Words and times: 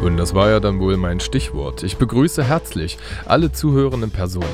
Und 0.00 0.16
das 0.16 0.32
war 0.32 0.48
ja 0.48 0.60
dann 0.60 0.78
wohl 0.78 0.96
mein 0.96 1.18
Stichwort. 1.18 1.82
Ich 1.82 1.96
begrüße 1.96 2.44
herzlich 2.44 2.98
alle 3.26 3.50
zuhörenden 3.50 4.12
Personen. 4.12 4.46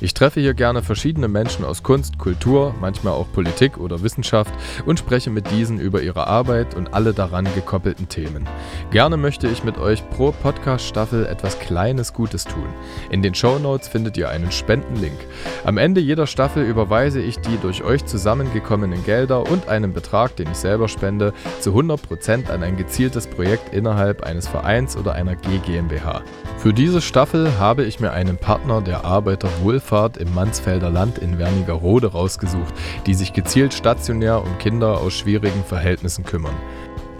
Ich 0.00 0.14
treffe 0.14 0.40
hier 0.40 0.54
gerne 0.54 0.80
verschiedene 0.80 1.26
Menschen 1.26 1.64
aus 1.64 1.82
Kunst, 1.82 2.18
Kultur, 2.18 2.72
manchmal 2.80 3.14
auch 3.14 3.26
Politik 3.32 3.78
oder 3.78 4.02
Wissenschaft 4.02 4.54
und 4.86 5.00
spreche 5.00 5.30
mit 5.30 5.50
diesen 5.50 5.80
über 5.80 6.02
ihre 6.02 6.28
Arbeit 6.28 6.76
und 6.76 6.94
alle 6.94 7.14
daran 7.14 7.48
gekoppelten 7.52 8.08
Themen. 8.08 8.48
Gerne 8.92 9.16
möchte 9.16 9.48
ich 9.48 9.64
mit 9.64 9.76
euch 9.76 10.08
pro 10.10 10.30
Podcast-Staffel 10.30 11.26
etwas 11.26 11.58
Kleines 11.58 12.12
Gutes 12.12 12.44
tun. 12.44 12.68
In 13.10 13.22
den 13.22 13.34
Show 13.34 13.58
Notes 13.58 13.88
findet 13.88 14.16
ihr 14.16 14.28
einen 14.28 14.52
Spendenlink. 14.52 15.18
Am 15.64 15.78
Ende 15.78 16.00
jeder 16.00 16.28
Staffel 16.28 16.62
überweise 16.62 17.20
ich 17.20 17.40
die 17.40 17.58
durch 17.60 17.82
euch 17.82 18.04
zusammengekommenen 18.04 19.04
Gelder 19.04 19.50
und 19.50 19.66
einen 19.66 19.92
Betrag, 19.92 20.36
den 20.36 20.48
ich 20.52 20.58
selber 20.58 20.86
spende, 20.86 21.32
zu 21.58 21.70
100% 21.70 22.50
an 22.50 22.62
ein 22.62 22.76
gezieltes 22.76 23.26
Projekt 23.26 23.74
innerhalb 23.74 24.22
eines 24.22 24.46
Vereins 24.46 24.91
Vereins 24.92 24.96
oder 24.96 25.14
einer 25.14 25.36
G 25.36 25.58
GmbH. 25.58 26.22
Für 26.58 26.72
diese 26.72 27.00
Staffel 27.00 27.58
habe 27.58 27.84
ich 27.84 28.00
mir 28.00 28.12
einen 28.12 28.36
Partner 28.36 28.80
der 28.80 29.04
Arbeiterwohlfahrt 29.04 30.16
im 30.16 30.34
Mansfelder 30.34 30.90
Land 30.90 31.18
in 31.18 31.38
Wernigerode 31.38 32.12
rausgesucht, 32.12 32.74
die 33.06 33.14
sich 33.14 33.32
gezielt 33.32 33.74
stationär 33.74 34.42
um 34.42 34.58
Kinder 34.58 34.98
aus 34.98 35.14
schwierigen 35.14 35.64
Verhältnissen 35.64 36.24
kümmern. 36.24 36.54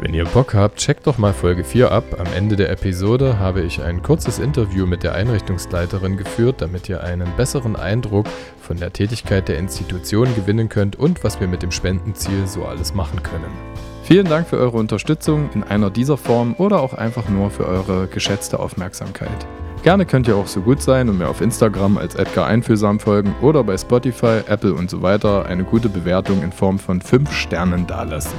Wenn 0.01 0.15
ihr 0.15 0.25
Bock 0.25 0.55
habt, 0.55 0.79
checkt 0.79 1.07
doch 1.07 1.17
mal 1.17 1.33
Folge 1.33 1.63
4 1.63 1.93
ab. 1.93 2.05
Am 2.19 2.27
Ende 2.35 2.57
der 2.57 2.71
Episode 2.71 3.39
habe 3.39 3.63
ich 3.63 3.83
ein 3.83 4.03
kurzes 4.03 4.41
Interview 4.41 4.85
mit 4.85 5.05
der 5.05 5.15
Einrichtungsleiterin 5.15 6.17
geführt, 6.17 6.57
damit 6.59 6.89
ihr 6.89 7.05
einen 7.05 7.29
besseren 7.37 7.77
Eindruck 7.77 8.27
von 8.61 8.79
der 8.79 8.93
Tätigkeit 8.93 9.47
der 9.49 9.59
Institution 9.59 10.35
gewinnen 10.35 10.69
könnt 10.69 10.97
und 10.97 11.23
was 11.23 11.39
wir 11.39 11.47
mit 11.47 11.63
dem 11.63 11.71
Spendenziel 11.71 12.49
so 12.49 12.65
alles 12.65 12.95
machen 12.95 13.23
können. 13.23 13.92
Vielen 14.13 14.29
Dank 14.29 14.47
für 14.47 14.59
eure 14.59 14.77
Unterstützung 14.77 15.49
in 15.55 15.63
einer 15.63 15.89
dieser 15.89 16.19
Form 16.19 16.55
oder 16.59 16.83
auch 16.83 16.93
einfach 16.93 17.31
nur 17.31 17.51
für 17.51 17.67
eure 17.67 18.09
geschätzte 18.09 18.61
Aufmerksamkeit. 18.61 19.47
Gerne 19.85 20.05
könnt 20.05 20.29
ihr 20.29 20.37
auch 20.37 20.49
so 20.49 20.61
gut 20.61 20.83
sein 20.83 21.09
und 21.09 21.17
mir 21.17 21.31
auf 21.31 21.41
Instagram 21.41 21.97
als 21.97 22.15
Edgar 22.17 22.47
Einfühlsam 22.47 23.01
folgen 23.01 23.35
oder 23.41 23.65
bei 23.65 23.75
Spotify, 23.79 24.43
Apple 24.47 24.75
und 24.75 24.91
so 24.91 25.01
weiter 25.01 25.47
eine 25.47 25.65
gute 25.65 25.89
Bewertung 25.89 26.43
in 26.43 26.53
Form 26.53 26.79
von 26.79 27.01
5 27.01 27.33
Sternen 27.33 27.87
dalassen. 27.87 28.37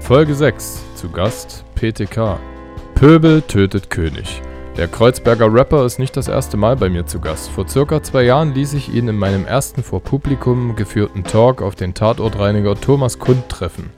Folge 0.00 0.34
6. 0.34 0.82
Zu 0.94 1.10
Gast 1.10 1.62
PTK. 1.74 2.38
Pöbel 2.94 3.42
tötet 3.42 3.90
König. 3.90 4.40
Der 4.78 4.88
Kreuzberger 4.88 5.52
Rapper 5.52 5.84
ist 5.84 5.98
nicht 5.98 6.16
das 6.16 6.28
erste 6.28 6.56
Mal 6.56 6.76
bei 6.76 6.88
mir 6.88 7.04
zu 7.04 7.20
Gast. 7.20 7.50
Vor 7.50 7.68
circa 7.68 8.02
zwei 8.02 8.22
Jahren 8.22 8.54
ließ 8.54 8.72
ich 8.72 8.94
ihn 8.94 9.06
in 9.06 9.18
meinem 9.18 9.44
ersten 9.44 9.82
vor 9.82 10.00
Publikum 10.00 10.76
geführten 10.76 11.24
Talk 11.24 11.60
auf 11.60 11.74
den 11.74 11.92
Tatortreiniger 11.92 12.74
Thomas 12.80 13.18
Kund 13.18 13.50
treffen. 13.50 13.90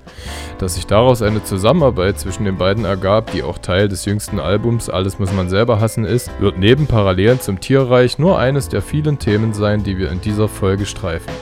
Dass 0.58 0.74
sich 0.74 0.88
daraus 0.88 1.22
eine 1.22 1.44
Zusammenarbeit 1.44 2.18
zwischen 2.18 2.44
den 2.44 2.58
beiden 2.58 2.84
ergab, 2.84 3.30
die 3.30 3.44
auch 3.44 3.58
Teil 3.58 3.86
des 3.88 4.04
jüngsten 4.04 4.40
Albums 4.40 4.90
Alles 4.90 5.20
muss 5.20 5.32
man 5.32 5.48
selber 5.48 5.80
hassen 5.80 6.04
ist, 6.04 6.28
wird 6.40 6.58
neben 6.58 6.88
Parallelen 6.88 7.40
zum 7.40 7.60
Tierreich 7.60 8.18
nur 8.18 8.40
eines 8.40 8.68
der 8.68 8.82
vielen 8.82 9.20
Themen 9.20 9.52
sein, 9.52 9.84
die 9.84 9.96
wir 9.96 10.10
in 10.10 10.20
dieser 10.20 10.48
Folge 10.48 10.86
streifen. 10.86 11.32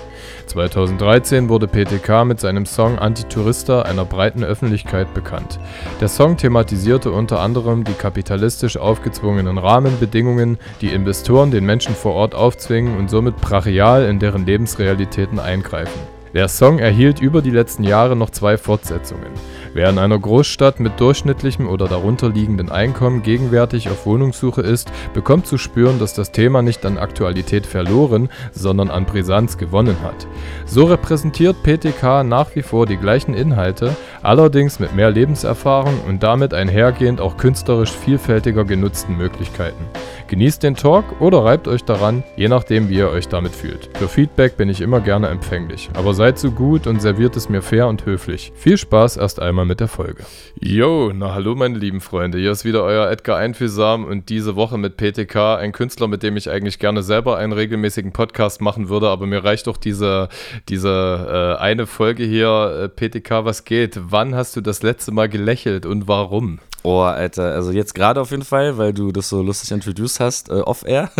2013 0.52 1.48
wurde 1.48 1.66
PTK 1.66 2.26
mit 2.26 2.38
seinem 2.38 2.66
Song 2.66 2.98
Antitourista 2.98 3.82
einer 3.82 4.04
breiten 4.04 4.44
Öffentlichkeit 4.44 5.14
bekannt. 5.14 5.58
Der 5.98 6.08
Song 6.08 6.36
thematisierte 6.36 7.10
unter 7.10 7.40
anderem 7.40 7.84
die 7.84 7.94
kapitalistisch 7.94 8.76
aufgezwungenen 8.76 9.56
Rahmenbedingungen, 9.56 10.58
die 10.82 10.92
Investoren 10.92 11.50
den 11.50 11.64
Menschen 11.64 11.94
vor 11.94 12.12
Ort 12.12 12.34
aufzwingen 12.34 12.98
und 12.98 13.08
somit 13.08 13.36
brachial 13.36 14.04
in 14.04 14.18
deren 14.18 14.44
Lebensrealitäten 14.44 15.38
eingreifen. 15.38 16.00
Der 16.34 16.48
Song 16.48 16.78
erhielt 16.78 17.20
über 17.20 17.40
die 17.40 17.50
letzten 17.50 17.84
Jahre 17.84 18.14
noch 18.14 18.28
zwei 18.28 18.58
Fortsetzungen. 18.58 19.32
Wer 19.74 19.88
in 19.88 19.98
einer 19.98 20.18
Großstadt 20.18 20.80
mit 20.80 21.00
durchschnittlichem 21.00 21.66
oder 21.66 21.88
darunter 21.88 22.28
liegenden 22.28 22.70
Einkommen 22.70 23.22
gegenwärtig 23.22 23.88
auf 23.88 24.04
Wohnungssuche 24.04 24.60
ist, 24.60 24.92
bekommt 25.14 25.46
zu 25.46 25.56
spüren, 25.56 25.98
dass 25.98 26.12
das 26.12 26.30
Thema 26.30 26.60
nicht 26.60 26.84
an 26.84 26.98
Aktualität 26.98 27.64
verloren, 27.64 28.28
sondern 28.52 28.90
an 28.90 29.06
Brisanz 29.06 29.56
gewonnen 29.56 29.96
hat. 30.02 30.26
So 30.66 30.84
repräsentiert 30.84 31.56
PTK 31.62 32.22
nach 32.22 32.54
wie 32.54 32.60
vor 32.60 32.84
die 32.84 32.98
gleichen 32.98 33.32
Inhalte, 33.32 33.96
allerdings 34.22 34.78
mit 34.78 34.94
mehr 34.94 35.10
Lebenserfahrung 35.10 36.02
und 36.06 36.22
damit 36.22 36.52
einhergehend 36.52 37.22
auch 37.22 37.38
künstlerisch 37.38 37.92
vielfältiger 37.92 38.64
genutzten 38.64 39.16
Möglichkeiten. 39.16 39.86
Genießt 40.28 40.62
den 40.62 40.76
Talk 40.76 41.04
oder 41.18 41.46
reibt 41.46 41.66
euch 41.66 41.84
daran, 41.84 42.24
je 42.36 42.48
nachdem 42.48 42.90
wie 42.90 42.96
ihr 42.96 43.08
euch 43.08 43.28
damit 43.28 43.54
fühlt. 43.54 43.88
Für 43.96 44.08
Feedback 44.08 44.58
bin 44.58 44.68
ich 44.68 44.82
immer 44.82 45.00
gerne 45.00 45.28
empfänglich, 45.28 45.88
aber 45.94 46.12
seid 46.12 46.38
so 46.38 46.50
gut 46.50 46.86
und 46.86 47.00
serviert 47.00 47.36
es 47.36 47.48
mir 47.48 47.62
fair 47.62 47.88
und 47.88 48.04
höflich. 48.04 48.52
Viel 48.54 48.76
Spaß 48.76 49.16
erst 49.16 49.40
einmal 49.40 49.61
mal 49.62 49.68
mit 49.68 49.80
der 49.80 49.88
Folge. 49.88 50.24
Yo, 50.60 51.12
na 51.14 51.34
hallo 51.34 51.54
meine 51.54 51.78
lieben 51.78 52.00
Freunde, 52.00 52.38
hier 52.38 52.50
ist 52.50 52.64
wieder 52.64 52.82
euer 52.82 53.08
Edgar 53.08 53.38
Einfühlsam 53.38 54.04
und 54.04 54.28
diese 54.28 54.56
Woche 54.56 54.76
mit 54.76 54.96
PTK, 54.96 55.56
ein 55.56 55.70
Künstler, 55.70 56.08
mit 56.08 56.24
dem 56.24 56.36
ich 56.36 56.50
eigentlich 56.50 56.80
gerne 56.80 57.04
selber 57.04 57.36
einen 57.36 57.52
regelmäßigen 57.52 58.12
Podcast 58.12 58.60
machen 58.60 58.88
würde, 58.88 59.08
aber 59.08 59.26
mir 59.26 59.44
reicht 59.44 59.68
doch 59.68 59.76
diese, 59.76 60.28
diese 60.68 61.56
äh, 61.58 61.62
eine 61.62 61.86
Folge 61.86 62.24
hier. 62.24 62.90
Äh, 62.98 63.08
PTK, 63.08 63.44
was 63.44 63.64
geht? 63.64 64.00
Wann 64.02 64.34
hast 64.34 64.56
du 64.56 64.60
das 64.60 64.82
letzte 64.82 65.12
Mal 65.12 65.28
gelächelt 65.28 65.86
und 65.86 66.08
warum? 66.08 66.58
Oh, 66.82 67.02
Alter, 67.02 67.52
also 67.52 67.70
jetzt 67.70 67.94
gerade 67.94 68.20
auf 68.20 68.32
jeden 68.32 68.42
Fall, 68.42 68.78
weil 68.78 68.92
du 68.92 69.12
das 69.12 69.28
so 69.28 69.42
lustig 69.42 69.70
introduced 69.70 70.18
hast, 70.18 70.50
äh, 70.50 70.54
off-air. 70.54 71.12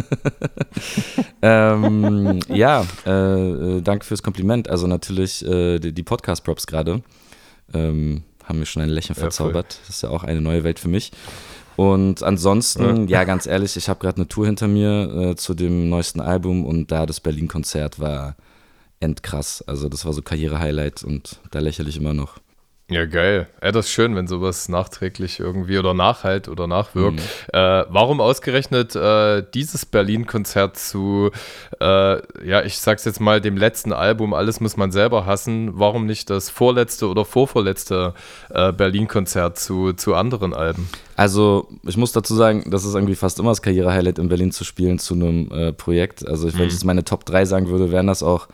ähm, 1.43 2.41
ja, 2.49 2.85
äh, 3.07 3.11
äh, 3.11 3.81
danke 3.83 4.05
fürs 4.05 4.25
Kompliment. 4.25 4.69
Also 4.69 4.89
natürlich 4.89 5.47
äh, 5.47 5.79
die, 5.79 5.93
die 5.93 6.03
Podcast-Props 6.03 6.67
gerade. 6.67 7.03
Ähm, 7.75 8.23
haben 8.53 8.59
mir 8.59 8.67
schon 8.67 8.83
ein 8.83 8.91
Lächeln 8.91 9.17
ja, 9.17 9.23
verzaubert. 9.23 9.79
Das 9.81 9.97
ist 9.97 10.03
ja 10.03 10.11
auch 10.11 10.25
eine 10.25 10.43
neue 10.43 10.63
Welt 10.63 10.79
für 10.79 10.89
mich. 10.89 11.11
Und 11.77 12.23
ansonsten, 12.23 13.09
ja, 13.09 13.21
ja 13.21 13.25
ganz 13.25 13.47
ehrlich, 13.47 13.77
ich 13.77 13.89
habe 13.89 13.99
gerade 13.99 14.17
eine 14.17 14.29
Tour 14.29 14.45
hinter 14.45 14.69
mir 14.69 15.31
äh, 15.31 15.37
zu 15.37 15.55
dem 15.55 15.89
neuesten 15.89 16.21
Album 16.21 16.67
und 16.67 16.93
da 16.93 17.07
das 17.07 17.21
Berlin-Konzert 17.21 17.99
war 17.99 18.37
endkrass. 19.01 19.65
Also 19.67 19.89
das 19.89 20.05
war 20.05 20.13
so 20.13 20.21
Karriere-Highlight 20.21 21.03
und 21.03 21.41
da 21.51 21.61
lächle 21.61 21.89
ich 21.89 21.97
immer 21.97 22.13
noch. 22.13 22.42
Ja, 22.93 23.07
geil. 23.07 23.47
Ja, 23.63 23.73
das 23.73 23.87
ist 23.87 23.93
schön, 23.93 24.15
wenn 24.15 24.27
sowas 24.27 24.69
nachträglich 24.69 25.41
irgendwie 25.41 25.79
oder 25.79 25.95
nachhalt 25.95 26.49
oder 26.49 26.67
nachwirkt. 26.67 27.21
Mhm. 27.21 27.59
Äh, 27.59 27.85
warum 27.89 28.21
ausgerechnet 28.21 28.95
äh, 28.95 29.43
dieses 29.55 29.87
Berlin-Konzert 29.87 30.77
zu, 30.77 31.31
äh, 31.81 32.47
ja, 32.47 32.63
ich 32.65 32.79
sag's 32.79 33.07
jetzt 33.07 33.21
mal, 33.21 33.41
dem 33.41 33.57
letzten 33.57 33.95
Album 33.95 34.35
Alles 34.35 34.61
muss 34.61 34.77
man 34.77 34.93
selber 34.93 35.25
hassen? 35.25 35.79
Warum 35.79 36.05
nicht 36.05 36.29
das 36.29 36.51
vorletzte 36.51 37.09
oder 37.09 37.25
vorvorletzte 37.25 38.13
äh, 38.51 38.73
Berlin-Konzert 38.73 39.59
zu, 39.59 39.95
zu 39.95 40.15
anderen 40.15 40.53
Alben? 40.53 40.89
Also, 41.17 41.69
ich 41.87 41.97
muss 41.97 42.13
dazu 42.13 42.35
sagen, 42.35 42.71
das 42.71 42.85
ist 42.85 42.95
irgendwie 42.95 43.15
fast 43.15 43.39
immer 43.39 43.51
das 43.51 43.63
Karriere-Highlight 43.63 44.19
in 44.19 44.29
Berlin 44.29 44.53
zu 44.53 44.65
spielen 44.65 44.99
zu 44.99 45.15
einem 45.15 45.51
äh, 45.51 45.73
Projekt. 45.73 46.27
Also, 46.27 46.53
wenn 46.53 46.61
mhm. 46.61 46.67
ich 46.67 46.73
jetzt 46.75 46.85
meine 46.85 47.05
Top 47.05 47.25
3 47.25 47.47
sagen 47.47 47.69
würde, 47.69 47.91
wären 47.91 48.07
das 48.07 48.23
auch 48.23 48.49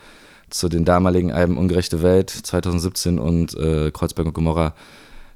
zu 0.51 0.69
den 0.69 0.85
damaligen 0.85 1.33
Alben 1.33 1.57
Ungerechte 1.57 2.03
Welt 2.03 2.31
2017 2.31 3.19
und 3.19 3.55
äh, 3.55 3.91
Kreuzberg 3.91 4.27
und 4.27 4.35
Gomorra 4.35 4.75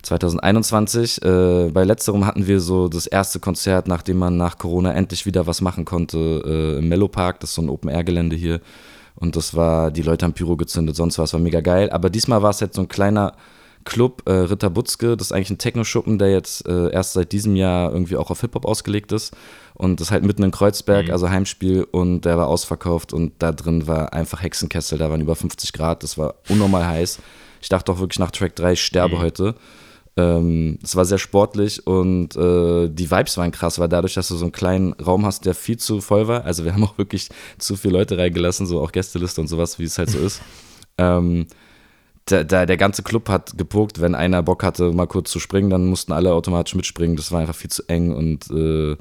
2021. 0.02 1.22
Äh, 1.22 1.70
bei 1.72 1.84
letzterem 1.84 2.26
hatten 2.26 2.46
wir 2.46 2.60
so 2.60 2.88
das 2.88 3.06
erste 3.06 3.40
Konzert, 3.40 3.88
nachdem 3.88 4.18
man 4.18 4.36
nach 4.36 4.58
Corona 4.58 4.92
endlich 4.92 5.26
wieder 5.26 5.46
was 5.46 5.60
machen 5.60 5.84
konnte, 5.84 6.42
äh, 6.44 6.78
im 6.78 6.88
Mellow 6.88 7.08
Park, 7.08 7.40
das 7.40 7.50
ist 7.50 7.56
so 7.56 7.62
ein 7.62 7.68
Open-Air-Gelände 7.68 8.36
hier. 8.36 8.60
Und 9.14 9.36
das 9.36 9.54
war, 9.54 9.90
die 9.90 10.02
Leute 10.02 10.24
haben 10.24 10.32
Pyro 10.32 10.56
gezündet, 10.56 10.96
sonst 10.96 11.18
war 11.18 11.38
mega 11.38 11.60
geil. 11.60 11.90
Aber 11.90 12.10
diesmal 12.10 12.42
war 12.42 12.50
es 12.50 12.60
jetzt 12.60 12.76
so 12.76 12.82
ein 12.82 12.88
kleiner 12.88 13.34
Club 13.84 14.22
äh, 14.26 14.32
Ritter 14.32 14.70
Butzke. 14.70 15.16
Das 15.16 15.28
ist 15.28 15.32
eigentlich 15.32 15.50
ein 15.50 15.58
Techno-Schuppen, 15.58 16.18
der 16.18 16.30
jetzt 16.30 16.66
äh, 16.66 16.90
erst 16.90 17.14
seit 17.14 17.32
diesem 17.32 17.56
Jahr 17.56 17.92
irgendwie 17.92 18.16
auch 18.16 18.30
auf 18.30 18.40
Hip-Hop 18.40 18.64
ausgelegt 18.64 19.12
ist. 19.12 19.34
Und 19.74 20.00
das 20.00 20.08
ist 20.08 20.12
halt 20.12 20.24
mitten 20.24 20.42
in 20.42 20.50
Kreuzberg, 20.50 21.06
mhm. 21.06 21.12
also 21.12 21.30
Heimspiel. 21.30 21.86
Und 21.90 22.22
der 22.22 22.36
war 22.36 22.48
ausverkauft 22.48 23.12
und 23.12 23.32
da 23.38 23.52
drin 23.52 23.86
war 23.86 24.12
einfach 24.12 24.42
Hexenkessel. 24.42 24.98
Da 24.98 25.10
waren 25.10 25.20
über 25.20 25.34
50 25.34 25.72
Grad. 25.72 26.02
Das 26.02 26.18
war 26.18 26.34
unnormal 26.48 26.86
heiß. 26.86 27.18
Ich 27.60 27.68
dachte 27.68 27.92
auch 27.92 28.00
wirklich 28.00 28.18
nach 28.18 28.30
Track 28.30 28.56
3, 28.56 28.72
ich 28.72 28.84
sterbe 28.84 29.16
mhm. 29.16 29.20
heute. 29.20 29.54
Ähm, 30.16 30.78
es 30.82 30.94
war 30.94 31.06
sehr 31.06 31.16
sportlich 31.16 31.86
und 31.86 32.36
äh, 32.36 32.88
die 32.90 33.10
Vibes 33.10 33.38
waren 33.38 33.50
krass, 33.50 33.78
weil 33.78 33.88
dadurch, 33.88 34.12
dass 34.12 34.28
du 34.28 34.36
so 34.36 34.44
einen 34.44 34.52
kleinen 34.52 34.92
Raum 34.94 35.24
hast, 35.24 35.46
der 35.46 35.54
viel 35.54 35.78
zu 35.78 36.02
voll 36.02 36.28
war, 36.28 36.44
also 36.44 36.66
wir 36.66 36.74
haben 36.74 36.84
auch 36.84 36.98
wirklich 36.98 37.30
zu 37.56 37.76
viele 37.76 37.96
Leute 37.96 38.18
reingelassen, 38.18 38.66
so 38.66 38.82
auch 38.82 38.92
Gästeliste 38.92 39.40
und 39.40 39.46
sowas, 39.46 39.78
wie 39.78 39.84
es 39.84 39.98
halt 39.98 40.10
so 40.10 40.18
ist. 40.18 40.42
Ähm, 40.98 41.46
der, 42.30 42.44
der, 42.44 42.66
der, 42.66 42.76
ganze 42.76 43.02
Club 43.02 43.28
hat 43.28 43.58
gepuckt, 43.58 44.00
wenn 44.00 44.14
einer 44.14 44.42
Bock 44.42 44.62
hatte, 44.62 44.92
mal 44.92 45.06
kurz 45.06 45.30
zu 45.30 45.40
springen, 45.40 45.70
dann 45.70 45.86
mussten 45.86 46.12
alle 46.12 46.32
automatisch 46.32 46.74
mitspringen. 46.74 47.16
Das 47.16 47.32
war 47.32 47.40
einfach 47.40 47.54
viel 47.54 47.70
zu 47.70 47.82
eng 47.88 48.12
und 48.12 48.50
äh, 48.50 48.96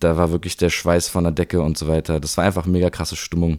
da 0.00 0.16
war 0.16 0.32
wirklich 0.32 0.56
der 0.56 0.70
Schweiß 0.70 1.08
von 1.08 1.24
der 1.24 1.32
Decke 1.32 1.60
und 1.60 1.78
so 1.78 1.88
weiter. 1.88 2.20
Das 2.20 2.36
war 2.36 2.44
einfach 2.44 2.66
mega 2.66 2.90
krasse 2.90 3.16
Stimmung. 3.16 3.58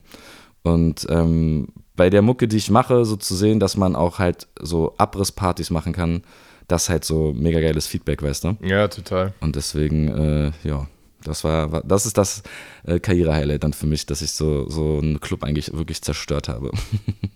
Und 0.64 1.08
ähm, 1.10 1.70
bei 1.96 2.10
der 2.10 2.22
Mucke, 2.22 2.48
die 2.48 2.58
ich 2.58 2.70
mache, 2.70 3.06
so 3.06 3.16
zu 3.16 3.36
sehen, 3.36 3.60
dass 3.60 3.78
man 3.78 3.96
auch 3.96 4.20
halt 4.20 4.48
so 4.60 4.94
Abrisspartys 4.98 5.70
machen 5.70 5.94
kann, 5.94 6.24
das 6.68 6.84
ist 6.84 6.90
halt 6.90 7.06
so 7.06 7.34
mega 7.36 7.60
geiles 7.60 7.88
Feedback, 7.88 8.22
weißt 8.22 8.44
du? 8.44 8.58
Ja, 8.62 8.88
total. 8.88 9.34
Und 9.42 9.56
deswegen, 9.56 10.08
äh, 10.08 10.52
ja, 10.64 10.88
das 11.24 11.44
war, 11.44 11.82
das 11.84 12.06
ist 12.06 12.18
das 12.18 12.44
äh, 12.86 13.00
Karriere-Highlight 13.00 13.64
dann 13.64 13.74
für 13.74 13.88
mich, 13.88 14.06
dass 14.06 14.22
ich 14.22 14.32
so, 14.32 14.70
so 14.70 15.00
einen 15.00 15.20
Club 15.20 15.44
eigentlich 15.44 15.74
wirklich 15.74 16.02
zerstört 16.02 16.48
habe. 16.48 16.72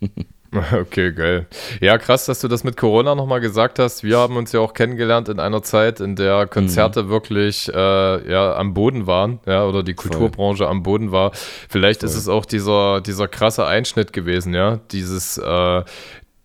Okay, 0.72 1.12
geil. 1.12 1.46
Ja, 1.80 1.98
krass, 1.98 2.26
dass 2.26 2.40
du 2.40 2.48
das 2.48 2.64
mit 2.64 2.76
Corona 2.76 3.14
nochmal 3.14 3.40
gesagt 3.40 3.78
hast. 3.78 4.04
Wir 4.04 4.18
haben 4.18 4.36
uns 4.36 4.52
ja 4.52 4.60
auch 4.60 4.74
kennengelernt 4.74 5.28
in 5.28 5.40
einer 5.40 5.62
Zeit, 5.62 6.00
in 6.00 6.16
der 6.16 6.46
Konzerte 6.46 7.04
mhm. 7.04 7.08
wirklich 7.08 7.68
äh, 7.72 8.30
ja, 8.30 8.54
am 8.56 8.74
Boden 8.74 9.06
waren, 9.06 9.40
ja, 9.46 9.64
oder 9.64 9.82
die 9.82 9.94
Kulturbranche 9.94 10.64
Voll. 10.64 10.70
am 10.70 10.82
Boden 10.82 11.12
war. 11.12 11.32
Vielleicht 11.68 12.00
Voll. 12.00 12.08
ist 12.08 12.16
es 12.16 12.28
auch 12.28 12.44
dieser, 12.44 13.00
dieser 13.00 13.28
krasse 13.28 13.66
Einschnitt 13.66 14.12
gewesen, 14.12 14.54
ja. 14.54 14.80
Dieses, 14.90 15.38
äh, 15.38 15.82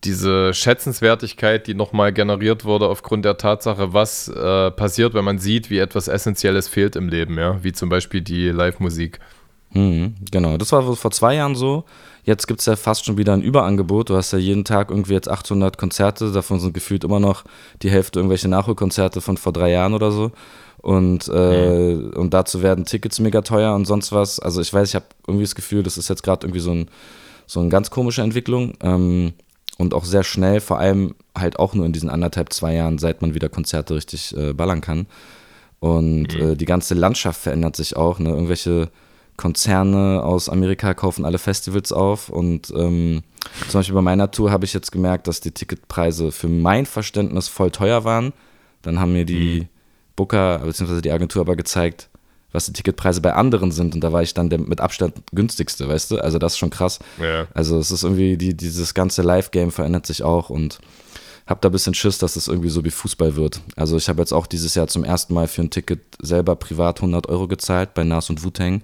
diese 0.04 0.54
Schätzenswertigkeit, 0.54 1.68
die 1.68 1.74
nochmal 1.74 2.14
generiert 2.14 2.64
wurde 2.64 2.88
aufgrund 2.88 3.26
der 3.26 3.38
Tatsache, 3.38 3.94
was 3.94 4.30
äh, 4.30 4.72
passiert, 4.72 5.14
wenn 5.14 5.26
man 5.26 5.40
sieht, 5.40 5.70
wie 5.70 5.80
etwas 5.80 6.08
Essentielles 6.08 6.68
fehlt 6.68 6.96
im 6.96 7.10
Leben, 7.10 7.38
ja, 7.38 7.64
wie 7.64 7.74
zum 7.74 7.90
Beispiel 7.90 8.22
die 8.22 8.50
Live-Musik. 8.50 9.20
Mhm, 9.72 10.16
genau, 10.32 10.58
das 10.58 10.72
war 10.72 10.82
vor 10.96 11.12
zwei 11.12 11.36
Jahren 11.36 11.56
so. 11.56 11.84
Jetzt 12.30 12.46
gibt 12.46 12.60
es 12.60 12.68
ja 12.68 12.76
fast 12.76 13.06
schon 13.06 13.18
wieder 13.18 13.34
ein 13.34 13.42
Überangebot. 13.42 14.12
Du 14.12 14.16
hast 14.16 14.34
ja 14.34 14.38
jeden 14.38 14.64
Tag 14.64 14.92
irgendwie 14.92 15.14
jetzt 15.14 15.28
800 15.28 15.80
Konzerte, 15.80 16.32
davon 16.32 16.60
sind 16.60 16.76
gefühlt 16.76 17.04
immer 17.04 17.20
noch 17.20 17.44
die 17.82 17.90
Hälfte 17.90 18.20
irgendwelche 18.20 18.48
Nachholkonzerte 18.48 19.20
von 19.20 19.36
vor 19.36 19.52
drei 19.52 19.72
Jahren 19.72 19.96
oder 19.96 20.12
so. 20.12 20.32
Und, 20.78 21.28
äh, 21.28 21.96
mhm. 21.96 22.14
und 22.14 22.36
dazu 22.36 22.62
werden 22.62 22.86
Tickets 22.86 23.20
mega 23.20 23.42
teuer 23.42 23.74
und 23.74 23.86
sonst 23.86 24.12
was. 24.12 24.40
Also 24.40 24.62
ich 24.62 24.72
weiß, 24.72 24.90
ich 24.90 24.94
habe 24.94 25.06
irgendwie 25.26 25.44
das 25.44 25.56
Gefühl, 25.56 25.82
das 25.82 25.98
ist 25.98 26.08
jetzt 26.08 26.22
gerade 26.22 26.46
irgendwie 26.46 26.60
so, 26.60 26.70
ein, 26.70 26.90
so 27.48 27.62
eine 27.62 27.70
ganz 27.70 27.90
komische 27.90 28.22
Entwicklung. 28.22 28.74
Ähm, 28.84 29.34
und 29.80 29.96
auch 29.96 30.06
sehr 30.06 30.24
schnell, 30.24 30.60
vor 30.60 30.78
allem 30.78 31.16
halt 31.36 31.58
auch 31.58 31.74
nur 31.74 31.88
in 31.88 31.94
diesen 31.94 32.12
anderthalb, 32.12 32.54
zwei 32.54 32.76
Jahren, 32.76 33.00
seit 33.00 33.24
man 33.24 33.34
wieder 33.34 33.50
Konzerte 33.50 33.96
richtig 33.96 34.38
äh, 34.38 34.54
ballern 34.54 34.82
kann. 34.82 35.08
Und 35.80 36.36
mhm. 36.36 36.52
äh, 36.52 36.56
die 36.56 36.66
ganze 36.66 36.94
Landschaft 36.94 37.42
verändert 37.42 37.76
sich 37.76 37.96
auch. 37.96 38.20
Ne? 38.20 38.30
Irgendwelche 38.30 38.90
Konzerne 39.40 40.22
aus 40.22 40.50
Amerika 40.50 40.94
kaufen 40.94 41.24
alle 41.24 41.38
Festivals 41.38 41.94
auf. 41.94 42.28
Und 42.28 42.74
ähm, 42.76 43.24
zum 43.70 43.80
Beispiel 43.80 43.96
bei 43.96 44.02
meiner 44.02 44.32
Tour 44.32 44.52
habe 44.52 44.66
ich 44.66 44.74
jetzt 44.74 44.92
gemerkt, 44.92 45.28
dass 45.28 45.40
die 45.40 45.52
Ticketpreise 45.52 46.34
für 46.34 46.50
mein 46.50 46.86
Verständnis 46.86 47.48
voll 47.48 47.72
teuer 47.72 48.04
waren. 48.04 48.34
Dann 48.82 49.00
haben 49.00 49.14
mir 49.14 49.24
die 49.24 49.62
mhm. 49.62 49.68
Booker 50.18 50.60
bzw. 50.60 51.00
die 51.00 51.14
Agentur 51.14 51.40
aber 51.40 51.56
gezeigt, 51.56 52.10
was 52.52 52.66
die 52.66 52.74
Ticketpreise 52.74 53.22
bei 53.22 53.34
anderen 53.34 53.72
sind. 53.72 53.96
Und 53.96 54.04
da 54.04 54.12
war 54.12 54.24
ich 54.24 54.34
dann 54.34 54.50
der 54.50 54.60
mit 54.60 54.82
Abstand 54.82 55.14
günstigste, 55.32 55.88
weißt 55.88 56.12
du? 56.12 56.18
Also 56.18 56.38
das 56.38 56.54
ist 56.54 56.58
schon 56.58 56.70
krass. 56.70 57.00
Ja. 57.18 57.48
Also 57.54 57.80
es 57.80 57.92
ist 57.92 58.04
irgendwie, 58.04 58.36
die, 58.36 58.58
dieses 58.58 58.94
ganze 58.94 59.22
Live-Game 59.22 59.72
verändert 59.72 60.06
sich 60.06 60.22
auch 60.22 60.50
und 60.50 60.80
habe 61.48 61.62
da 61.62 61.70
ein 61.70 61.72
bisschen 61.72 61.94
Schiss, 61.94 62.18
dass 62.18 62.36
es 62.36 62.50
irgendwie 62.50 62.70
so 62.70 62.84
wie 62.84 62.92
Fußball 62.92 63.38
wird. 63.38 63.62
Also 63.78 63.96
ich 63.96 64.10
habe 64.10 64.22
jetzt 64.22 64.34
auch 64.34 64.48
dieses 64.48 64.76
Jahr 64.76 64.88
zum 64.88 65.06
ersten 65.06 65.34
Mal 65.34 65.48
für 65.48 65.62
ein 65.62 65.70
Ticket 65.70 66.02
selber 66.22 66.58
privat 66.58 66.98
100 66.98 67.30
Euro 67.30 67.48
gezahlt 67.48 67.94
bei 67.94 68.04
Nas 68.04 68.30
und 68.30 68.44
Wu-Tang. 68.44 68.82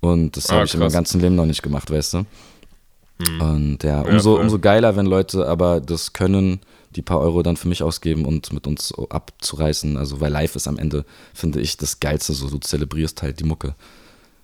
Und 0.00 0.36
das 0.36 0.48
ah, 0.50 0.54
habe 0.54 0.64
ich 0.66 0.74
in 0.74 0.80
meinem 0.80 0.92
ganzen 0.92 1.20
Leben 1.20 1.34
noch 1.34 1.46
nicht 1.46 1.62
gemacht, 1.62 1.90
weißt 1.90 2.14
du? 2.14 2.26
Mhm. 3.18 3.40
Und 3.40 3.84
ja, 3.84 4.02
umso, 4.02 4.36
ja, 4.36 4.42
umso 4.42 4.58
geiler, 4.58 4.96
wenn 4.96 5.06
Leute 5.06 5.46
aber 5.46 5.80
das 5.80 6.12
können, 6.12 6.60
die 6.94 7.02
paar 7.02 7.20
Euro 7.20 7.42
dann 7.42 7.56
für 7.56 7.68
mich 7.68 7.82
ausgeben 7.82 8.24
und 8.24 8.52
mit 8.52 8.66
uns 8.66 8.94
abzureißen. 9.10 9.96
Also, 9.96 10.20
weil 10.20 10.32
live 10.32 10.56
ist 10.56 10.68
am 10.68 10.78
Ende, 10.78 11.04
finde 11.34 11.60
ich, 11.60 11.76
das 11.76 12.00
Geilste. 12.00 12.32
So, 12.32 12.48
du 12.48 12.58
zelebrierst 12.58 13.22
halt 13.22 13.40
die 13.40 13.44
Mucke. 13.44 13.74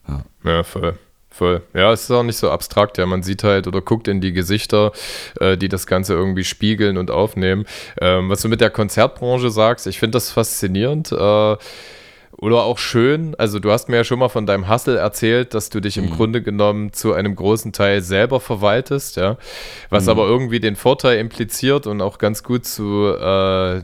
Ja, 0.09 0.25
ja 0.45 0.62
voll. 0.62 0.99
Voll. 1.31 1.62
Ja, 1.75 1.93
es 1.93 2.05
ist 2.05 2.12
auch 2.12 2.23
nicht 2.23 2.37
so 2.37 2.49
abstrakt, 2.49 2.97
ja. 2.97 3.06
Man 3.06 3.25
sieht 3.25 3.43
halt 3.43 3.67
oder 3.67 3.81
guckt 3.81 4.06
in 4.06 4.21
die 4.21 4.33
Gesichter, 4.33 4.93
äh, 5.41 5.56
die 5.56 5.69
das 5.69 5.89
Ganze 5.89 6.15
irgendwie 6.15 6.45
spiegeln 6.45 6.97
und 6.97 7.11
aufnehmen. 7.11 7.65
Ähm, 8.01 8.29
was 8.29 8.43
du 8.43 8.49
mit 8.49 8.61
der 8.61 8.71
Konzertbranche 8.71 9.51
sagst, 9.51 9.89
ich 9.89 9.99
finde 9.99 10.15
das 10.15 10.31
faszinierend. 10.31 11.11
Äh, 11.11 11.56
oder 12.44 12.64
auch 12.64 12.76
schön, 12.76 13.35
also 13.38 13.58
du 13.58 13.73
hast 13.73 13.88
mir 13.88 13.96
ja 13.96 14.05
schon 14.05 14.19
mal 14.19 14.29
von 14.29 14.44
deinem 14.44 14.69
Hustle 14.69 14.99
erzählt, 14.99 15.55
dass 15.55 15.70
du 15.70 15.81
dich 15.81 15.96
im 15.96 16.11
mhm. 16.11 16.11
Grunde 16.11 16.43
genommen 16.43 16.93
zu 16.93 17.14
einem 17.14 17.35
großen 17.37 17.73
Teil 17.73 18.02
selber 18.02 18.38
verwaltest, 18.38 19.17
ja. 19.17 19.38
Was 19.88 20.05
mhm. 20.05 20.11
aber 20.11 20.26
irgendwie 20.26 20.61
den 20.61 20.76
Vorteil 20.76 21.20
impliziert 21.20 21.87
und 21.87 22.02
auch 22.02 22.19
ganz 22.19 22.43
gut 22.43 22.67
zu 22.67 23.06
äh, 23.06 23.81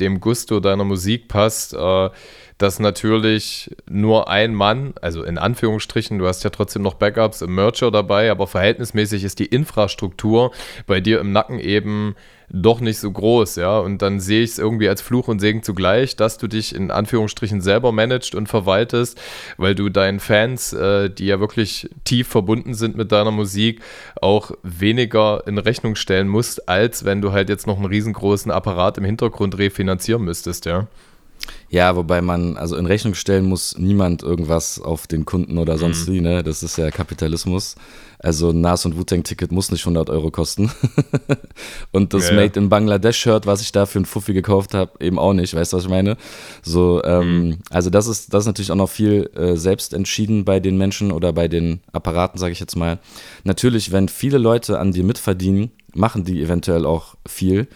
dem 0.00 0.20
Gusto 0.20 0.60
deiner 0.60 0.84
Musik 0.84 1.28
passt, 1.28 1.72
äh, 1.72 2.10
dass 2.58 2.78
natürlich 2.78 3.74
nur 3.88 4.28
ein 4.28 4.54
Mann, 4.54 4.94
also 5.00 5.22
in 5.24 5.38
Anführungsstrichen, 5.38 6.18
du 6.18 6.26
hast 6.26 6.44
ja 6.44 6.50
trotzdem 6.50 6.82
noch 6.82 6.94
Backups 6.94 7.42
im 7.42 7.54
Mercher 7.54 7.90
dabei, 7.90 8.30
aber 8.30 8.46
verhältnismäßig 8.46 9.24
ist 9.24 9.38
die 9.38 9.46
Infrastruktur 9.46 10.52
bei 10.86 11.00
dir 11.00 11.20
im 11.20 11.32
Nacken 11.32 11.58
eben 11.58 12.14
doch 12.50 12.80
nicht 12.80 12.98
so 12.98 13.10
groß, 13.10 13.56
ja. 13.56 13.78
Und 13.78 14.02
dann 14.02 14.20
sehe 14.20 14.42
ich 14.42 14.50
es 14.50 14.58
irgendwie 14.58 14.88
als 14.88 15.00
Fluch 15.00 15.28
und 15.28 15.40
Segen 15.40 15.62
zugleich, 15.62 16.14
dass 16.14 16.38
du 16.38 16.46
dich 16.46 16.74
in 16.74 16.90
Anführungsstrichen 16.90 17.60
selber 17.60 17.90
managst 17.90 18.34
und 18.34 18.48
verwaltest, 18.48 19.20
weil 19.56 19.74
du 19.74 19.88
deinen 19.88 20.20
Fans, 20.20 20.72
äh, 20.72 21.10
die 21.10 21.26
ja 21.26 21.40
wirklich 21.40 21.88
tief 22.04 22.28
verbunden 22.28 22.74
sind 22.74 22.96
mit 22.96 23.12
deiner 23.12 23.30
Musik, 23.30 23.80
auch 24.20 24.52
weniger 24.62 25.42
in 25.46 25.58
Rechnung 25.58 25.96
stellen 25.96 26.28
musst, 26.28 26.68
als 26.68 27.04
wenn 27.04 27.22
du 27.22 27.32
halt 27.32 27.48
jetzt 27.48 27.66
noch 27.66 27.76
einen 27.76 27.86
riesengroßen 27.86 28.52
Apparat 28.52 28.98
im 28.98 29.04
Hintergrund 29.04 29.58
refinanzieren 29.58 30.22
müsstest, 30.22 30.66
ja. 30.66 30.86
Ja, 31.74 31.96
wobei 31.96 32.20
man, 32.20 32.56
also 32.56 32.76
in 32.76 32.86
Rechnung 32.86 33.14
stellen 33.14 33.46
muss 33.46 33.76
niemand 33.76 34.22
irgendwas 34.22 34.80
auf 34.80 35.08
den 35.08 35.24
Kunden 35.24 35.58
oder 35.58 35.76
sonst 35.76 36.08
mhm. 36.08 36.12
wie, 36.12 36.20
ne? 36.20 36.44
Das 36.44 36.62
ist 36.62 36.78
ja 36.78 36.90
Kapitalismus. 36.92 37.74
Also 38.20 38.50
ein 38.50 38.60
Nas- 38.60 38.86
und 38.86 38.96
Wu-Tang-Ticket 38.96 39.50
muss 39.50 39.72
nicht 39.72 39.82
100 39.82 40.08
Euro 40.08 40.30
kosten. 40.30 40.70
und 41.90 42.14
das 42.14 42.30
ja, 42.30 42.36
Made 42.36 42.58
in 42.58 42.68
Bangladesh-Shirt, 42.68 43.46
was 43.46 43.60
ich 43.60 43.72
da 43.72 43.86
für 43.86 43.98
ein 43.98 44.04
Fuffi 44.04 44.34
gekauft 44.34 44.72
habe, 44.72 44.92
eben 45.04 45.18
auch 45.18 45.32
nicht. 45.32 45.52
Weißt 45.52 45.72
du, 45.72 45.76
was 45.76 45.84
ich 45.84 45.90
meine? 45.90 46.16
So, 46.62 47.02
ähm, 47.02 47.48
mhm. 47.48 47.58
also 47.70 47.90
das 47.90 48.06
ist, 48.06 48.32
das 48.32 48.44
ist 48.44 48.46
natürlich 48.46 48.70
auch 48.70 48.76
noch 48.76 48.88
viel 48.88 49.28
äh, 49.34 49.56
selbst 49.56 49.94
entschieden 49.94 50.44
bei 50.44 50.60
den 50.60 50.78
Menschen 50.78 51.10
oder 51.10 51.32
bei 51.32 51.48
den 51.48 51.80
Apparaten, 51.92 52.38
sage 52.38 52.52
ich 52.52 52.60
jetzt 52.60 52.76
mal. 52.76 53.00
Natürlich, 53.42 53.90
wenn 53.90 54.08
viele 54.08 54.38
Leute 54.38 54.78
an 54.78 54.92
dir 54.92 55.02
mitverdienen, 55.02 55.72
machen 55.92 56.24
die 56.24 56.40
eventuell 56.40 56.86
auch 56.86 57.16
viel 57.26 57.66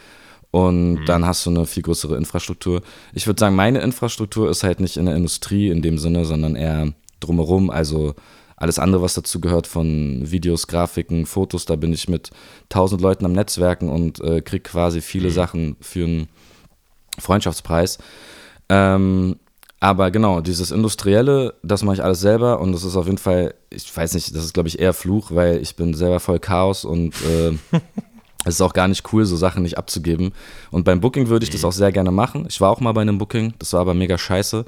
und 0.51 0.95
mhm. 0.95 1.05
dann 1.05 1.27
hast 1.27 1.45
du 1.45 1.51
eine 1.51 1.67
viel 1.67 1.83
größere 1.83 2.17
Infrastruktur. 2.17 2.83
Ich 3.13 3.27
würde 3.27 3.41
sagen, 3.41 3.57
meine 3.57 3.81
Infrastruktur 3.81 4.51
ist 4.51 4.63
halt 4.63 4.81
nicht 4.81 4.97
in 4.97 5.07
der 5.07 5.17
Industrie 5.17 5.69
in 5.69 5.83
dem 5.83 5.99
Sinne, 5.99 6.25
sondern 6.25 6.57
eher 6.57 6.93
drumherum. 7.21 7.71
Also 7.71 8.15
alles 8.57 8.79
andere, 8.79 9.03
was 9.03 9.15
dazu 9.15 9.41
gehört, 9.41 9.67
von 9.67 10.31
Videos, 10.31 10.67
Grafiken, 10.67 11.27
Fotos, 11.27 11.67
da 11.67 11.77
bin 11.77 11.93
ich 11.93 12.09
mit 12.09 12.31
tausend 12.69 13.01
Leuten 13.01 13.25
am 13.25 13.33
Netzwerken 13.33 13.89
und 13.89 14.21
äh, 14.21 14.41
krieg 14.41 14.65
quasi 14.65 15.01
viele 15.01 15.29
mhm. 15.29 15.33
Sachen 15.33 15.77
für 15.81 16.05
einen 16.05 16.29
Freundschaftspreis. 17.19 17.99
Ähm, 18.69 19.37
aber 19.81 20.11
genau, 20.11 20.41
dieses 20.41 20.73
Industrielle, 20.73 21.55
das 21.63 21.85
mache 21.85 21.97
ich 21.97 22.05
alles 22.05 22.21
selber 22.21 22.61
und 22.61 22.73
das 22.73 22.83
ist 22.83 22.97
auf 22.97 23.07
jeden 23.07 23.19
Fall, 23.19 23.55
ich 23.71 23.97
weiß 23.97 24.15
nicht, 24.15 24.35
das 24.35 24.45
ist 24.45 24.55
glaube 24.55 24.69
ich 24.69 24.81
eher 24.81 24.93
Fluch, 24.93 25.31
weil 25.33 25.63
ich 25.63 25.77
bin 25.77 25.95
selber 25.95 26.19
voll 26.19 26.41
Chaos 26.41 26.85
und 26.85 27.15
äh, 27.23 27.57
es 28.49 28.57
ist 28.57 28.61
auch 28.61 28.73
gar 28.73 28.89
nicht 28.89 29.13
cool, 29.13 29.25
so 29.25 29.37
Sachen 29.37 29.63
nicht 29.63 29.79
abzugeben. 29.79 30.33
Und 30.71 30.85
beim 30.85 31.01
Booking 31.01 31.29
würde 31.29 31.45
ich 31.45 31.51
das 31.51 31.65
auch 31.65 31.73
sehr 31.73 31.93
gerne 31.93 32.11
machen. 32.11 32.47
Ich 32.49 32.61
war 32.61 32.71
auch 32.71 32.81
mal 32.81 32.93
bei 32.93 33.03
einem 33.03 33.19
Booking, 33.19 33.55
das 33.59 33.73
war 33.73 33.81
aber 33.81 33.95
mega 33.95 34.19
scheiße. 34.19 34.65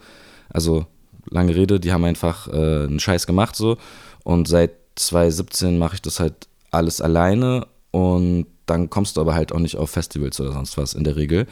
Also, 0.51 0.87
lange 1.29 1.55
Rede, 1.55 1.81
die 1.81 1.93
haben 1.93 2.05
einfach 2.05 2.49
äh, 2.49 2.85
einen 2.85 3.01
Scheiß 3.01 3.27
gemacht 3.27 3.57
so. 3.57 3.77
Und 4.25 4.49
seit 4.49 4.73
2017 4.97 5.79
mache 5.79 5.95
ich 5.95 6.03
das 6.03 6.21
halt 6.21 6.49
alles 6.71 7.01
alleine 7.01 7.67
und 7.91 8.47
dann 8.67 8.91
kommst 8.91 9.17
du 9.17 9.21
aber 9.21 9.35
halt 9.35 9.53
auch 9.53 9.59
nicht 9.59 9.77
auf 9.77 9.91
Festivals 9.91 10.41
oder 10.41 10.53
sonst 10.53 10.77
was 10.77 10.95
in 10.95 11.05
der 11.05 11.17
Regel. 11.17 11.47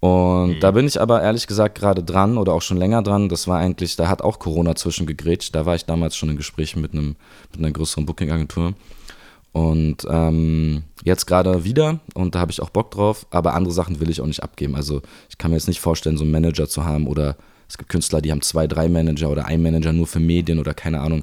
Und 0.00 0.56
mhm. 0.56 0.60
da 0.60 0.70
bin 0.70 0.86
ich 0.86 1.00
aber 1.00 1.22
ehrlich 1.22 1.46
gesagt 1.46 1.78
gerade 1.78 2.04
dran 2.04 2.38
oder 2.38 2.52
auch 2.52 2.62
schon 2.62 2.76
länger 2.76 3.02
dran. 3.02 3.28
Das 3.28 3.48
war 3.48 3.58
eigentlich, 3.58 3.96
da 3.96 4.08
hat 4.08 4.22
auch 4.22 4.38
Corona 4.38 4.74
zwischengegrätscht. 4.74 5.54
Da 5.54 5.66
war 5.66 5.74
ich 5.74 5.84
damals 5.86 6.16
schon 6.16 6.30
in 6.30 6.36
Gesprächen 6.36 6.80
mit, 6.80 6.92
einem, 6.92 7.16
mit 7.52 7.58
einer 7.58 7.72
größeren 7.72 8.06
Booking-Agentur. 8.06 8.74
Und 9.52 10.06
ähm, 10.08 10.84
jetzt 11.04 11.26
gerade 11.26 11.64
wieder 11.64 12.00
und 12.14 12.34
da 12.34 12.40
habe 12.40 12.52
ich 12.52 12.60
auch 12.60 12.70
Bock 12.70 12.90
drauf, 12.90 13.26
aber 13.30 13.54
andere 13.54 13.72
Sachen 13.72 13.98
will 13.98 14.10
ich 14.10 14.20
auch 14.20 14.26
nicht 14.26 14.42
abgeben. 14.42 14.76
Also 14.76 15.02
ich 15.28 15.38
kann 15.38 15.50
mir 15.50 15.56
jetzt 15.56 15.68
nicht 15.68 15.80
vorstellen, 15.80 16.16
so 16.16 16.24
einen 16.24 16.32
Manager 16.32 16.68
zu 16.68 16.84
haben 16.84 17.06
oder 17.06 17.36
es 17.68 17.76
gibt 17.76 17.90
Künstler, 17.90 18.20
die 18.20 18.30
haben 18.30 18.42
zwei, 18.42 18.66
drei 18.66 18.88
Manager 18.88 19.30
oder 19.30 19.46
ein 19.46 19.62
Manager 19.62 19.92
nur 19.92 20.06
für 20.06 20.20
Medien 20.20 20.58
oder 20.58 20.74
keine 20.74 21.00
Ahnung. 21.00 21.22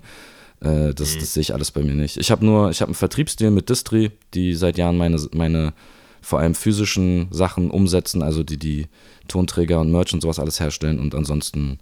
Äh, 0.62 0.94
das, 0.94 1.15
mhm. 1.15 1.20
das 1.20 1.34
sehe 1.34 1.41
ich 1.41 1.53
alles 1.53 1.72
bei 1.72 1.82
mir 1.82 1.94
nicht. 1.94 2.17
Ich 2.17 2.32
habe 2.32 2.46
nur, 2.46 2.70
ich 2.72 2.82
habe 2.82 2.89
einen 2.89 2.96
Vertriebsdeal 2.96 3.51
mit 3.51 3.70
Distri, 3.70 4.12
die 4.34 4.53
seit 4.53 4.77
Jahren 4.77 4.98
meine, 4.98 5.20
meine 5.34 5.74
vor 6.22 6.39
allem 6.39 6.55
physischen 6.55 7.27
Sachen 7.32 7.70
umsetzen, 7.70 8.24
also 8.24 8.44
die 8.44 8.58
die 8.58 8.88
Tonträger 9.27 9.79
und 9.79 9.91
Merch 9.91 10.13
und 10.13 10.22
sowas 10.22 10.39
alles 10.39 10.60
herstellen 10.60 11.00
und 11.00 11.13
ansonsten 11.13 11.79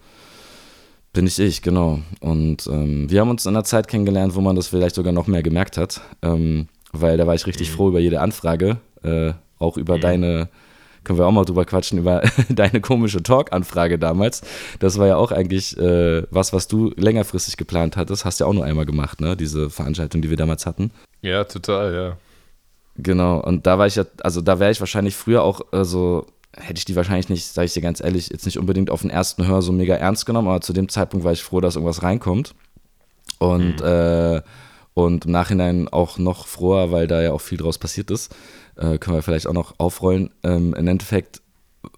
bin 1.14 1.28
ich 1.28 1.40
ich, 1.40 1.62
genau. 1.62 2.00
Und 2.20 2.68
ähm, 2.68 3.10
wir 3.10 3.22
haben 3.22 3.30
uns 3.30 3.46
in 3.46 3.56
einer 3.56 3.64
Zeit 3.64 3.88
kennengelernt, 3.88 4.36
wo 4.36 4.42
man 4.42 4.56
das 4.56 4.68
vielleicht 4.68 4.96
sogar 4.96 5.14
noch 5.14 5.28
mehr 5.28 5.44
gemerkt 5.44 5.78
hat, 5.78 6.02
ähm, 6.24 6.68
weil 6.92 7.18
da 7.18 7.28
war 7.28 7.36
ich 7.36 7.46
richtig 7.46 7.70
mhm. 7.70 7.76
froh 7.76 7.90
über 7.90 8.00
jede 8.00 8.20
Anfrage, 8.20 8.78
äh, 9.04 9.34
auch 9.60 9.78
über 9.78 9.98
mhm. 9.98 10.02
deine, 10.02 10.50
können 11.04 11.20
wir 11.20 11.28
auch 11.28 11.32
mal 11.32 11.46
drüber 11.46 11.66
quatschen, 11.66 12.00
über 12.00 12.24
deine 12.50 12.82
komische 12.82 13.22
Talk-Anfrage 13.22 14.00
damals. 14.00 14.42
Das 14.80 14.98
war 14.98 15.08
ja 15.08 15.16
auch 15.16 15.32
eigentlich 15.32 15.78
äh, 15.78 16.24
was, 16.32 16.52
was 16.52 16.68
du 16.68 16.92
längerfristig 16.98 17.58
geplant 17.58 17.96
hattest, 17.96 18.26
hast 18.26 18.40
ja 18.40 18.48
auch 18.48 18.54
nur 18.54 18.66
einmal 18.66 18.88
gemacht, 18.88 19.22
ne? 19.22 19.38
Diese 19.38 19.70
Veranstaltung, 19.70 20.24
die 20.24 20.32
wir 20.32 20.38
damals 20.38 20.66
hatten. 20.66 20.92
Ja, 21.22 21.44
total, 21.44 21.94
ja. 21.94 22.18
Genau, 22.96 23.40
und 23.40 23.66
da 23.66 23.78
war 23.78 23.88
ich 23.88 23.96
ja, 23.96 24.06
also 24.24 24.42
da 24.42 24.60
wäre 24.60 24.72
ich 24.72 24.80
wahrscheinlich 24.80 25.16
früher 25.16 25.44
auch 25.44 25.62
äh, 25.74 25.84
so 25.84 26.26
hätte 26.58 26.78
ich 26.78 26.86
die 26.86 26.96
wahrscheinlich 26.96 27.30
nicht, 27.30 27.46
sage 27.46 27.66
ich 27.66 27.74
dir 27.74 27.82
ganz 27.82 28.02
ehrlich, 28.02 28.30
jetzt 28.30 28.46
nicht 28.46 28.60
unbedingt 28.60 28.90
auf 28.90 29.02
den 29.02 29.10
ersten 29.10 29.48
Hör 29.48 29.62
so 29.62 29.72
mega 29.72 29.96
ernst 29.96 30.26
genommen, 30.26 30.48
aber 30.48 30.62
zu 30.62 30.74
dem 30.74 30.90
Zeitpunkt 30.90 31.26
war 31.26 31.34
ich 31.34 31.44
froh, 31.44 31.62
dass 31.62 31.76
irgendwas 31.76 32.04
reinkommt. 32.04 32.54
Und, 33.40 33.82
mhm. 33.82 33.86
äh, 33.86 34.42
und 34.94 35.26
im 35.26 35.32
Nachhinein 35.32 35.88
auch 35.88 36.18
noch 36.18 36.48
froher, 36.48 36.92
weil 36.92 37.08
da 37.08 37.22
ja 37.22 37.32
auch 37.32 37.42
viel 37.42 37.58
draus 37.58 37.78
passiert 37.78 38.12
ist. 38.12 38.34
Äh, 38.76 38.98
können 38.98 39.18
wir 39.18 39.24
vielleicht 39.24 39.48
auch 39.48 39.54
noch 39.54 39.74
aufrollen. 39.80 40.30
Ähm, 40.44 40.74
Im 40.74 40.88
Endeffekt 40.88 41.42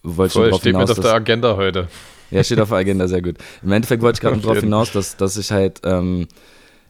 wollte 0.04 0.40
ich 0.40 0.46
darauf 0.46 0.64
hinaus. 0.64 0.84
Steht 0.84 0.98
mit 0.98 0.98
auf 0.98 1.12
der 1.12 1.14
Agenda 1.14 1.56
heute. 1.58 1.88
Ja, 2.32 2.44
steht 2.44 2.60
auf 2.60 2.70
der 2.70 2.80
Agenda, 2.80 3.08
sehr 3.08 3.22
gut. 3.22 3.36
Im 3.62 3.72
Endeffekt 3.72 4.02
wollte 4.02 4.18
ich 4.18 4.22
gerade 4.22 4.38
darauf 4.42 4.60
hinaus, 4.60 4.92
dass, 4.92 5.18
dass 5.18 5.38
ich 5.38 5.52
halt. 5.52 5.82
Ähm, 5.84 6.24
äh, 6.24 6.26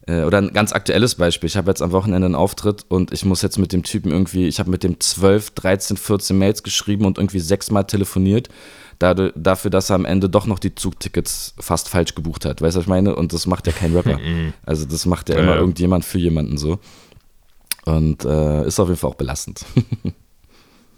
oder 0.07 0.38
ein 0.38 0.53
ganz 0.53 0.71
aktuelles 0.71 1.15
Beispiel. 1.15 1.47
Ich 1.47 1.57
habe 1.57 1.71
jetzt 1.71 1.81
am 1.81 1.91
Wochenende 1.91 2.27
einen 2.27 2.35
Auftritt 2.35 2.85
und 2.89 3.12
ich 3.12 3.25
muss 3.25 3.41
jetzt 3.41 3.57
mit 3.57 3.74
dem 3.74 3.83
Typen 3.83 4.12
irgendwie, 4.12 4.47
ich 4.47 4.59
habe 4.59 4.69
mit 4.69 4.83
dem 4.83 5.00
12, 5.00 5.51
13, 5.51 5.97
14 5.97 6.38
Mails 6.38 6.62
geschrieben 6.62 7.05
und 7.05 7.17
irgendwie 7.17 7.39
sechsmal 7.39 7.85
telefoniert, 7.85 8.50
dadurch, 9.00 9.33
dafür, 9.35 9.71
dass 9.71 9.89
er 9.89 9.95
am 9.95 10.05
Ende 10.05 10.29
doch 10.29 10.45
noch 10.45 10.59
die 10.59 10.75
Zugtickets 10.75 11.55
fast 11.59 11.89
falsch 11.89 12.13
gebucht 12.13 12.45
hat. 12.45 12.62
Weißt 12.62 12.75
du, 12.75 12.79
was 12.79 12.85
ich 12.85 12.89
meine? 12.89 13.15
Und 13.15 13.33
das 13.33 13.47
macht 13.47 13.65
ja 13.67 13.74
kein 13.74 13.95
Rapper. 13.95 14.19
Mhm. 14.25 14.53
also 14.65 14.85
das 14.85 15.05
macht 15.05 15.29
ja, 15.29 15.35
ja 15.35 15.41
immer 15.41 15.55
irgendjemand 15.55 16.05
für 16.05 16.17
jemanden 16.17 16.57
so. 16.57 16.79
Und 17.85 18.25
äh, 18.25 18.65
ist 18.65 18.79
auf 18.79 18.88
jeden 18.88 19.00
Fall 19.00 19.12
auch 19.12 19.15
belastend. 19.15 19.65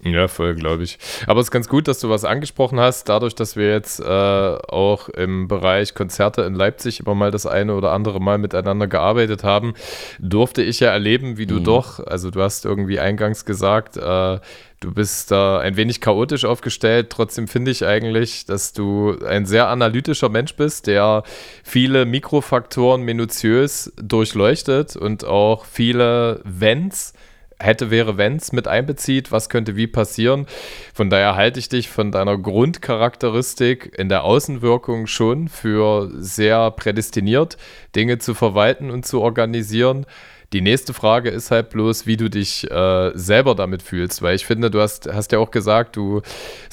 Ja, 0.04 0.28
voll, 0.28 0.54
glaube 0.54 0.84
ich. 0.84 0.98
Aber 1.26 1.40
es 1.40 1.48
ist 1.48 1.50
ganz 1.50 1.68
gut, 1.68 1.88
dass 1.88 1.98
du 1.98 2.08
was 2.08 2.24
angesprochen 2.24 2.78
hast. 2.78 3.08
Dadurch, 3.08 3.34
dass 3.34 3.56
wir 3.56 3.68
jetzt 3.68 3.98
äh, 3.98 4.04
auch 4.04 5.08
im 5.08 5.48
Bereich 5.48 5.94
Konzerte 5.94 6.42
in 6.42 6.54
Leipzig 6.54 7.00
immer 7.00 7.16
mal 7.16 7.32
das 7.32 7.46
eine 7.46 7.74
oder 7.74 7.92
andere 7.92 8.20
Mal 8.20 8.38
miteinander 8.38 8.86
gearbeitet 8.86 9.42
haben, 9.42 9.74
durfte 10.20 10.62
ich 10.62 10.78
ja 10.78 10.90
erleben, 10.90 11.36
wie 11.36 11.46
du 11.46 11.56
mhm. 11.56 11.64
doch, 11.64 11.98
also 12.06 12.30
du 12.30 12.40
hast 12.40 12.64
irgendwie 12.64 13.00
eingangs 13.00 13.44
gesagt, 13.44 13.96
äh, 13.96 14.38
du 14.80 14.94
bist 14.94 15.32
da 15.32 15.58
ein 15.58 15.76
wenig 15.76 16.00
chaotisch 16.00 16.44
aufgestellt. 16.44 17.10
Trotzdem 17.10 17.48
finde 17.48 17.72
ich 17.72 17.84
eigentlich, 17.84 18.46
dass 18.46 18.72
du 18.72 19.16
ein 19.26 19.46
sehr 19.46 19.68
analytischer 19.68 20.28
Mensch 20.28 20.54
bist, 20.54 20.86
der 20.86 21.24
viele 21.64 22.04
Mikrofaktoren 22.04 23.02
minutiös 23.02 23.92
durchleuchtet 23.96 24.96
und 24.96 25.24
auch 25.24 25.64
viele 25.64 26.40
Wenns 26.44 27.14
hätte, 27.60 27.90
wäre, 27.90 28.16
wenn's 28.16 28.52
mit 28.52 28.68
einbezieht, 28.68 29.32
was 29.32 29.48
könnte 29.48 29.76
wie 29.76 29.86
passieren. 29.86 30.46
Von 30.94 31.10
daher 31.10 31.36
halte 31.36 31.58
ich 31.58 31.68
dich 31.68 31.88
von 31.88 32.12
deiner 32.12 32.38
Grundcharakteristik 32.38 33.98
in 33.98 34.08
der 34.08 34.24
Außenwirkung 34.24 35.06
schon 35.06 35.48
für 35.48 36.10
sehr 36.14 36.70
prädestiniert, 36.70 37.56
Dinge 37.96 38.18
zu 38.18 38.34
verwalten 38.34 38.90
und 38.90 39.06
zu 39.06 39.20
organisieren. 39.20 40.06
Die 40.54 40.62
nächste 40.62 40.94
Frage 40.94 41.28
ist 41.28 41.50
halt 41.50 41.68
bloß, 41.68 42.06
wie 42.06 42.16
du 42.16 42.30
dich 42.30 42.70
äh, 42.70 43.10
selber 43.12 43.54
damit 43.54 43.82
fühlst, 43.82 44.22
weil 44.22 44.34
ich 44.34 44.46
finde, 44.46 44.70
du 44.70 44.80
hast, 44.80 45.06
hast 45.12 45.30
ja 45.30 45.40
auch 45.40 45.50
gesagt, 45.50 45.94
du 45.94 46.22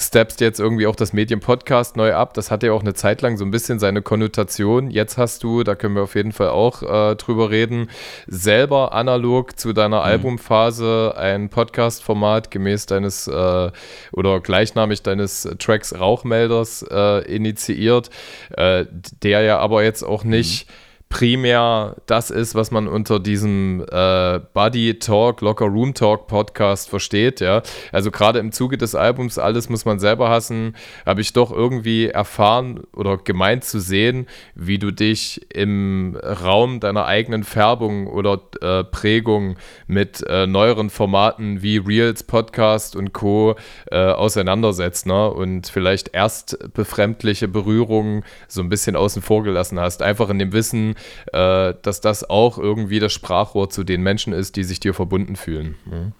steppst 0.00 0.40
jetzt 0.40 0.60
irgendwie 0.60 0.86
auch 0.86 0.96
das 0.96 1.12
Medium-Podcast 1.12 1.94
neu 1.94 2.14
ab. 2.14 2.32
Das 2.32 2.50
hatte 2.50 2.68
ja 2.68 2.72
auch 2.72 2.80
eine 2.80 2.94
Zeit 2.94 3.20
lang 3.20 3.36
so 3.36 3.44
ein 3.44 3.50
bisschen 3.50 3.78
seine 3.78 4.00
Konnotation. 4.00 4.90
Jetzt 4.90 5.18
hast 5.18 5.42
du, 5.42 5.62
da 5.62 5.74
können 5.74 5.94
wir 5.94 6.04
auf 6.04 6.14
jeden 6.14 6.32
Fall 6.32 6.48
auch 6.48 6.82
äh, 6.82 7.16
drüber 7.16 7.50
reden, 7.50 7.90
selber 8.26 8.94
analog 8.94 9.58
zu 9.58 9.74
deiner 9.74 9.98
mhm. 9.98 10.06
Albumphase 10.06 11.12
ein 11.14 11.50
Podcast-Format 11.50 12.50
gemäß 12.50 12.86
deines 12.86 13.28
äh, 13.28 13.70
oder 14.10 14.40
gleichnamig 14.40 15.02
deines 15.02 15.46
Tracks 15.58 15.94
Rauchmelders 15.94 16.82
äh, 16.90 17.30
initiiert, 17.30 18.08
äh, 18.56 18.86
der 19.22 19.42
ja 19.42 19.58
aber 19.58 19.84
jetzt 19.84 20.02
auch 20.02 20.24
nicht. 20.24 20.66
Mhm 20.66 20.85
primär 21.16 21.96
das 22.04 22.28
ist, 22.28 22.54
was 22.54 22.70
man 22.70 22.88
unter 22.88 23.18
diesem 23.18 23.82
äh, 23.90 24.38
Buddy 24.52 24.98
Talk, 24.98 25.40
Locker 25.40 25.64
Room 25.64 25.94
Talk 25.94 26.26
Podcast 26.26 26.90
versteht, 26.90 27.40
ja. 27.40 27.62
Also 27.90 28.10
gerade 28.10 28.38
im 28.38 28.52
Zuge 28.52 28.76
des 28.76 28.94
Albums 28.94 29.38
Alles 29.38 29.70
muss 29.70 29.86
man 29.86 29.98
selber 29.98 30.28
hassen, 30.28 30.76
habe 31.06 31.22
ich 31.22 31.32
doch 31.32 31.50
irgendwie 31.50 32.08
erfahren 32.08 32.82
oder 32.94 33.16
gemeint 33.16 33.64
zu 33.64 33.80
sehen, 33.80 34.26
wie 34.54 34.78
du 34.78 34.90
dich 34.90 35.40
im 35.54 36.18
Raum 36.22 36.80
deiner 36.80 37.06
eigenen 37.06 37.44
Färbung 37.44 38.08
oder 38.08 38.38
äh, 38.60 38.84
Prägung 38.84 39.56
mit 39.86 40.22
äh, 40.28 40.46
neueren 40.46 40.90
Formaten 40.90 41.62
wie 41.62 41.78
Reels, 41.78 42.24
Podcast 42.24 42.94
und 42.94 43.14
Co. 43.14 43.56
Äh, 43.90 43.96
auseinandersetzt, 43.96 45.06
ne? 45.06 45.30
Und 45.30 45.68
vielleicht 45.68 46.10
erst 46.12 46.58
befremdliche 46.74 47.48
Berührungen 47.48 48.22
so 48.48 48.60
ein 48.60 48.68
bisschen 48.68 48.96
außen 48.96 49.22
vor 49.22 49.42
gelassen 49.44 49.80
hast. 49.80 50.02
Einfach 50.02 50.28
in 50.28 50.38
dem 50.38 50.52
Wissen, 50.52 50.94
äh, 51.32 51.74
dass 51.82 52.00
das 52.00 52.28
auch 52.28 52.58
irgendwie 52.58 53.00
das 53.00 53.12
Sprachrohr 53.12 53.70
zu 53.70 53.84
den 53.84 54.02
Menschen 54.02 54.32
ist, 54.32 54.56
die 54.56 54.64
sich 54.64 54.80
dir 54.80 54.94
verbunden 54.94 55.36
fühlen. 55.36 55.76
Mhm. 55.84 56.12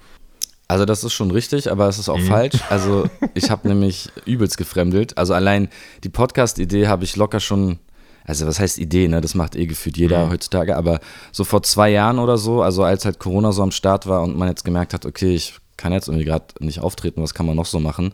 Also 0.69 0.85
das 0.85 1.05
ist 1.05 1.13
schon 1.13 1.31
richtig, 1.31 1.71
aber 1.71 1.89
es 1.89 1.99
ist 1.99 2.09
auch 2.09 2.19
mhm. 2.19 2.27
falsch. 2.27 2.59
Also 2.71 3.09
ich 3.35 3.51
habe 3.51 3.69
nämlich 3.69 4.11
übelst 4.25 4.59
gefremdelt. 4.59 5.17
Also 5.17 5.35
allein 5.35 5.69
die 6.03 6.09
Podcast-Idee 6.09 6.89
habe 6.89 7.05
ich 7.05 7.17
locker 7.17 7.39
schon, 7.39 7.79
also 8.25 8.47
was 8.47 8.59
heißt 8.59 8.79
Idee, 8.79 9.07
ne? 9.07 9.21
Das 9.21 9.35
macht 9.35 9.55
eh 9.55 9.67
gefühlt 9.67 9.97
jeder 9.97 10.27
mhm. 10.27 10.31
heutzutage, 10.31 10.77
aber 10.77 10.99
so 11.31 11.45
vor 11.45 11.63
zwei 11.63 11.91
Jahren 11.91 12.19
oder 12.19 12.37
so, 12.37 12.63
also 12.63 12.83
als 12.83 13.05
halt 13.05 13.21
Corona 13.21 13.53
so 13.53 13.63
am 13.63 13.71
Start 13.71 14.09
war 14.09 14.23
und 14.23 14.37
man 14.37 14.49
jetzt 14.49 14.65
gemerkt 14.65 14.93
hat, 14.93 15.07
okay, 15.07 15.35
ich 15.35 15.55
kann 15.77 15.93
jetzt 15.93 16.09
irgendwie 16.09 16.25
gerade 16.25 16.47
nicht 16.59 16.81
auftreten, 16.81 17.23
was 17.23 17.35
kann 17.35 17.47
man 17.47 17.57
noch 17.57 17.67
so 17.67 17.79
machen? 17.79 18.13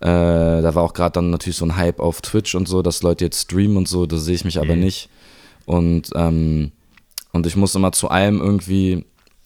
Äh, 0.00 0.06
da 0.62 0.74
war 0.74 0.82
auch 0.82 0.92
gerade 0.92 1.12
dann 1.12 1.30
natürlich 1.30 1.56
so 1.56 1.64
ein 1.64 1.76
Hype 1.76 2.00
auf 2.00 2.20
Twitch 2.20 2.54
und 2.54 2.68
so, 2.68 2.82
dass 2.82 3.02
Leute 3.02 3.24
jetzt 3.24 3.42
streamen 3.42 3.76
und 3.78 3.88
so, 3.88 4.06
da 4.06 4.16
sehe 4.16 4.34
ich 4.34 4.44
mich 4.44 4.56
mhm. 4.56 4.62
aber 4.62 4.76
nicht. 4.76 5.08
Und, 5.66 6.10
ähm, 6.14 6.72
und 7.32 7.46
ich 7.46 7.56
muss 7.56 7.74
immer 7.74 7.92
zu 7.92 8.08
allem 8.08 8.40
irgendwie, 8.40 9.04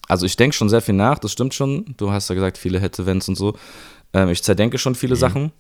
also 0.09 0.27
ich 0.27 0.37
denke 0.37 0.57
schon 0.57 0.69
sehr 0.69 0.81
viel 0.81 0.95
nach, 0.95 1.19
das 1.19 1.33
stimmt 1.33 1.55
schon. 1.55 1.95
Du 1.97 2.11
hast 2.11 2.29
ja 2.29 2.35
gesagt, 2.35 2.59
viele 2.59 2.81
hätte, 2.81 3.07
wenns 3.07 3.29
und 3.29 3.37
so. 3.37 3.55
Ähm, 4.13 4.29
ich 4.29 4.43
zerdenke 4.43 4.79
schon 4.79 4.95
viele 4.95 5.15
mhm. 5.15 5.21
Sachen. 5.21 5.53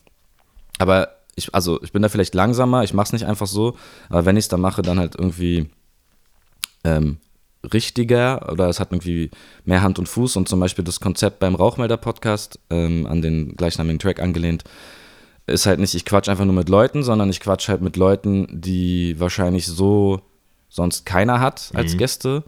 Aber 0.79 1.09
ich, 1.37 1.55
also 1.55 1.83
ich 1.83 1.93
bin 1.93 2.03
da 2.03 2.09
vielleicht 2.09 2.35
langsamer, 2.35 2.85
ich 2.85 2.95
mache 2.95 3.07
es 3.07 3.13
nicht 3.13 3.27
einfach 3.27 3.47
so, 3.47 3.77
aber 4.09 4.25
wenn 4.25 4.37
ich 4.37 4.45
es 4.45 4.49
dann 4.49 4.61
mache, 4.61 4.83
dann 4.83 4.99
halt 4.99 5.15
irgendwie 5.17 5.69
ähm, 6.85 7.19
richtiger 7.73 8.51
oder 8.53 8.69
es 8.69 8.81
hat 8.81 8.93
irgendwie 8.93 9.31
mehr 9.65 9.83
Hand 9.83 9.99
und 9.99 10.09
Fuß 10.09 10.37
und 10.37 10.49
zum 10.49 10.61
Beispiel 10.61 10.85
das 10.85 11.01
Konzept 11.01 11.41
beim 11.41 11.55
Rauchmelder-Podcast 11.55 12.59
ähm, 12.71 13.07
an 13.07 13.23
den 13.23 13.57
gleichnamigen 13.57 13.99
Track 13.99 14.21
angelehnt, 14.21 14.65
ist 15.47 15.67
halt 15.67 15.81
nicht, 15.81 15.95
ich 15.95 16.05
quatsch 16.05 16.29
einfach 16.29 16.45
nur 16.45 16.55
mit 16.55 16.69
Leuten, 16.69 17.03
sondern 17.03 17.31
ich 17.31 17.41
quatsch 17.41 17.69
halt 17.69 17.83
mit 17.83 17.97
Leuten, 17.97 18.49
die 18.51 19.19
wahrscheinlich 19.19 19.67
so 19.67 20.21
sonst 20.75 21.07
keiner 21.07 21.39
hat 21.39 21.71
als 21.75 21.95
mhm. 21.95 21.99
Gäste 21.99 22.43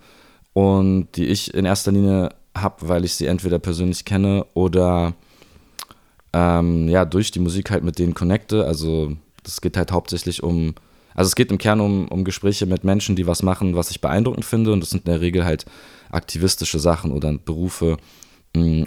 und 0.52 1.06
die 1.14 1.26
ich 1.26 1.54
in 1.54 1.64
erster 1.64 1.92
Linie 1.92 2.30
habe, 2.56 2.88
weil 2.88 3.04
ich 3.04 3.14
sie 3.14 3.26
entweder 3.26 3.60
persönlich 3.60 4.04
kenne 4.04 4.44
oder 4.52 5.14
ähm, 6.32 6.88
ja, 6.88 7.04
durch 7.04 7.30
die 7.30 7.38
Musik 7.38 7.70
halt 7.70 7.84
mit 7.84 8.00
denen 8.00 8.14
connecte. 8.14 8.66
Also 8.66 9.12
das 9.44 9.60
geht 9.60 9.76
halt 9.76 9.92
hauptsächlich 9.92 10.42
um, 10.42 10.74
also 11.14 11.28
es 11.28 11.36
geht 11.36 11.52
im 11.52 11.58
Kern 11.58 11.80
um, 11.80 12.08
um 12.08 12.24
Gespräche 12.24 12.66
mit 12.66 12.82
Menschen, 12.82 13.14
die 13.14 13.28
was 13.28 13.44
machen, 13.44 13.76
was 13.76 13.92
ich 13.92 14.00
beeindruckend 14.00 14.44
finde 14.44 14.72
und 14.72 14.80
das 14.80 14.90
sind 14.90 15.06
in 15.06 15.12
der 15.12 15.20
Regel 15.20 15.44
halt 15.44 15.64
aktivistische 16.10 16.80
Sachen 16.80 17.12
oder 17.12 17.32
Berufe, 17.32 17.96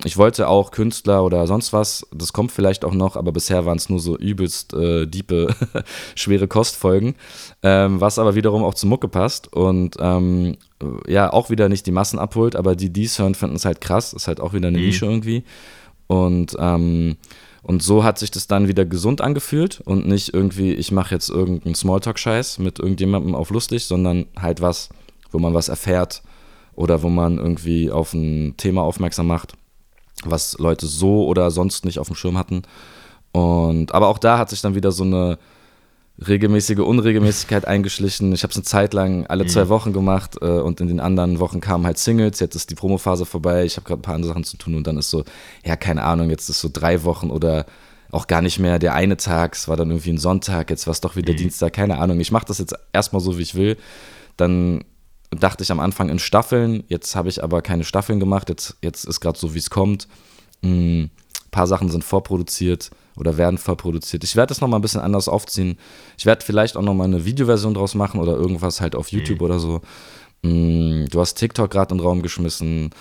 ich 0.04 0.18
wollte 0.18 0.48
auch 0.48 0.72
Künstler 0.72 1.24
oder 1.24 1.46
sonst 1.48 1.74
was, 1.74 2.06
das 2.14 2.34
kommt 2.34 2.52
vielleicht 2.52 2.86
auch 2.86 2.94
noch, 2.94 3.16
aber 3.16 3.32
bisher 3.32 3.66
waren 3.66 3.78
es 3.78 3.90
nur 3.90 4.00
so 4.00 4.18
übelst 4.18 4.74
äh, 4.74 5.06
diepe, 5.06 5.54
schwere 6.16 6.48
Kostfolgen, 6.48 7.16
ähm, 7.64 8.02
was 8.02 8.20
aber 8.20 8.36
wiederum 8.36 8.64
auch 8.64 8.74
zur 8.74 8.90
Mucke 8.90 9.08
passt 9.08 9.52
und 9.54 9.98
ähm, 10.00 10.58
ja, 11.08 11.32
auch 11.32 11.50
wieder 11.50 11.70
nicht 11.70 11.86
die 11.86 11.92
Massen 11.92 12.20
abholt, 12.20 12.56
aber 12.56 12.76
die 12.76 12.90
dies 12.90 13.20
hören, 13.20 13.36
finden 13.36 13.56
es 13.56 13.66
halt 13.66 13.82
krass, 13.82 14.14
ist 14.14 14.28
halt 14.28 14.40
auch 14.40 14.54
wieder 14.54 14.70
eine 14.70 14.78
mhm. 14.78 14.86
Nische 14.86 15.06
irgendwie 15.06 15.44
und 16.08 16.56
ähm, 16.60 17.18
und 17.62 17.84
so 17.84 18.06
hat 18.06 18.18
sich 18.18 18.32
das 18.32 18.48
dann 18.48 18.70
wieder 18.70 18.86
gesund 18.86 19.20
angefühlt 19.20 19.82
und 19.82 20.08
nicht 20.08 20.34
irgendwie, 20.34 20.74
ich 20.74 20.92
mache 20.92 21.14
jetzt 21.14 21.30
irgendeinen 21.30 21.76
Smalltalk-Scheiß 21.76 22.58
mit 22.60 22.80
irgendjemandem 22.80 23.36
auf 23.36 23.50
lustig, 23.50 23.84
sondern 23.84 24.26
halt 24.40 24.62
was, 24.62 24.90
wo 25.32 25.40
man 25.40 25.54
was 25.54 25.68
erfährt, 25.68 26.24
oder 26.80 27.04
wo 27.04 27.10
man 27.10 27.38
irgendwie 27.38 27.92
auf 27.92 28.14
ein 28.14 28.56
Thema 28.56 28.84
aufmerksam 28.84 29.28
macht, 29.28 29.52
was 30.26 30.58
Leute 30.58 30.88
so 30.88 31.26
oder 31.26 31.52
sonst 31.52 31.86
nicht 31.86 32.00
auf 32.00 32.08
dem 32.08 32.16
Schirm 32.16 32.38
hatten. 32.38 32.64
Und 33.32 33.94
aber 33.94 34.08
auch 34.08 34.18
da 34.18 34.38
hat 34.38 34.50
sich 34.50 34.62
dann 34.62 34.76
wieder 34.76 34.92
so 34.92 35.04
eine 35.04 35.38
regelmäßige 36.28 36.80
Unregelmäßigkeit 36.80 37.66
eingeschlichen. 37.66 38.34
Ich 38.34 38.44
habe 38.44 38.52
es 38.52 38.58
eine 38.58 38.66
Zeit 38.66 38.94
lang 38.94 39.26
alle 39.28 39.46
zwei 39.46 39.66
mhm. 39.66 39.70
Wochen 39.70 39.94
gemacht 39.94 40.38
äh, 40.42 40.46
und 40.46 40.82
in 40.82 40.88
den 40.88 41.00
anderen 41.00 41.40
Wochen 41.40 41.62
kamen 41.62 41.86
halt 41.86 41.98
Singles. 41.98 42.40
Jetzt 42.40 42.56
ist 42.56 42.70
die 42.70 42.76
Promophase 42.76 43.26
vorbei. 43.26 43.64
Ich 43.64 43.78
habe 43.78 43.88
gerade 43.88 44.00
ein 44.00 44.04
paar 44.04 44.16
andere 44.16 44.30
Sachen 44.30 44.44
zu 44.44 44.58
tun 44.58 44.76
und 44.76 44.86
dann 44.86 44.98
ist 44.98 45.10
so, 45.10 45.24
ja, 45.64 45.76
keine 45.76 46.04
Ahnung, 46.04 46.30
jetzt 46.30 46.50
ist 46.50 46.60
so 46.60 46.70
drei 46.72 47.04
Wochen 47.04 47.30
oder 47.30 47.66
auch 48.12 48.28
gar 48.28 48.42
nicht 48.42 48.60
mehr 48.60 48.80
der 48.80 48.96
eine 48.96 49.18
Tag. 49.18 49.56
Es 49.56 49.68
war 49.68 49.78
dann 49.78 49.92
irgendwie 49.92 50.12
ein 50.12 50.18
Sonntag, 50.18 50.70
jetzt 50.70 50.88
war 50.88 50.92
es 50.92 51.02
doch 51.02 51.16
wieder 51.16 51.34
mhm. 51.34 51.38
Dienstag, 51.38 51.74
keine 51.74 52.00
Ahnung. 52.00 52.20
Ich 52.20 52.32
mache 52.32 52.46
das 52.46 52.58
jetzt 52.58 52.76
erstmal 52.92 53.22
so, 53.22 53.38
wie 53.38 53.44
ich 53.44 53.56
will. 53.56 53.78
Dann 54.36 54.84
dachte 55.32 55.64
ich 55.64 55.72
am 55.72 55.80
Anfang 55.80 56.10
in 56.10 56.20
Staffeln. 56.20 56.84
Jetzt 56.88 57.16
habe 57.16 57.30
ich 57.30 57.44
aber 57.44 57.62
keine 57.62 57.84
Staffeln 57.84 58.20
gemacht. 58.20 58.50
Jetzt, 58.50 58.78
jetzt 58.82 59.06
ist 59.06 59.20
gerade 59.20 59.38
so, 59.38 59.54
wie 59.54 59.60
es 59.60 59.70
kommt. 59.70 60.08
Ein 60.64 61.04
mm, 61.04 61.10
paar 61.52 61.68
Sachen 61.68 61.90
sind 61.90 62.04
vorproduziert 62.04 62.92
oder 63.16 63.38
werden 63.38 63.58
vorproduziert. 63.58 64.24
Ich 64.24 64.36
werde 64.36 64.50
das 64.50 64.62
nochmal 64.62 64.80
ein 64.80 64.82
bisschen 64.82 65.02
anders 65.02 65.28
aufziehen. 65.28 65.78
Ich 66.18 66.26
werde 66.26 66.44
vielleicht 66.44 66.78
auch 66.78 66.82
nochmal 66.82 67.08
eine 67.08 67.26
Videoversion 67.26 67.74
draus 67.74 67.96
machen 67.96 68.20
oder 68.20 68.34
irgendwas 68.34 68.82
halt 68.82 68.96
auf 68.96 69.12
YouTube 69.12 69.40
mhm. 69.40 69.46
oder 69.46 69.60
so. 69.60 69.82
Mm, 70.42 71.06
du 71.12 71.20
hast 71.20 71.36
TikTok 71.36 71.70
gerade 71.70 71.94
in 71.94 71.98
den 71.98 72.06
Raum 72.06 72.22
geschmissen. 72.22 72.92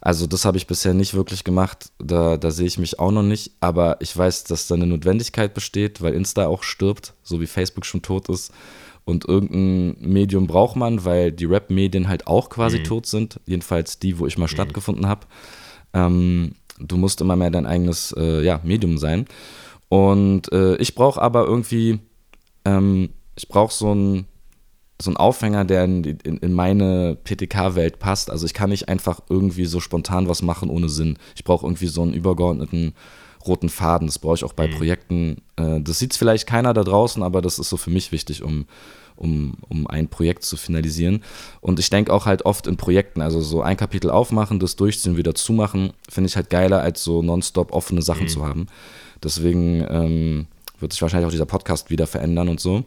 Also 0.00 0.26
das 0.26 0.44
habe 0.44 0.56
ich 0.58 0.66
bisher 0.66 0.94
nicht 0.94 1.14
wirklich 1.14 1.44
gemacht. 1.44 1.90
Da, 1.98 2.36
da 2.36 2.50
sehe 2.50 2.66
ich 2.66 2.78
mich 2.78 2.98
auch 2.98 3.12
noch 3.12 3.22
nicht. 3.22 3.52
Aber 3.60 3.96
ich 4.00 4.16
weiß, 4.16 4.44
dass 4.44 4.66
da 4.66 4.74
eine 4.74 4.86
Notwendigkeit 4.86 5.54
besteht, 5.54 6.02
weil 6.02 6.14
Insta 6.14 6.46
auch 6.46 6.62
stirbt, 6.62 7.14
so 7.22 7.40
wie 7.40 7.46
Facebook 7.46 7.86
schon 7.86 8.02
tot 8.02 8.28
ist. 8.28 8.52
Und 9.08 9.26
irgendein 9.26 9.96
Medium 10.00 10.46
braucht 10.46 10.76
man, 10.76 11.02
weil 11.06 11.32
die 11.32 11.46
Rap-Medien 11.46 12.08
halt 12.08 12.26
auch 12.26 12.50
quasi 12.50 12.80
mhm. 12.80 12.84
tot 12.84 13.06
sind. 13.06 13.40
Jedenfalls 13.46 13.98
die, 13.98 14.18
wo 14.18 14.26
ich 14.26 14.36
mal 14.36 14.44
mhm. 14.44 14.50
stattgefunden 14.50 15.06
habe. 15.06 15.26
Ähm, 15.94 16.52
du 16.78 16.98
musst 16.98 17.22
immer 17.22 17.34
mehr 17.34 17.50
dein 17.50 17.64
eigenes 17.64 18.14
äh, 18.18 18.44
ja, 18.44 18.60
Medium 18.64 18.98
sein. 18.98 19.24
Und 19.88 20.52
äh, 20.52 20.76
ich 20.76 20.94
brauche 20.94 21.22
aber 21.22 21.46
irgendwie, 21.46 22.00
ähm, 22.66 23.08
ich 23.34 23.48
brauche 23.48 23.72
so 23.72 23.92
einen 23.92 24.26
so 25.00 25.10
Aufhänger, 25.14 25.64
der 25.64 25.84
in, 25.84 26.04
in, 26.04 26.36
in 26.36 26.52
meine 26.52 27.16
PTK-Welt 27.24 27.98
passt. 27.98 28.30
Also 28.30 28.44
ich 28.44 28.52
kann 28.52 28.68
nicht 28.68 28.90
einfach 28.90 29.20
irgendwie 29.30 29.64
so 29.64 29.80
spontan 29.80 30.28
was 30.28 30.42
machen 30.42 30.68
ohne 30.68 30.90
Sinn. 30.90 31.16
Ich 31.34 31.44
brauche 31.44 31.64
irgendwie 31.64 31.86
so 31.86 32.02
einen 32.02 32.12
übergeordneten 32.12 32.92
roten 33.46 33.68
Faden. 33.68 34.08
Das 34.08 34.18
brauche 34.18 34.36
ich 34.36 34.44
auch 34.44 34.52
bei 34.52 34.68
mhm. 34.68 34.72
Projekten. 34.72 35.36
Äh, 35.56 35.80
das 35.80 35.98
sieht 35.98 36.14
vielleicht 36.14 36.46
keiner 36.46 36.74
da 36.74 36.84
draußen, 36.84 37.22
aber 37.22 37.42
das 37.42 37.58
ist 37.58 37.68
so 37.68 37.76
für 37.76 37.90
mich 37.90 38.12
wichtig, 38.12 38.42
um, 38.42 38.66
um, 39.16 39.54
um 39.68 39.86
ein 39.86 40.08
Projekt 40.08 40.44
zu 40.44 40.56
finalisieren. 40.56 41.22
Und 41.60 41.78
ich 41.78 41.90
denke 41.90 42.12
auch 42.12 42.26
halt 42.26 42.44
oft 42.44 42.66
in 42.66 42.76
Projekten, 42.76 43.20
also 43.20 43.40
so 43.40 43.62
ein 43.62 43.76
Kapitel 43.76 44.10
aufmachen, 44.10 44.58
das 44.58 44.76
durchziehen, 44.76 45.16
wieder 45.16 45.34
zumachen, 45.34 45.92
finde 46.08 46.28
ich 46.28 46.36
halt 46.36 46.50
geiler, 46.50 46.80
als 46.80 47.02
so 47.02 47.22
nonstop 47.22 47.72
offene 47.72 48.02
Sachen 48.02 48.24
mhm. 48.24 48.28
zu 48.28 48.46
haben. 48.46 48.66
Deswegen 49.22 49.84
ähm, 49.88 50.46
wird 50.78 50.92
sich 50.92 51.02
wahrscheinlich 51.02 51.26
auch 51.26 51.32
dieser 51.32 51.46
Podcast 51.46 51.90
wieder 51.90 52.06
verändern 52.06 52.48
und 52.48 52.60
so. 52.60 52.84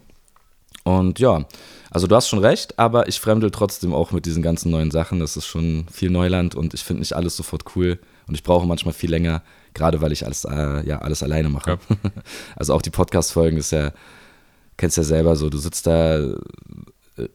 Und 0.84 1.20
ja, 1.20 1.46
also 1.92 2.08
du 2.08 2.16
hast 2.16 2.30
schon 2.30 2.40
recht, 2.40 2.80
aber 2.80 3.08
ich 3.08 3.20
fremdel 3.20 3.52
trotzdem 3.52 3.94
auch 3.94 4.12
mit 4.12 4.26
diesen 4.26 4.42
ganzen 4.42 4.72
neuen 4.72 4.92
Sachen. 4.92 5.20
Das 5.20 5.38
ist 5.38 5.46
schon 5.46 5.86
viel 5.92 6.10
Neuland 6.10 6.56
und 6.56 6.74
ich 6.74 6.84
finde 6.84 7.02
nicht 7.02 7.14
alles 7.14 7.36
sofort 7.36 7.76
cool. 7.76 8.00
Und 8.28 8.36
ich 8.36 8.44
brauche 8.44 8.66
manchmal 8.66 8.94
viel 8.94 9.10
länger, 9.10 9.44
gerade 9.74 10.02
weil 10.02 10.12
ich 10.12 10.26
alles, 10.26 10.46
äh, 10.46 10.88
ja, 10.88 11.00
alles 11.00 11.24
alleine 11.24 11.50
mache. 11.50 11.72
Ja. 11.72 11.78
Also 12.56 12.74
auch 12.74 12.82
die 12.82 12.90
Podcast-Folgen 12.90 13.58
ist 13.58 13.72
ja, 13.72 13.92
kennst 14.78 14.98
ja 14.98 15.04
selber 15.04 15.36
so, 15.36 15.50
du 15.50 15.58
sitzt 15.58 15.88
da, 15.88 16.20
äh, 16.20 16.38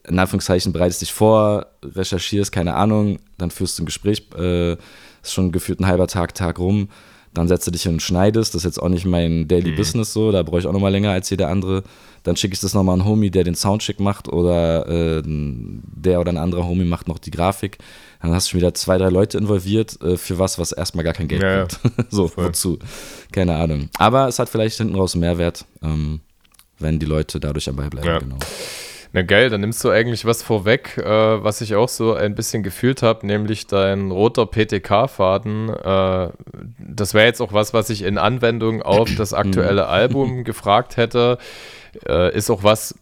in 0.08 0.18
Anführungszeichen, 0.18 0.72
bereitest 0.72 1.02
dich 1.02 1.12
vor, 1.12 1.66
recherchierst, 1.82 2.52
keine 2.52 2.74
Ahnung, 2.74 3.18
dann 3.38 3.50
führst 3.50 3.78
du 3.78 3.82
ein 3.82 3.86
Gespräch, 3.86 4.28
äh, 4.36 4.72
ist 4.72 5.32
schon 5.32 5.52
gefühlt 5.52 5.80
ein 5.80 5.86
halber 5.86 6.06
Tag, 6.06 6.34
Tag 6.34 6.58
rum 6.58 6.88
dann 7.36 7.48
setzt 7.48 7.66
du 7.66 7.70
dich 7.70 7.82
hin 7.82 7.92
und 7.92 8.02
schneidest. 8.02 8.54
Das 8.54 8.60
ist 8.60 8.64
jetzt 8.64 8.82
auch 8.82 8.88
nicht 8.88 9.04
mein 9.04 9.46
Daily 9.46 9.72
mhm. 9.72 9.76
Business 9.76 10.12
so, 10.12 10.32
da 10.32 10.42
brauche 10.42 10.60
ich 10.60 10.66
auch 10.66 10.72
nochmal 10.72 10.92
länger 10.92 11.10
als 11.10 11.28
jeder 11.30 11.48
andere. 11.48 11.82
Dann 12.22 12.36
schicke 12.36 12.54
ich 12.54 12.60
das 12.60 12.74
nochmal 12.74 12.94
an 12.94 13.00
einen 13.00 13.08
Homie, 13.08 13.30
der 13.30 13.44
den 13.44 13.54
Soundcheck 13.54 14.00
macht 14.00 14.28
oder 14.28 14.88
äh, 14.88 15.22
der 15.24 16.20
oder 16.20 16.32
ein 16.32 16.38
anderer 16.38 16.66
Homie 16.66 16.84
macht 16.84 17.08
noch 17.08 17.18
die 17.18 17.30
Grafik. 17.30 17.78
Dann 18.22 18.32
hast 18.32 18.46
du 18.46 18.50
schon 18.52 18.60
wieder 18.60 18.74
zwei, 18.74 18.98
drei 18.98 19.08
Leute 19.08 19.38
involviert 19.38 20.00
äh, 20.02 20.16
für 20.16 20.38
was, 20.38 20.58
was 20.58 20.72
erstmal 20.72 21.04
gar 21.04 21.14
kein 21.14 21.28
Geld 21.28 21.42
ja, 21.42 21.64
gibt. 21.64 21.80
so, 22.12 22.28
voll. 22.28 22.46
wozu? 22.46 22.78
Keine 23.32 23.56
Ahnung. 23.56 23.88
Aber 23.98 24.28
es 24.28 24.38
hat 24.38 24.48
vielleicht 24.48 24.78
hinten 24.78 24.94
raus 24.94 25.14
einen 25.14 25.20
Mehrwert, 25.20 25.64
ähm, 25.82 26.20
wenn 26.78 26.98
die 26.98 27.06
Leute 27.06 27.40
dadurch 27.40 27.66
dabei 27.66 27.88
bleiben. 27.88 28.06
Ja. 28.06 28.18
Genau. 28.18 28.38
Na 29.12 29.22
geil, 29.22 29.48
dann 29.48 29.62
nimmst 29.62 29.82
du 29.82 29.88
eigentlich 29.88 30.26
was 30.26 30.42
vorweg, 30.42 30.98
äh, 30.98 31.04
was 31.04 31.62
ich 31.62 31.74
auch 31.74 31.88
so 31.88 32.12
ein 32.12 32.34
bisschen 32.34 32.62
gefühlt 32.62 33.02
habe, 33.02 33.26
nämlich 33.26 33.66
dein 33.66 34.10
roter 34.10 34.44
PTK-Faden. 34.44 35.70
Äh, 35.70 36.28
das 36.78 37.14
wäre 37.14 37.24
jetzt 37.24 37.40
auch 37.40 37.54
was, 37.54 37.72
was 37.72 37.88
ich 37.88 38.02
in 38.02 38.18
Anwendung 38.18 38.82
auf 38.82 39.08
das 39.14 39.32
aktuelle 39.32 39.86
Album 39.88 40.44
gefragt 40.44 40.98
hätte. 40.98 41.38
Äh, 42.06 42.36
ist 42.36 42.50
auch 42.50 42.62
was, 42.62 42.94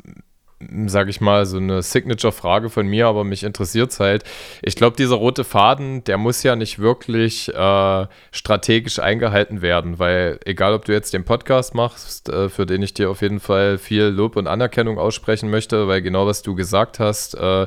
sage 0.86 1.10
ich 1.10 1.20
mal, 1.20 1.46
so 1.46 1.58
eine 1.58 1.82
Signature-Frage 1.82 2.70
von 2.70 2.86
mir, 2.86 3.06
aber 3.06 3.24
mich 3.24 3.44
interessiert 3.44 3.92
es 3.92 4.00
halt. 4.00 4.24
Ich 4.62 4.76
glaube, 4.76 4.96
dieser 4.96 5.16
rote 5.16 5.44
Faden, 5.44 6.04
der 6.04 6.18
muss 6.18 6.42
ja 6.42 6.56
nicht 6.56 6.78
wirklich 6.78 7.48
äh, 7.54 8.06
strategisch 8.32 8.98
eingehalten 8.98 9.62
werden, 9.62 9.98
weil 9.98 10.38
egal, 10.44 10.74
ob 10.74 10.84
du 10.84 10.92
jetzt 10.92 11.12
den 11.12 11.24
Podcast 11.24 11.74
machst, 11.74 12.28
äh, 12.28 12.48
für 12.48 12.66
den 12.66 12.82
ich 12.82 12.94
dir 12.94 13.10
auf 13.10 13.22
jeden 13.22 13.40
Fall 13.40 13.78
viel 13.78 14.04
Lob 14.04 14.36
und 14.36 14.46
Anerkennung 14.46 14.98
aussprechen 14.98 15.50
möchte, 15.50 15.88
weil 15.88 16.02
genau 16.02 16.26
was 16.26 16.42
du 16.42 16.54
gesagt 16.54 16.98
hast, 16.98 17.34
äh, 17.34 17.66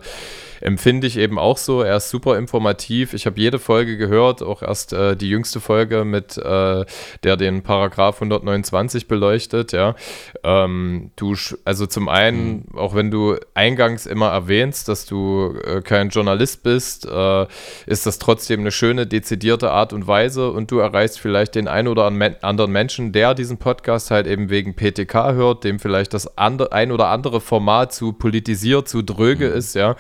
empfinde 0.62 1.08
ich 1.08 1.18
eben 1.18 1.40
auch 1.40 1.58
so. 1.58 1.82
Er 1.82 1.98
ist 1.98 2.10
super 2.10 2.38
informativ. 2.38 3.14
Ich 3.14 3.26
habe 3.26 3.40
jede 3.40 3.60
Folge 3.60 3.98
gehört, 3.98 4.42
auch 4.42 4.62
erst 4.62 4.94
äh, 4.94 5.16
die 5.16 5.30
jüngste 5.30 5.60
Folge 5.60 6.06
mit 6.06 6.38
äh, 6.38 6.86
der 7.24 7.38
den 7.38 7.64
Paragraph 7.64 8.16
129 8.16 9.08
beleuchtet. 9.08 9.72
Ja, 9.72 9.96
ähm, 10.44 11.12
du 11.16 11.36
also 11.66 11.86
zum 11.86 12.10
einen, 12.10 12.66
mhm. 12.72 12.78
auch 12.78 12.96
wenn 12.96 13.12
du 13.12 13.38
eingangs 13.54 14.06
immer 14.06 14.30
erwähnst, 14.30 14.88
dass 14.88 15.06
du 15.06 15.56
äh, 15.64 15.82
kein 15.82 16.10
Journalist 16.10 16.64
bist, 16.64 17.06
äh, 17.06 17.46
ist 17.86 18.06
das 18.06 18.20
trotzdem 18.20 18.62
eine 18.62 18.72
schöne 18.72 19.08
dezidierte 19.08 19.72
Art 19.72 19.94
und 19.94 20.08
Weise 20.08 20.52
und 20.52 20.72
du 20.72 20.80
erreichst 20.80 21.20
vielleicht 21.20 21.56
den 21.56 21.68
einen 21.68 21.88
oder 21.88 22.06
anderen 22.06 22.72
Menschen, 22.72 23.12
der 23.12 23.34
diesen 23.34 23.58
Podcast 23.58 24.12
halt 24.12 24.28
eben 24.28 24.50
wegen 24.50 24.76
PTK 24.76 25.34
hört, 25.34 25.64
dem 25.64 25.80
vielleicht 25.80 26.14
das 26.14 26.38
andere, 26.38 26.72
ein 26.72 26.92
oder 26.92 27.08
andere 27.10 27.42
Format 27.42 27.94
zu 27.94 28.14
politisiert, 28.14 28.88
zu 28.88 29.02
dröge 29.02 29.50
mhm. 29.50 29.56
ist, 29.56 29.76
ja 29.76 29.96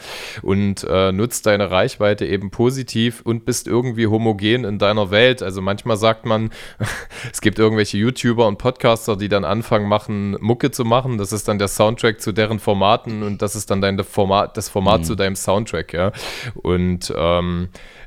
und 0.47 0.85
äh, 0.89 1.11
nutzt 1.11 1.45
deine 1.45 1.71
Reichweite 1.71 2.25
eben 2.25 2.51
positiv 2.51 3.19
und 3.21 3.43
bist 3.43 3.67
irgendwie 3.67 4.07
homogen 4.07 4.63
in 4.63 4.79
deiner 4.79 5.11
Welt. 5.11 5.43
Also 5.43 5.61
manchmal 5.61 5.97
sagt 5.97 6.25
man, 6.25 6.51
es 7.33 7.41
gibt 7.41 7.59
irgendwelche 7.59 7.97
YouTuber 7.97 8.47
und 8.47 8.57
Podcaster, 8.57 9.17
die 9.17 9.27
dann 9.27 9.43
anfangen 9.43 9.89
machen, 9.89 10.37
Mucke 10.39 10.71
zu 10.71 10.85
machen. 10.85 11.17
Das 11.17 11.33
ist 11.33 11.49
dann 11.49 11.59
der 11.59 11.67
Soundtrack 11.67 12.21
zu 12.21 12.31
deren 12.31 12.59
Formaten 12.59 13.23
und 13.23 13.41
das 13.41 13.57
ist 13.57 13.69
dann 13.69 13.81
dein 13.81 14.01
Format, 14.05 14.55
das 14.55 14.69
Format 14.69 15.01
mhm. 15.01 15.03
zu 15.03 15.15
deinem 15.15 15.35
Soundtrack, 15.35 15.91
ja. 15.91 16.13
Und 16.55 17.13
ähm, 17.13 17.67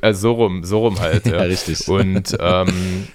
also 0.00 0.20
so 0.20 0.32
rum, 0.32 0.64
so 0.64 0.80
rum 0.80 1.00
halt. 1.00 1.26
Ja, 1.26 1.38
ja 1.38 1.42
richtig. 1.42 1.88
Und 1.88 2.36
ähm, 2.38 3.08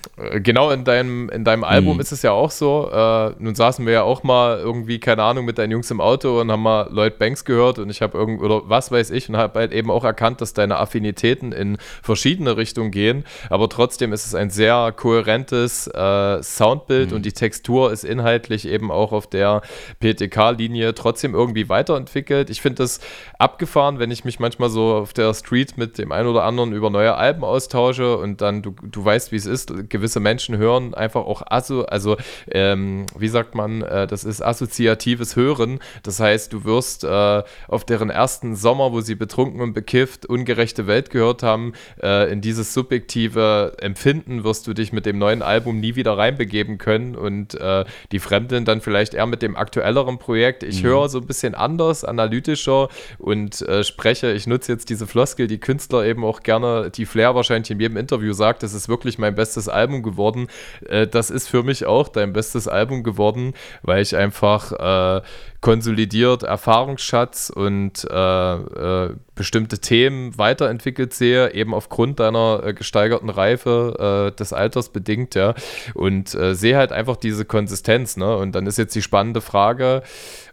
genau 0.43 0.71
in 0.71 0.83
deinem, 0.83 1.29
in 1.29 1.43
deinem 1.43 1.63
Album 1.63 1.95
mhm. 1.95 2.01
ist 2.01 2.11
es 2.11 2.21
ja 2.21 2.31
auch 2.31 2.51
so. 2.51 2.89
Äh, 2.91 3.31
nun 3.39 3.55
saßen 3.55 3.85
wir 3.85 3.93
ja 3.93 4.03
auch 4.03 4.23
mal 4.23 4.57
irgendwie, 4.57 4.99
keine 4.99 5.23
Ahnung, 5.23 5.45
mit 5.45 5.57
deinen 5.57 5.71
Jungs 5.71 5.89
im 5.91 6.01
Auto 6.01 6.41
und 6.41 6.51
haben 6.51 6.61
mal 6.61 6.89
Lloyd 6.91 7.17
Banks 7.19 7.45
gehört 7.45 7.79
und 7.79 7.89
ich 7.89 8.01
habe 8.01 8.17
irgend 8.17 8.41
oder 8.41 8.63
was 8.65 8.91
weiß 8.91 9.11
ich 9.11 9.29
und 9.29 9.37
habe 9.37 9.59
halt 9.59 9.71
eben 9.71 9.89
auch 9.89 10.03
erkannt, 10.03 10.41
dass 10.41 10.53
deine 10.53 10.77
Affinitäten 10.77 11.51
in 11.51 11.77
verschiedene 12.01 12.57
Richtungen 12.57 12.91
gehen. 12.91 13.23
Aber 13.49 13.69
trotzdem 13.69 14.11
ist 14.13 14.25
es 14.25 14.35
ein 14.35 14.49
sehr 14.49 14.93
kohärentes 14.95 15.87
äh, 15.87 16.43
Soundbild 16.43 17.11
mhm. 17.11 17.17
und 17.17 17.25
die 17.25 17.33
Textur 17.33 17.91
ist 17.91 18.03
inhaltlich 18.03 18.67
eben 18.67 18.91
auch 18.91 19.13
auf 19.13 19.27
der 19.27 19.61
PTK-Linie 20.01 20.95
trotzdem 20.95 21.33
irgendwie 21.33 21.69
weiterentwickelt. 21.69 22.49
Ich 22.49 22.61
finde 22.61 22.83
das 22.83 22.99
abgefahren, 23.39 23.99
wenn 23.99 24.11
ich 24.11 24.25
mich 24.25 24.39
manchmal 24.39 24.69
so 24.69 24.95
auf 24.95 25.13
der 25.13 25.33
Street 25.33 25.77
mit 25.77 25.97
dem 25.97 26.10
einen 26.11 26.27
oder 26.27 26.43
anderen 26.43 26.73
über 26.73 26.89
neue 26.89 27.15
Alben 27.15 27.43
austausche 27.43 28.17
und 28.17 28.41
dann, 28.41 28.61
du, 28.61 28.75
du 28.83 29.03
weißt, 29.03 29.31
wie 29.31 29.35
es 29.35 29.45
ist, 29.45 29.89
gewisse 29.89 30.19
Menschen 30.19 30.57
hören 30.57 30.93
einfach 30.93 31.25
auch, 31.25 31.41
asso, 31.45 31.83
also 31.83 32.17
ähm, 32.49 33.05
wie 33.17 33.27
sagt 33.27 33.55
man, 33.55 33.81
äh, 33.81 34.07
das 34.07 34.23
ist 34.23 34.41
assoziatives 34.41 35.35
Hören. 35.35 35.79
Das 36.03 36.19
heißt, 36.19 36.53
du 36.53 36.63
wirst 36.63 37.03
äh, 37.03 37.43
auf 37.67 37.85
deren 37.85 38.09
ersten 38.09 38.55
Sommer, 38.55 38.91
wo 38.91 39.01
sie 39.01 39.15
betrunken 39.15 39.61
und 39.61 39.73
bekifft, 39.73 40.25
ungerechte 40.25 40.87
Welt 40.87 41.09
gehört 41.09 41.43
haben, 41.43 41.73
äh, 42.01 42.31
in 42.31 42.41
dieses 42.41 42.73
subjektive 42.73 43.75
Empfinden 43.79 44.43
wirst 44.43 44.67
du 44.67 44.73
dich 44.73 44.93
mit 44.93 45.05
dem 45.05 45.17
neuen 45.17 45.41
Album 45.41 45.79
nie 45.79 45.95
wieder 45.95 46.17
reinbegeben 46.17 46.77
können 46.77 47.15
und 47.15 47.55
äh, 47.55 47.85
die 48.11 48.19
Fremden 48.19 48.65
dann 48.65 48.81
vielleicht 48.81 49.13
eher 49.13 49.25
mit 49.25 49.41
dem 49.41 49.55
aktuelleren 49.55 50.17
Projekt. 50.17 50.63
Ich 50.63 50.83
mhm. 50.83 50.87
höre 50.87 51.09
so 51.09 51.19
ein 51.19 51.25
bisschen 51.25 51.55
anders, 51.55 52.03
analytischer 52.03 52.89
und 53.17 53.61
äh, 53.61 53.83
spreche, 53.83 54.31
ich 54.31 54.47
nutze 54.47 54.71
jetzt 54.71 54.89
diese 54.89 55.07
Floskel, 55.07 55.47
die 55.47 55.59
Künstler 55.59 56.00
eben 56.05 56.23
auch 56.23 56.41
gerne, 56.41 56.89
die 56.89 57.05
Flair 57.05 57.35
wahrscheinlich 57.35 57.71
in 57.71 57.79
jedem 57.79 57.97
Interview 57.97 58.33
sagt, 58.33 58.63
das 58.63 58.73
ist 58.73 58.89
wirklich 58.89 59.17
mein 59.17 59.35
bestes 59.35 59.69
Album 59.69 60.03
geworden. 60.03 60.47
Äh, 60.87 61.07
das 61.07 61.29
ist 61.29 61.47
für 61.47 61.63
mich 61.63 61.85
auch 61.85 62.07
dein 62.07 62.33
bestes 62.33 62.67
Album 62.67 63.03
geworden, 63.03 63.53
weil 63.81 64.01
ich 64.01 64.15
einfach 64.15 64.71
äh, 64.71 65.21
konsolidiert 65.61 66.43
Erfahrungsschatz 66.43 67.51
und 67.53 68.05
äh, 68.09 68.53
äh, 68.55 69.15
bestimmte 69.41 69.79
Themen 69.79 70.37
weiterentwickelt 70.37 71.15
sehe, 71.15 71.55
eben 71.55 71.73
aufgrund 71.73 72.19
deiner 72.19 72.61
äh, 72.63 72.73
gesteigerten 72.75 73.31
Reife 73.31 74.29
äh, 74.29 74.37
des 74.37 74.53
Alters 74.53 74.89
bedingt, 74.89 75.33
ja. 75.33 75.55
Und 75.95 76.35
äh, 76.35 76.53
sehe 76.53 76.77
halt 76.77 76.91
einfach 76.91 77.15
diese 77.15 77.43
Konsistenz, 77.43 78.17
ne? 78.17 78.37
Und 78.37 78.53
dann 78.53 78.67
ist 78.67 78.77
jetzt 78.77 78.93
die 78.93 79.01
spannende 79.01 79.41
Frage, 79.41 80.03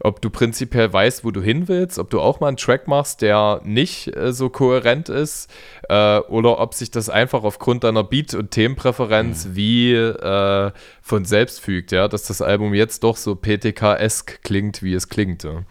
ob 0.01 0.23
du 0.23 0.31
prinzipiell 0.31 0.91
weißt, 0.91 1.23
wo 1.23 1.33
du 1.33 1.43
hin 1.43 1.69
willst, 1.69 1.99
ob 1.99 2.09
du 2.09 2.19
auch 2.19 2.41
mal 2.41 2.49
einen 2.49 2.57
Track 2.57 2.89
machst, 2.89 3.21
der 3.21 3.61
nicht 3.63 4.17
äh, 4.17 4.33
so 4.33 4.49
kohärent 4.49 5.11
ist, 5.11 5.51
äh, 5.91 6.21
oder 6.21 6.59
ob 6.59 6.73
sich 6.73 6.91
das 6.91 7.11
einfach 7.11 7.45
aufgrund 7.45 7.85
deiner 7.85 8.05
Beat- 8.05 8.33
und 8.33 8.53
Themenpräferenz 8.53 9.49
mhm. 9.49 9.57
wie 9.57 9.93
äh, 9.93 10.71
von 11.03 11.27
selbst 11.27 11.61
fügt, 11.61 11.93
ja, 11.93 12.09
dass 12.09 12.23
das 12.23 12.41
Album 12.41 12.73
jetzt 12.73 13.05
doch 13.05 13.19
so 13.19 13.35
PTK-esk 13.35 14.43
klingt, 14.43 14.83
wie 14.83 14.95
es 14.95 15.11
klingt. 15.11 15.45
Ja. 15.45 15.65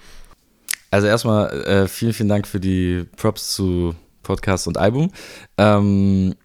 Also 0.92 1.08
erstmal 1.08 1.50
äh, 1.64 1.88
vielen, 1.88 2.14
vielen 2.14 2.30
Dank 2.30 2.48
für 2.48 2.60
die 2.60 3.06
Props 3.18 3.54
zu 3.54 3.96
Podcast 4.24 4.68
und 4.68 4.78
Album. 4.78 5.12
Ähm, 5.58 6.36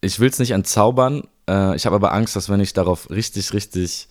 ich 0.00 0.20
will 0.20 0.28
es 0.28 0.38
nicht 0.38 0.52
entzaubern. 0.52 1.22
Äh, 1.48 1.76
ich 1.76 1.86
habe 1.86 1.96
aber 1.96 2.12
Angst, 2.12 2.36
dass 2.36 2.48
wenn 2.48 2.60
ich 2.60 2.72
darauf 2.72 3.10
richtig, 3.10 3.52
richtig 3.52 4.08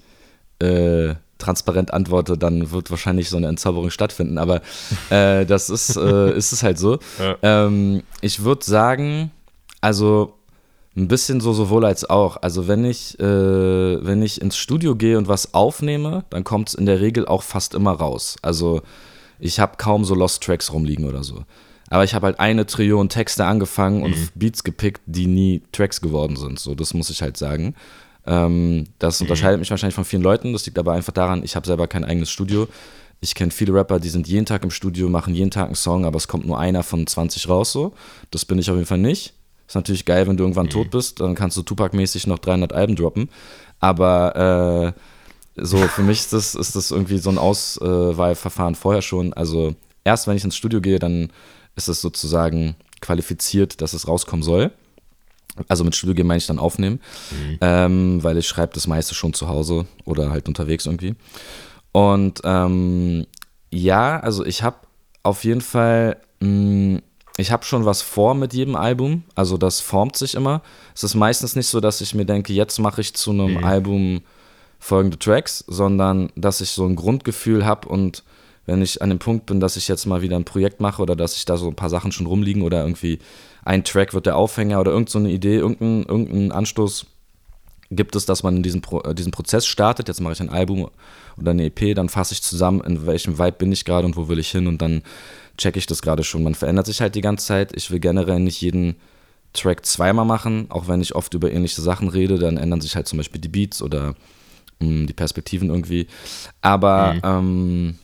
äh, 0.59 1.15
transparent 1.37 1.93
antworte, 1.93 2.37
dann 2.37 2.71
wird 2.71 2.91
wahrscheinlich 2.91 3.29
so 3.29 3.37
eine 3.37 3.47
Entzauberung 3.47 3.89
stattfinden. 3.89 4.37
Aber 4.37 4.61
äh, 5.09 5.45
das 5.45 5.69
ist, 5.69 5.95
äh, 5.95 6.31
ist 6.35 6.51
es 6.51 6.63
halt 6.63 6.77
so. 6.77 6.99
Ja. 7.19 7.37
Ähm, 7.41 8.03
ich 8.21 8.43
würde 8.43 8.65
sagen, 8.65 9.31
also 9.81 10.35
ein 10.95 11.07
bisschen 11.07 11.39
so 11.39 11.53
sowohl 11.53 11.85
als 11.85 12.09
auch. 12.09 12.37
Also 12.41 12.67
wenn 12.67 12.83
ich, 12.83 13.19
äh, 13.19 13.23
wenn 13.23 14.21
ich 14.21 14.41
ins 14.41 14.57
Studio 14.57 14.95
gehe 14.95 15.17
und 15.17 15.27
was 15.27 15.53
aufnehme, 15.53 16.25
dann 16.29 16.43
kommt 16.43 16.69
es 16.69 16.75
in 16.75 16.85
der 16.85 16.99
Regel 16.99 17.25
auch 17.25 17.43
fast 17.43 17.73
immer 17.73 17.93
raus. 17.93 18.35
Also 18.41 18.81
ich 19.39 19.59
habe 19.59 19.77
kaum 19.77 20.05
so 20.05 20.13
Lost 20.15 20.43
Tracks 20.43 20.71
rumliegen 20.71 21.05
oder 21.05 21.23
so. 21.23 21.43
Aber 21.89 22.03
ich 22.03 22.13
habe 22.13 22.27
halt 22.27 22.39
eine 22.39 22.65
Trillion 22.65 23.09
Texte 23.09 23.45
angefangen 23.45 24.03
und 24.03 24.15
mhm. 24.15 24.29
Beats 24.35 24.63
gepickt, 24.63 25.01
die 25.07 25.25
nie 25.25 25.63
Tracks 25.71 26.01
geworden 26.01 26.35
sind. 26.35 26.59
So, 26.59 26.75
das 26.75 26.93
muss 26.93 27.09
ich 27.09 27.21
halt 27.21 27.37
sagen. 27.37 27.73
Ähm, 28.27 28.85
das 28.99 29.19
mhm. 29.19 29.25
unterscheidet 29.25 29.59
mich 29.59 29.71
wahrscheinlich 29.71 29.95
von 29.95 30.05
vielen 30.05 30.21
Leuten. 30.21 30.53
Das 30.53 30.65
liegt 30.65 30.77
aber 30.77 30.93
einfach 30.93 31.13
daran, 31.13 31.43
ich 31.43 31.55
habe 31.55 31.65
selber 31.65 31.87
kein 31.87 32.05
eigenes 32.05 32.29
Studio. 32.29 32.67
Ich 33.21 33.35
kenne 33.35 33.51
viele 33.51 33.73
Rapper, 33.73 33.99
die 33.99 34.09
sind 34.09 34.27
jeden 34.27 34.45
Tag 34.45 34.63
im 34.63 34.71
Studio, 34.71 35.09
machen 35.09 35.33
jeden 35.33 35.51
Tag 35.51 35.65
einen 35.65 35.75
Song, 35.75 36.05
aber 36.05 36.17
es 36.17 36.27
kommt 36.27 36.45
nur 36.45 36.57
einer 36.57 36.83
von 36.83 37.05
20 37.05 37.49
raus 37.49 37.71
so. 37.71 37.93
Das 38.31 38.45
bin 38.45 38.59
ich 38.59 38.69
auf 38.69 38.75
jeden 38.77 38.87
Fall 38.87 38.99
nicht. 38.99 39.33
Ist 39.67 39.75
natürlich 39.75 40.05
geil, 40.05 40.27
wenn 40.27 40.37
du 40.37 40.43
irgendwann 40.43 40.67
mhm. 40.67 40.71
tot 40.71 40.91
bist, 40.91 41.19
dann 41.19 41.35
kannst 41.35 41.57
du 41.57 41.63
Tupac-mäßig 41.63 42.27
noch 42.27 42.39
300 42.39 42.71
Alben 42.71 42.95
droppen. 42.95 43.29
Aber 43.79 44.95
äh, 44.95 44.99
so, 45.61 45.77
für 45.77 46.03
mich 46.03 46.19
ist 46.19 46.33
das, 46.33 46.55
ist 46.55 46.75
das 46.75 46.91
irgendwie 46.91 47.17
so 47.17 47.29
ein 47.29 47.37
Auswahlverfahren 47.37 48.75
vorher 48.75 49.01
schon. 49.01 49.33
Also 49.33 49.75
erst 50.03 50.27
wenn 50.27 50.37
ich 50.37 50.43
ins 50.43 50.55
Studio 50.55 50.81
gehe, 50.81 50.99
dann 50.99 51.31
ist 51.75 51.87
es 51.87 52.01
sozusagen 52.01 52.75
qualifiziert, 53.01 53.81
dass 53.81 53.93
es 53.93 54.07
rauskommen 54.07 54.43
soll. 54.43 54.71
Also 55.67 55.83
mit 55.83 55.95
Studio 55.95 56.15
gehen 56.15 56.27
meine 56.27 56.37
ich 56.37 56.47
dann 56.47 56.59
aufnehmen, 56.59 56.99
mhm. 57.31 57.57
ähm, 57.61 58.23
weil 58.23 58.37
ich 58.37 58.47
schreibe 58.47 58.73
das 58.73 58.87
meiste 58.87 59.13
schon 59.13 59.33
zu 59.33 59.47
Hause 59.47 59.85
oder 60.05 60.29
halt 60.29 60.47
unterwegs 60.47 60.85
irgendwie. 60.85 61.15
Und 61.91 62.41
ähm, 62.43 63.25
ja, 63.71 64.19
also 64.19 64.45
ich 64.45 64.63
habe 64.63 64.77
auf 65.23 65.43
jeden 65.43 65.61
Fall, 65.61 66.17
mh, 66.39 66.47
mm, 66.47 67.01
ich 67.37 67.51
habe 67.51 67.65
schon 67.65 67.85
was 67.85 68.01
vor 68.01 68.35
mit 68.35 68.53
jedem 68.53 68.75
Album. 68.75 69.23
Also 69.33 69.57
das 69.57 69.79
formt 69.79 70.17
sich 70.17 70.35
immer. 70.35 70.61
Es 70.93 71.03
ist 71.03 71.15
meistens 71.15 71.55
nicht 71.55 71.67
so, 71.67 71.79
dass 71.79 72.01
ich 72.01 72.13
mir 72.13 72.25
denke, 72.25 72.51
jetzt 72.51 72.79
mache 72.79 72.99
ich 72.99 73.13
zu 73.13 73.31
einem 73.31 73.57
mhm. 73.57 73.63
Album 73.63 74.21
folgende 74.79 75.19
Tracks, 75.19 75.63
sondern 75.67 76.31
dass 76.35 76.61
ich 76.61 76.71
so 76.71 76.85
ein 76.85 76.95
Grundgefühl 76.95 77.65
habe 77.65 77.87
und 77.89 78.23
wenn 78.65 78.81
ich 78.81 79.01
an 79.01 79.09
dem 79.09 79.19
Punkt 79.19 79.47
bin, 79.47 79.59
dass 79.59 79.77
ich 79.77 79.87
jetzt 79.87 80.05
mal 80.05 80.21
wieder 80.21 80.35
ein 80.35 80.45
Projekt 80.45 80.79
mache 80.79 81.01
oder 81.01 81.15
dass 81.15 81.35
ich 81.35 81.45
da 81.45 81.57
so 81.57 81.67
ein 81.67 81.75
paar 81.75 81.89
Sachen 81.89 82.11
schon 82.11 82.27
rumliegen 82.27 82.61
oder 82.61 82.81
irgendwie 82.81 83.19
ein 83.65 83.83
Track 83.83 84.13
wird 84.13 84.27
der 84.27 84.37
Aufhänger 84.37 84.79
oder 84.79 84.91
irgendeine 84.91 85.27
so 85.27 85.33
Idee, 85.33 85.57
irgendein, 85.57 86.03
irgendein 86.03 86.51
Anstoß 86.51 87.07
gibt 87.91 88.15
es, 88.15 88.25
dass 88.25 88.43
man 88.43 88.57
in 88.57 88.63
diesen, 88.63 88.81
Pro, 88.81 89.01
äh, 89.01 89.15
diesen 89.15 89.31
Prozess 89.31 89.65
startet. 89.65 90.07
Jetzt 90.07 90.21
mache 90.21 90.33
ich 90.33 90.39
ein 90.39 90.49
Album 90.49 90.89
oder 91.37 91.51
eine 91.51 91.65
EP, 91.65 91.95
dann 91.95 92.09
fasse 92.09 92.33
ich 92.33 92.43
zusammen, 92.43 92.81
in 92.81 93.07
welchem 93.07 93.39
Vibe 93.39 93.57
bin 93.57 93.71
ich 93.71 93.85
gerade 93.85 94.05
und 94.05 94.15
wo 94.15 94.27
will 94.27 94.39
ich 94.39 94.51
hin 94.51 94.67
und 94.67 94.81
dann 94.81 95.01
checke 95.57 95.79
ich 95.79 95.87
das 95.87 96.01
gerade 96.01 96.23
schon. 96.23 96.43
Man 96.43 96.55
verändert 96.55 96.85
sich 96.85 97.01
halt 97.01 97.15
die 97.15 97.21
ganze 97.21 97.47
Zeit. 97.47 97.75
Ich 97.75 97.89
will 97.91 97.99
generell 97.99 98.39
nicht 98.39 98.61
jeden 98.61 98.95
Track 99.53 99.85
zweimal 99.85 100.25
machen, 100.25 100.67
auch 100.69 100.87
wenn 100.87 101.01
ich 101.01 101.15
oft 101.15 101.33
über 101.33 101.51
ähnliche 101.51 101.81
Sachen 101.81 102.07
rede, 102.07 102.37
dann 102.37 102.57
ändern 102.57 102.81
sich 102.81 102.95
halt 102.95 103.07
zum 103.07 103.17
Beispiel 103.17 103.41
die 103.41 103.47
Beats 103.47 103.81
oder 103.81 104.15
die 104.79 105.13
Perspektiven 105.13 105.69
irgendwie. 105.69 106.07
Aber 106.61 107.13
mhm. 107.13 107.21
ähm, 107.23 107.95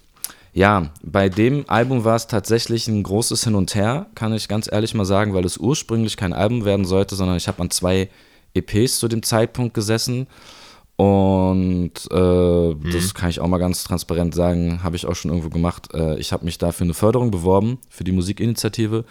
ja, 0.53 0.89
bei 1.03 1.27
dem 1.29 1.65
Album 1.67 2.03
war 2.03 2.15
es 2.15 2.27
tatsächlich 2.27 2.87
ein 2.87 3.03
großes 3.03 3.43
Hin 3.43 3.55
und 3.55 3.75
Her, 3.75 4.07
kann 4.15 4.33
ich 4.33 4.47
ganz 4.47 4.71
ehrlich 4.71 4.93
mal 4.93 5.05
sagen, 5.05 5.33
weil 5.33 5.45
es 5.45 5.57
ursprünglich 5.57 6.15
kein 6.15 6.33
Album 6.33 6.63
werden 6.63 6.85
sollte, 6.85 7.15
sondern 7.15 7.37
ich 7.37 7.47
habe 7.47 7.61
an 7.61 7.69
zwei 7.69 8.09
EPs 8.53 8.99
zu 8.99 9.07
dem 9.07 9.21
Zeitpunkt 9.21 9.73
gesessen. 9.73 10.27
Und 10.97 11.91
äh, 12.09 12.15
mhm. 12.15 12.89
das 12.93 13.13
kann 13.13 13.29
ich 13.29 13.41
auch 13.41 13.47
mal 13.47 13.57
ganz 13.57 13.83
transparent 13.83 14.33
sagen, 14.33 14.81
habe 14.81 14.95
ich 14.95 15.05
auch 15.05 15.15
schon 15.15 15.31
irgendwo 15.31 15.49
gemacht. 15.49 15.93
Äh, 15.93 16.17
ich 16.19 16.31
habe 16.31 16.45
mich 16.45 16.57
da 16.57 16.71
für 16.71 16.85
eine 16.85 16.93
Förderung 16.93 17.31
beworben, 17.31 17.79
für 17.89 18.05
die 18.05 18.13
Musikinitiative 18.13 19.03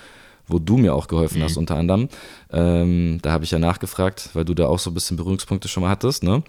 wo 0.47 0.59
du 0.59 0.77
mir 0.77 0.95
auch 0.95 1.09
geholfen 1.09 1.39
mhm. 1.39 1.45
hast, 1.45 1.57
unter 1.57 1.77
anderem. 1.77 2.09
Ähm, 2.53 3.19
da 3.23 3.33
habe 3.33 3.45
ich 3.45 3.51
ja 3.51 3.59
nachgefragt, 3.59 4.31
weil 4.35 4.45
du 4.45 4.55
da 4.55 4.67
auch 4.67 4.79
so 4.79 4.91
ein 4.91 4.95
bisschen 4.95 5.17
Berührungspunkte 5.17 5.69
schon 5.69 5.83
mal 5.83 5.91
hattest. 5.91 6.23
Ne? 6.23 6.43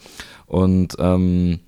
Und, 0.48 0.96
ähm, 1.00 1.60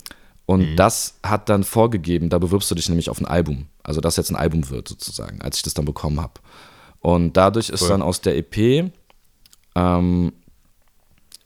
und 0.45 0.71
mhm. 0.71 0.75
das 0.75 1.15
hat 1.23 1.49
dann 1.49 1.63
vorgegeben, 1.63 2.29
da 2.29 2.37
bewirbst 2.37 2.69
du 2.71 2.75
dich 2.75 2.89
nämlich 2.89 3.09
auf 3.09 3.19
ein 3.19 3.25
Album. 3.25 3.67
Also, 3.83 4.01
dass 4.01 4.17
jetzt 4.17 4.29
ein 4.29 4.35
Album 4.35 4.69
wird, 4.69 4.87
sozusagen, 4.87 5.41
als 5.41 5.57
ich 5.57 5.63
das 5.63 5.73
dann 5.73 5.85
bekommen 5.85 6.19
habe. 6.21 6.33
Und 6.99 7.37
dadurch 7.37 7.69
ist 7.69 7.83
cool. 7.83 7.89
dann 7.89 8.01
aus 8.01 8.21
der 8.21 8.37
EP, 8.37 8.91
ähm, 9.75 10.33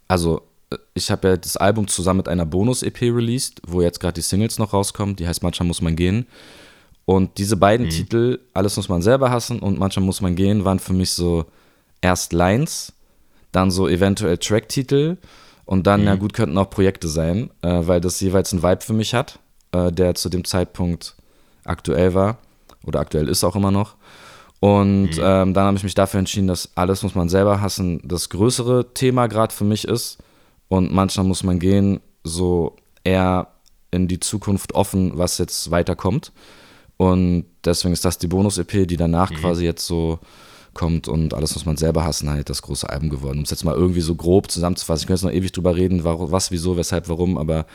also 0.08 0.41
äh, 0.72 0.78
ich 0.94 1.12
habe 1.12 1.28
ja 1.30 1.38
das 1.38 1.58
Album 1.58 1.88
zusammen 1.88 2.17
mit 2.17 2.28
einer 2.28 2.46
Bonus-EP 2.46 3.02
released, 3.02 3.62
wo 3.65 3.82
jetzt 3.82 4.00
gerade 4.00 4.13
die 4.13 4.22
Singles 4.22 4.58
noch 4.58 4.74
rauskommen, 4.74 5.15
die 5.15 5.28
heißt 5.28 5.44
Manchmal 5.44 5.67
muss 5.67 5.82
man 5.82 5.96
gehen. 5.96 6.26
Und 7.12 7.38
diese 7.39 7.58
beiden 7.58 7.88
mhm. 7.88 7.89
Titel, 7.89 8.39
Alles 8.54 8.78
muss 8.78 8.88
man 8.88 9.02
selber 9.02 9.32
hassen 9.32 9.60
und 9.60 9.78
Manchmal 9.78 10.06
muss 10.06 10.21
man 10.21 10.34
gehen, 10.34 10.63
waren 10.63 10.80
für 10.80 10.93
mich 10.93 11.10
so 11.10 11.43
erst 12.00 12.32
Lines, 12.32 12.93
dann 13.52 13.69
so 13.69 13.89
eventuell 13.89 14.38
Tracktitel 14.38 15.17
und 15.65 15.88
dann, 15.88 16.02
mhm. 16.02 16.08
ja 16.08 16.15
gut, 16.15 16.34
könnten 16.34 16.58
auch 16.58 16.69
Projekte 16.69 17.10
sein, 17.10 17.50
äh, 17.63 17.82
weil 17.82 18.00
das 18.00 18.21
jeweils 18.21 18.54
einen 18.54 18.63
Vibe 18.63 18.80
für 18.80 18.93
mich 18.93 19.13
hat, 19.13 19.39
äh, 19.74 19.91
der 19.91 20.15
zu 20.15 20.30
dem 20.30 20.45
Zeitpunkt 20.45 21.17
aktuell 21.65 22.13
war 22.13 22.38
oder 22.86 23.02
aktuell 23.02 23.28
ist 23.28 23.43
auch 23.43 23.58
immer 23.58 23.71
noch. 23.71 23.95
Und 24.62 25.17
mhm. 25.17 25.21
ähm, 25.21 25.54
dann 25.54 25.65
habe 25.65 25.76
ich 25.76 25.84
mich 25.84 25.95
dafür 25.95 26.19
entschieden, 26.19 26.47
dass 26.47 26.69
alles 26.76 27.04
muss 27.04 27.13
man 27.13 27.28
selber 27.28 27.60
hassen 27.60 28.00
das 28.06 28.30
größere 28.30 28.93
Thema 28.93 29.28
gerade 29.28 29.54
für 29.54 29.65
mich 29.65 29.86
ist. 29.86 30.19
Und 30.69 30.93
manchmal 30.93 31.26
muss 31.26 31.43
man 31.43 31.60
gehen, 31.60 32.00
so 32.24 32.78
eher 33.04 33.47
in 33.91 34.08
die 34.08 34.21
Zukunft 34.21 34.74
offen, 34.76 35.17
was 35.17 35.39
jetzt 35.39 35.71
weiterkommt. 35.71 36.32
Und 36.97 37.45
deswegen 37.65 37.93
ist 37.93 38.06
das 38.06 38.17
die 38.17 38.27
Bonus-EP, 38.27 38.88
die 38.88 38.97
danach 38.97 39.32
mhm. 39.32 39.36
quasi 39.36 39.65
jetzt 39.65 39.86
so 39.86 40.19
kommt 40.73 41.08
und 41.08 41.34
alles 41.34 41.54
muss 41.56 41.65
man 41.65 41.77
selber 41.77 42.06
hassen, 42.06 42.30
halt 42.30 42.49
das 42.49 42.62
große 42.62 42.89
Album 42.89 43.10
geworden. 43.10 43.39
Um 43.39 43.43
es 43.43 43.49
jetzt 43.49 43.65
mal 43.65 43.75
irgendwie 43.75 44.01
so 44.01 44.15
grob 44.15 44.49
zusammenzufassen. 44.49 45.04
Ich 45.04 45.08
könnte 45.08 45.25
jetzt 45.25 45.32
noch 45.32 45.38
ewig 45.38 45.51
drüber 45.51 45.75
reden, 45.75 46.04
warum, 46.04 46.32
was, 46.32 46.51
wieso, 46.51 46.77
weshalb, 46.77 47.10
warum, 47.10 47.38
aber 47.38 47.65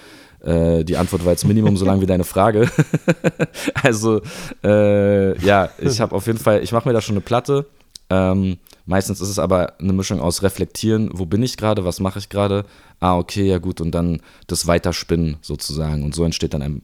äh, 0.41 0.85
die 0.85 0.97
Antwort 0.97 1.25
war 1.25 1.33
jetzt 1.33 1.45
Minimum 1.45 1.77
so 1.77 1.85
lang 1.85 2.01
wie 2.01 2.07
deine 2.07 2.25
Frage. 2.25 2.71
also, 3.83 4.23
äh, 4.65 5.39
ja, 5.45 5.71
ich 5.79 6.01
habe 6.01 6.15
auf 6.15 6.27
jeden 6.27 6.39
Fall, 6.39 6.63
ich 6.63 6.73
mache 6.73 6.89
mir 6.89 6.95
da 6.95 7.01
schon 7.01 7.15
eine 7.15 7.21
Platte. 7.21 7.67
Ähm, 8.09 8.59
meistens 8.87 9.21
ist 9.21 9.29
es 9.29 9.39
aber 9.39 9.79
eine 9.81 9.93
Mischung 9.93 10.21
aus 10.21 10.43
reflektieren, 10.43 11.11
wo 11.13 11.27
bin 11.27 11.43
ich 11.43 11.57
gerade, 11.57 11.85
was 11.85 12.01
mache 12.01 12.19
ich 12.19 12.29
gerade, 12.29 12.65
ah, 13.01 13.19
okay, 13.19 13.47
ja 13.47 13.59
gut, 13.59 13.81
und 13.81 13.91
dann 13.91 14.23
das 14.47 14.67
Weiterspinnen 14.67 15.37
sozusagen. 15.43 16.03
Und 16.05 16.15
so 16.15 16.25
entsteht 16.25 16.55
dann 16.55 16.63
ein, 16.63 16.83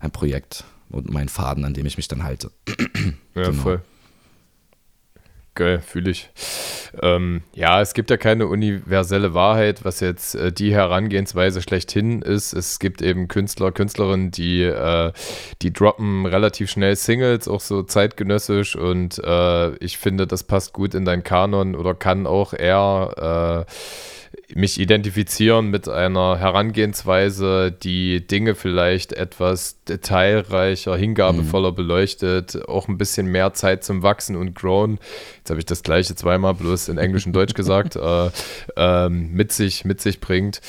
ein 0.00 0.10
Projekt 0.10 0.64
und 0.92 1.10
mein 1.10 1.28
Faden, 1.28 1.64
an 1.64 1.74
dem 1.74 1.86
ich 1.86 1.96
mich 1.96 2.08
dann 2.08 2.22
halte. 2.22 2.50
ja, 3.34 3.42
genau. 3.44 3.52
voll. 3.52 3.82
Geil, 5.54 5.82
fühle 5.82 6.10
ich. 6.10 6.30
Ähm, 7.02 7.42
ja, 7.54 7.82
es 7.82 7.92
gibt 7.92 8.10
ja 8.10 8.16
keine 8.16 8.46
universelle 8.46 9.34
Wahrheit, 9.34 9.84
was 9.84 10.00
jetzt 10.00 10.34
äh, 10.34 10.50
die 10.50 10.72
Herangehensweise 10.72 11.60
schlechthin 11.60 12.22
ist. 12.22 12.54
Es 12.54 12.78
gibt 12.78 13.02
eben 13.02 13.28
Künstler, 13.28 13.70
Künstlerinnen, 13.70 14.30
die, 14.30 14.62
äh, 14.62 15.12
die 15.60 15.70
droppen 15.70 16.24
relativ 16.24 16.70
schnell 16.70 16.96
Singles, 16.96 17.48
auch 17.48 17.60
so 17.60 17.82
zeitgenössisch 17.82 18.76
und 18.76 19.18
äh, 19.22 19.74
ich 19.76 19.98
finde, 19.98 20.26
das 20.26 20.44
passt 20.44 20.72
gut 20.72 20.94
in 20.94 21.04
dein 21.04 21.22
Kanon 21.22 21.74
oder 21.74 21.94
kann 21.94 22.26
auch 22.26 22.54
eher 22.54 23.66
äh, 23.66 23.72
mich 24.54 24.78
identifizieren 24.78 25.68
mit 25.68 25.88
einer 25.88 26.38
Herangehensweise, 26.38 27.72
die 27.72 28.26
Dinge 28.26 28.54
vielleicht 28.54 29.12
etwas 29.12 29.82
detailreicher, 29.88 30.96
hingabevoller 30.96 31.72
mhm. 31.72 31.76
beleuchtet, 31.76 32.68
auch 32.68 32.88
ein 32.88 32.98
bisschen 32.98 33.26
mehr 33.26 33.54
Zeit 33.54 33.84
zum 33.84 34.02
Wachsen 34.02 34.36
und 34.36 34.54
Grown. 34.54 34.98
Jetzt 35.38 35.50
habe 35.50 35.60
ich 35.60 35.66
das 35.66 35.82
gleiche 35.82 36.14
zweimal 36.14 36.54
bloß 36.54 36.88
in 36.88 36.98
Englisch 36.98 37.26
und 37.26 37.32
Deutsch 37.32 37.54
gesagt, 37.54 37.96
äh, 37.96 38.30
ähm, 38.76 39.32
mit, 39.32 39.52
sich, 39.52 39.84
mit 39.84 40.00
sich 40.00 40.20
bringt. 40.20 40.60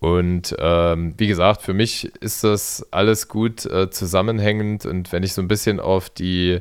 Und 0.00 0.54
ähm, 0.58 1.14
wie 1.16 1.26
gesagt, 1.26 1.62
für 1.62 1.74
mich 1.74 2.12
ist 2.20 2.44
das 2.44 2.86
alles 2.90 3.28
gut 3.28 3.66
äh, 3.66 3.90
zusammenhängend 3.90 4.86
und 4.86 5.12
wenn 5.12 5.22
ich 5.22 5.32
so 5.32 5.42
ein 5.42 5.48
bisschen 5.48 5.80
auf 5.80 6.10
die 6.10 6.60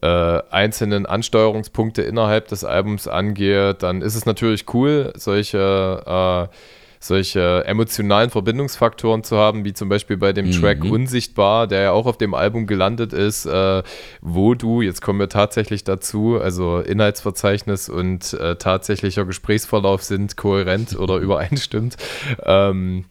äh, 0.00 0.40
einzelnen 0.50 1.06
Ansteuerungspunkte 1.06 2.02
innerhalb 2.02 2.48
des 2.48 2.64
Albums 2.64 3.08
angeht, 3.08 3.82
dann 3.82 4.02
ist 4.02 4.14
es 4.14 4.26
natürlich 4.26 4.72
cool, 4.74 5.12
solche 5.16 6.48
äh, 6.50 6.54
solche 7.00 7.64
emotionalen 7.66 8.30
Verbindungsfaktoren 8.30 9.24
zu 9.24 9.36
haben, 9.36 9.64
wie 9.64 9.72
zum 9.72 9.88
Beispiel 9.88 10.16
bei 10.16 10.32
dem 10.32 10.46
mhm. 10.46 10.52
Track 10.52 10.84
Unsichtbar, 10.84 11.66
der 11.66 11.82
ja 11.82 11.92
auch 11.92 12.06
auf 12.06 12.18
dem 12.18 12.34
Album 12.34 12.66
gelandet 12.66 13.12
ist, 13.12 13.46
äh, 13.46 13.82
wo 14.20 14.54
du, 14.54 14.82
jetzt 14.82 15.02
kommen 15.02 15.20
wir 15.20 15.28
tatsächlich 15.28 15.84
dazu, 15.84 16.38
also 16.40 16.80
Inhaltsverzeichnis 16.80 17.88
und 17.88 18.32
äh, 18.34 18.56
tatsächlicher 18.56 19.24
Gesprächsverlauf 19.24 20.02
sind 20.02 20.36
kohärent 20.36 20.98
oder 20.98 21.16
übereinstimmt. 21.18 21.96
Ähm, 22.44 23.04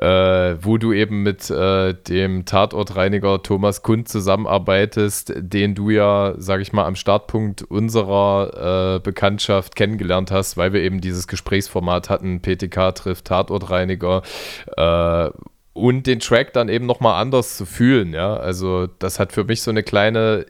äh, 0.00 0.56
wo 0.60 0.78
du 0.78 0.92
eben 0.92 1.22
mit 1.22 1.50
äh, 1.50 1.94
dem 1.94 2.44
Tatortreiniger 2.46 3.42
Thomas 3.42 3.82
Kund 3.82 4.08
zusammenarbeitest, 4.08 5.32
den 5.36 5.74
du 5.74 5.90
ja, 5.90 6.34
sag 6.36 6.60
ich 6.60 6.72
mal, 6.72 6.84
am 6.84 6.96
Startpunkt 6.96 7.62
unserer 7.62 8.96
äh, 8.96 9.00
Bekanntschaft 9.00 9.76
kennengelernt 9.76 10.30
hast, 10.30 10.56
weil 10.56 10.72
wir 10.72 10.82
eben 10.82 11.00
dieses 11.00 11.28
Gesprächsformat 11.28 12.10
hatten, 12.10 12.40
PTK 12.40 12.94
trifft 12.94 13.13
Tatortreiniger 13.22 14.22
äh, 14.76 15.30
und 15.72 16.06
den 16.06 16.20
Track 16.20 16.52
dann 16.52 16.68
eben 16.68 16.86
nochmal 16.86 17.20
anders 17.20 17.56
zu 17.56 17.66
fühlen, 17.66 18.12
ja. 18.12 18.36
Also 18.36 18.86
das 18.98 19.18
hat 19.18 19.32
für 19.32 19.44
mich 19.44 19.62
so 19.62 19.70
eine 19.70 19.82
kleine 19.82 20.46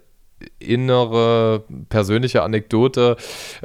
innere 0.59 1.65
persönliche 1.89 2.43
Anekdote, 2.43 3.17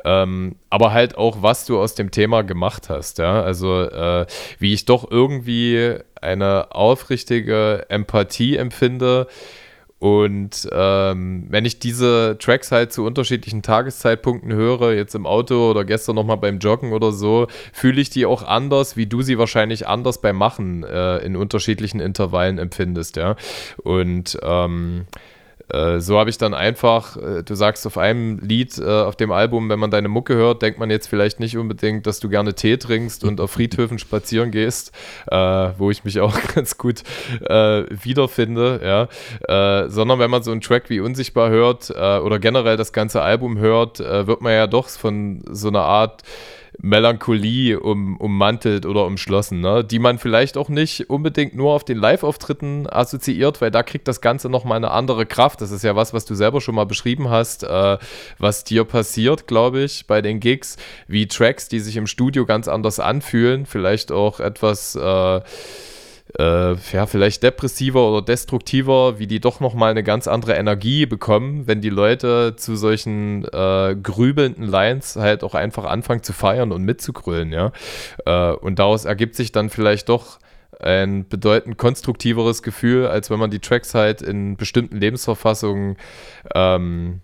ähm, 0.05 0.55
aber 0.69 0.93
halt 0.93 1.17
auch, 1.17 1.41
was 1.41 1.65
du 1.65 1.79
aus 1.79 1.95
dem 1.95 2.11
Thema 2.11 2.43
gemacht 2.43 2.89
hast. 2.89 3.17
Ja? 3.19 3.41
Also, 3.41 3.83
äh, 3.83 4.25
wie 4.59 4.73
ich 4.73 4.85
doch 4.85 5.09
irgendwie 5.09 5.95
eine 6.21 6.67
aufrichtige 6.71 7.85
Empathie 7.89 8.57
empfinde. 8.57 9.27
Und 9.99 10.67
ähm, 10.71 11.45
wenn 11.49 11.65
ich 11.65 11.79
diese 11.79 12.37
Tracks 12.39 12.71
halt 12.71 12.93
zu 12.93 13.05
unterschiedlichen 13.05 13.61
Tageszeitpunkten 13.61 14.51
höre, 14.53 14.93
jetzt 14.93 15.13
im 15.13 15.25
Auto 15.25 15.69
oder 15.69 15.83
gestern 15.83 16.15
nochmal 16.15 16.37
beim 16.37 16.59
Joggen 16.59 16.93
oder 16.93 17.11
so, 17.11 17.47
fühle 17.73 17.99
ich 17.99 18.09
die 18.09 18.25
auch 18.25 18.43
anders, 18.43 18.95
wie 18.95 19.07
du 19.07 19.21
sie 19.21 19.37
wahrscheinlich 19.37 19.87
anders 19.87 20.21
beim 20.21 20.37
Machen 20.37 20.83
äh, 20.83 21.17
in 21.17 21.35
unterschiedlichen 21.35 21.99
Intervallen 21.99 22.59
empfindest, 22.59 23.17
ja. 23.17 23.35
Und 23.83 24.39
ähm, 24.41 25.05
äh, 25.73 25.99
so 25.99 26.17
habe 26.17 26.29
ich 26.29 26.37
dann 26.37 26.53
einfach, 26.53 27.17
äh, 27.17 27.43
du 27.43 27.55
sagst 27.55 27.85
auf 27.85 27.97
einem 27.97 28.39
Lied 28.39 28.77
äh, 28.77 28.83
auf 28.83 29.15
dem 29.15 29.31
Album, 29.31 29.69
wenn 29.69 29.79
man 29.79 29.91
deine 29.91 30.07
Mucke 30.07 30.35
hört, 30.35 30.61
denkt 30.61 30.79
man 30.79 30.89
jetzt 30.89 31.07
vielleicht 31.07 31.39
nicht 31.39 31.57
unbedingt, 31.57 32.07
dass 32.07 32.19
du 32.19 32.29
gerne 32.29 32.55
Tee 32.55 32.77
trinkst 32.77 33.23
und 33.23 33.39
auf 33.39 33.51
Friedhöfen 33.51 33.99
spazieren 33.99 34.51
gehst, 34.51 34.91
äh, 35.29 35.35
wo 35.77 35.91
ich 35.91 36.03
mich 36.03 36.19
auch 36.19 36.35
ganz 36.55 36.77
gut 36.77 37.03
äh, 37.41 37.83
wiederfinde, 37.89 38.79
ja. 38.83 39.89
Sondern 39.89 40.19
wenn 40.19 40.31
man 40.31 40.43
so 40.43 40.51
einen 40.51 40.61
Track 40.61 40.89
wie 40.89 40.99
Unsichtbar 40.99 41.49
hört 41.49 41.89
oder 41.89 42.39
generell 42.39 42.77
das 42.77 42.93
ganze 42.93 43.21
Album 43.21 43.57
hört, 43.57 43.99
wird 43.99 44.41
man 44.41 44.53
ja 44.53 44.67
doch 44.67 44.89
von 44.89 45.41
so 45.49 45.67
einer 45.67 45.81
Art 45.81 46.23
Melancholie 46.81 47.79
um, 47.79 48.15
ummantelt 48.17 48.85
oder 48.85 49.05
umschlossen, 49.05 49.59
ne? 49.59 49.83
die 49.83 49.99
man 49.99 50.17
vielleicht 50.17 50.57
auch 50.57 50.69
nicht 50.69 51.09
unbedingt 51.09 51.55
nur 51.55 51.73
auf 51.73 51.83
den 51.83 51.97
Live-Auftritten 51.97 52.87
assoziiert, 52.89 53.61
weil 53.61 53.69
da 53.71 53.83
kriegt 53.83 54.07
das 54.07 54.21
Ganze 54.21 54.49
nochmal 54.49 54.77
eine 54.77 54.91
andere 54.91 55.25
Kraft. 55.25 55.61
Das 55.61 55.71
ist 55.71 55.83
ja 55.83 55.95
was, 55.95 56.13
was 56.13 56.25
du 56.25 56.35
selber 56.35 56.61
schon 56.61 56.75
mal 56.75 56.85
beschrieben 56.85 57.29
hast, 57.29 57.63
äh, 57.63 57.97
was 58.37 58.63
dir 58.63 58.85
passiert, 58.85 59.47
glaube 59.47 59.81
ich, 59.81 60.07
bei 60.07 60.21
den 60.21 60.39
Gigs, 60.39 60.77
wie 61.07 61.27
Tracks, 61.27 61.67
die 61.67 61.79
sich 61.79 61.97
im 61.97 62.07
Studio 62.07 62.45
ganz 62.45 62.67
anders 62.67 62.99
anfühlen, 62.99 63.65
vielleicht 63.65 64.11
auch 64.11 64.39
etwas. 64.39 64.95
Äh, 64.95 65.41
äh, 66.37 66.75
ja, 66.93 67.05
vielleicht 67.07 67.43
depressiver 67.43 68.09
oder 68.09 68.21
destruktiver, 68.21 69.19
wie 69.19 69.27
die 69.27 69.39
doch 69.39 69.59
nochmal 69.59 69.91
eine 69.91 70.03
ganz 70.03 70.27
andere 70.27 70.55
Energie 70.55 71.05
bekommen, 71.05 71.67
wenn 71.67 71.81
die 71.81 71.89
Leute 71.89 72.55
zu 72.55 72.75
solchen 72.75 73.45
äh, 73.45 73.95
grübelnden 74.01 74.63
Lines 74.63 75.15
halt 75.15 75.43
auch 75.43 75.55
einfach 75.55 75.85
anfangen 75.85 76.23
zu 76.23 76.33
feiern 76.33 76.71
und 76.71 76.83
mitzugrölen, 76.83 77.51
ja. 77.51 77.71
Äh, 78.25 78.51
und 78.53 78.79
daraus 78.79 79.05
ergibt 79.05 79.35
sich 79.35 79.51
dann 79.51 79.69
vielleicht 79.69 80.09
doch 80.09 80.39
ein 80.79 81.27
bedeutend 81.27 81.77
konstruktiveres 81.77 82.63
Gefühl, 82.63 83.07
als 83.07 83.29
wenn 83.29 83.39
man 83.39 83.51
die 83.51 83.59
Tracks 83.59 83.93
halt 83.93 84.21
in 84.21 84.55
bestimmten 84.55 84.97
Lebensverfassungen 84.97 85.97
ähm, 86.55 87.21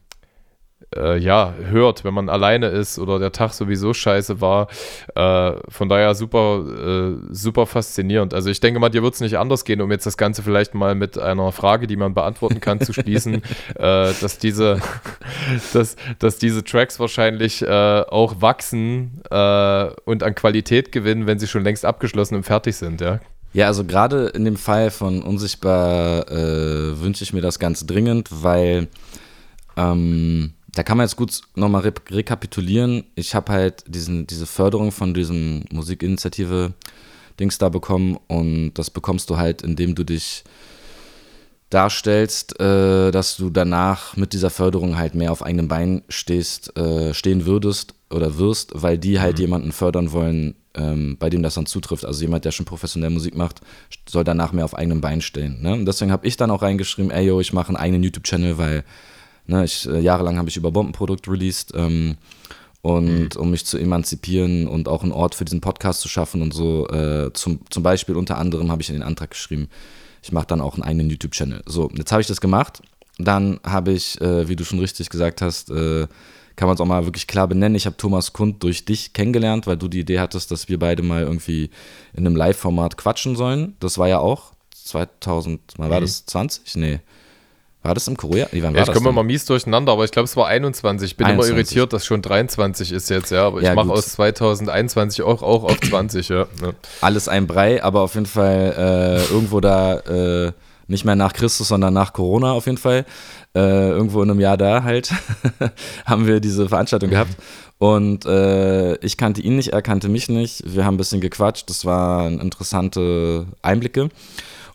äh, 0.98 1.18
ja, 1.18 1.54
hört, 1.70 2.04
wenn 2.04 2.14
man 2.14 2.30
alleine 2.30 2.68
ist 2.68 3.00
oder 3.00 3.20
der 3.20 3.32
Tag 3.32 3.54
sowieso 3.54 3.94
scheiße 3.94 4.42
war. 4.42 4.68
Äh, 5.16 5.54
von 5.70 5.90
daher 5.90 6.16
super, 6.16 6.64
äh, 6.66 7.34
super 7.34 7.66
faszinierend. 7.66 8.34
Also 8.34 8.50
ich 8.50 8.60
denke 8.60 8.80
mal, 8.80 8.90
dir 8.90 9.04
wird 9.04 9.16
es 9.16 9.22
nicht 9.22 9.38
anders 9.38 9.66
gehen, 9.66 9.82
um 9.82 9.92
jetzt 9.92 10.06
das 10.06 10.18
Ganze 10.18 10.44
vielleicht 10.44 10.74
mal 10.74 10.96
mit 10.96 11.18
einer 11.18 11.52
Frage, 11.52 11.88
die 11.88 11.96
man 11.96 12.14
beantworten 12.14 12.60
kann, 12.60 12.80
zu 12.80 12.94
schließen, 12.94 13.36
äh, 13.76 14.14
dass 14.22 14.38
diese, 14.38 14.80
dass, 15.74 15.96
dass 16.20 16.38
diese 16.38 16.64
Tracks 16.64 17.00
wahrscheinlich 17.00 17.62
äh, 17.62 17.68
auch 17.68 18.42
wachsen 18.42 19.22
äh, 19.30 19.88
und 20.06 20.24
an 20.24 20.36
Qualität 20.36 20.92
gewinnen, 20.92 21.28
wenn 21.28 21.40
sie 21.40 21.48
schon 21.48 21.64
längst 21.64 21.86
abgeschlossen 21.86 22.36
und 22.36 22.44
fertig 22.44 22.76
sind, 22.76 23.02
ja. 23.02 23.20
Ja, 23.54 23.68
also 23.68 23.86
gerade 23.86 24.28
in 24.28 24.44
dem 24.44 24.58
Fall 24.58 24.92
von 24.92 25.22
Unsichtbar 25.22 26.26
wünsche 26.30 27.24
ich 27.24 27.32
mir 27.32 27.40
das 27.40 27.58
ganz 27.58 27.86
dringend, 27.86 28.28
weil 28.44 28.90
ähm, 29.78 30.54
da 30.76 30.84
kann 30.84 30.98
man 30.98 31.06
jetzt 31.06 31.16
gut 31.16 31.42
nochmal 31.56 31.82
re 31.82 31.94
rekapitulieren. 32.12 33.06
Ich 33.16 33.34
habe 33.34 33.52
halt 33.52 33.84
diesen, 33.88 34.28
diese 34.28 34.46
Förderung 34.46 34.92
von 34.92 35.14
diesem 35.14 35.64
Musikinitiative 35.72 36.74
Dings 37.40 37.58
da 37.58 37.70
bekommen 37.70 38.18
und 38.28 38.74
das 38.76 38.90
bekommst 38.90 39.30
du 39.30 39.38
halt, 39.38 39.62
indem 39.62 39.96
du 39.96 40.04
dich 40.04 40.44
darstellst, 41.70 42.60
äh, 42.60 43.12
dass 43.12 43.38
du 43.38 43.50
danach 43.50 44.16
mit 44.16 44.34
dieser 44.34 44.50
Förderung 44.50 44.98
halt 44.98 45.16
mehr 45.16 45.32
auf 45.32 45.44
eigenem 45.44 45.68
Bein 45.68 46.04
stehst, 46.10 46.78
äh, 46.78 47.14
stehen 47.14 47.46
würdest 47.46 47.96
oder 48.10 48.38
wirst, 48.38 48.72
weil 48.76 48.98
die 48.98 49.20
halt 49.20 49.38
mhm. 49.38 49.42
jemanden 49.42 49.72
fördern 49.72 50.12
wollen, 50.12 50.56
ähm, 50.76 51.18
bei 51.18 51.30
dem 51.30 51.42
das 51.42 51.56
dann 51.56 51.66
zutrifft. 51.66 52.06
Also 52.06 52.22
jemand, 52.22 52.46
der 52.46 52.52
schon 52.52 52.66
professionell 52.66 53.10
Musik 53.10 53.36
macht, 53.36 53.62
soll 54.08 54.24
danach 54.24 54.52
mehr 54.52 54.66
auf 54.66 54.76
eigenem 54.76 55.02
Bein 55.02 55.22
stehen. 55.22 55.62
Ne? 55.62 55.74
Und 55.74 55.86
deswegen 55.86 56.12
habe 56.12 56.28
ich 56.28 56.38
dann 56.38 56.52
auch 56.52 56.62
reingeschrieben, 56.62 57.12
ey 57.12 57.26
yo, 57.26 57.40
ich 57.40 57.54
mache 57.54 57.70
einen 57.70 57.78
eigenen 57.78 58.04
YouTube-Channel, 58.04 58.58
weil 58.58 58.84
Ne, 59.48 59.64
ich, 59.66 59.88
äh, 59.88 60.00
jahrelang 60.00 60.38
habe 60.38 60.50
ich 60.50 60.58
über 60.58 60.72
Bombenprodukt 60.72 61.28
released 61.28 61.74
ähm, 61.76 62.18
und 62.82 63.36
mhm. 63.36 63.42
um 63.42 63.52
mich 63.52 63.66
zu 63.66 63.78
emanzipieren 63.78 64.68
und 64.68 64.88
auch 64.88 65.04
einen 65.04 65.12
Ort 65.12 65.36
für 65.36 65.46
diesen 65.46 65.62
Podcast 65.62 66.02
zu 66.02 66.08
schaffen 66.08 66.42
und 66.42 66.54
so. 66.54 66.88
Äh, 66.88 67.32
zum, 67.34 67.60
zum 67.70 67.84
Beispiel 67.84 68.16
unter 68.16 68.38
anderem 68.38 68.72
habe 68.72 68.82
ich 68.82 68.90
in 68.90 68.96
den 68.96 69.04
Antrag 69.04 69.32
geschrieben, 69.32 69.70
ich 70.22 70.32
mache 70.32 70.48
dann 70.48 70.62
auch 70.62 70.74
einen 70.74 70.84
eigenen 70.84 71.10
YouTube-Channel. 71.10 71.62
So, 71.68 71.92
jetzt 71.96 72.12
habe 72.12 72.22
ich 72.22 72.28
das 72.28 72.42
gemacht. 72.42 72.82
Dann 73.18 73.60
habe 73.64 73.92
ich, 73.92 74.20
äh, 74.22 74.48
wie 74.50 74.56
du 74.56 74.66
schon 74.66 74.80
richtig 74.80 75.10
gesagt 75.10 75.42
hast, 75.42 75.70
äh, 75.70 76.08
kann 76.56 76.68
man 76.68 76.76
es 76.76 76.82
auch 76.82 76.86
mal 76.86 77.06
wirklich 77.06 77.28
klar 77.28 77.48
benennen. 77.48 77.76
Ich 77.76 77.86
habe 77.86 77.98
Thomas 77.98 78.34
Kund 78.34 78.64
durch 78.64 78.86
dich 78.86 79.14
kennengelernt, 79.14 79.68
weil 79.68 79.78
du 79.78 79.88
die 79.88 80.00
Idee 80.00 80.20
hattest, 80.20 80.52
dass 80.52 80.70
wir 80.70 80.80
beide 80.80 81.04
mal 81.04 81.24
irgendwie 81.24 81.70
in 82.14 82.26
einem 82.26 82.36
Live-Format 82.36 82.98
quatschen 82.98 83.36
sollen. 83.36 83.76
Das 83.80 83.98
war 83.98 84.08
ja 84.08 84.20
auch 84.20 84.54
2000, 84.74 85.78
mal 85.78 85.90
war 85.90 86.00
mhm. 86.00 86.06
das 86.06 86.26
20? 86.26 86.76
Nee. 86.76 87.00
War 87.86 87.94
das 87.94 88.08
im 88.08 88.18
Korea? 88.18 88.48
Nee, 88.52 88.64
wann 88.64 88.74
ja, 88.74 88.82
ich 88.82 88.92
komme 88.92 89.12
mal 89.12 89.22
mies 89.22 89.46
durcheinander, 89.46 89.92
aber 89.92 90.06
ich 90.06 90.12
glaube, 90.12 90.26
es 90.26 90.36
war 90.36 90.48
21. 90.48 91.12
Ich 91.12 91.18
bin 91.18 91.28
21. 91.28 91.52
immer 91.52 91.58
irritiert, 91.58 91.94
dass 91.94 92.04
schon 92.04 92.24
23 92.24 92.92
ist 92.92 93.12
jetzt, 93.12 93.30
ja. 93.30 93.46
Aber 93.46 93.62
ja, 93.62 93.70
ich 93.70 93.76
mache 93.76 93.92
aus 93.92 94.08
2021 94.14 95.22
auch, 95.22 95.44
auch 95.44 95.64
auf 95.64 95.80
20, 95.80 96.30
ja. 96.30 96.48
ja. 96.64 96.72
Alles 97.02 97.28
ein 97.28 97.46
Brei, 97.46 97.84
aber 97.84 98.02
auf 98.02 98.16
jeden 98.16 98.26
Fall 98.26 98.74
äh, 98.76 99.32
irgendwo 99.32 99.60
da, 99.60 100.00
äh, 100.00 100.52
nicht 100.88 101.06
mehr 101.06 101.16
nach 101.16 101.34
Christus, 101.34 101.68
sondern 101.68 101.94
nach 101.94 102.12
Corona 102.14 102.54
auf 102.54 102.66
jeden 102.66 102.80
Fall. 102.80 103.06
Äh, 103.54 103.90
irgendwo 103.90 104.24
in 104.24 104.32
einem 104.32 104.40
Jahr 104.40 104.58
da 104.58 104.84
halt, 104.84 105.14
haben 106.08 106.26
wir 106.26 106.40
diese 106.40 106.68
Veranstaltung 106.68 107.12
gehabt. 107.12 107.36
Und 107.78 108.26
äh, 108.26 108.96
ich 108.96 109.16
kannte 109.16 109.42
ihn 109.42 109.58
nicht, 109.58 109.74
er 109.74 109.84
kannte 109.84 110.10
mich 110.10 110.28
nicht. 110.28 110.64
Wir 110.66 110.86
haben 110.86 110.96
ein 110.96 110.98
bisschen 110.98 111.22
gequatscht. 111.22 111.70
Das 111.70 111.86
waren 111.86 112.40
interessante 112.40 113.46
Einblicke. 113.62 114.10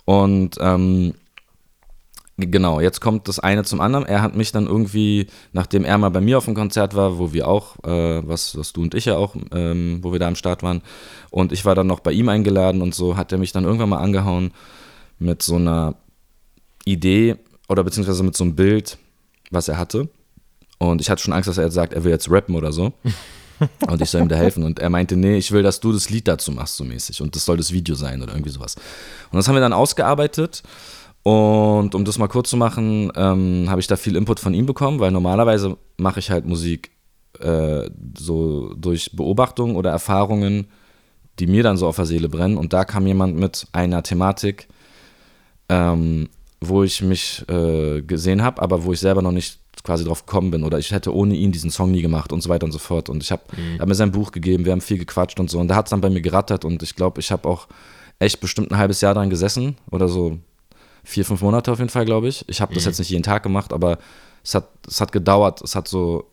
Und 0.04 0.58
ähm, 0.60 1.14
Genau, 2.40 2.80
jetzt 2.80 3.00
kommt 3.00 3.28
das 3.28 3.38
eine 3.38 3.64
zum 3.64 3.80
anderen. 3.80 4.06
Er 4.06 4.22
hat 4.22 4.36
mich 4.36 4.52
dann 4.52 4.66
irgendwie, 4.66 5.26
nachdem 5.52 5.84
er 5.84 5.98
mal 5.98 6.10
bei 6.10 6.20
mir 6.20 6.38
auf 6.38 6.46
dem 6.46 6.54
Konzert 6.54 6.94
war, 6.94 7.18
wo 7.18 7.32
wir 7.32 7.46
auch, 7.46 7.76
äh, 7.84 8.26
was, 8.26 8.56
was 8.56 8.72
du 8.72 8.82
und 8.82 8.94
ich 8.94 9.04
ja 9.04 9.16
auch, 9.16 9.36
ähm, 9.52 9.98
wo 10.02 10.12
wir 10.12 10.18
da 10.18 10.28
am 10.28 10.36
Start 10.36 10.62
waren, 10.62 10.82
und 11.30 11.52
ich 11.52 11.64
war 11.64 11.74
dann 11.74 11.86
noch 11.86 12.00
bei 12.00 12.12
ihm 12.12 12.28
eingeladen 12.28 12.82
und 12.82 12.94
so, 12.94 13.16
hat 13.16 13.32
er 13.32 13.38
mich 13.38 13.52
dann 13.52 13.64
irgendwann 13.64 13.90
mal 13.90 13.98
angehauen 13.98 14.52
mit 15.18 15.42
so 15.42 15.56
einer 15.56 15.96
Idee 16.84 17.36
oder 17.68 17.84
beziehungsweise 17.84 18.22
mit 18.22 18.36
so 18.36 18.44
einem 18.44 18.56
Bild, 18.56 18.98
was 19.50 19.68
er 19.68 19.78
hatte. 19.78 20.08
Und 20.78 21.00
ich 21.00 21.10
hatte 21.10 21.22
schon 21.22 21.34
Angst, 21.34 21.48
dass 21.48 21.58
er 21.58 21.64
jetzt 21.64 21.74
sagt, 21.74 21.92
er 21.92 22.04
will 22.04 22.10
jetzt 22.10 22.30
rappen 22.30 22.54
oder 22.54 22.72
so. 22.72 22.92
und 23.86 24.00
ich 24.00 24.10
soll 24.10 24.22
ihm 24.22 24.28
da 24.28 24.36
helfen. 24.36 24.64
Und 24.64 24.78
er 24.78 24.90
meinte, 24.90 25.16
nee, 25.16 25.36
ich 25.36 25.52
will, 25.52 25.62
dass 25.62 25.80
du 25.80 25.92
das 25.92 26.10
Lied 26.10 26.26
dazu 26.26 26.52
machst, 26.52 26.76
so 26.76 26.84
mäßig. 26.84 27.20
Und 27.20 27.36
das 27.36 27.44
soll 27.44 27.58
das 27.58 27.72
Video 27.72 27.94
sein 27.94 28.22
oder 28.22 28.32
irgendwie 28.32 28.50
sowas. 28.50 28.76
Und 29.30 29.36
das 29.36 29.46
haben 29.46 29.54
wir 29.54 29.60
dann 29.60 29.72
ausgearbeitet. 29.72 30.62
Und 31.22 31.94
um 31.94 32.04
das 32.04 32.18
mal 32.18 32.28
kurz 32.28 32.48
zu 32.50 32.56
machen, 32.56 33.12
ähm, 33.14 33.66
habe 33.68 33.80
ich 33.80 33.86
da 33.86 33.96
viel 33.96 34.16
Input 34.16 34.40
von 34.40 34.54
ihm 34.54 34.66
bekommen, 34.66 35.00
weil 35.00 35.10
normalerweise 35.10 35.76
mache 35.98 36.20
ich 36.20 36.30
halt 36.30 36.46
Musik 36.46 36.92
äh, 37.38 37.90
so 38.16 38.72
durch 38.74 39.12
Beobachtungen 39.14 39.76
oder 39.76 39.90
Erfahrungen, 39.90 40.68
die 41.38 41.46
mir 41.46 41.62
dann 41.62 41.76
so 41.76 41.86
auf 41.86 41.96
der 41.96 42.06
Seele 42.06 42.28
brennen. 42.28 42.56
Und 42.56 42.72
da 42.72 42.84
kam 42.84 43.06
jemand 43.06 43.36
mit 43.36 43.66
einer 43.72 44.02
Thematik, 44.02 44.68
ähm, 45.68 46.28
wo 46.60 46.82
ich 46.82 47.02
mich 47.02 47.44
äh, 47.48 48.02
gesehen 48.02 48.42
habe, 48.42 48.62
aber 48.62 48.84
wo 48.84 48.92
ich 48.92 49.00
selber 49.00 49.22
noch 49.22 49.32
nicht 49.32 49.58
quasi 49.82 50.04
drauf 50.04 50.26
gekommen 50.26 50.50
bin 50.50 50.62
oder 50.62 50.78
ich 50.78 50.90
hätte 50.90 51.14
ohne 51.14 51.34
ihn 51.34 51.52
diesen 51.52 51.70
Song 51.70 51.90
nie 51.90 52.02
gemacht 52.02 52.32
und 52.32 52.42
so 52.42 52.50
weiter 52.50 52.64
und 52.64 52.72
so 52.72 52.78
fort. 52.78 53.08
Und 53.08 53.22
ich 53.22 53.30
habe 53.30 53.42
mhm. 53.56 53.78
hab 53.78 53.88
mir 53.88 53.94
sein 53.94 54.12
Buch 54.12 54.32
gegeben, 54.32 54.64
wir 54.64 54.72
haben 54.72 54.80
viel 54.80 54.98
gequatscht 54.98 55.40
und 55.40 55.50
so. 55.50 55.58
Und 55.58 55.68
da 55.68 55.76
hat 55.76 55.86
es 55.86 55.90
dann 55.90 56.00
bei 56.00 56.10
mir 56.10 56.20
gerattert 56.20 56.64
und 56.64 56.82
ich 56.82 56.96
glaube, 56.96 57.20
ich 57.20 57.30
habe 57.30 57.48
auch 57.48 57.68
echt 58.18 58.40
bestimmt 58.40 58.70
ein 58.70 58.78
halbes 58.78 59.00
Jahr 59.00 59.14
dran 59.14 59.30
gesessen 59.30 59.76
oder 59.90 60.08
so 60.08 60.38
vier, 61.04 61.24
fünf 61.24 61.42
Monate 61.42 61.72
auf 61.72 61.78
jeden 61.78 61.90
Fall, 61.90 62.04
glaube 62.04 62.28
ich. 62.28 62.44
Ich 62.48 62.60
habe 62.60 62.74
das 62.74 62.84
mhm. 62.84 62.90
jetzt 62.90 62.98
nicht 62.98 63.10
jeden 63.10 63.22
Tag 63.22 63.42
gemacht, 63.42 63.72
aber 63.72 63.98
es 64.44 64.54
hat, 64.54 64.68
es 64.86 65.00
hat 65.00 65.12
gedauert. 65.12 65.60
Es 65.62 65.74
hat 65.74 65.88
so, 65.88 66.26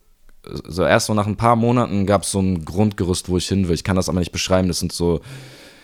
so 0.43 0.83
erst 0.83 1.07
so 1.07 1.13
nach 1.13 1.27
ein 1.27 1.37
paar 1.37 1.55
Monaten 1.55 2.05
gab 2.05 2.23
es 2.23 2.31
so 2.31 2.39
ein 2.39 2.65
Grundgerüst, 2.65 3.29
wo 3.29 3.37
ich 3.37 3.47
hin 3.47 3.67
will. 3.67 3.75
Ich 3.75 3.83
kann 3.83 3.95
das 3.95 4.09
aber 4.09 4.19
nicht 4.19 4.31
beschreiben. 4.31 4.67
Das 4.67 4.79
sind 4.79 4.91
so 4.91 5.21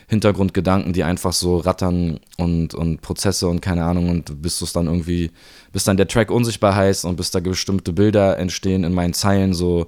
Hintergrundgedanken, 0.08 0.94
die 0.94 1.04
einfach 1.04 1.34
so 1.34 1.58
rattern 1.58 2.20
und, 2.38 2.76
und 2.76 3.02
Prozesse 3.02 3.48
und 3.48 3.62
keine 3.62 3.84
Ahnung 3.84 4.10
und 4.10 4.42
bis 4.42 4.60
du 4.60 4.66
es 4.66 4.74
dann 4.74 4.88
irgendwie, 4.88 5.32
bis 5.72 5.86
dann 5.86 5.98
der 5.98 6.08
Track 6.08 6.30
unsichtbar 6.30 6.76
heißt 6.76 7.06
und 7.06 7.16
bis 7.16 7.32
da 7.32 7.40
bestimmte 7.40 7.94
Bilder 7.94 8.38
entstehen 8.38 8.84
in 8.84 8.94
meinen 8.94 9.14
Zeilen, 9.14 9.54
so 9.54 9.88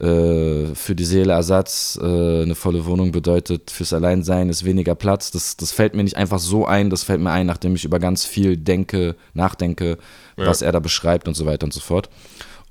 äh, 0.00 0.74
für 0.74 0.94
die 0.94 1.04
Seele 1.04 1.32
Ersatz, 1.32 1.98
äh, 2.02 2.42
eine 2.42 2.54
volle 2.54 2.86
Wohnung 2.86 3.12
bedeutet 3.12 3.70
fürs 3.70 3.92
Alleinsein 3.92 4.48
ist 4.48 4.64
weniger 4.64 4.94
Platz. 4.94 5.30
Das, 5.30 5.56
das 5.56 5.72
fällt 5.72 5.94
mir 5.94 6.04
nicht 6.04 6.16
einfach 6.16 6.38
so 6.38 6.66
ein, 6.66 6.90
das 6.90 7.04
fällt 7.04 7.20
mir 7.20 7.30
ein, 7.30 7.46
nachdem 7.46 7.74
ich 7.74 7.84
über 7.84 7.98
ganz 7.98 8.24
viel 8.24 8.56
denke, 8.56 9.16
nachdenke, 9.34 9.98
ja. 10.36 10.46
was 10.46 10.62
er 10.62 10.72
da 10.72 10.80
beschreibt 10.80 11.28
und 11.28 11.34
so 11.34 11.46
weiter 11.46 11.64
und 11.64 11.72
so 11.72 11.80
fort. 11.80 12.10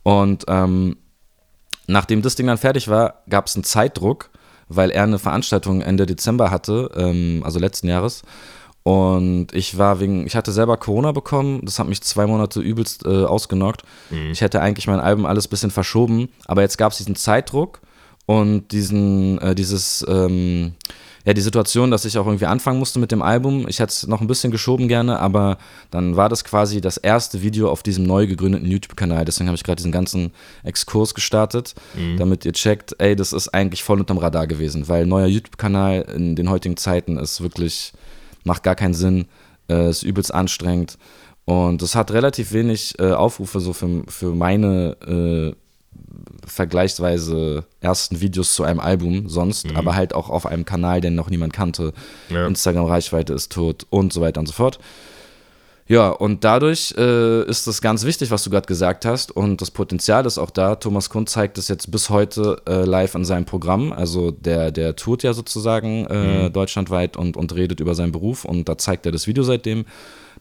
Und 0.03 0.45
ähm, 0.47 0.97
nachdem 1.87 2.21
das 2.21 2.35
Ding 2.35 2.47
dann 2.47 2.57
fertig 2.57 2.89
war, 2.89 3.23
gab 3.29 3.47
es 3.47 3.55
einen 3.55 3.63
Zeitdruck 3.63 4.29
weil 4.75 4.91
er 4.91 5.03
eine 5.03 5.19
Veranstaltung 5.19 5.81
Ende 5.81 6.05
Dezember 6.05 6.51
hatte, 6.51 6.89
ähm, 6.95 7.41
also 7.43 7.59
letzten 7.59 7.87
Jahres. 7.87 8.23
Und 8.83 9.47
ich 9.53 9.77
war 9.77 10.01
wegen, 10.01 10.27
ich 10.27 10.35
hatte 10.35 10.51
selber 10.51 10.75
Corona 10.75 11.13
bekommen, 11.13 11.61
das 11.63 11.79
hat 11.79 11.87
mich 11.87 12.01
zwei 12.01 12.27
Monate 12.27 12.59
übelst 12.59 13.05
äh, 13.05 13.23
ausgenockt. 13.23 13.83
Mhm. 14.09 14.31
Ich 14.31 14.41
hätte 14.41 14.61
eigentlich 14.61 14.87
mein 14.87 14.99
Album 14.99 15.25
alles 15.25 15.47
ein 15.47 15.49
bisschen 15.49 15.71
verschoben, 15.71 16.29
aber 16.45 16.61
jetzt 16.61 16.77
gab 16.77 16.91
es 16.91 16.97
diesen 16.97 17.15
Zeitdruck 17.15 17.79
und 18.25 18.71
diesen, 18.73 19.39
äh, 19.39 19.55
dieses, 19.55 20.05
ähm, 20.09 20.73
ja, 21.25 21.33
die 21.33 21.41
Situation, 21.41 21.91
dass 21.91 22.03
ich 22.03 22.17
auch 22.17 22.25
irgendwie 22.25 22.45
anfangen 22.45 22.79
musste 22.79 22.99
mit 22.99 23.13
dem 23.13 23.21
Album. 23.21 23.65
Ich 23.69 23.79
hätte 23.79 23.91
es 23.91 24.07
noch 24.07 24.19
ein 24.19 24.27
bisschen 24.27 24.51
geschoben 24.51 24.89
gerne, 24.89 25.19
aber 25.19 25.57
dann 25.89 26.17
war 26.17 26.27
das 26.27 26.43
quasi 26.43 26.81
das 26.81 26.97
erste 26.97 27.41
Video 27.41 27.69
auf 27.69 27.83
diesem 27.83 28.03
neu 28.03 28.27
gegründeten 28.27 28.69
YouTube-Kanal. 28.69 29.23
Deswegen 29.23 29.47
habe 29.47 29.55
ich 29.55 29.63
gerade 29.63 29.77
diesen 29.77 29.93
ganzen 29.93 30.33
Exkurs 30.63 31.13
gestartet, 31.13 31.75
mhm. 31.93 32.17
damit 32.17 32.43
ihr 32.43 32.51
checkt, 32.51 32.95
ey, 32.97 33.15
das 33.15 33.31
ist 33.31 33.47
eigentlich 33.53 33.83
voll 33.83 34.01
unterm 34.01 34.17
Radar 34.17 34.47
gewesen, 34.47 34.89
weil 34.89 35.05
neuer 35.05 35.27
YouTube-Kanal 35.27 36.01
in 36.13 36.35
den 36.35 36.49
heutigen 36.49 36.75
Zeiten 36.75 37.15
ist 37.15 37.39
wirklich, 37.39 37.93
macht 38.43 38.63
gar 38.63 38.75
keinen 38.75 38.93
Sinn, 38.93 39.25
äh, 39.69 39.89
ist 39.89 40.03
übelst 40.03 40.33
anstrengend. 40.33 40.97
Und 41.45 41.81
es 41.81 41.95
hat 41.95 42.11
relativ 42.11 42.53
wenig 42.53 42.97
äh, 42.99 43.11
Aufrufe 43.11 43.59
so 43.59 43.73
für, 43.73 44.03
für 44.07 44.33
meine 44.33 44.95
äh, 45.05 45.55
vergleichsweise 46.45 47.65
ersten 47.81 48.21
Videos 48.21 48.55
zu 48.55 48.63
einem 48.63 48.79
Album 48.79 49.29
sonst, 49.29 49.69
mhm. 49.69 49.75
aber 49.75 49.95
halt 49.95 50.13
auch 50.13 50.29
auf 50.29 50.45
einem 50.45 50.65
Kanal, 50.65 51.01
den 51.01 51.15
noch 51.15 51.29
niemand 51.29 51.53
kannte. 51.53 51.93
Ja. 52.29 52.47
Instagram-Reichweite 52.47 53.33
ist 53.33 53.51
tot 53.51 53.85
und 53.89 54.13
so 54.13 54.21
weiter 54.21 54.39
und 54.39 54.47
so 54.47 54.53
fort. 54.53 54.79
Ja, 55.85 56.09
und 56.09 56.45
dadurch 56.45 56.93
äh, 56.97 57.43
ist 57.43 57.67
es 57.67 57.81
ganz 57.81 58.05
wichtig, 58.05 58.31
was 58.31 58.43
du 58.43 58.49
gerade 58.49 58.67
gesagt 58.67 59.05
hast. 59.05 59.31
Und 59.31 59.61
das 59.61 59.69
Potenzial 59.69 60.25
ist 60.25 60.37
auch 60.37 60.49
da. 60.49 60.75
Thomas 60.75 61.09
Kund 61.09 61.29
zeigt 61.29 61.57
es 61.57 61.67
jetzt 61.67 61.91
bis 61.91 62.09
heute 62.09 62.61
äh, 62.67 62.85
live 62.85 63.15
in 63.15 63.25
seinem 63.25 63.43
Programm. 63.43 63.91
Also 63.91 64.31
der, 64.31 64.71
der 64.71 64.95
tourt 64.95 65.23
ja 65.23 65.33
sozusagen 65.33 66.05
äh, 66.05 66.47
mhm. 66.47 66.53
deutschlandweit 66.53 67.17
und, 67.17 67.35
und 67.35 67.53
redet 67.53 67.81
über 67.81 67.95
seinen 67.95 68.13
Beruf. 68.13 68.45
Und 68.45 68.69
da 68.69 68.77
zeigt 68.77 69.05
er 69.05 69.11
das 69.11 69.27
Video 69.27 69.43
seitdem. 69.43 69.85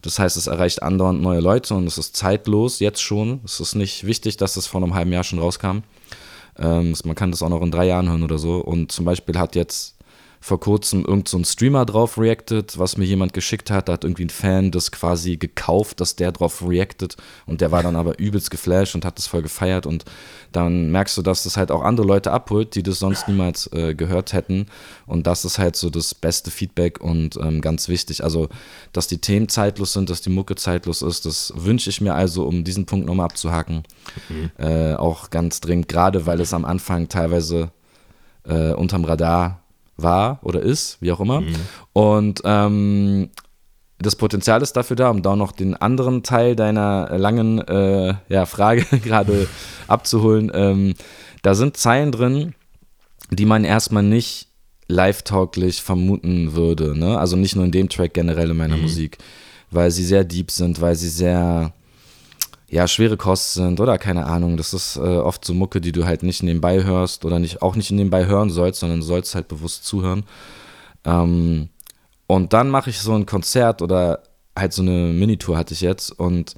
Das 0.00 0.18
heißt, 0.18 0.36
es 0.36 0.46
erreicht 0.46 0.82
andauernd 0.82 1.20
neue 1.22 1.40
Leute 1.40 1.74
und 1.74 1.86
es 1.86 1.98
ist 1.98 2.16
zeitlos 2.16 2.78
jetzt 2.78 3.02
schon. 3.02 3.40
Es 3.44 3.60
ist 3.60 3.74
nicht 3.74 4.04
wichtig, 4.04 4.36
dass 4.36 4.56
es 4.56 4.66
vor 4.66 4.82
einem 4.82 4.94
halben 4.94 5.12
Jahr 5.12 5.24
schon 5.24 5.38
rauskam. 5.38 5.78
Ähm, 6.58 6.94
man 7.04 7.14
kann 7.14 7.30
das 7.30 7.42
auch 7.42 7.48
noch 7.48 7.62
in 7.62 7.70
drei 7.70 7.86
Jahren 7.86 8.08
hören 8.08 8.22
oder 8.22 8.38
so. 8.38 8.58
Und 8.58 8.92
zum 8.92 9.04
Beispiel 9.04 9.36
hat 9.38 9.56
jetzt 9.56 9.96
vor 10.42 10.58
kurzem 10.58 11.04
irgend 11.04 11.28
so 11.28 11.38
ein 11.38 11.44
Streamer 11.44 11.86
drauf 11.86 12.18
reacted, 12.18 12.76
was 12.76 12.96
mir 12.96 13.04
jemand 13.04 13.32
geschickt 13.32 13.70
hat. 13.70 13.88
Da 13.88 13.92
hat 13.92 14.02
irgendwie 14.02 14.24
ein 14.24 14.30
Fan 14.30 14.72
das 14.72 14.90
quasi 14.90 15.36
gekauft, 15.36 16.00
dass 16.00 16.16
der 16.16 16.32
drauf 16.32 16.64
reacted 16.66 17.16
und 17.46 17.60
der 17.60 17.70
war 17.70 17.84
dann 17.84 17.94
aber 17.94 18.18
übelst 18.18 18.50
geflasht 18.50 18.96
und 18.96 19.04
hat 19.04 19.18
das 19.18 19.28
voll 19.28 19.42
gefeiert 19.42 19.86
und 19.86 20.04
dann 20.50 20.90
merkst 20.90 21.16
du, 21.16 21.22
dass 21.22 21.44
das 21.44 21.56
halt 21.56 21.70
auch 21.70 21.82
andere 21.82 22.04
Leute 22.04 22.32
abholt, 22.32 22.74
die 22.74 22.82
das 22.82 22.98
sonst 22.98 23.28
niemals 23.28 23.72
äh, 23.72 23.94
gehört 23.94 24.32
hätten 24.32 24.66
und 25.06 25.28
das 25.28 25.44
ist 25.44 25.60
halt 25.60 25.76
so 25.76 25.90
das 25.90 26.12
beste 26.12 26.50
Feedback 26.50 27.00
und 27.00 27.36
ähm, 27.36 27.60
ganz 27.60 27.86
wichtig. 27.86 28.24
Also, 28.24 28.48
dass 28.92 29.06
die 29.06 29.18
Themen 29.18 29.48
zeitlos 29.48 29.92
sind, 29.92 30.10
dass 30.10 30.22
die 30.22 30.30
Mucke 30.30 30.56
zeitlos 30.56 31.02
ist, 31.02 31.24
das 31.24 31.52
wünsche 31.54 31.88
ich 31.88 32.00
mir 32.00 32.16
also, 32.16 32.46
um 32.46 32.64
diesen 32.64 32.84
Punkt 32.84 33.06
nochmal 33.06 33.26
abzuhaken. 33.26 33.84
Mhm. 34.28 34.50
Äh, 34.58 34.94
auch 34.94 35.30
ganz 35.30 35.60
dringend, 35.60 35.88
gerade 35.88 36.26
weil 36.26 36.40
es 36.40 36.52
am 36.52 36.64
Anfang 36.64 37.08
teilweise 37.08 37.70
äh, 38.44 38.72
unterm 38.72 39.04
Radar 39.04 39.61
war 39.96 40.40
oder 40.42 40.60
ist, 40.60 40.98
wie 41.00 41.12
auch 41.12 41.20
immer. 41.20 41.42
Mhm. 41.42 41.54
Und 41.92 42.42
ähm, 42.44 43.30
das 43.98 44.16
Potenzial 44.16 44.62
ist 44.62 44.72
dafür 44.72 44.96
da, 44.96 45.10
um 45.10 45.22
da 45.22 45.36
noch 45.36 45.52
den 45.52 45.74
anderen 45.76 46.22
Teil 46.22 46.56
deiner 46.56 47.16
langen 47.16 47.60
äh, 47.60 48.14
ja, 48.28 48.46
Frage 48.46 48.84
gerade 49.02 49.48
abzuholen. 49.86 50.50
Ähm, 50.54 50.94
da 51.42 51.54
sind 51.54 51.76
Zeilen 51.76 52.12
drin, 52.12 52.54
die 53.30 53.46
man 53.46 53.64
erstmal 53.64 54.02
nicht 54.02 54.48
live-tauglich 54.88 55.82
vermuten 55.82 56.54
würde. 56.54 56.98
Ne? 56.98 57.18
Also 57.18 57.36
nicht 57.36 57.56
nur 57.56 57.64
in 57.64 57.72
dem 57.72 57.88
Track, 57.88 58.14
generell 58.14 58.50
in 58.50 58.56
meiner 58.56 58.76
mhm. 58.76 58.82
Musik. 58.82 59.18
Weil 59.70 59.90
sie 59.90 60.04
sehr 60.04 60.24
deep 60.24 60.50
sind, 60.50 60.80
weil 60.80 60.96
sie 60.96 61.08
sehr 61.08 61.72
ja, 62.72 62.88
schwere 62.88 63.18
Kost 63.18 63.52
sind 63.52 63.80
oder 63.80 63.98
keine 63.98 64.24
Ahnung. 64.24 64.56
Das 64.56 64.72
ist 64.72 64.96
äh, 64.96 65.00
oft 65.00 65.44
so 65.44 65.52
Mucke, 65.52 65.82
die 65.82 65.92
du 65.92 66.06
halt 66.06 66.22
nicht 66.22 66.42
nebenbei 66.42 66.82
hörst 66.82 67.26
oder 67.26 67.38
nicht, 67.38 67.60
auch 67.60 67.76
nicht 67.76 67.90
nebenbei 67.90 68.24
hören 68.24 68.48
sollst, 68.48 68.80
sondern 68.80 69.00
du 69.00 69.04
sollst 69.04 69.34
halt 69.34 69.46
bewusst 69.46 69.84
zuhören. 69.84 70.24
Ähm, 71.04 71.68
und 72.26 72.54
dann 72.54 72.70
mache 72.70 72.88
ich 72.88 72.98
so 72.98 73.12
ein 73.12 73.26
Konzert 73.26 73.82
oder 73.82 74.22
halt 74.58 74.72
so 74.72 74.80
eine 74.80 75.12
Minitour 75.12 75.58
hatte 75.58 75.74
ich 75.74 75.82
jetzt 75.82 76.18
und 76.18 76.54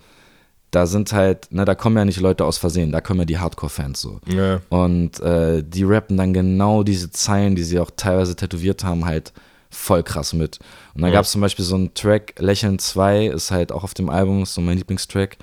da 0.70 0.86
sind 0.86 1.12
halt, 1.12 1.50
ne, 1.50 1.64
da 1.64 1.74
kommen 1.74 1.96
ja 1.96 2.04
nicht 2.04 2.20
Leute 2.20 2.44
aus 2.44 2.58
Versehen, 2.58 2.92
da 2.92 3.00
kommen 3.00 3.20
ja 3.20 3.26
die 3.26 3.38
Hardcore-Fans 3.38 4.00
so. 4.00 4.20
Ja. 4.26 4.60
Und 4.68 5.18
äh, 5.18 5.64
die 5.64 5.82
rappen 5.82 6.16
dann 6.16 6.32
genau 6.32 6.84
diese 6.84 7.10
Zeilen, 7.10 7.56
die 7.56 7.64
sie 7.64 7.80
auch 7.80 7.90
teilweise 7.96 8.36
tätowiert 8.36 8.84
haben, 8.84 9.04
halt 9.04 9.32
voll 9.68 10.04
krass 10.04 10.32
mit. 10.32 10.60
Und 10.94 11.02
dann 11.02 11.10
ja. 11.10 11.16
gab 11.16 11.24
es 11.24 11.32
zum 11.32 11.40
Beispiel 11.40 11.64
so 11.64 11.74
einen 11.74 11.92
Track, 11.94 12.34
Lächeln 12.38 12.78
2, 12.78 13.26
ist 13.26 13.50
halt 13.50 13.72
auch 13.72 13.82
auf 13.82 13.94
dem 13.94 14.10
Album, 14.10 14.44
ist 14.44 14.54
so 14.54 14.60
mein 14.60 14.78
Lieblingstrack. 14.78 15.38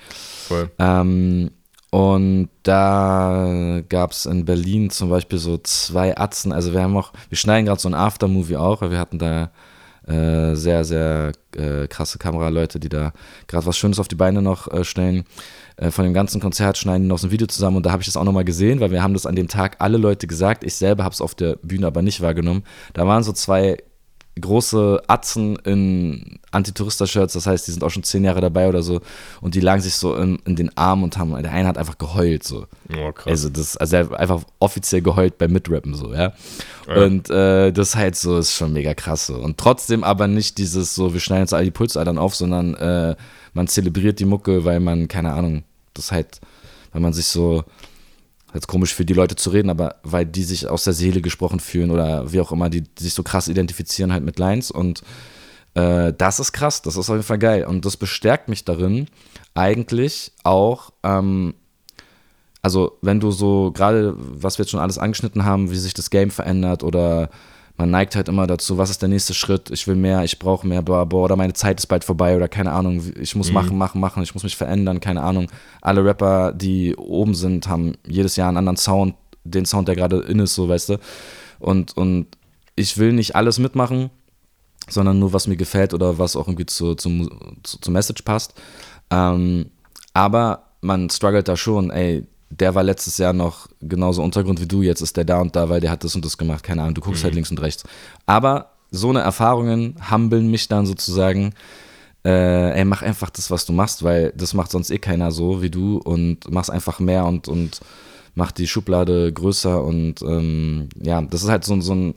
Voll. 0.48 0.70
Ähm, 0.78 1.50
und 1.90 2.48
da 2.62 3.82
gab 3.88 4.12
es 4.12 4.24
in 4.24 4.46
Berlin 4.46 4.88
zum 4.88 5.10
Beispiel 5.10 5.38
so 5.38 5.58
zwei 5.58 6.16
Atzen. 6.16 6.52
Also 6.52 6.72
wir 6.72 6.82
haben 6.82 6.96
auch, 6.96 7.12
wir 7.28 7.36
schneiden 7.36 7.66
gerade 7.66 7.80
so 7.80 7.88
ein 7.88 7.94
Aftermovie 7.94 8.56
auch, 8.56 8.80
weil 8.80 8.90
wir 8.90 8.98
hatten 8.98 9.18
da 9.18 9.50
äh, 10.06 10.54
sehr, 10.54 10.84
sehr 10.84 11.32
äh, 11.54 11.86
krasse 11.86 12.18
Kameraleute, 12.18 12.80
die 12.80 12.88
da 12.88 13.12
gerade 13.46 13.66
was 13.66 13.76
Schönes 13.76 14.00
auf 14.00 14.08
die 14.08 14.14
Beine 14.14 14.40
noch 14.40 14.72
äh, 14.72 14.84
stellen. 14.84 15.24
Äh, 15.76 15.90
von 15.90 16.04
dem 16.04 16.14
ganzen 16.14 16.40
Konzert 16.40 16.78
schneiden 16.78 17.06
noch 17.06 17.18
so 17.18 17.28
ein 17.28 17.30
Video 17.30 17.46
zusammen 17.46 17.76
und 17.76 17.86
da 17.86 17.92
habe 17.92 18.02
ich 18.02 18.06
das 18.06 18.16
auch 18.16 18.24
nochmal 18.24 18.44
gesehen, 18.44 18.80
weil 18.80 18.90
wir 18.90 19.02
haben 19.02 19.14
das 19.14 19.26
an 19.26 19.36
dem 19.36 19.48
Tag 19.48 19.76
alle 19.78 19.98
Leute 19.98 20.26
gesagt. 20.26 20.64
Ich 20.64 20.74
selber 20.74 21.04
habe 21.04 21.12
es 21.12 21.20
auf 21.20 21.34
der 21.34 21.56
Bühne 21.56 21.86
aber 21.86 22.02
nicht 22.02 22.20
wahrgenommen. 22.20 22.64
Da 22.94 23.06
waren 23.06 23.22
so 23.22 23.32
zwei 23.32 23.76
große 24.40 25.02
Atzen 25.08 25.56
in 25.64 26.38
Antitourista-Shirts, 26.52 27.34
das 27.34 27.46
heißt, 27.46 27.66
die 27.66 27.72
sind 27.72 27.84
auch 27.84 27.90
schon 27.90 28.02
zehn 28.02 28.24
Jahre 28.24 28.40
dabei 28.40 28.68
oder 28.68 28.82
so 28.82 29.00
und 29.42 29.54
die 29.54 29.60
lagen 29.60 29.82
sich 29.82 29.94
so 29.94 30.14
in, 30.16 30.38
in 30.46 30.56
den 30.56 30.74
Armen 30.76 31.04
und 31.04 31.18
haben, 31.18 31.30
der 31.42 31.52
eine 31.52 31.68
hat 31.68 31.76
einfach 31.76 31.98
geheult 31.98 32.42
so. 32.42 32.66
Oh, 32.96 33.12
krass. 33.12 33.26
Also, 33.26 33.50
das, 33.50 33.76
also 33.76 33.96
er 33.96 34.04
hat 34.04 34.14
einfach 34.14 34.42
offiziell 34.58 35.02
geheult 35.02 35.36
beim 35.36 35.52
Mitrappen 35.52 35.94
so, 35.94 36.14
ja. 36.14 36.32
ja. 36.88 37.04
Und 37.04 37.28
äh, 37.28 37.72
das 37.72 37.94
halt 37.94 38.16
so, 38.16 38.38
ist 38.38 38.54
schon 38.54 38.72
mega 38.72 38.94
krass 38.94 39.26
so. 39.26 39.36
Und 39.36 39.58
trotzdem 39.58 40.02
aber 40.02 40.26
nicht 40.28 40.56
dieses 40.56 40.94
so, 40.94 41.12
wir 41.12 41.20
schneiden 41.20 41.42
jetzt 41.42 41.54
all 41.54 41.64
die 41.64 41.70
Pulsadern 41.70 42.16
auf, 42.16 42.34
sondern 42.34 42.74
äh, 42.74 43.16
man 43.52 43.68
zelebriert 43.68 44.18
die 44.18 44.24
Mucke, 44.24 44.64
weil 44.64 44.80
man, 44.80 45.08
keine 45.08 45.32
Ahnung, 45.34 45.64
das 45.92 46.10
halt, 46.10 46.40
weil 46.92 47.02
man 47.02 47.12
sich 47.12 47.26
so, 47.26 47.64
jetzt 48.54 48.66
komisch 48.66 48.94
für 48.94 49.04
die 49.04 49.14
Leute 49.14 49.36
zu 49.36 49.50
reden, 49.50 49.70
aber 49.70 49.96
weil 50.02 50.26
die 50.26 50.44
sich 50.44 50.68
aus 50.68 50.84
der 50.84 50.92
Seele 50.92 51.20
gesprochen 51.20 51.60
fühlen 51.60 51.90
oder 51.90 52.32
wie 52.32 52.40
auch 52.40 52.52
immer, 52.52 52.70
die, 52.70 52.82
die 52.82 53.02
sich 53.02 53.14
so 53.14 53.22
krass 53.22 53.48
identifizieren 53.48 54.12
halt 54.12 54.24
mit 54.24 54.38
Lines 54.38 54.70
und 54.70 55.02
äh, 55.74 56.12
das 56.16 56.40
ist 56.40 56.52
krass, 56.52 56.82
das 56.82 56.96
ist 56.96 57.08
auf 57.08 57.16
jeden 57.16 57.22
Fall 57.22 57.38
geil 57.38 57.64
und 57.64 57.84
das 57.84 57.96
bestärkt 57.96 58.48
mich 58.48 58.64
darin, 58.64 59.06
eigentlich 59.54 60.32
auch, 60.44 60.90
ähm, 61.02 61.54
also 62.60 62.98
wenn 63.02 63.20
du 63.20 63.30
so 63.30 63.72
gerade, 63.72 64.14
was 64.16 64.58
wir 64.58 64.64
jetzt 64.64 64.70
schon 64.70 64.80
alles 64.80 64.98
angeschnitten 64.98 65.44
haben, 65.44 65.70
wie 65.70 65.76
sich 65.76 65.94
das 65.94 66.10
Game 66.10 66.30
verändert 66.30 66.82
oder 66.82 67.30
man 67.76 67.90
neigt 67.90 68.16
halt 68.16 68.28
immer 68.28 68.46
dazu, 68.46 68.78
was 68.78 68.90
ist 68.90 69.02
der 69.02 69.08
nächste 69.08 69.34
Schritt? 69.34 69.70
Ich 69.70 69.86
will 69.86 69.96
mehr, 69.96 70.24
ich 70.24 70.38
brauche 70.38 70.66
mehr, 70.66 70.82
bla, 70.82 71.04
bla, 71.04 71.20
oder 71.20 71.36
meine 71.36 71.54
Zeit 71.54 71.80
ist 71.80 71.86
bald 71.86 72.04
vorbei 72.04 72.36
oder 72.36 72.48
keine 72.48 72.72
Ahnung, 72.72 73.02
ich 73.18 73.34
muss 73.34 73.48
mhm. 73.48 73.54
machen, 73.54 73.78
machen, 73.78 74.00
machen, 74.00 74.22
ich 74.22 74.34
muss 74.34 74.42
mich 74.44 74.56
verändern, 74.56 75.00
keine 75.00 75.22
Ahnung. 75.22 75.48
Alle 75.80 76.04
Rapper, 76.04 76.52
die 76.52 76.94
oben 76.96 77.34
sind, 77.34 77.68
haben 77.68 77.94
jedes 78.06 78.36
Jahr 78.36 78.48
einen 78.48 78.58
anderen 78.58 78.76
Sound, 78.76 79.14
den 79.44 79.66
Sound, 79.66 79.88
der 79.88 79.96
gerade 79.96 80.18
in 80.20 80.38
ist, 80.38 80.54
so, 80.54 80.68
weißt 80.68 80.90
du. 80.90 80.98
Und, 81.58 81.96
und 81.96 82.26
ich 82.76 82.98
will 82.98 83.12
nicht 83.12 83.36
alles 83.36 83.58
mitmachen, 83.58 84.10
sondern 84.88 85.18
nur, 85.18 85.32
was 85.32 85.46
mir 85.46 85.56
gefällt 85.56 85.94
oder 85.94 86.18
was 86.18 86.36
auch 86.36 86.48
irgendwie 86.48 86.66
zu, 86.66 86.94
zu, 86.94 87.30
zu, 87.62 87.80
zu 87.80 87.90
Message 87.90 88.22
passt. 88.22 88.54
Ähm, 89.10 89.66
aber 90.14 90.64
man 90.80 91.08
struggelt 91.10 91.48
da 91.48 91.56
schon, 91.56 91.90
ey, 91.90 92.26
der 92.58 92.74
war 92.74 92.82
letztes 92.82 93.18
Jahr 93.18 93.32
noch 93.32 93.68
genauso 93.80 94.22
Untergrund 94.22 94.60
wie 94.60 94.66
du, 94.66 94.82
jetzt 94.82 95.00
ist 95.00 95.16
der 95.16 95.24
da 95.24 95.40
und 95.40 95.56
da, 95.56 95.68
weil 95.68 95.80
der 95.80 95.90
hat 95.90 96.04
das 96.04 96.14
und 96.14 96.24
das 96.24 96.38
gemacht, 96.38 96.62
keine 96.62 96.82
Ahnung, 96.82 96.94
du 96.94 97.00
guckst 97.00 97.24
halt 97.24 97.32
mhm. 97.32 97.34
halt 97.34 97.34
links 97.36 97.50
und 97.50 97.62
rechts. 97.62 97.84
Aber 98.26 98.72
so 98.90 99.08
eine 99.08 99.20
Erfahrungen 99.20 99.96
humbeln 100.10 100.50
mich 100.50 100.68
dann 100.68 100.86
sozusagen, 100.86 101.54
äh, 102.24 102.78
ey, 102.78 102.84
mach 102.84 103.02
einfach 103.02 103.30
das, 103.30 103.50
was 103.50 103.64
du 103.64 103.72
machst, 103.72 104.02
weil 104.02 104.32
das 104.36 104.54
macht 104.54 104.70
sonst 104.70 104.90
eh 104.90 104.98
keiner 104.98 105.32
so 105.32 105.62
wie 105.62 105.70
du 105.70 105.96
und 105.98 106.50
machst 106.50 106.70
einfach 106.70 107.00
mehr 107.00 107.24
und, 107.24 107.48
und 107.48 107.80
mach 108.34 108.52
die 108.52 108.66
Schublade 108.66 109.32
größer 109.32 109.82
und 109.82 110.22
ähm, 110.22 110.88
ja, 111.00 111.22
das 111.22 111.42
ist 111.42 111.48
halt 111.48 111.64
so, 111.64 111.80
so 111.80 111.94
ein 111.94 112.14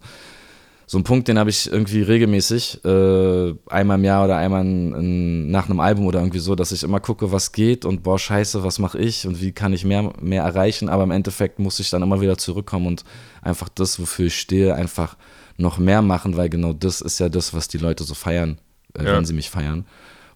so 0.88 1.00
ein 1.00 1.04
Punkt, 1.04 1.28
den 1.28 1.40
habe 1.40 1.50
ich 1.50 1.72
irgendwie 1.72 2.04
regelmäßig, 2.04 2.86
äh, 2.86 3.54
einmal 3.68 3.98
im 3.98 4.04
Jahr 4.04 4.26
oder 4.26 4.38
einmal 4.38 4.62
in, 4.62 4.94
in, 4.94 5.52
nach 5.52 5.66
einem 5.66 5.80
Album 5.80 6.06
oder 6.06 6.20
irgendwie 6.20 6.40
so, 6.40 6.54
dass 6.54 6.72
ich 6.72 6.84
immer 6.84 7.00
gucke, 7.00 7.32
was 7.32 7.52
geht 7.52 7.86
und 7.86 8.04
boah, 8.04 8.20
scheiße, 8.20 8.64
was 8.64 8.78
mache 8.78 9.00
ich 9.00 9.26
und 9.26 9.42
wie 9.42 9.52
kann 9.52 9.74
ich 9.74 9.84
mehr, 9.84 10.14
mehr 10.22 10.44
erreichen, 10.44 10.88
aber 10.90 11.04
im 11.04 11.12
Endeffekt 11.12 11.58
muss 11.58 11.80
ich 11.80 11.90
dann 11.90 12.04
immer 12.04 12.22
wieder 12.22 12.38
zurückkommen 12.38 12.86
und 12.86 13.04
einfach 13.42 13.70
das, 13.70 14.00
wofür 14.00 14.28
ich 14.28 14.40
stehe, 14.40 14.76
einfach 14.76 15.18
noch 15.58 15.80
mehr 15.80 16.02
machen, 16.04 16.38
weil 16.38 16.50
genau 16.50 16.74
das 16.74 17.02
ist 17.02 17.20
ja 17.20 17.30
das, 17.30 17.54
was 17.54 17.68
die 17.68 17.78
Leute 17.80 18.04
so 18.04 18.14
feiern, 18.14 18.60
äh, 18.94 19.06
ja. 19.06 19.16
wenn 19.16 19.26
sie 19.26 19.34
mich 19.34 19.50
feiern. 19.50 19.86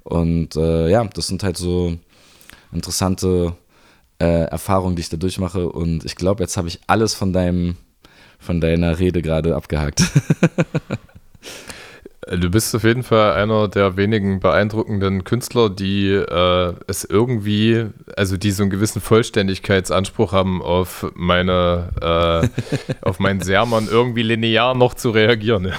Und 0.04 0.56
äh, 0.56 0.89
ja, 0.89 1.04
das 1.04 1.28
sind 1.28 1.43
halt 1.43 1.58
so 1.58 1.95
interessante 2.72 3.56
äh, 4.18 4.45
Erfahrungen, 4.45 4.95
die 4.95 5.02
ich 5.02 5.10
da 5.10 5.18
durchmache 5.18 5.70
und 5.70 6.06
ich 6.06 6.16
glaube, 6.16 6.41
jetzt 6.41 6.58
habe 6.58 6.68
ich 6.68 6.80
alles 6.88 7.14
von 7.14 7.34
deinem 7.34 7.78
von 8.39 8.61
deiner 8.61 8.99
Rede 8.99 9.21
gerade 9.21 9.55
abgehakt. 9.55 10.03
Du 12.31 12.51
bist 12.51 12.75
auf 12.75 12.83
jeden 12.83 13.01
Fall 13.01 13.33
einer 13.33 13.67
der 13.67 13.97
wenigen 13.97 14.39
beeindruckenden 14.39 15.23
Künstler, 15.23 15.67
die 15.69 16.09
äh, 16.09 16.73
es 16.85 17.03
irgendwie, 17.03 17.87
also 18.15 18.37
die 18.37 18.51
so 18.51 18.63
einen 18.63 18.69
gewissen 18.69 19.01
Vollständigkeitsanspruch 19.01 20.31
haben, 20.31 20.61
auf 20.61 21.11
meine, 21.15 21.89
äh, 22.01 22.47
auf 23.01 23.19
meinen 23.19 23.41
Sermon 23.41 23.87
irgendwie 23.89 24.21
linear 24.21 24.75
noch 24.75 24.93
zu 24.93 25.09
reagieren. 25.09 25.73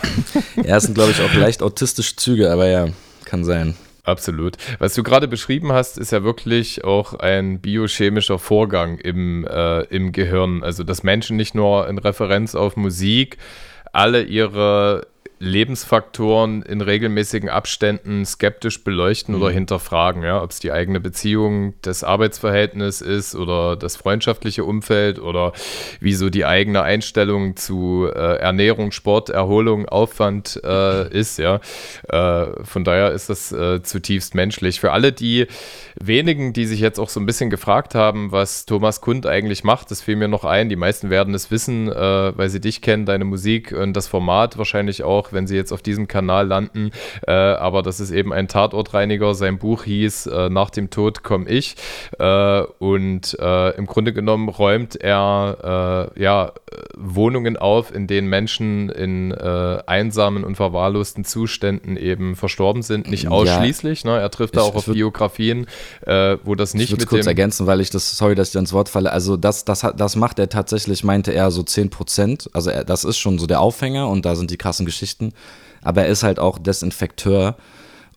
ja, 0.56 0.76
es 0.76 0.84
sind, 0.84 0.94
glaube 0.94 1.12
ich, 1.12 1.20
auch 1.20 1.32
leicht 1.34 1.62
autistische 1.62 2.16
Züge, 2.16 2.50
aber 2.50 2.66
ja, 2.66 2.88
kann 3.26 3.44
sein. 3.44 3.76
Absolut. 4.04 4.56
Was 4.78 4.94
du 4.94 5.02
gerade 5.02 5.28
beschrieben 5.28 5.72
hast, 5.72 5.98
ist 5.98 6.12
ja 6.12 6.22
wirklich 6.22 6.84
auch 6.84 7.14
ein 7.14 7.60
biochemischer 7.60 8.38
Vorgang 8.38 8.98
im, 8.98 9.46
äh, 9.46 9.82
im 9.84 10.12
Gehirn. 10.12 10.62
Also, 10.62 10.84
dass 10.84 11.02
Menschen 11.02 11.36
nicht 11.36 11.54
nur 11.54 11.88
in 11.88 11.98
Referenz 11.98 12.54
auf 12.54 12.76
Musik 12.76 13.36
alle 13.92 14.22
ihre 14.22 15.06
Lebensfaktoren 15.42 16.60
in 16.60 16.82
regelmäßigen 16.82 17.48
Abständen 17.48 18.26
skeptisch 18.26 18.84
beleuchten 18.84 19.34
mhm. 19.34 19.40
oder 19.40 19.50
hinterfragen, 19.50 20.22
ja, 20.22 20.42
ob 20.42 20.50
es 20.50 20.60
die 20.60 20.70
eigene 20.70 21.00
Beziehung, 21.00 21.72
das 21.80 22.04
Arbeitsverhältnis 22.04 23.00
ist 23.00 23.34
oder 23.34 23.74
das 23.74 23.96
freundschaftliche 23.96 24.64
Umfeld 24.64 25.18
oder 25.18 25.54
wie 25.98 26.12
so 26.12 26.28
die 26.28 26.44
eigene 26.44 26.82
Einstellung 26.82 27.56
zu 27.56 28.06
äh, 28.14 28.36
Ernährung, 28.36 28.92
Sport, 28.92 29.30
Erholung, 29.30 29.88
Aufwand 29.88 30.60
äh, 30.62 31.08
ist, 31.08 31.38
ja. 31.38 31.60
Äh, 32.08 32.62
von 32.62 32.84
daher 32.84 33.12
ist 33.12 33.30
das 33.30 33.50
äh, 33.50 33.82
zutiefst 33.82 34.34
menschlich. 34.34 34.78
Für 34.78 34.92
alle 34.92 35.10
die 35.10 35.46
wenigen, 35.98 36.52
die 36.52 36.66
sich 36.66 36.80
jetzt 36.80 37.00
auch 37.00 37.08
so 37.08 37.18
ein 37.18 37.24
bisschen 37.24 37.48
gefragt 37.48 37.94
haben, 37.94 38.30
was 38.30 38.66
Thomas 38.66 39.00
Kund 39.00 39.26
eigentlich 39.26 39.64
macht, 39.64 39.90
das 39.90 40.02
fiel 40.02 40.16
mir 40.16 40.28
noch 40.28 40.44
ein. 40.44 40.68
Die 40.68 40.76
meisten 40.76 41.08
werden 41.08 41.32
es 41.32 41.50
wissen, 41.50 41.88
äh, 41.88 41.94
weil 42.36 42.50
sie 42.50 42.60
dich 42.60 42.82
kennen, 42.82 43.06
deine 43.06 43.24
Musik 43.24 43.72
und 43.72 43.94
das 43.94 44.06
Format 44.06 44.58
wahrscheinlich 44.58 45.02
auch 45.02 45.29
wenn 45.32 45.46
sie 45.46 45.56
jetzt 45.56 45.72
auf 45.72 45.82
diesem 45.82 46.08
Kanal 46.08 46.46
landen. 46.46 46.90
Äh, 47.26 47.32
aber 47.32 47.82
das 47.82 48.00
ist 48.00 48.10
eben 48.10 48.32
ein 48.32 48.48
Tatortreiniger. 48.48 49.34
Sein 49.34 49.58
Buch 49.58 49.84
hieß 49.84 50.26
äh, 50.26 50.48
Nach 50.50 50.70
dem 50.70 50.90
Tod 50.90 51.22
komme 51.22 51.48
ich. 51.48 51.76
Äh, 52.18 52.62
und 52.78 53.38
äh, 53.38 53.70
im 53.76 53.86
Grunde 53.86 54.12
genommen 54.12 54.48
räumt 54.48 54.96
er 54.96 56.10
äh, 56.16 56.22
ja, 56.22 56.52
Wohnungen 56.96 57.56
auf, 57.56 57.94
in 57.94 58.06
denen 58.06 58.28
Menschen 58.28 58.88
in 58.90 59.32
einsamen 59.32 60.44
und 60.44 60.56
verwahrlosten 60.56 61.24
Zuständen 61.24 61.96
eben 61.96 62.36
verstorben 62.36 62.82
sind. 62.82 63.10
Nicht 63.10 63.28
ausschließlich. 63.28 64.04
Ja. 64.04 64.12
Ne? 64.12 64.20
Er 64.20 64.30
trifft 64.30 64.56
da 64.56 64.62
auch 64.62 64.74
auf 64.74 64.86
Biografien, 64.86 65.66
wo 66.44 66.54
das 66.54 66.74
nicht 66.74 66.92
ich 66.92 66.98
mit 66.98 67.06
kurz 67.06 67.26
ergänzen, 67.26 67.66
weil 67.66 67.80
ich 67.80 67.90
das, 67.90 68.16
sorry, 68.16 68.34
dass 68.34 68.48
ich 68.48 68.52
da 68.52 68.60
ins 68.60 68.72
Wort 68.72 68.88
falle. 68.88 69.12
Also 69.12 69.36
das, 69.36 69.64
das, 69.64 69.86
das 69.96 70.16
macht 70.16 70.38
er 70.38 70.48
tatsächlich, 70.48 71.04
meinte 71.04 71.32
er, 71.32 71.50
so 71.50 71.62
10 71.62 71.90
Prozent. 71.90 72.50
Also 72.52 72.70
er, 72.70 72.84
das 72.84 73.04
ist 73.04 73.18
schon 73.18 73.38
so 73.38 73.46
der 73.46 73.60
Aufhänger 73.60 74.08
und 74.08 74.24
da 74.24 74.34
sind 74.36 74.50
die 74.50 74.56
krassen 74.56 74.86
Geschichten 74.86 75.19
Geschichten. 75.20 75.32
Aber 75.82 76.02
er 76.02 76.08
ist 76.08 76.22
halt 76.22 76.38
auch 76.38 76.58
Desinfekteur. 76.58 77.56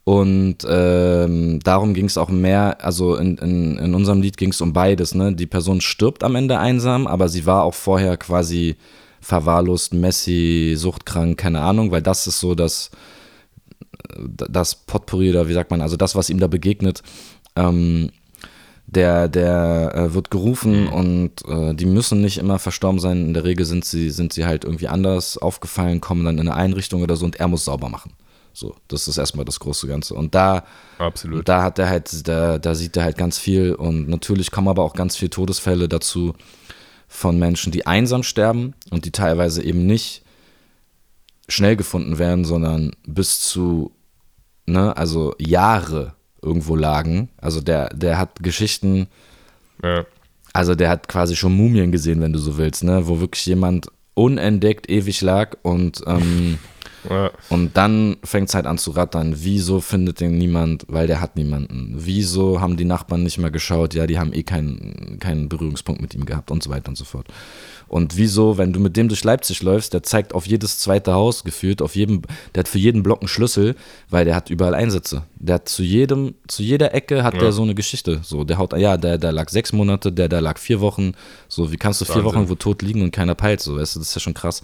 Und 0.06 0.58
ähm, 0.68 1.60
darum 1.64 1.94
ging 1.94 2.08
es 2.08 2.18
auch 2.18 2.28
mehr, 2.28 2.84
also 2.84 3.16
in, 3.16 3.38
in, 3.38 3.78
in 3.78 3.96
unserem 3.96 4.22
Lied 4.22 4.36
ging 4.36 4.50
es 4.50 4.60
um 4.60 4.74
beides. 4.74 5.16
Ne? 5.16 5.34
Die 5.34 5.46
Person 5.46 5.80
stirbt 5.80 6.26
am 6.26 6.36
Ende 6.36 6.60
einsam, 6.60 7.08
aber 7.08 7.30
sie 7.30 7.46
war 7.46 7.64
auch 7.64 7.74
vorher 7.74 8.18
quasi 8.18 8.76
verwahrlost, 9.22 9.94
Messi, 9.94 10.74
suchtkrank, 10.76 11.40
keine 11.40 11.62
Ahnung, 11.62 11.92
weil 11.92 12.02
das 12.02 12.28
ist 12.28 12.42
so 12.42 12.54
das, 12.54 12.92
das 14.28 14.76
Potpourri 14.76 15.30
oder 15.30 15.48
wie 15.48 15.54
sagt 15.54 15.72
man, 15.72 15.82
also 15.82 15.96
das, 15.96 16.16
was 16.16 16.30
ihm 16.30 16.40
da 16.40 16.48
begegnet. 16.48 17.02
Ähm, 17.56 18.12
der, 18.86 19.28
der 19.28 19.92
äh, 19.96 20.14
wird 20.14 20.30
gerufen 20.30 20.84
mhm. 20.84 20.94
und 20.94 21.32
äh, 21.48 21.74
die 21.74 21.86
müssen 21.86 22.22
nicht 22.22 22.38
immer 22.38 22.60
verstorben 22.60 23.00
sein. 23.00 23.28
In 23.28 23.34
der 23.34 23.44
Regel 23.44 23.66
sind 23.66 23.86
sie, 23.86 24.10
sind 24.10 24.34
sie 24.34 24.46
halt 24.46 24.66
irgendwie 24.66 24.88
anders 24.88 25.38
aufgefallen, 25.38 26.02
kommen 26.02 26.26
dann 26.26 26.38
in 26.38 26.48
eine 26.48 26.56
Einrichtung 26.56 27.02
oder 27.02 27.16
so 27.16 27.26
und 27.26 27.38
er 27.38 27.48
muss 27.48 27.66
sauber 27.66 27.90
machen. 27.90 28.14
So, 28.54 28.76
das 28.88 29.08
ist 29.08 29.18
erstmal 29.18 29.46
das 29.46 29.60
große 29.60 29.88
Ganze. 29.88 30.14
Und 30.14 30.36
da, 30.36 30.64
Absolut. 31.00 31.50
da 31.50 31.64
hat 31.64 31.80
er 31.80 31.90
halt, 31.90 32.28
da, 32.28 32.60
da 32.60 32.76
sieht 32.76 32.96
er 32.96 33.04
halt 33.04 33.18
ganz 33.18 33.40
viel 33.40 33.74
und 33.74 34.08
natürlich 34.08 34.52
kommen 34.52 34.68
aber 34.68 34.84
auch 34.84 34.94
ganz 34.94 35.16
viele 35.16 35.32
Todesfälle 35.32 35.90
dazu 35.90 36.36
von 37.08 37.40
Menschen, 37.40 37.72
die 37.72 37.88
einsam 37.88 38.22
sterben 38.22 38.76
und 38.92 39.06
die 39.06 39.12
teilweise 39.12 39.64
eben 39.64 39.88
nicht 39.88 40.24
schnell 41.48 41.76
gefunden 41.76 42.20
werden, 42.20 42.46
sondern 42.46 42.92
bis 43.06 43.42
zu, 43.42 43.92
ne, 44.66 44.96
also 44.96 45.34
Jahre 45.40 46.14
irgendwo 46.44 46.76
lagen. 46.76 47.30
Also 47.38 47.62
der, 47.62 47.90
der 47.90 48.18
hat 48.18 48.44
Geschichten, 48.44 49.08
ja. 49.82 50.06
also 50.54 50.76
der 50.76 50.90
hat 50.90 51.08
quasi 51.08 51.36
schon 51.36 51.56
Mumien 51.56 51.92
gesehen, 51.92 52.22
wenn 52.22 52.34
du 52.34 52.40
so 52.40 52.58
willst, 52.58 52.84
ne? 52.84 53.08
Wo 53.08 53.20
wirklich 53.20 53.46
jemand 53.46 53.88
unentdeckt 54.14 54.90
ewig 54.90 55.22
lag 55.22 55.58
und 55.64 56.04
ähm, 56.06 56.60
ja. 57.10 57.32
Und 57.50 57.76
dann 57.78 58.18
fängt 58.24 58.50
es 58.50 58.56
halt 58.56 58.68
an 58.68 58.78
zu 58.78 58.92
rattern. 58.92 59.36
Wieso 59.38 59.82
findet 59.82 60.20
den 60.20 60.38
niemand? 60.38 60.86
Weil 60.88 61.08
der 61.08 61.22
hat 61.22 61.36
niemanden. 61.36 61.94
Wieso 61.98 62.62
haben 62.62 62.78
die 62.78 62.86
Nachbarn 62.86 63.24
nicht 63.24 63.38
mehr 63.38 63.52
geschaut? 63.52 63.94
Ja, 63.94 64.08
die 64.08 64.20
haben 64.20 64.34
eh 64.34 64.44
keinen, 64.44 65.18
keinen 65.20 65.50
Berührungspunkt 65.50 66.02
mit 66.02 66.14
ihm 66.14 66.26
gehabt 66.26 66.52
und 66.52 66.64
so 66.64 66.70
weiter 66.70 66.90
und 66.90 66.98
so 66.98 67.06
fort. 67.06 67.28
Und 67.94 68.18
wieso, 68.18 68.58
wenn 68.58 68.74
du 68.74 68.80
mit 68.80 68.98
dem 68.98 69.08
durch 69.08 69.24
Leipzig 69.24 69.62
läufst, 69.62 69.94
der 69.94 70.02
zeigt 70.02 70.34
auf 70.34 70.48
jedes 70.48 70.80
zweite 70.80 71.14
Haus 71.14 71.44
gefühlt, 71.44 71.80
auf 71.80 71.96
jedem, 71.96 72.24
der 72.56 72.62
hat 72.62 72.68
für 72.68 72.80
jeden 72.80 73.04
Block 73.04 73.22
einen 73.22 73.28
Schlüssel, 73.28 73.76
weil 74.10 74.26
der 74.26 74.36
hat 74.36 74.50
überall 74.50 74.74
Einsätze. 74.74 75.26
Der 75.36 75.56
hat 75.56 75.70
zu 75.70 75.84
jedem, 75.84 76.34
zu 76.48 76.64
jeder 76.64 76.96
Ecke 76.96 77.24
hat 77.24 77.36
ja. 77.36 77.42
der 77.42 77.52
so 77.52 77.62
eine 77.62 77.76
Geschichte. 77.76 78.22
So, 78.24 78.46
der 78.46 78.58
haut, 78.58 78.76
ja, 78.76 78.98
der, 78.98 79.20
der 79.20 79.32
lag 79.32 79.48
sechs 79.50 79.74
Monate, 79.74 80.12
der, 80.12 80.28
der 80.28 80.42
lag 80.42 80.58
vier 80.58 80.82
Wochen. 80.82 81.12
So, 81.48 81.72
wie 81.72 81.78
kannst 81.78 82.02
du 82.02 82.06
vier 82.06 82.16
Wahnsinn. 82.16 82.26
Wochen 82.26 82.50
wo 82.50 82.56
tot 82.56 82.82
liegen 82.82 83.04
und 83.04 83.12
keiner 83.12 83.36
peilt? 83.36 83.62
So, 83.62 83.78
weißt 83.78 83.96
du, 83.96 84.00
das 84.00 84.10
ist 84.10 84.16
ja 84.16 84.22
schon 84.22 84.34
krass. 84.34 84.64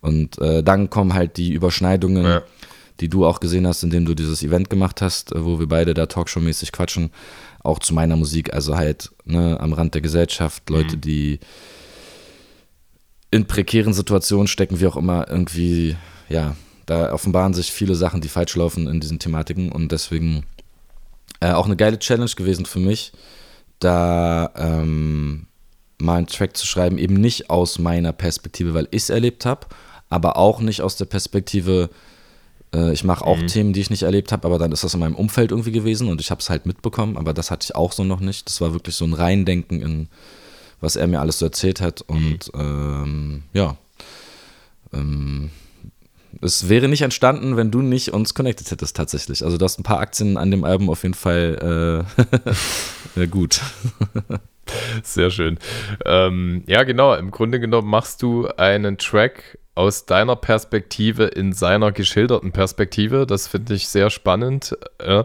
Und 0.00 0.38
äh, 0.38 0.62
dann 0.62 0.88
kommen 0.88 1.12
halt 1.12 1.36
die 1.36 1.52
Überschneidungen, 1.52 2.24
ja. 2.24 2.42
die 3.00 3.10
du 3.10 3.26
auch 3.26 3.40
gesehen 3.40 3.66
hast, 3.66 3.82
indem 3.82 4.06
du 4.06 4.14
dieses 4.14 4.42
Event 4.42 4.70
gemacht 4.70 5.02
hast, 5.02 5.32
äh, 5.32 5.44
wo 5.44 5.60
wir 5.60 5.68
beide 5.68 5.92
da 5.92 6.06
Talkshow-mäßig 6.06 6.72
quatschen, 6.72 7.10
auch 7.62 7.80
zu 7.80 7.92
meiner 7.92 8.16
Musik. 8.16 8.54
Also 8.54 8.78
halt 8.78 9.10
ne, 9.26 9.60
am 9.60 9.74
Rand 9.74 9.92
der 9.92 10.00
Gesellschaft, 10.00 10.70
Leute, 10.70 10.96
mhm. 10.96 11.00
die 11.02 11.40
in 13.32 13.46
prekären 13.46 13.94
Situationen 13.94 14.46
stecken, 14.46 14.78
wie 14.78 14.86
auch 14.86 14.96
immer, 14.96 15.26
irgendwie, 15.28 15.96
ja, 16.28 16.54
da 16.86 17.12
offenbaren 17.12 17.54
sich 17.54 17.72
viele 17.72 17.94
Sachen, 17.94 18.20
die 18.20 18.28
falsch 18.28 18.54
laufen 18.54 18.86
in 18.86 19.00
diesen 19.00 19.18
Thematiken 19.18 19.72
und 19.72 19.90
deswegen 19.90 20.44
äh, 21.40 21.52
auch 21.52 21.64
eine 21.64 21.76
geile 21.76 21.98
Challenge 21.98 22.30
gewesen 22.36 22.66
für 22.66 22.78
mich, 22.78 23.12
da 23.78 24.52
ähm, 24.54 25.46
mal 25.98 26.18
einen 26.18 26.26
Track 26.26 26.56
zu 26.58 26.66
schreiben, 26.66 26.98
eben 26.98 27.14
nicht 27.14 27.48
aus 27.48 27.78
meiner 27.78 28.12
Perspektive, 28.12 28.74
weil 28.74 28.86
ich 28.90 29.04
es 29.04 29.10
erlebt 29.10 29.46
habe, 29.46 29.66
aber 30.10 30.36
auch 30.36 30.60
nicht 30.60 30.82
aus 30.82 30.96
der 30.96 31.06
Perspektive, 31.06 31.88
äh, 32.74 32.92
ich 32.92 33.02
mache 33.02 33.24
auch 33.24 33.38
mhm. 33.38 33.46
Themen, 33.46 33.72
die 33.72 33.80
ich 33.80 33.88
nicht 33.88 34.02
erlebt 34.02 34.30
habe, 34.30 34.46
aber 34.46 34.58
dann 34.58 34.72
ist 34.72 34.84
das 34.84 34.92
in 34.92 35.00
meinem 35.00 35.14
Umfeld 35.14 35.52
irgendwie 35.52 35.72
gewesen 35.72 36.08
und 36.08 36.20
ich 36.20 36.30
habe 36.30 36.42
es 36.42 36.50
halt 36.50 36.66
mitbekommen, 36.66 37.16
aber 37.16 37.32
das 37.32 37.50
hatte 37.50 37.64
ich 37.64 37.74
auch 37.74 37.92
so 37.92 38.04
noch 38.04 38.20
nicht. 38.20 38.46
Das 38.46 38.60
war 38.60 38.74
wirklich 38.74 38.94
so 38.94 39.06
ein 39.06 39.14
Reindenken 39.14 39.80
in 39.80 40.08
was 40.82 40.96
er 40.96 41.06
mir 41.06 41.20
alles 41.20 41.38
so 41.38 41.46
erzählt 41.46 41.80
hat. 41.80 42.04
Mhm. 42.08 42.16
Und 42.16 42.54
mhm. 42.54 42.60
ähm, 42.60 43.42
ja, 43.54 43.76
ähm, 44.92 45.50
es 46.42 46.68
wäre 46.68 46.88
nicht 46.88 47.02
entstanden, 47.02 47.56
wenn 47.56 47.70
du 47.70 47.80
nicht 47.80 48.12
uns 48.12 48.34
connected 48.34 48.70
hättest 48.70 48.96
tatsächlich. 48.96 49.44
Also 49.44 49.56
du 49.56 49.64
hast 49.64 49.78
ein 49.78 49.84
paar 49.84 50.00
Aktien 50.00 50.36
an 50.36 50.50
dem 50.50 50.64
Album 50.64 50.90
auf 50.90 51.02
jeden 51.02 51.14
Fall 51.14 52.04
äh, 53.16 53.26
gut. 53.28 53.60
Sehr 55.02 55.30
schön. 55.30 55.58
Ähm, 56.04 56.64
ja, 56.66 56.82
genau. 56.82 57.14
Im 57.14 57.30
Grunde 57.30 57.60
genommen 57.60 57.88
machst 57.88 58.22
du 58.22 58.48
einen 58.48 58.98
Track 58.98 59.58
aus 59.74 60.04
deiner 60.04 60.36
Perspektive 60.36 61.24
in 61.24 61.54
seiner 61.54 61.92
geschilderten 61.92 62.52
Perspektive. 62.52 63.26
Das 63.26 63.48
finde 63.48 63.72
ich 63.72 63.88
sehr 63.88 64.10
spannend. 64.10 64.76
Äh, 64.98 65.24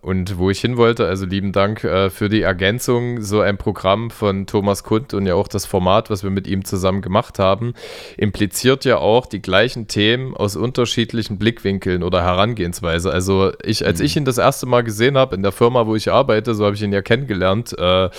und 0.00 0.38
wo 0.38 0.50
ich 0.50 0.60
hin 0.60 0.76
wollte, 0.76 1.06
also 1.06 1.24
lieben 1.24 1.52
Dank 1.52 1.84
äh, 1.84 2.10
für 2.10 2.28
die 2.28 2.42
Ergänzung. 2.42 3.22
So 3.22 3.40
ein 3.40 3.58
Programm 3.58 4.10
von 4.10 4.46
Thomas 4.46 4.82
Kund 4.82 5.14
und 5.14 5.26
ja 5.26 5.34
auch 5.34 5.46
das 5.46 5.66
Format, 5.66 6.10
was 6.10 6.24
wir 6.24 6.30
mit 6.30 6.48
ihm 6.48 6.64
zusammen 6.64 7.00
gemacht 7.00 7.38
haben, 7.38 7.74
impliziert 8.16 8.84
ja 8.84 8.98
auch 8.98 9.26
die 9.26 9.40
gleichen 9.40 9.86
Themen 9.86 10.36
aus 10.36 10.56
unterschiedlichen 10.56 11.38
Blickwinkeln 11.38 12.02
oder 12.02 12.22
Herangehensweise. 12.22 13.12
Also 13.12 13.52
ich, 13.62 13.86
als 13.86 14.00
mhm. 14.00 14.04
ich 14.04 14.16
ihn 14.16 14.24
das 14.24 14.38
erste 14.38 14.66
Mal 14.66 14.82
gesehen 14.82 15.16
habe 15.16 15.36
in 15.36 15.44
der 15.44 15.52
Firma, 15.52 15.86
wo 15.86 15.94
ich 15.94 16.10
arbeite, 16.10 16.56
so 16.56 16.64
habe 16.64 16.74
ich 16.74 16.82
ihn 16.82 16.92
ja 16.92 17.02
kennengelernt, 17.02 17.72
äh, 17.78 18.10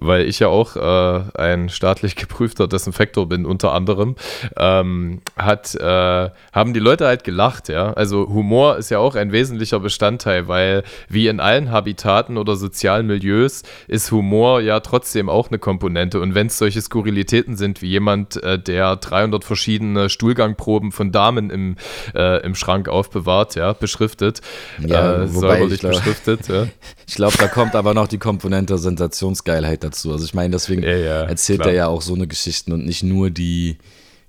weil 0.00 0.22
ich 0.22 0.38
ja 0.38 0.48
auch 0.48 0.76
ein 0.76 1.68
staatlich 1.68 2.16
geprüfter 2.16 2.68
Desinfektor 2.68 3.28
bin, 3.28 3.44
unter 3.44 3.72
anderem 3.72 4.16
ähm, 4.56 5.20
hat, 5.36 5.74
äh, 5.74 6.30
haben 6.52 6.74
die 6.74 6.80
Leute 6.80 7.06
halt 7.06 7.24
gelacht, 7.24 7.68
ja. 7.68 7.92
Also 7.92 8.28
Humor 8.28 8.76
ist 8.76 8.90
ja 8.90 8.98
auch 8.98 9.14
ein 9.14 9.32
wesentlicher 9.32 9.80
Bestandteil, 9.80 10.48
weil 10.48 10.82
wie 11.08 11.28
in 11.28 11.40
allen 11.40 11.70
Habitaten 11.70 12.36
oder 12.38 12.56
sozialen 12.56 13.06
Milieus 13.06 13.62
ist 13.88 14.10
Humor 14.10 14.60
ja 14.60 14.80
trotzdem 14.80 15.28
auch 15.28 15.48
eine 15.48 15.58
Komponente. 15.58 16.20
Und 16.20 16.34
wenn 16.34 16.48
es 16.48 16.58
solche 16.58 16.80
Skurrilitäten 16.80 17.56
sind, 17.56 17.82
wie 17.82 17.88
jemand, 17.88 18.42
äh, 18.42 18.58
der 18.58 18.96
300 18.96 19.44
verschiedene 19.44 20.08
Stuhlgangproben 20.08 20.92
von 20.92 21.12
Damen 21.12 21.50
im, 21.50 21.76
äh, 22.14 22.44
im 22.44 22.54
Schrank 22.54 22.88
aufbewahrt, 22.88 23.54
ja, 23.54 23.72
beschriftet, 23.72 24.40
ja, 24.84 25.22
äh, 25.22 25.28
säuberlich 25.28 25.80
glaub, 25.80 25.92
beschriftet. 25.92 26.48
Ja. 26.48 26.66
Ich 27.08 27.14
glaube, 27.14 27.36
da 27.38 27.46
kommt 27.46 27.76
aber 27.76 27.94
noch 27.94 28.08
die 28.08 28.18
Komponente 28.18 28.78
Sensationsgeilheit 28.78 29.84
dazu. 29.84 30.10
Also 30.12 30.24
ich 30.24 30.34
meine, 30.34 30.50
deswegen 30.50 30.82
ja, 30.82 30.96
ja, 30.96 31.22
erzählt 31.22 31.60
klar. 31.60 31.70
er 31.70 31.76
ja 31.76 31.86
auch 31.86 32.02
so 32.02 32.14
eine 32.14 32.26
Geschichten 32.26 32.72
und 32.72 32.84
nicht 32.84 33.04
nur 33.04 33.30
die 33.30 33.78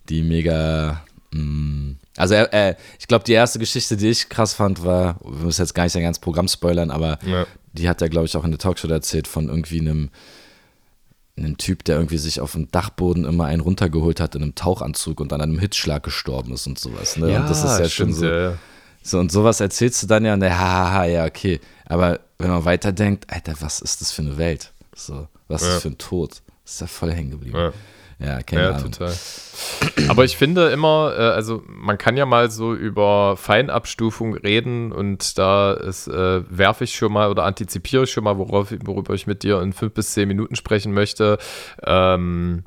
die 0.10 0.24
mega. 0.24 1.04
Mh, 1.32 1.42
mm, 1.42 1.98
also 2.18 2.34
äh, 2.34 2.76
ich 3.00 3.08
glaube, 3.08 3.26
die 3.26 3.34
erste 3.34 3.60
Geschichte, 3.60 3.96
die 3.96 4.10
ich 4.10 4.28
krass 4.28 4.56
fand, 4.56 4.84
war, 4.84 5.20
wir 5.24 5.46
müssen 5.46 5.62
jetzt 5.62 5.76
gar 5.76 5.84
nicht 5.84 5.94
sein 5.94 6.02
ganzes 6.02 6.20
Programm 6.20 6.48
spoilern, 6.48 6.90
aber 6.90 7.20
ja. 7.24 7.46
die 7.74 7.88
hat 7.88 8.02
er, 8.02 8.10
glaube 8.10 8.26
ich, 8.26 8.36
auch 8.36 8.44
in 8.44 8.50
der 8.50 8.58
Talkshow 8.58 8.88
erzählt 8.88 9.28
von 9.28 9.50
irgendwie 9.50 9.80
einem, 9.80 10.10
einem 11.38 11.58
Typ, 11.58 11.84
der 11.84 11.98
irgendwie 11.98 12.18
sich 12.18 12.42
auf 12.42 12.54
dem 12.54 12.72
Dachboden 12.72 13.24
immer 13.24 13.46
einen 13.46 13.62
runtergeholt 13.62 14.20
hat 14.20 14.34
in 14.34 14.42
einem 14.42 14.56
Tauchanzug 14.56 15.20
und 15.20 15.32
an 15.32 15.42
einem 15.42 15.60
Hitzschlag 15.60 16.02
gestorben 16.02 16.54
ist 16.54 16.66
und 16.66 16.80
sowas. 16.80 17.18
Ne? 17.18 17.34
Ja, 17.34 17.42
und 17.42 17.50
das 17.52 17.64
ist 17.64 17.80
ja 17.80 17.88
schon 17.88 18.14
so, 18.14 18.26
ja. 18.26 18.58
so. 19.04 19.20
Und 19.20 19.32
sowas 19.32 19.60
erzählst 19.60 20.02
du 20.02 20.08
dann 20.08 20.26
ja 20.26 20.34
und 20.34 20.40
der, 20.40 20.58
haha, 20.58 21.06
ja, 21.06 21.26
okay. 21.26 21.60
Aber 21.86 22.20
wenn 22.40 22.50
man 22.50 22.66
weiterdenkt, 22.66 23.32
Alter, 23.32 23.54
was 23.60 23.80
ist 23.80 24.02
das 24.02 24.12
für 24.12 24.24
eine 24.24 24.38
Welt? 24.38 24.72
So, 24.96 25.28
was 25.48 25.62
ja. 25.62 25.68
ist 25.68 25.74
das 25.76 25.82
für 25.84 25.90
ein 25.90 25.98
Tod? 26.00 26.42
Das 26.64 26.74
ist 26.74 26.82
ja 26.82 26.88
voll 26.88 27.14
hängen 27.14 27.30
geblieben. 27.30 27.74
Ja. 28.20 28.42
Keine 28.42 28.64
ja, 28.64 28.70
Ahnung. 28.72 28.92
total. 28.92 29.14
Aber 30.08 30.26
ich 30.26 30.38
finde 30.38 30.70
immer, 30.70 31.14
äh, 31.18 31.22
also 31.22 31.64
man 31.68 31.98
kann 31.98 32.18
ja 32.18 32.26
mal 32.26 32.50
so 32.50 32.74
über 32.74 33.38
Feinabstufung 33.38 34.36
reden 34.36 34.92
und 34.92 35.38
da 35.38 35.74
ist, 35.74 36.08
äh, 36.08 36.42
werfe 36.50 36.84
ich 36.84 36.96
schon 36.96 37.14
mal 37.14 37.30
oder 37.30 37.44
antizipiere 37.44 38.04
ich 38.04 38.12
schon 38.12 38.24
mal, 38.24 38.38
worauf, 38.38 38.74
worüber 38.86 39.14
ich 39.14 39.28
mit 39.28 39.44
dir 39.44 39.62
in 39.62 39.74
fünf 39.74 39.94
bis 39.94 40.14
zehn 40.14 40.28
Minuten 40.28 40.56
sprechen 40.56 40.94
möchte. 40.94 41.38
Ähm, 41.84 42.64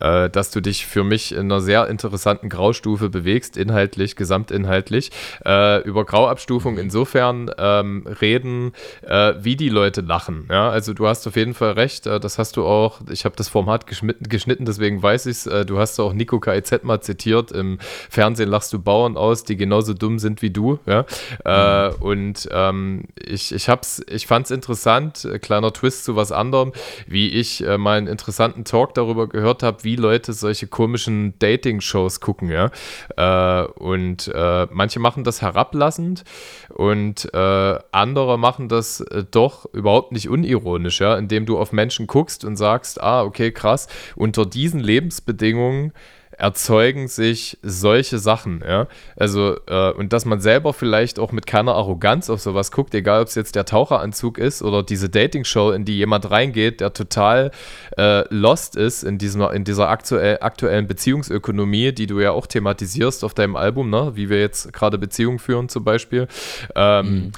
äh, 0.00 0.30
dass 0.30 0.50
du 0.50 0.60
dich 0.60 0.86
für 0.86 1.04
mich 1.04 1.32
in 1.32 1.40
einer 1.40 1.60
sehr 1.60 1.88
interessanten 1.88 2.48
Graustufe 2.48 3.08
bewegst, 3.08 3.56
inhaltlich, 3.56 4.16
gesamtinhaltlich. 4.16 5.10
Äh, 5.44 5.82
über 5.82 6.04
Grauabstufung 6.04 6.78
insofern 6.78 7.50
ähm, 7.58 8.06
reden, 8.20 8.72
äh, 9.02 9.34
wie 9.40 9.56
die 9.56 9.68
Leute 9.68 10.00
lachen. 10.00 10.46
Ja? 10.50 10.70
Also 10.70 10.94
du 10.94 11.06
hast 11.06 11.26
auf 11.26 11.36
jeden 11.36 11.54
Fall 11.54 11.72
recht, 11.72 12.06
äh, 12.06 12.20
das 12.20 12.38
hast 12.38 12.56
du 12.56 12.64
auch, 12.64 13.00
ich 13.10 13.24
habe 13.24 13.36
das 13.36 13.48
Format 13.48 13.86
geschnitten, 13.86 14.28
geschnitten 14.28 14.64
deswegen 14.64 15.02
weiß 15.02 15.26
ich 15.26 15.38
es, 15.38 15.46
äh, 15.46 15.64
du 15.64 15.78
hast 15.78 15.98
auch 16.00 16.12
Nico 16.12 16.40
KIZ 16.40 16.84
mal 16.84 17.00
zitiert, 17.00 17.52
im 17.52 17.78
Fernsehen 18.10 18.48
lachst 18.48 18.72
du 18.72 18.78
Bauern 18.78 19.16
aus, 19.16 19.44
die 19.44 19.56
genauso 19.56 19.94
dumm 19.94 20.18
sind 20.18 20.42
wie 20.42 20.50
du. 20.50 20.78
Ja? 20.86 21.04
Äh, 21.44 21.88
mhm. 21.88 22.02
und 22.02 22.48
ähm, 22.52 23.04
ich, 23.16 23.54
ich, 23.54 23.68
ich 24.08 24.26
fand 24.26 24.46
es 24.46 24.50
interessant, 24.50 25.28
kleiner 25.42 25.72
Twist 25.72 26.04
zu 26.04 26.16
was 26.16 26.32
anderem, 26.32 26.72
wie 27.06 27.28
ich 27.28 27.64
mal 27.78 27.98
einen 27.98 28.06
interessanten 28.06 28.64
Talk 28.64 28.94
darüber 28.94 29.28
gehört 29.28 29.62
habe, 29.62 29.84
wie 29.88 29.96
Leute 29.96 30.34
solche 30.34 30.66
komischen 30.66 31.38
Dating-Shows 31.38 32.20
gucken, 32.20 32.50
ja. 32.50 32.70
Äh, 33.16 33.66
und 33.68 34.30
äh, 34.34 34.66
manche 34.70 35.00
machen 35.00 35.24
das 35.24 35.40
herablassend 35.40 36.24
und 36.68 37.32
äh, 37.32 37.78
andere 37.90 38.38
machen 38.38 38.68
das 38.68 39.00
äh, 39.00 39.24
doch 39.30 39.64
überhaupt 39.72 40.12
nicht 40.12 40.28
unironisch, 40.28 41.00
ja, 41.00 41.16
indem 41.16 41.46
du 41.46 41.58
auf 41.58 41.72
Menschen 41.72 42.06
guckst 42.06 42.44
und 42.44 42.56
sagst, 42.56 43.02
ah, 43.02 43.22
okay, 43.22 43.50
krass, 43.50 43.88
unter 44.14 44.44
diesen 44.44 44.80
Lebensbedingungen 44.80 45.94
erzeugen 46.38 47.08
sich 47.08 47.58
solche 47.62 48.18
Sachen, 48.18 48.62
ja. 48.66 48.86
Also, 49.16 49.56
äh, 49.66 49.90
und 49.92 50.12
dass 50.12 50.24
man 50.24 50.40
selber 50.40 50.72
vielleicht 50.72 51.18
auch 51.18 51.32
mit 51.32 51.46
keiner 51.46 51.74
Arroganz 51.74 52.30
auf 52.30 52.40
sowas 52.40 52.70
guckt, 52.70 52.94
egal 52.94 53.22
ob 53.22 53.28
es 53.28 53.34
jetzt 53.34 53.56
der 53.56 53.64
Taucheranzug 53.64 54.38
ist 54.38 54.62
oder 54.62 54.84
diese 54.84 55.08
Dating-Show, 55.08 55.72
in 55.72 55.84
die 55.84 55.96
jemand 55.96 56.30
reingeht, 56.30 56.80
der 56.80 56.92
total 56.92 57.50
äh, 57.96 58.22
lost 58.32 58.76
ist 58.76 59.02
in, 59.02 59.18
diesem, 59.18 59.42
in 59.42 59.64
dieser 59.64 59.88
aktuell, 59.88 60.38
aktuellen 60.40 60.86
Beziehungsökonomie, 60.86 61.92
die 61.92 62.06
du 62.06 62.20
ja 62.20 62.30
auch 62.30 62.46
thematisierst 62.46 63.24
auf 63.24 63.34
deinem 63.34 63.56
Album, 63.56 63.90
ne? 63.90 64.12
wie 64.14 64.30
wir 64.30 64.38
jetzt 64.38 64.72
gerade 64.72 64.96
Beziehungen 64.96 65.40
führen 65.40 65.68
zum 65.68 65.82
Beispiel. 65.82 66.28
Ähm, 66.76 67.06
mhm 67.06 67.32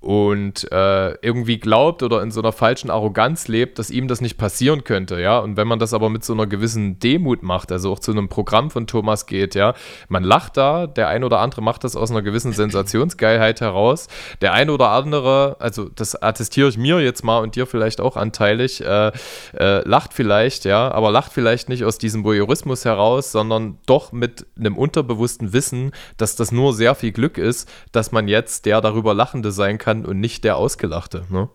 und 0.00 0.70
äh, 0.70 1.14
irgendwie 1.22 1.58
glaubt 1.58 2.02
oder 2.02 2.22
in 2.22 2.30
so 2.30 2.40
einer 2.40 2.52
falschen 2.52 2.90
Arroganz 2.90 3.48
lebt, 3.48 3.78
dass 3.78 3.90
ihm 3.90 4.08
das 4.08 4.20
nicht 4.20 4.36
passieren 4.36 4.84
könnte, 4.84 5.20
ja. 5.20 5.38
Und 5.38 5.56
wenn 5.56 5.66
man 5.66 5.78
das 5.78 5.94
aber 5.94 6.10
mit 6.10 6.22
so 6.22 6.34
einer 6.34 6.46
gewissen 6.46 6.98
Demut 6.98 7.42
macht, 7.42 7.72
also 7.72 7.92
auch 7.92 7.98
zu 7.98 8.12
einem 8.12 8.28
Programm 8.28 8.70
von 8.70 8.86
Thomas 8.86 9.26
geht, 9.26 9.54
ja, 9.54 9.74
man 10.08 10.22
lacht 10.22 10.58
da, 10.58 10.86
der 10.86 11.08
ein 11.08 11.24
oder 11.24 11.40
andere 11.40 11.62
macht 11.62 11.82
das 11.82 11.96
aus 11.96 12.10
einer 12.10 12.22
gewissen 12.22 12.52
Sensationsgeilheit 12.52 13.60
heraus, 13.60 14.08
der 14.42 14.52
ein 14.52 14.68
oder 14.70 14.90
andere, 14.90 15.56
also 15.60 15.88
das 15.88 16.20
attestiere 16.22 16.68
ich 16.68 16.76
mir 16.76 17.00
jetzt 17.00 17.24
mal 17.24 17.38
und 17.38 17.56
dir 17.56 17.66
vielleicht 17.66 18.00
auch 18.00 18.16
anteilig, 18.16 18.84
äh, 18.84 19.12
äh, 19.58 19.88
lacht 19.88 20.12
vielleicht, 20.12 20.66
ja, 20.66 20.90
aber 20.90 21.10
lacht 21.10 21.32
vielleicht 21.32 21.68
nicht 21.70 21.84
aus 21.84 21.96
diesem 21.96 22.22
Voyeurismus 22.22 22.84
heraus, 22.84 23.32
sondern 23.32 23.78
doch 23.86 24.12
mit 24.12 24.46
einem 24.58 24.76
unterbewussten 24.76 25.54
Wissen, 25.54 25.92
dass 26.18 26.36
das 26.36 26.52
nur 26.52 26.74
sehr 26.74 26.94
viel 26.94 27.12
Glück 27.12 27.38
ist, 27.38 27.68
dass 27.92 28.12
man 28.12 28.28
jetzt 28.28 28.66
der 28.66 28.80
darüber 28.82 29.14
Lachende 29.14 29.52
sein 29.52 29.78
kann 29.78 29.85
kann 29.86 30.04
und 30.04 30.18
nicht 30.18 30.42
der 30.42 30.56
Ausgelachte. 30.56 31.26
Ne? 31.30 31.48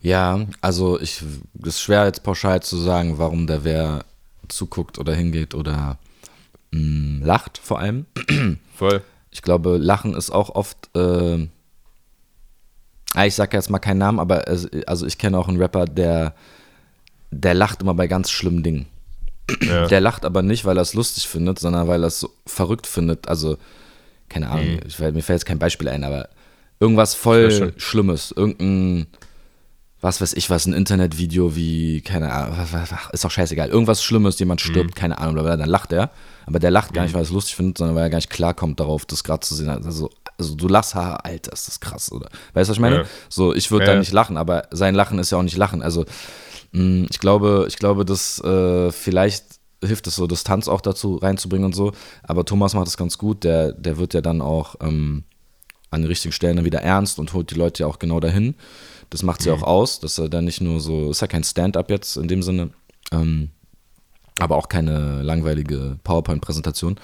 Ja, 0.00 0.46
also 0.62 0.98
ich 0.98 1.22
ist 1.62 1.82
schwer 1.82 2.06
jetzt 2.06 2.22
pauschal 2.22 2.62
zu 2.62 2.78
sagen, 2.78 3.18
warum 3.18 3.46
der 3.46 3.62
wer 3.62 4.06
zuguckt 4.48 4.98
oder 4.98 5.14
hingeht 5.14 5.54
oder 5.54 5.98
mh, 6.70 6.80
mm, 6.80 7.22
lacht 7.22 7.58
vor 7.58 7.78
allem. 7.78 8.06
Voll. 8.74 9.02
Ich 9.30 9.42
glaube, 9.42 9.76
Lachen 9.76 10.14
ist 10.14 10.30
auch 10.30 10.48
oft. 10.48 10.88
Äh, 10.96 11.48
ah, 13.12 13.26
ich 13.26 13.34
sage 13.34 13.54
jetzt 13.54 13.68
mal 13.68 13.80
keinen 13.80 13.98
Namen, 13.98 14.18
aber 14.18 14.48
also 14.86 15.06
ich 15.06 15.18
kenne 15.18 15.38
auch 15.38 15.48
einen 15.48 15.60
Rapper, 15.60 15.84
der 15.84 16.34
der 17.30 17.52
lacht 17.52 17.82
immer 17.82 17.92
bei 17.92 18.06
ganz 18.06 18.30
schlimmen 18.30 18.62
Dingen. 18.62 18.86
Ja. 19.60 19.86
Der 19.88 20.00
lacht 20.00 20.24
aber 20.24 20.40
nicht, 20.40 20.64
weil 20.64 20.78
er 20.78 20.82
es 20.82 20.94
lustig 20.94 21.28
findet, 21.28 21.58
sondern 21.58 21.86
weil 21.86 22.02
er 22.02 22.06
es 22.06 22.20
so 22.20 22.30
verrückt 22.46 22.86
findet. 22.86 23.28
Also 23.28 23.58
keine 24.30 24.48
Ahnung, 24.48 24.72
mhm. 24.72 24.80
ich, 24.86 24.98
mir 24.98 25.22
fällt 25.22 25.40
jetzt 25.40 25.46
kein 25.46 25.58
Beispiel 25.58 25.90
ein, 25.90 26.04
aber 26.04 26.30
Irgendwas 26.80 27.14
voll 27.14 27.72
Schlimmes. 27.76 28.32
Irgendein, 28.36 29.06
was 30.00 30.20
weiß 30.20 30.34
ich 30.34 30.48
was, 30.48 30.66
ein 30.66 30.72
Internetvideo 30.72 31.56
wie, 31.56 32.00
keine 32.02 32.32
Ahnung, 32.32 32.56
ist 33.12 33.24
doch 33.24 33.30
scheißegal. 33.30 33.68
Irgendwas 33.68 34.02
Schlimmes, 34.02 34.38
jemand 34.38 34.60
stirbt, 34.60 34.90
mhm. 34.90 34.94
keine 34.94 35.18
Ahnung, 35.18 35.44
dann 35.44 35.68
lacht 35.68 35.92
er. 35.92 36.10
Aber 36.46 36.58
der 36.58 36.70
lacht 36.70 36.94
gar 36.94 37.02
nicht, 37.02 37.12
mhm. 37.12 37.16
weil 37.16 37.22
er 37.22 37.26
es 37.26 37.32
lustig 37.32 37.56
findet, 37.56 37.78
sondern 37.78 37.96
weil 37.96 38.04
er 38.04 38.10
gar 38.10 38.18
nicht 38.18 38.30
klarkommt 38.30 38.80
darauf, 38.80 39.04
das 39.06 39.24
gerade 39.24 39.40
zu 39.40 39.54
sehen. 39.54 39.68
Also, 39.68 40.10
also 40.38 40.54
du 40.54 40.68
lachst, 40.68 40.94
ha, 40.94 41.16
Alter, 41.16 41.52
ist 41.52 41.66
das 41.66 41.80
krass, 41.80 42.12
oder? 42.12 42.28
Weißt 42.54 42.68
du, 42.68 42.70
was 42.70 42.76
ich 42.76 42.80
meine? 42.80 42.96
Ja. 42.96 43.04
So, 43.28 43.54
ich 43.54 43.70
würde 43.70 43.86
ja, 43.86 43.94
da 43.94 43.98
nicht 43.98 44.12
lachen, 44.12 44.36
aber 44.36 44.68
sein 44.70 44.94
Lachen 44.94 45.18
ist 45.18 45.30
ja 45.30 45.38
auch 45.38 45.42
nicht 45.42 45.56
Lachen. 45.56 45.82
Also, 45.82 46.04
mh, 46.72 46.82
mm, 46.82 47.06
ich 47.10 47.18
glaube, 47.18 47.66
ich 47.68 47.76
glaube, 47.76 48.04
dass 48.04 48.38
äh, 48.42 48.92
vielleicht 48.92 49.44
hilft 49.84 50.06
es 50.06 50.16
so, 50.16 50.26
Distanz 50.26 50.68
auch 50.68 50.80
dazu 50.80 51.16
reinzubringen 51.16 51.66
und 51.66 51.74
so. 51.74 51.92
Aber 52.22 52.44
Thomas 52.44 52.74
macht 52.74 52.86
das 52.86 52.96
ganz 52.96 53.18
gut. 53.18 53.44
Der, 53.44 53.72
der 53.72 53.98
wird 53.98 54.14
ja 54.14 54.20
dann 54.20 54.40
auch 54.40 54.76
ähm, 54.80 55.24
an 55.90 56.02
den 56.02 56.08
richtigen 56.08 56.32
Stellen 56.32 56.56
dann 56.56 56.64
wieder 56.64 56.82
ernst 56.82 57.18
und 57.18 57.32
holt 57.32 57.50
die 57.50 57.54
Leute 57.54 57.82
ja 57.82 57.86
auch 57.86 57.98
genau 57.98 58.20
dahin. 58.20 58.54
Das 59.10 59.22
macht 59.22 59.42
sie 59.42 59.50
mhm. 59.50 59.56
auch 59.56 59.62
aus, 59.62 60.00
dass 60.00 60.18
er 60.18 60.28
dann 60.28 60.44
nicht 60.44 60.60
nur 60.60 60.80
so, 60.80 61.10
ist 61.10 61.22
ja 61.22 61.26
kein 61.26 61.44
Stand-up 61.44 61.90
jetzt 61.90 62.16
in 62.16 62.28
dem 62.28 62.42
Sinne, 62.42 62.70
ähm, 63.10 63.50
aber 64.38 64.56
auch 64.56 64.68
keine 64.68 65.22
langweilige 65.22 65.98
PowerPoint-Präsentation 66.04 66.96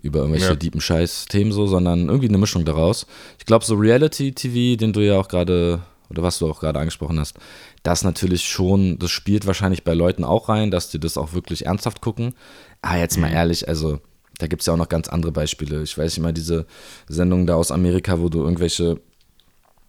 über 0.00 0.20
irgendwelche 0.20 0.50
ja. 0.50 0.54
deepen 0.54 0.80
Scheiß-Themen 0.80 1.52
so, 1.52 1.66
sondern 1.66 2.08
irgendwie 2.08 2.28
eine 2.28 2.38
Mischung 2.38 2.64
daraus. 2.64 3.06
Ich 3.38 3.46
glaube, 3.46 3.64
so 3.64 3.74
Reality-TV, 3.74 4.78
den 4.78 4.92
du 4.92 5.00
ja 5.00 5.18
auch 5.18 5.28
gerade, 5.28 5.80
oder 6.08 6.22
was 6.22 6.38
du 6.38 6.48
auch 6.48 6.60
gerade 6.60 6.78
angesprochen 6.78 7.18
hast, 7.18 7.36
das 7.82 8.04
natürlich 8.04 8.44
schon, 8.44 8.98
das 8.98 9.10
spielt 9.10 9.46
wahrscheinlich 9.46 9.82
bei 9.82 9.94
Leuten 9.94 10.24
auch 10.24 10.48
rein, 10.48 10.70
dass 10.70 10.90
die 10.90 11.00
das 11.00 11.16
auch 11.16 11.32
wirklich 11.32 11.66
ernsthaft 11.66 12.00
gucken. 12.00 12.34
Ah, 12.82 12.96
jetzt 12.96 13.16
mal 13.16 13.30
mhm. 13.30 13.36
ehrlich, 13.36 13.68
also 13.68 13.98
da 14.38 14.46
gibt 14.46 14.62
es 14.62 14.66
ja 14.66 14.72
auch 14.72 14.78
noch 14.78 14.88
ganz 14.88 15.08
andere 15.08 15.32
Beispiele. 15.32 15.82
Ich 15.82 15.96
weiß 15.98 16.18
immer 16.18 16.32
diese 16.32 16.66
Sendung 17.08 17.46
da 17.46 17.56
aus 17.56 17.70
Amerika, 17.70 18.18
wo 18.20 18.28
du 18.28 18.42
irgendwelche 18.42 19.00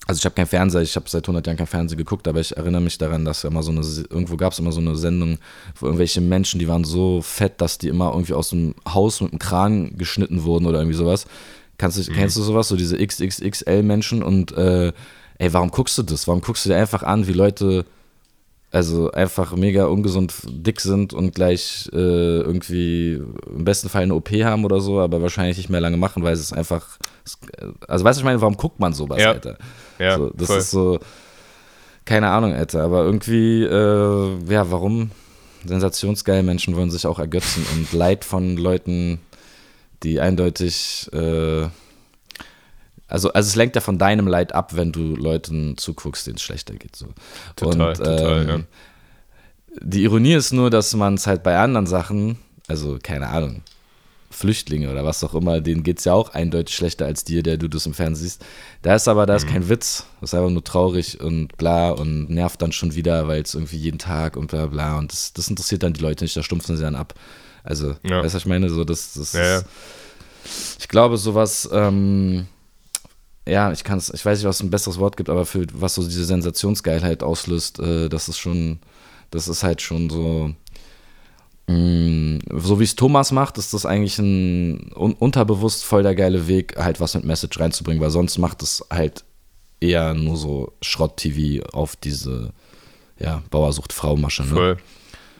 also 0.07 0.17
ich 0.17 0.25
habe 0.25 0.33
keinen 0.33 0.47
Fernseher, 0.47 0.81
ich 0.81 0.95
habe 0.95 1.07
seit 1.07 1.23
100 1.25 1.45
Jahren 1.45 1.57
kein 1.57 1.67
Fernsehen 1.67 1.99
geguckt, 1.99 2.27
aber 2.27 2.39
ich 2.39 2.57
erinnere 2.57 2.81
mich 2.81 2.97
daran, 2.97 3.25
dass 3.25 3.43
immer 3.43 3.61
so 3.61 3.71
eine, 3.71 3.81
irgendwo 4.09 4.37
gab 4.37 4.53
es 4.53 4.59
immer 4.59 4.71
so 4.71 4.79
eine 4.79 4.95
Sendung, 4.95 5.37
wo 5.75 5.85
irgendwelche 5.85 6.19
Menschen, 6.19 6.59
die 6.59 6.67
waren 6.67 6.83
so 6.83 7.21
fett, 7.21 7.61
dass 7.61 7.77
die 7.77 7.89
immer 7.89 8.11
irgendwie 8.11 8.33
aus 8.33 8.49
dem 8.49 8.73
Haus 8.91 9.21
mit 9.21 9.33
einem 9.33 9.39
Kran 9.39 9.97
geschnitten 9.99 10.45
wurden 10.45 10.65
oder 10.65 10.79
irgendwie 10.79 10.97
sowas. 10.97 11.27
Kannst 11.77 11.97
du, 11.97 12.11
mhm. 12.11 12.15
Kennst 12.15 12.37
du 12.37 12.41
sowas, 12.41 12.69
so 12.69 12.75
diese 12.75 12.97
XXXL-Menschen 12.97 14.23
und 14.23 14.51
äh, 14.53 14.93
ey, 15.37 15.53
warum 15.53 15.69
guckst 15.69 15.95
du 15.99 16.01
das? 16.01 16.27
Warum 16.27 16.41
guckst 16.41 16.65
du 16.65 16.69
dir 16.69 16.77
einfach 16.77 17.03
an, 17.03 17.27
wie 17.27 17.33
Leute 17.33 17.85
also 18.71 19.11
einfach 19.11 19.55
mega 19.55 19.85
ungesund 19.85 20.33
dick 20.47 20.79
sind 20.79 21.13
und 21.13 21.33
gleich 21.33 21.89
äh, 21.91 21.95
irgendwie 21.95 23.13
im 23.13 23.65
besten 23.65 23.89
Fall 23.89 24.03
eine 24.03 24.13
OP 24.13 24.29
haben 24.29 24.63
oder 24.63 24.79
so, 24.79 24.99
aber 24.99 25.21
wahrscheinlich 25.21 25.57
nicht 25.57 25.69
mehr 25.69 25.81
lange 25.81 25.97
machen, 25.97 26.23
weil 26.23 26.33
es 26.33 26.53
einfach, 26.53 26.99
also 27.87 28.05
weißt 28.05 28.19
du, 28.19 28.21
ich 28.21 28.25
meine, 28.25 28.41
warum 28.41 28.57
guckt 28.57 28.79
man 28.79 28.93
sowas, 28.93 29.21
ja. 29.21 29.31
Alter? 29.31 29.57
Ja, 29.97 30.17
so, 30.17 30.29
das 30.29 30.47
voll. 30.47 30.57
ist 30.59 30.71
so, 30.71 30.99
keine 32.05 32.29
Ahnung, 32.29 32.53
Alter, 32.53 32.83
aber 32.83 33.03
irgendwie, 33.03 33.63
äh, 33.63 34.51
ja, 34.51 34.69
warum 34.69 35.11
sensationsgeile 35.65 36.43
Menschen 36.43 36.75
wollen 36.75 36.91
sich 36.91 37.07
auch 37.07 37.19
ergötzen 37.19 37.65
und 37.73 37.91
Leid 37.91 38.23
von 38.23 38.55
Leuten, 38.55 39.19
die 40.03 40.19
eindeutig, 40.19 41.09
äh, 41.11 41.67
also, 43.09 43.33
also 43.33 43.47
es 43.47 43.55
lenkt 43.55 43.75
ja 43.75 43.81
von 43.81 43.97
deinem 43.97 44.27
Leid 44.27 44.53
ab, 44.53 44.75
wenn 44.75 44.91
du 44.91 45.15
Leuten 45.15 45.77
zuguckst, 45.77 46.27
denen 46.27 46.37
es 46.37 46.41
schlechter 46.43 46.75
geht. 46.75 46.95
So. 46.95 47.07
Total, 47.55 47.89
und, 47.89 47.97
total, 47.97 48.41
ähm, 48.43 48.47
ja. 48.49 48.59
Die 49.81 50.03
Ironie 50.03 50.33
ist 50.33 50.51
nur, 50.51 50.69
dass 50.69 50.93
man 50.95 51.15
es 51.15 51.27
halt 51.27 51.43
bei 51.43 51.57
anderen 51.57 51.87
Sachen, 51.87 52.37
also 52.67 52.97
keine 53.01 53.27
Ahnung, 53.27 53.61
Flüchtlinge 54.31 54.91
oder 54.91 55.03
was 55.03 55.23
auch 55.23 55.33
immer, 55.33 55.59
denen 55.59 55.81
geht 55.83 55.99
es 55.99 56.05
ja 56.05 56.13
auch 56.13 56.29
eindeutig 56.35 56.75
schlechter 56.75 57.05
als 57.05 57.23
dir, 57.23 57.41
der 57.41 57.57
du 57.57 57.67
das 57.67 57.85
im 57.87 57.93
Fernsehen 57.95 58.23
siehst. 58.27 58.45
Da 58.83 58.95
ist 58.95 59.07
aber, 59.07 59.25
da 59.25 59.35
ist 59.35 59.47
kein 59.47 59.69
Witz. 59.69 60.05
Das 60.21 60.29
ist 60.31 60.33
einfach 60.35 60.51
nur 60.51 60.63
traurig 60.63 61.19
und 61.19 61.57
bla 61.57 61.89
und 61.91 62.29
nervt 62.29 62.61
dann 62.61 62.71
schon 62.71 62.93
wieder, 62.93 63.27
weil 63.27 63.41
es 63.41 63.55
irgendwie 63.55 63.77
jeden 63.77 63.97
Tag 63.97 64.37
und 64.37 64.51
bla 64.51 64.67
bla 64.67 64.97
und 64.99 65.11
das, 65.11 65.33
das 65.33 65.47
interessiert 65.49 65.81
dann 65.81 65.93
die 65.93 66.01
Leute 66.01 66.23
nicht, 66.23 66.37
da 66.37 66.43
stumpfen 66.43 66.77
sie 66.77 66.83
dann 66.83 66.95
ab. 66.95 67.15
Also, 67.63 67.95
Ja. 68.03 68.21
weißt 68.23 68.33
du, 68.33 68.35
was 68.35 68.35
ich 68.35 68.45
meine? 68.45 68.69
So, 68.69 68.83
das, 68.85 69.13
das 69.13 69.33
Ja, 69.33 69.43
ja. 69.43 69.57
ist, 69.57 69.65
ich 70.79 70.87
glaube, 70.87 71.17
sowas, 71.17 71.67
ähm, 71.71 72.47
ja, 73.49 73.71
ich 73.71 73.83
kann 73.83 73.97
es, 73.97 74.13
ich 74.13 74.25
weiß 74.25 74.39
nicht, 74.39 74.47
was 74.47 74.61
ein 74.61 74.69
besseres 74.69 74.99
Wort 74.99 75.17
gibt, 75.17 75.29
aber 75.29 75.45
für 75.45 75.65
was 75.73 75.95
so 75.95 76.03
diese 76.03 76.25
Sensationsgeilheit 76.25 77.23
auslöst, 77.23 77.79
äh, 77.79 78.09
das 78.09 78.29
ist 78.29 78.37
schon, 78.37 78.79
das 79.31 79.47
ist 79.47 79.63
halt 79.63 79.81
schon 79.81 80.09
so, 80.09 80.51
mh, 81.67 82.39
so 82.59 82.79
wie 82.79 82.83
es 82.83 82.95
Thomas 82.95 83.31
macht, 83.31 83.57
ist 83.57 83.73
das 83.73 83.85
eigentlich 83.85 84.19
ein 84.19 84.91
un 84.95 85.13
unterbewusst 85.13 85.83
voll 85.83 86.03
der 86.03 86.15
geile 86.15 86.47
Weg, 86.47 86.75
halt 86.77 86.99
was 86.99 87.15
mit 87.15 87.25
Message 87.25 87.59
reinzubringen, 87.59 88.01
weil 88.01 88.11
sonst 88.11 88.37
macht 88.37 88.61
es 88.63 88.85
halt 88.89 89.23
eher 89.79 90.13
nur 90.13 90.37
so 90.37 90.73
Schrott-TV 90.81 91.65
auf 91.71 91.95
diese, 91.95 92.51
ja, 93.19 93.43
Bauersucht-Frau-Masche, 93.49 94.43
ne? 94.43 94.49
Voll. 94.49 94.77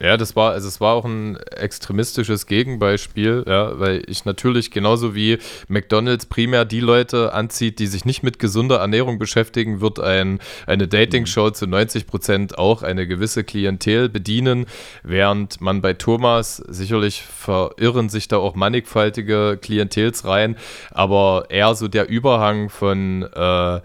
Ja, 0.02 0.16
das 0.16 0.36
war, 0.38 0.54
also 0.54 0.68
es 0.70 0.80
war 0.80 0.96
auch 0.96 1.04
ein 1.04 1.36
extremistisches 1.36 2.46
Gegenbeispiel, 2.46 3.44
ja, 3.46 3.78
weil 3.80 4.02
ich 4.08 4.24
natürlich 4.24 4.72
genauso 4.72 5.14
wie 5.14 5.40
McDonalds 5.68 6.26
primär 6.26 6.64
die 6.64 6.80
Leute 6.80 7.34
anzieht, 7.34 7.80
die 7.80 7.88
sich 7.88 8.06
nicht 8.06 8.24
mit 8.24 8.40
gesunder 8.40 8.78
Ernährung 8.78 9.20
beschäftigen, 9.20 9.82
wird 9.82 10.00
ein, 10.00 10.40
eine 10.66 10.88
Dating-Show 10.88 11.50
zu 11.50 11.68
90 11.68 12.08
Prozent 12.08 12.58
auch 12.58 12.82
eine 12.82 13.08
gewisse 13.08 13.44
Klientel 13.44 14.08
bedienen, 14.08 14.68
während 15.04 15.60
man 15.60 15.82
bei 15.82 15.94
Thomas 15.94 16.58
sicherlich 16.68 17.22
verirren 17.22 18.08
sich 18.08 18.30
da 18.30 18.38
auch 18.38 18.56
mannigfaltige 18.56 19.60
Klientels 19.62 20.24
rein, 20.24 20.56
aber 20.92 21.48
eher 21.50 21.76
so 21.76 21.90
der 21.90 22.08
Überhang 22.08 22.70
von 22.70 23.24
äh, 23.24 23.82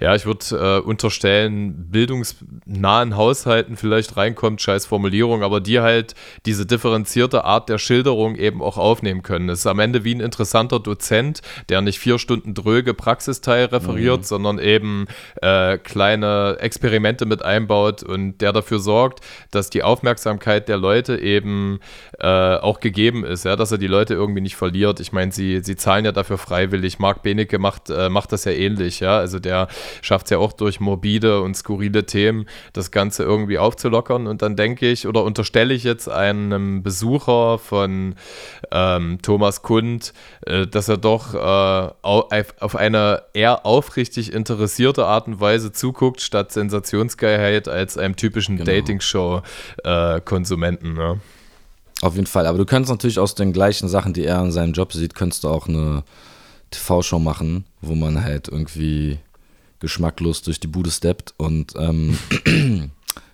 ja, 0.00 0.14
ich 0.14 0.26
würde 0.26 0.44
äh, 0.52 0.80
unterstellen, 0.80 1.90
bildungsnahen 1.90 3.16
Haushalten 3.16 3.76
vielleicht 3.76 4.16
reinkommt, 4.16 4.62
scheiß 4.62 4.86
Formulierung, 4.86 5.42
aber 5.42 5.60
die 5.60 5.80
halt 5.80 6.14
diese 6.46 6.66
differenzierte 6.66 7.44
Art 7.44 7.68
der 7.68 7.78
Schilderung 7.78 8.36
eben 8.36 8.62
auch 8.62 8.78
aufnehmen 8.78 9.22
können. 9.22 9.48
Es 9.48 9.60
ist 9.60 9.66
am 9.66 9.80
Ende 9.80 10.04
wie 10.04 10.14
ein 10.14 10.20
interessanter 10.20 10.78
Dozent, 10.78 11.42
der 11.68 11.80
nicht 11.80 11.98
vier 11.98 12.20
Stunden 12.20 12.54
dröge 12.54 12.94
Praxisteil 12.94 13.66
referiert, 13.66 14.24
sondern 14.24 14.60
eben 14.60 15.06
äh, 15.42 15.78
kleine 15.78 16.58
Experimente 16.60 17.26
mit 17.26 17.44
einbaut 17.44 18.04
und 18.04 18.38
der 18.38 18.52
dafür 18.52 18.78
sorgt, 18.78 19.20
dass 19.50 19.68
die 19.68 19.82
Aufmerksamkeit 19.82 20.68
der 20.68 20.76
Leute 20.76 21.18
eben 21.18 21.80
äh, 22.20 22.26
auch 22.26 22.78
gegeben 22.78 23.24
ist, 23.24 23.44
ja, 23.44 23.56
dass 23.56 23.72
er 23.72 23.78
die 23.78 23.88
Leute 23.88 24.14
irgendwie 24.14 24.42
nicht 24.42 24.56
verliert. 24.56 25.00
Ich 25.00 25.12
meine, 25.12 25.32
sie, 25.32 25.60
sie 25.64 25.74
zahlen 25.74 26.04
ja 26.04 26.12
dafür 26.12 26.38
freiwillig. 26.38 27.00
Marc 27.00 27.22
Benecke 27.22 27.58
macht, 27.58 27.90
äh, 27.90 28.08
macht 28.08 28.30
das 28.30 28.44
ja 28.44 28.52
ähnlich, 28.52 29.00
ja. 29.00 29.18
Also 29.18 29.40
der 29.40 29.66
schafft 30.02 30.26
es 30.26 30.30
ja 30.30 30.38
auch 30.38 30.52
durch 30.52 30.80
morbide 30.80 31.40
und 31.42 31.56
skurrile 31.56 32.06
Themen, 32.06 32.46
das 32.72 32.90
Ganze 32.90 33.22
irgendwie 33.22 33.58
aufzulockern. 33.58 34.26
Und 34.26 34.42
dann 34.42 34.56
denke 34.56 34.88
ich 34.90 35.06
oder 35.06 35.24
unterstelle 35.24 35.74
ich 35.74 35.84
jetzt 35.84 36.08
einem 36.08 36.82
Besucher 36.82 37.58
von 37.58 38.14
ähm, 38.72 39.18
Thomas 39.22 39.62
Kund, 39.62 40.12
äh, 40.46 40.66
dass 40.66 40.88
er 40.88 40.96
doch 40.96 41.34
äh, 41.34 41.38
au- 41.38 42.28
auf- 42.60 42.76
eine 42.76 43.22
eher 43.34 43.64
aufrichtig 43.66 44.32
interessierte 44.32 45.06
Art 45.06 45.26
und 45.26 45.40
Weise 45.40 45.72
zuguckt, 45.72 46.20
statt 46.20 46.52
Sensationsgeilheit 46.52 47.68
als 47.68 47.96
einem 47.98 48.16
typischen 48.16 48.56
Genau. 48.56 48.70
Dating-Show-Konsumenten. 49.84 50.94
ne? 50.94 51.20
Auf 52.00 52.14
jeden 52.14 52.26
Fall. 52.26 52.46
Aber 52.46 52.58
du 52.58 52.64
könntest 52.64 52.90
natürlich 52.92 53.18
aus 53.18 53.34
den 53.34 53.52
gleichen 53.52 53.88
Sachen, 53.88 54.12
die 54.12 54.24
er 54.24 54.40
in 54.40 54.52
seinem 54.52 54.72
Job 54.72 54.92
sieht, 54.92 55.14
könntest 55.16 55.42
du 55.44 55.48
auch 55.48 55.66
eine 55.68 56.04
TV-Show 56.70 57.18
machen, 57.18 57.64
wo 57.80 57.94
man 57.94 58.22
halt 58.22 58.48
irgendwie 58.48 59.18
geschmacklos 59.80 60.42
durch 60.42 60.60
die 60.60 60.66
Bude 60.66 60.90
steppt 60.90 61.34
und 61.36 61.74
ähm, 61.76 62.18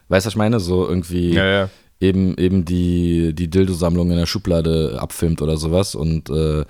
weißt 0.09 0.27
du, 0.27 0.27
was 0.27 0.27
ich 0.27 0.37
meine? 0.37 0.61
So 0.61 0.87
irgendwie 0.87 1.35
Ja, 1.35 1.47
ja. 1.47 1.71
eben, 2.01 2.37
eben 2.37 2.65
die, 2.65 3.35
die 3.35 3.49
Dildo-Sammlung 3.49 4.11
in 4.11 4.19
der 4.19 4.27
Schublade 4.27 4.99
abfilmt 5.01 5.43
oder 5.43 5.57
sowas 5.57 5.95
und 5.95 6.31
äh, 6.31 6.65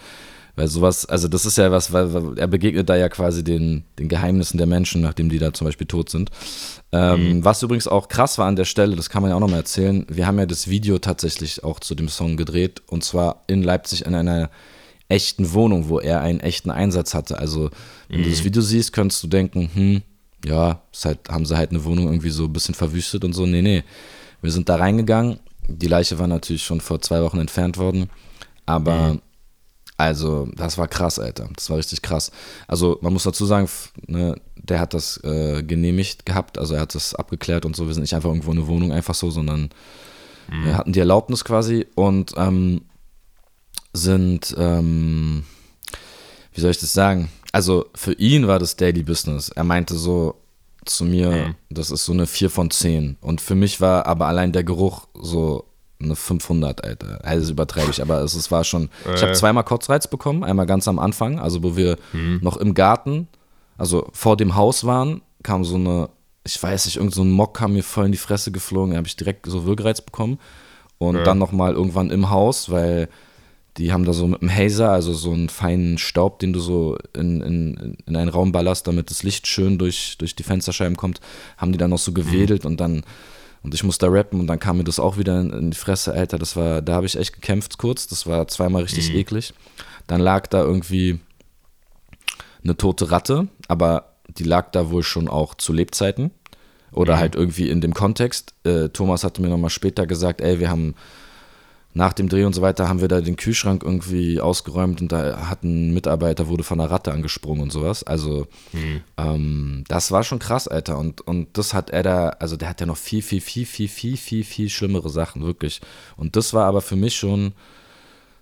weil 0.57 0.69
sowas, 0.69 1.05
also 1.07 1.27
das 1.27 1.47
ist 1.47 1.59
ja 1.59 1.73
was, 1.73 1.93
weil, 1.93 2.39
er 2.39 2.47
begegnet 2.47 2.89
da 2.89 2.95
ja 2.95 3.09
quasi 3.09 3.43
den, 3.43 3.85
den 3.99 4.09
Geheimnissen 4.09 4.57
der 4.57 4.69
Menschen, 4.69 5.01
nachdem 5.01 5.29
die 5.29 5.39
da 5.39 5.53
zum 5.53 5.67
Beispiel 5.67 5.87
tot 5.87 6.11
sind. 6.11 6.31
Ähm, 6.93 7.45
Was 7.45 7.63
übrigens 7.63 7.89
auch 7.89 8.07
krass 8.07 8.39
war 8.39 8.47
an 8.47 8.55
der 8.55 8.65
Stelle, 8.65 8.95
das 8.95 9.11
kann 9.11 9.23
man 9.23 9.31
ja 9.31 9.37
auch 9.37 9.41
nochmal 9.41 9.59
erzählen, 9.61 10.07
wir 10.09 10.27
haben 10.27 10.39
ja 10.39 10.47
das 10.47 10.69
Video 10.69 10.99
tatsächlich 10.99 11.65
auch 11.65 11.81
zu 11.81 11.97
dem 11.97 12.09
Song 12.09 12.37
gedreht 12.37 12.83
und 12.87 13.03
zwar 13.03 13.43
in 13.49 13.65
Leipzig 13.65 14.07
in 14.07 14.15
einer 14.15 14.49
echten 15.15 15.53
Wohnung, 15.53 15.89
wo 15.89 16.01
er 16.01 16.21
einen 16.21 16.41
echten 16.41 16.71
Einsatz 16.71 17.15
hatte. 17.15 17.39
Also 17.39 17.71
wenn 18.09 18.23
du 18.23 18.31
das 18.31 18.45
Video 18.45 18.63
siehst, 18.63 18.93
könntest 18.93 19.23
du 19.23 19.29
denken, 19.29 19.71
hm, 19.73 20.03
ja, 20.45 20.83
halt, 21.05 21.21
haben 21.29 21.47
sie 21.47 21.57
halt 21.57 21.71
eine 21.71 21.85
Wohnung 21.85 22.07
irgendwie 22.07 22.31
so 22.31 22.45
ein 22.45 22.53
bisschen 22.53 22.75
verwüstet 22.75 23.25
und 23.25 23.33
so. 23.33 23.47
Nee, 23.47 23.63
nee. 23.63 23.85
Wir 24.43 24.51
sind 24.51 24.69
da 24.69 24.77
reingegangen. 24.77 25.39
Die 25.69 25.87
Leiche 25.87 26.19
war 26.19 26.27
natürlich 26.27 26.65
schon 26.65 26.81
vor 26.81 27.01
zwei 27.01 27.23
Wochen 27.23 27.39
entfernt 27.39 27.79
worden. 27.79 28.11
Aber 28.67 29.19
also, 29.97 30.49
das 30.57 30.77
war 30.77 30.89
krass, 30.89 31.19
Alter. 31.19 31.49
Das 31.55 31.71
war 31.71 31.79
richtig 31.79 32.03
krass. 32.03 32.33
Also, 32.67 32.99
man 33.01 33.13
muss 33.13 33.23
dazu 33.23 33.47
sagen, 33.47 33.69
ne, 34.07 34.35
der 34.57 34.81
hat 34.81 34.93
das 34.93 35.23
äh, 35.23 35.63
genehmigt 35.63 36.27
gehabt. 36.27 36.59
Also, 36.59 36.75
er 36.75 36.81
hat 36.81 36.95
das 36.95 37.15
abgeklärt 37.15 37.65
und 37.65 37.77
so. 37.77 37.87
Wir 37.87 37.95
sind 37.95 38.03
nicht 38.03 38.15
einfach 38.15 38.29
irgendwo 38.29 38.51
in 38.51 38.59
eine 38.59 38.67
Wohnung 38.67 38.93
einfach 38.93 39.15
so, 39.15 39.31
sondern 39.31 39.71
wir 40.63 40.77
hatten 40.77 40.93
die 40.93 41.01
Erlaubnis 41.01 41.45
quasi 41.45 41.87
und 41.95 42.35
ähm, 42.37 42.83
sind, 43.95 44.55
ähm, 44.59 45.45
wie 46.53 46.61
soll 46.61 46.71
ich 46.73 46.79
das 46.81 46.93
sagen? 46.93 47.31
Also, 47.53 47.87
für 47.95 48.13
ihn 48.15 48.47
war 48.47 48.59
das 48.59 48.77
Daily 48.77 49.03
Business. 49.03 49.49
Er 49.49 49.65
meinte 49.65 49.95
so 49.95 50.35
zu 50.85 51.05
mir, 51.05 51.55
das 51.71 51.91
ist 51.91 52.05
so 52.05 52.13
eine 52.13 52.27
4 52.27 52.51
von 52.51 52.71
10. 52.71 53.17
Und 53.23 53.41
für 53.41 53.55
mich 53.55 53.81
war 53.81 54.05
aber 54.07 54.27
allein 54.27 54.53
der 54.53 54.65
Geruch 54.65 55.07
so 55.19 55.65
eine 56.03 56.17
500, 56.17 56.85
Alter. 56.85 57.21
Also 57.25 57.41
das 57.41 57.51
übertreibe 57.51 57.91
ich, 57.91 58.03
aber 58.03 58.21
es, 58.21 58.35
es 58.35 58.51
war 58.51 58.65
schon. 58.65 58.91
Ich 59.15 59.23
habe 59.23 59.31
Äh. 59.33 59.35
zweimal 59.35 59.65
Kotzreiz 59.65 60.09
bekommen, 60.09 60.45
einmal 60.45 60.67
ganz 60.67 60.87
am 60.89 60.99
Anfang, 60.99 61.39
also 61.39 61.63
wo 61.63 61.77
wir 61.77 61.97
noch 62.43 62.59
im 62.59 62.75
Garten, 62.75 63.29
also 63.79 64.09
vor 64.13 64.37
dem 64.37 64.57
Haus 64.57 64.85
waren, 64.85 65.23
kam 65.43 65.65
so 65.65 65.77
eine, 65.77 66.11
ich 66.45 66.61
weiß 66.63 66.85
nicht, 66.87 66.97
irgend 66.97 67.15
so 67.15 67.23
ein 67.23 67.31
Mock 67.31 67.55
kam 67.57 67.73
mir 67.73 67.83
voll 67.85 68.07
in 68.07 68.13
die 68.13 68.19
Fresse 68.19 68.51
geflogen, 68.53 68.91
da 68.91 68.99
habe 68.99 69.07
ich 69.07 69.17
direkt 69.17 69.47
so 69.47 69.65
Würgereiz 69.65 70.03
bekommen. 70.03 70.39
Und 70.99 71.25
dann 71.25 71.39
nochmal 71.39 71.73
irgendwann 71.73 72.11
im 72.11 72.29
Haus, 72.31 72.71
weil 72.71 73.09
die 73.77 73.93
haben 73.93 74.05
da 74.05 74.13
so 74.13 74.27
mit 74.27 74.41
dem 74.41 74.55
Hazer, 74.55 74.91
also 74.91 75.13
so 75.13 75.33
einen 75.33 75.49
feinen 75.49 75.99
Staub, 75.99 76.39
den 76.39 76.53
du 76.53 76.61
so 76.61 76.97
in, 77.13 77.41
in, 77.41 77.97
in 78.07 78.17
einen 78.17 78.29
Raum 78.29 78.53
ballerst, 78.53 78.87
damit 78.87 79.11
das 79.11 79.23
Licht 79.23 79.47
schön 79.47 79.79
durch, 79.79 80.17
durch 80.19 80.37
die 80.37 80.45
Fensterscheiben 80.45 80.97
kommt, 80.97 81.21
haben 81.57 81.73
die 81.73 81.79
dann 81.79 81.91
noch 81.91 81.99
so 81.99 82.13
gewedelt 82.13 82.65
und 82.67 82.81
dann, 82.81 83.03
und 83.63 83.75
ich 83.75 83.83
musste 83.83 84.07
da 84.07 84.13
rappen 84.13 84.39
und 84.39 84.47
dann 84.47 84.61
kam 84.61 84.77
mir 84.77 84.85
das 84.85 85.01
auch 85.01 85.19
wieder 85.19 85.41
in, 85.41 85.71
die 85.73 85.77
Fresse, 85.77 86.13
Alter, 86.13 86.39
das 86.39 86.55
war, 86.55 86.83
da 86.83 86.95
habe 86.95 87.07
ich 87.07 87.17
echt 87.17 87.33
gekämpft 87.33 87.79
kurz, 87.79 88.07
das 88.07 88.27
war 88.27 88.47
zweimal 88.47 88.83
richtig 88.83 89.13
eklig. 89.13 89.53
Dann 90.07 90.21
lag 90.21 90.47
da 90.47 90.63
irgendwie 90.63 91.19
eine 92.63 92.77
tote 92.77 93.11
Ratte, 93.11 93.49
aber 93.69 94.15
die 94.29 94.45
lag 94.45 94.71
da 94.71 94.91
wohl 94.91 95.03
schon 95.03 95.29
auch 95.29 95.55
zu 95.55 95.73
Lebzeiten. 95.73 96.31
Oder 96.93 97.19
halt 97.19 97.35
irgendwie 97.35 97.71
in 97.71 97.81
dem 97.81 97.93
Kontext. 97.93 98.55
Äh, 98.63 98.89
Thomas 98.91 99.25
hatte 99.25 99.43
mir 99.43 99.49
nochmal 99.49 99.71
später 99.71 100.07
gesagt, 100.07 100.41
ey, 100.41 100.61
wir 100.61 100.71
haben 100.71 100.95
nach 101.97 102.13
dem 102.13 102.29
Dreh 102.29 102.45
und 102.45 102.53
so 102.55 102.61
weiter 102.61 102.89
haben 102.89 103.01
wir 103.01 103.07
da 103.07 103.21
den 103.21 103.37
Kühlschrank 103.37 103.85
irgendwie 103.85 104.41
ausgeräumt 104.41 105.01
und 105.01 105.13
da 105.13 105.49
hat 105.49 105.63
ein 105.63 105.95
Mitarbeiter, 105.95 106.49
wurde 106.49 106.65
von 106.65 106.81
einer 106.81 106.91
Ratte 106.91 107.13
angesprungen 107.13 107.63
und 107.63 107.73
sowas. 107.73 108.03
Also 108.03 108.49
mhm. 108.73 109.01
ähm, 109.17 109.85
das 109.87 110.11
war 110.11 110.25
schon 110.25 110.41
krass, 110.41 110.67
Alter. 110.67 110.99
Und, 110.99 111.21
und 111.21 111.57
das 111.57 111.73
hat 111.73 111.91
er 111.91 112.03
da, 112.03 112.29
also 112.31 112.57
der 112.57 112.69
hat 112.69 112.81
ja 112.81 112.87
noch 112.87 112.97
viel, 112.97 113.23
viel, 113.23 113.41
viel, 113.41 113.65
viel, 113.65 113.87
viel, 113.87 114.17
viel, 114.17 114.45
viel 114.45 114.69
schlimmere 114.69 115.09
Sachen, 115.09 115.45
wirklich. 115.45 115.81
Und 116.17 116.35
das 116.35 116.53
war 116.53 116.67
aber 116.67 116.81
für 116.81 116.97
mich 116.97 117.15
schon 117.15 117.53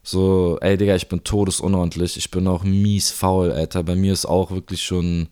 so, 0.02 0.58
ey 0.62 0.78
Digga, 0.78 0.96
ich 0.96 1.08
bin 1.08 1.22
todesunordentlich, 1.22 2.16
ich 2.16 2.30
bin 2.30 2.48
auch 2.48 2.64
mies 2.64 3.10
faul, 3.10 3.52
Alter. 3.52 3.82
Bei 3.82 3.94
mir 3.94 4.14
ist 4.14 4.24
auch 4.24 4.50
wirklich 4.50 4.82
schon 4.82 5.28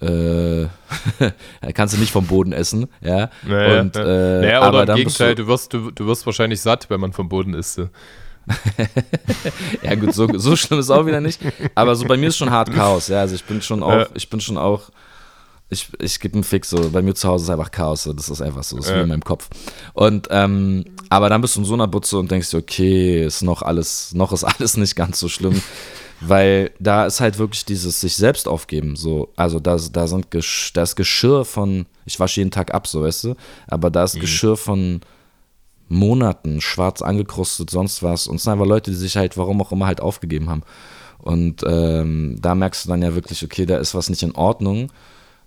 äh, 0.00 0.66
kannst 1.74 1.94
du 1.94 1.98
nicht 1.98 2.12
vom 2.12 2.26
Boden 2.26 2.52
essen, 2.52 2.86
ja. 3.00 3.30
Naja, 3.46 3.80
und, 3.80 3.96
äh, 3.96 4.40
naja, 4.40 4.60
aber 4.60 4.88
im 4.88 4.94
Gegenteil, 4.96 5.34
du, 5.34 5.44
du, 5.44 5.48
wirst, 5.48 5.72
du, 5.72 5.90
du 5.90 6.06
wirst 6.06 6.26
wahrscheinlich 6.26 6.60
satt, 6.60 6.90
wenn 6.90 7.00
man 7.00 7.12
vom 7.12 7.28
Boden 7.28 7.54
isst. 7.54 7.80
ja 9.82 9.94
gut, 9.96 10.14
so, 10.14 10.28
so 10.38 10.54
schlimm 10.54 10.78
ist 10.80 10.90
auch 10.90 11.06
wieder 11.06 11.20
nicht. 11.20 11.40
Aber 11.74 11.96
so 11.96 12.06
bei 12.06 12.16
mir 12.16 12.28
ist 12.28 12.36
schon 12.36 12.50
hart 12.50 12.72
Chaos, 12.72 13.08
ja. 13.08 13.20
Also 13.20 13.34
ich 13.34 13.44
bin 13.44 13.60
schon 13.62 13.82
auch, 13.82 13.90
ja. 13.90 14.06
ich 14.14 14.28
bin 14.30 14.40
schon 14.40 14.56
auch, 14.56 14.90
ich, 15.68 15.88
ich 15.98 16.20
gebe 16.20 16.34
einen 16.34 16.44
Fix, 16.44 16.70
so 16.70 16.90
bei 16.90 17.02
mir 17.02 17.14
zu 17.14 17.28
Hause 17.28 17.44
ist 17.44 17.50
einfach 17.50 17.70
Chaos, 17.70 18.04
so. 18.04 18.12
das 18.12 18.28
ist 18.28 18.40
einfach 18.40 18.62
so, 18.62 18.76
das 18.76 18.86
ist 18.86 18.92
ja. 18.92 18.98
wie 18.98 19.02
in 19.02 19.08
meinem 19.08 19.24
Kopf. 19.24 19.48
Und 19.94 20.28
ähm, 20.30 20.84
aber 21.08 21.28
dann 21.28 21.40
bist 21.40 21.56
du 21.56 21.60
in 21.60 21.66
so 21.66 21.74
einer 21.74 21.88
Butze 21.88 22.18
und 22.18 22.30
denkst 22.30 22.50
dir, 22.50 22.58
okay, 22.58 23.24
ist 23.24 23.42
noch 23.42 23.62
alles, 23.62 24.14
noch 24.14 24.32
ist 24.32 24.44
alles 24.44 24.76
nicht 24.76 24.94
ganz 24.94 25.18
so 25.18 25.28
schlimm. 25.28 25.60
Weil 26.20 26.70
da 26.78 27.06
ist 27.06 27.20
halt 27.20 27.38
wirklich 27.38 27.64
dieses 27.64 28.00
sich 28.00 28.16
selbst 28.16 28.48
aufgeben. 28.48 28.96
So, 28.96 29.28
also 29.36 29.60
da, 29.60 29.76
da 29.76 30.06
sind 30.06 30.30
Gesch 30.30 30.72
da 30.72 30.82
ist 30.82 30.96
Geschirr 30.96 31.44
von, 31.44 31.86
ich 32.06 32.18
wasche 32.18 32.40
jeden 32.40 32.50
Tag 32.50 32.72
ab, 32.72 32.86
so 32.86 33.02
weißt 33.02 33.24
du, 33.24 33.34
aber 33.68 33.90
da 33.90 34.04
ist 34.04 34.16
mhm. 34.16 34.20
Geschirr 34.20 34.56
von 34.56 35.00
Monaten, 35.88 36.60
schwarz 36.60 37.02
angekrustet, 37.02 37.70
sonst 37.70 38.02
was. 38.02 38.26
Und 38.26 38.36
es 38.36 38.44
sind 38.44 38.52
einfach 38.52 38.66
Leute, 38.66 38.90
die 38.90 38.96
sich 38.96 39.16
halt, 39.16 39.36
warum 39.36 39.60
auch 39.60 39.72
immer, 39.72 39.86
halt 39.86 40.00
aufgegeben 40.00 40.48
haben. 40.48 40.62
Und 41.18 41.62
ähm, 41.66 42.38
da 42.40 42.54
merkst 42.54 42.84
du 42.84 42.88
dann 42.88 43.02
ja 43.02 43.14
wirklich, 43.14 43.44
okay, 43.44 43.66
da 43.66 43.78
ist 43.78 43.94
was 43.94 44.08
nicht 44.08 44.22
in 44.22 44.34
Ordnung. 44.34 44.90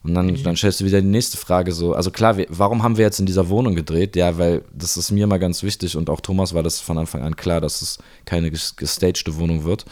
Und 0.03 0.13
dann, 0.13 0.27
mhm. 0.27 0.43
dann 0.43 0.55
stellst 0.55 0.79
du 0.79 0.85
wieder 0.85 1.01
die 1.01 1.07
nächste 1.07 1.35
Frage 1.35 1.73
so, 1.73 1.93
also 1.93 2.09
klar, 2.09 2.37
wir, 2.37 2.45
warum 2.49 2.83
haben 2.83 2.95
wir 2.95 3.03
jetzt 3.03 3.19
in 3.19 3.25
dieser 3.25 3.49
Wohnung 3.49 3.75
gedreht? 3.75 4.15
Ja, 4.15 4.37
weil 4.37 4.63
das 4.73 4.95
ist 4.95 5.11
mir 5.11 5.27
mal 5.27 5.39
ganz 5.39 5.61
wichtig 5.61 5.97
und 5.97 6.09
auch 6.09 6.21
Thomas 6.21 6.53
war 6.53 6.63
das 6.63 6.79
von 6.79 6.97
Anfang 6.97 7.21
an 7.21 7.35
klar, 7.35 7.59
dass 7.59 7.81
es 7.81 7.97
keine 8.23 8.49
gestagte 8.49 9.35
Wohnung 9.35 9.65
wird 9.65 9.85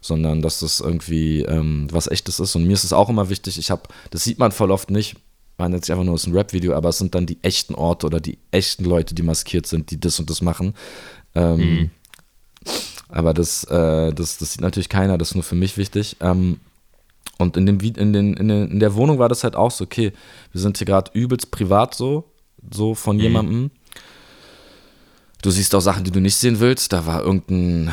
sondern 0.00 0.42
dass 0.42 0.60
das 0.60 0.80
irgendwie 0.80 1.42
ähm, 1.42 1.88
was 1.90 2.06
echtes 2.06 2.40
ist. 2.40 2.54
Und 2.56 2.66
mir 2.66 2.74
ist 2.74 2.84
es 2.84 2.92
auch 2.92 3.08
immer 3.08 3.28
wichtig, 3.30 3.58
ich 3.58 3.70
habe, 3.70 3.82
das 4.10 4.24
sieht 4.24 4.38
man 4.38 4.52
voll 4.52 4.70
oft 4.70 4.90
nicht, 4.90 5.16
man 5.58 5.72
nennt 5.72 5.84
sich 5.84 5.92
einfach 5.92 6.04
nur, 6.04 6.14
es 6.14 6.22
ist 6.22 6.28
ein 6.28 6.36
Rap-Video, 6.36 6.74
aber 6.74 6.90
es 6.90 6.98
sind 6.98 7.14
dann 7.14 7.26
die 7.26 7.38
echten 7.42 7.74
Orte 7.74 8.06
oder 8.06 8.20
die 8.20 8.38
echten 8.50 8.84
Leute, 8.84 9.14
die 9.14 9.22
maskiert 9.22 9.66
sind, 9.66 9.90
die 9.90 9.98
das 9.98 10.20
und 10.20 10.30
das 10.30 10.40
machen. 10.40 10.74
Ähm, 11.34 11.58
mhm. 11.58 11.90
Aber 13.08 13.34
das, 13.34 13.64
äh, 13.64 14.12
das, 14.12 14.38
das 14.38 14.52
sieht 14.52 14.60
natürlich 14.60 14.88
keiner, 14.88 15.18
das 15.18 15.30
ist 15.30 15.34
nur 15.34 15.44
für 15.44 15.56
mich 15.56 15.76
wichtig. 15.76 16.16
Ähm, 16.20 16.60
und 17.38 17.56
in, 17.56 17.66
dem, 17.66 17.80
in, 17.80 18.12
den, 18.12 18.34
in, 18.34 18.48
den, 18.48 18.70
in 18.70 18.80
der 18.80 18.94
Wohnung 18.94 19.18
war 19.18 19.28
das 19.28 19.44
halt 19.44 19.56
auch 19.56 19.70
so, 19.70 19.84
okay, 19.84 20.12
wir 20.52 20.60
sind 20.60 20.78
hier 20.78 20.86
gerade 20.86 21.10
übelst 21.14 21.50
privat 21.50 21.94
so, 21.94 22.24
so 22.70 22.94
von 22.94 23.16
mhm. 23.16 23.22
jemandem. 23.22 23.70
Du 25.42 25.50
siehst 25.50 25.74
auch 25.74 25.80
Sachen, 25.80 26.04
die 26.04 26.10
du 26.10 26.20
nicht 26.20 26.36
sehen 26.36 26.58
willst. 26.58 26.92
Da 26.92 27.06
war 27.06 27.22
irgendein, 27.22 27.92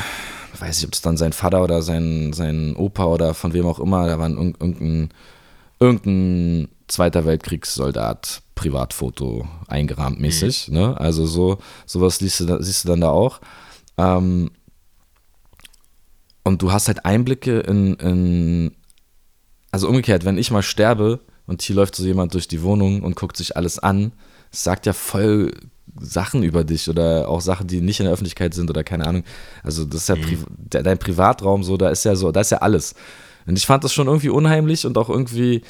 weiß 0.60 0.80
ich, 0.80 0.86
ob 0.86 0.94
es 0.94 1.02
dann 1.02 1.18
sein 1.18 1.34
Vater 1.34 1.64
oder 1.64 1.82
sein, 1.82 2.34
sein 2.34 2.76
Opa 2.76 3.06
oder 3.06 3.34
von 3.34 3.54
wem 3.54 3.66
auch 3.66 3.80
immer, 3.80 4.08
da 4.08 4.20
war 4.20 4.30
irgendein, 4.30 5.10
irgendein 5.80 6.70
Zweiter 6.88 7.26
Weltkriegssoldat 7.26 8.44
Privatfoto 8.54 9.48
eingerahmt 9.68 10.20
mäßig. 10.20 10.70
Mhm. 10.70 10.74
Ne? 10.74 11.00
Also 11.00 11.26
so, 11.26 11.58
sowas 11.86 12.20
siehst 12.20 12.42
du, 12.42 12.62
siehst 12.62 12.84
du 12.84 12.90
dann 12.90 13.02
da 13.02 13.10
auch. 13.10 13.42
Ähm, 13.98 14.52
und 16.44 16.62
du 16.62 16.72
hast 16.72 16.88
halt 16.88 17.06
Einblicke 17.06 17.60
in, 17.62 17.96
in, 17.96 18.76
also 19.72 19.90
umgekehrt, 19.90 20.26
wenn 20.26 20.38
ich 20.38 20.52
mal 20.52 20.62
sterbe 20.62 21.22
und 21.48 21.62
hier 21.62 21.76
läuft 21.76 21.96
so 21.96 22.06
jemand 22.06 22.34
durch 22.34 22.48
die 22.48 22.62
Wohnung 22.62 23.02
und 23.02 23.16
guckt 23.16 23.36
sich 23.36 23.58
alles 23.58 23.80
an, 23.80 24.14
sagt 24.52 24.86
ja 24.86 24.94
voll 24.94 25.52
Sachen 26.00 26.44
über 26.44 26.64
dich 26.64 26.90
oder 26.90 27.28
auch 27.30 27.42
Sachen, 27.42 27.68
die 27.68 27.82
nicht 27.82 28.00
in 28.00 28.06
der 28.06 28.14
Öffentlichkeit 28.14 28.54
sind 28.54 28.70
oder 28.70 28.84
keine 28.84 29.08
Ahnung. 29.08 29.24
Also 29.64 29.86
das 29.86 30.02
ist 30.02 30.10
ja 30.10 30.16
Pri 30.16 30.38
mhm. 30.38 30.46
dein 30.70 30.98
Privatraum 30.98 31.64
so, 31.64 31.78
da 31.78 31.90
ist 31.90 32.06
ja 32.06 32.16
so, 32.16 32.32
da 32.32 32.42
ist 32.42 32.52
ja 32.52 32.60
alles. 32.60 32.96
Und 33.46 33.58
ich 33.58 33.66
fand 33.66 33.84
das 33.84 33.94
schon 33.94 34.08
irgendwie 34.08 34.30
unheimlich 34.30 34.86
und 34.86 34.98
auch 34.98 35.10
irgendwie 35.10 35.62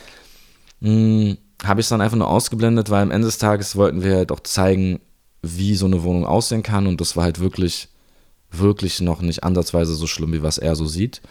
hm, 0.82 1.38
habe 1.64 1.80
ich 1.80 1.86
es 1.86 1.90
dann 1.90 2.02
einfach 2.02 2.18
nur 2.18 2.30
ausgeblendet, 2.30 2.90
weil 2.90 3.04
am 3.04 3.12
Ende 3.12 3.28
des 3.28 3.38
Tages 3.38 3.76
wollten 3.76 4.04
wir 4.04 4.16
halt 4.16 4.32
auch 4.32 4.40
zeigen, 4.42 5.00
wie 5.42 5.76
so 5.76 5.86
eine 5.86 6.04
Wohnung 6.04 6.26
aussehen 6.26 6.64
kann 6.64 6.88
und 6.88 7.00
das 7.02 7.16
war 7.16 7.24
halt 7.24 7.40
wirklich, 7.40 7.90
wirklich 8.52 9.02
noch 9.02 9.22
nicht 9.22 9.44
ansatzweise 9.44 9.94
so 9.96 10.08
schlimm, 10.08 10.34
wie 10.34 10.44
was 10.44 10.58
er 10.58 10.76
so 10.76 10.86
sieht. 10.86 11.22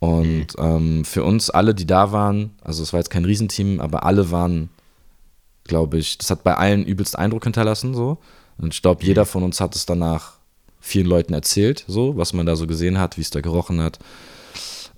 Und 0.00 0.58
mhm. 0.58 0.64
ähm, 0.64 1.04
für 1.04 1.24
uns 1.24 1.50
alle, 1.50 1.74
die 1.74 1.86
da 1.86 2.12
waren, 2.12 2.50
also 2.62 2.82
es 2.82 2.92
war 2.92 3.00
jetzt 3.00 3.10
kein 3.10 3.24
Riesenteam, 3.24 3.80
aber 3.80 4.04
alle 4.04 4.30
waren 4.30 4.70
glaube 5.64 5.98
ich. 5.98 6.18
Das 6.18 6.30
hat 6.30 6.44
bei 6.44 6.54
allen 6.54 6.84
übelst 6.84 7.18
Eindruck 7.18 7.44
hinterlassen, 7.44 7.94
so. 7.94 8.18
Und 8.58 8.72
ich 8.72 8.82
glaube, 8.82 9.02
mhm. 9.02 9.08
jeder 9.08 9.26
von 9.26 9.42
uns 9.42 9.60
hat 9.60 9.74
es 9.74 9.86
danach 9.86 10.34
vielen 10.80 11.06
Leuten 11.06 11.32
erzählt, 11.32 11.84
so, 11.88 12.16
was 12.16 12.32
man 12.32 12.46
da 12.46 12.56
so 12.56 12.66
gesehen 12.66 12.98
hat, 12.98 13.16
wie 13.16 13.22
es 13.22 13.30
da 13.30 13.40
gerochen 13.40 13.80
hat, 13.80 13.98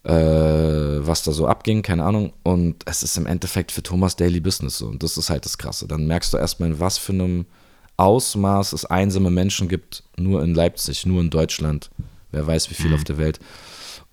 äh, 0.03 0.13
was 0.13 1.23
da 1.23 1.33
so 1.33 1.47
abging, 1.47 1.83
keine 1.83 2.05
Ahnung. 2.05 2.33
Und 2.43 2.83
es 2.87 3.03
ist 3.03 3.17
im 3.17 3.27
Endeffekt 3.27 3.73
für 3.73 3.83
Thomas 3.83 4.17
Daily 4.17 4.41
Business 4.41 4.79
so. 4.79 4.89
Und 4.89 5.03
das 5.03 5.17
ist 5.17 5.31
halt 5.31 5.45
das 5.45 5.59
Krasse. 5.59 5.87
Dann 5.87 6.07
merkst 6.07 6.33
du 6.33 6.39
erstmal, 6.39 6.71
in 6.71 6.81
was 6.81 6.99
für 6.99 7.13
einem 7.13 7.47
Ausmaß 7.97 8.73
es 8.73 8.85
einsame 8.85 9.31
Menschen 9.31 9.69
gibt, 9.69 10.03
nur 10.17 10.43
in 10.43 10.55
Leipzig, 10.55 11.07
nur 11.07 11.21
in 11.21 11.31
Deutschland. 11.31 11.91
Wer 12.33 12.47
weiß, 12.47 12.69
wie 12.71 12.75
viel 12.75 12.91
mhm. 12.91 12.97
auf 12.97 13.05
der 13.05 13.19
Welt. 13.19 13.39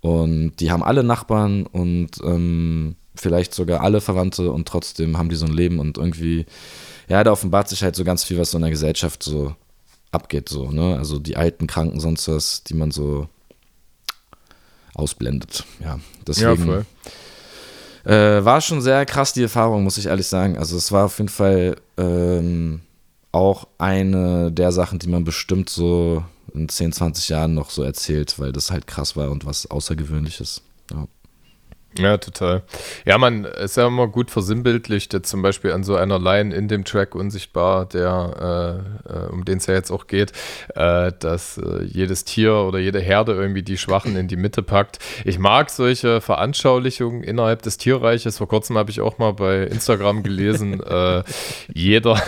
Und 0.01 0.57
die 0.59 0.71
haben 0.71 0.83
alle 0.83 1.03
Nachbarn 1.03 1.65
und 1.65 2.11
ähm, 2.23 2.95
vielleicht 3.15 3.53
sogar 3.53 3.81
alle 3.81 4.01
Verwandte 4.01 4.51
und 4.51 4.67
trotzdem 4.67 5.17
haben 5.17 5.29
die 5.29 5.35
so 5.35 5.45
ein 5.45 5.53
Leben 5.53 5.79
und 5.79 5.97
irgendwie, 5.97 6.45
ja, 7.07 7.23
da 7.23 7.31
offenbart 7.31 7.69
sich 7.69 7.83
halt 7.83 7.95
so 7.95 8.03
ganz 8.03 8.23
viel, 8.23 8.37
was 8.37 8.51
so 8.51 8.57
in 8.57 8.63
der 8.63 8.71
Gesellschaft 8.71 9.23
so 9.23 9.55
abgeht, 10.11 10.49
so, 10.49 10.71
ne? 10.71 10.97
Also 10.97 11.19
die 11.19 11.37
alten 11.37 11.67
Kranken, 11.67 11.99
sonst 11.99 12.27
was, 12.27 12.63
die 12.63 12.75
man 12.75 12.91
so 12.91 13.27
ausblendet. 14.93 15.65
Ja, 15.83 15.99
deswegen. 16.25 16.49
Ja, 16.49 16.65
voll. 16.65 16.85
Äh, 18.05 18.43
war 18.43 18.61
schon 18.61 18.81
sehr 18.81 19.05
krass, 19.05 19.33
die 19.33 19.43
Erfahrung, 19.43 19.83
muss 19.83 19.97
ich 19.97 20.07
ehrlich 20.07 20.27
sagen. 20.27 20.57
Also 20.57 20.75
es 20.75 20.91
war 20.91 21.05
auf 21.05 21.17
jeden 21.19 21.29
Fall 21.29 21.77
ähm, 21.97 22.81
auch 23.31 23.67
eine 23.77 24.51
der 24.51 24.71
Sachen, 24.71 24.99
die 24.99 25.07
man 25.07 25.23
bestimmt 25.23 25.69
so 25.69 26.23
in 26.53 26.69
10, 26.69 26.91
20 26.91 27.29
Jahren 27.29 27.53
noch 27.53 27.69
so 27.69 27.81
erzählt, 27.81 28.37
weil 28.39 28.51
das 28.51 28.71
halt 28.71 28.87
krass 28.87 29.15
war 29.15 29.31
und 29.31 29.45
was 29.45 29.71
Außergewöhnliches. 29.71 30.61
Ja. 30.91 31.07
Ja, 31.97 32.17
total. 32.17 32.63
Ja, 33.05 33.17
man 33.17 33.45
ist 33.45 33.77
ja 33.77 33.87
immer 33.87 34.07
gut 34.07 34.31
versinnbildlicht, 34.31 35.13
jetzt 35.13 35.29
zum 35.29 35.43
Beispiel 35.43 35.71
an 35.71 35.83
so 35.83 35.95
einer 35.95 36.17
Line 36.17 36.53
in 36.53 36.67
dem 36.67 36.85
Track 36.85 37.13
Unsichtbar, 37.13 37.85
der, 37.85 38.81
äh, 39.07 39.13
äh 39.13 39.29
um 39.29 39.45
den 39.45 39.59
es 39.59 39.67
ja 39.67 39.75
jetzt 39.75 39.91
auch 39.91 40.07
geht, 40.07 40.31
äh, 40.75 41.11
dass 41.19 41.59
äh, 41.59 41.83
jedes 41.83 42.25
Tier 42.25 42.55
oder 42.55 42.79
jede 42.79 42.99
Herde 42.99 43.33
irgendwie 43.33 43.61
die 43.61 43.77
Schwachen 43.77 44.15
in 44.15 44.27
die 44.27 44.37
Mitte 44.37 44.63
packt. 44.63 44.97
Ich 45.23 45.37
mag 45.37 45.69
solche 45.69 46.19
Veranschaulichungen 46.19 47.23
innerhalb 47.23 47.61
des 47.61 47.77
Tierreiches. 47.77 48.39
Vor 48.39 48.47
kurzem 48.47 48.75
habe 48.77 48.89
ich 48.89 48.99
auch 48.99 49.19
mal 49.19 49.33
bei 49.33 49.63
Instagram 49.63 50.23
gelesen, 50.23 50.81
äh, 50.83 51.23
jeder, 51.73 52.19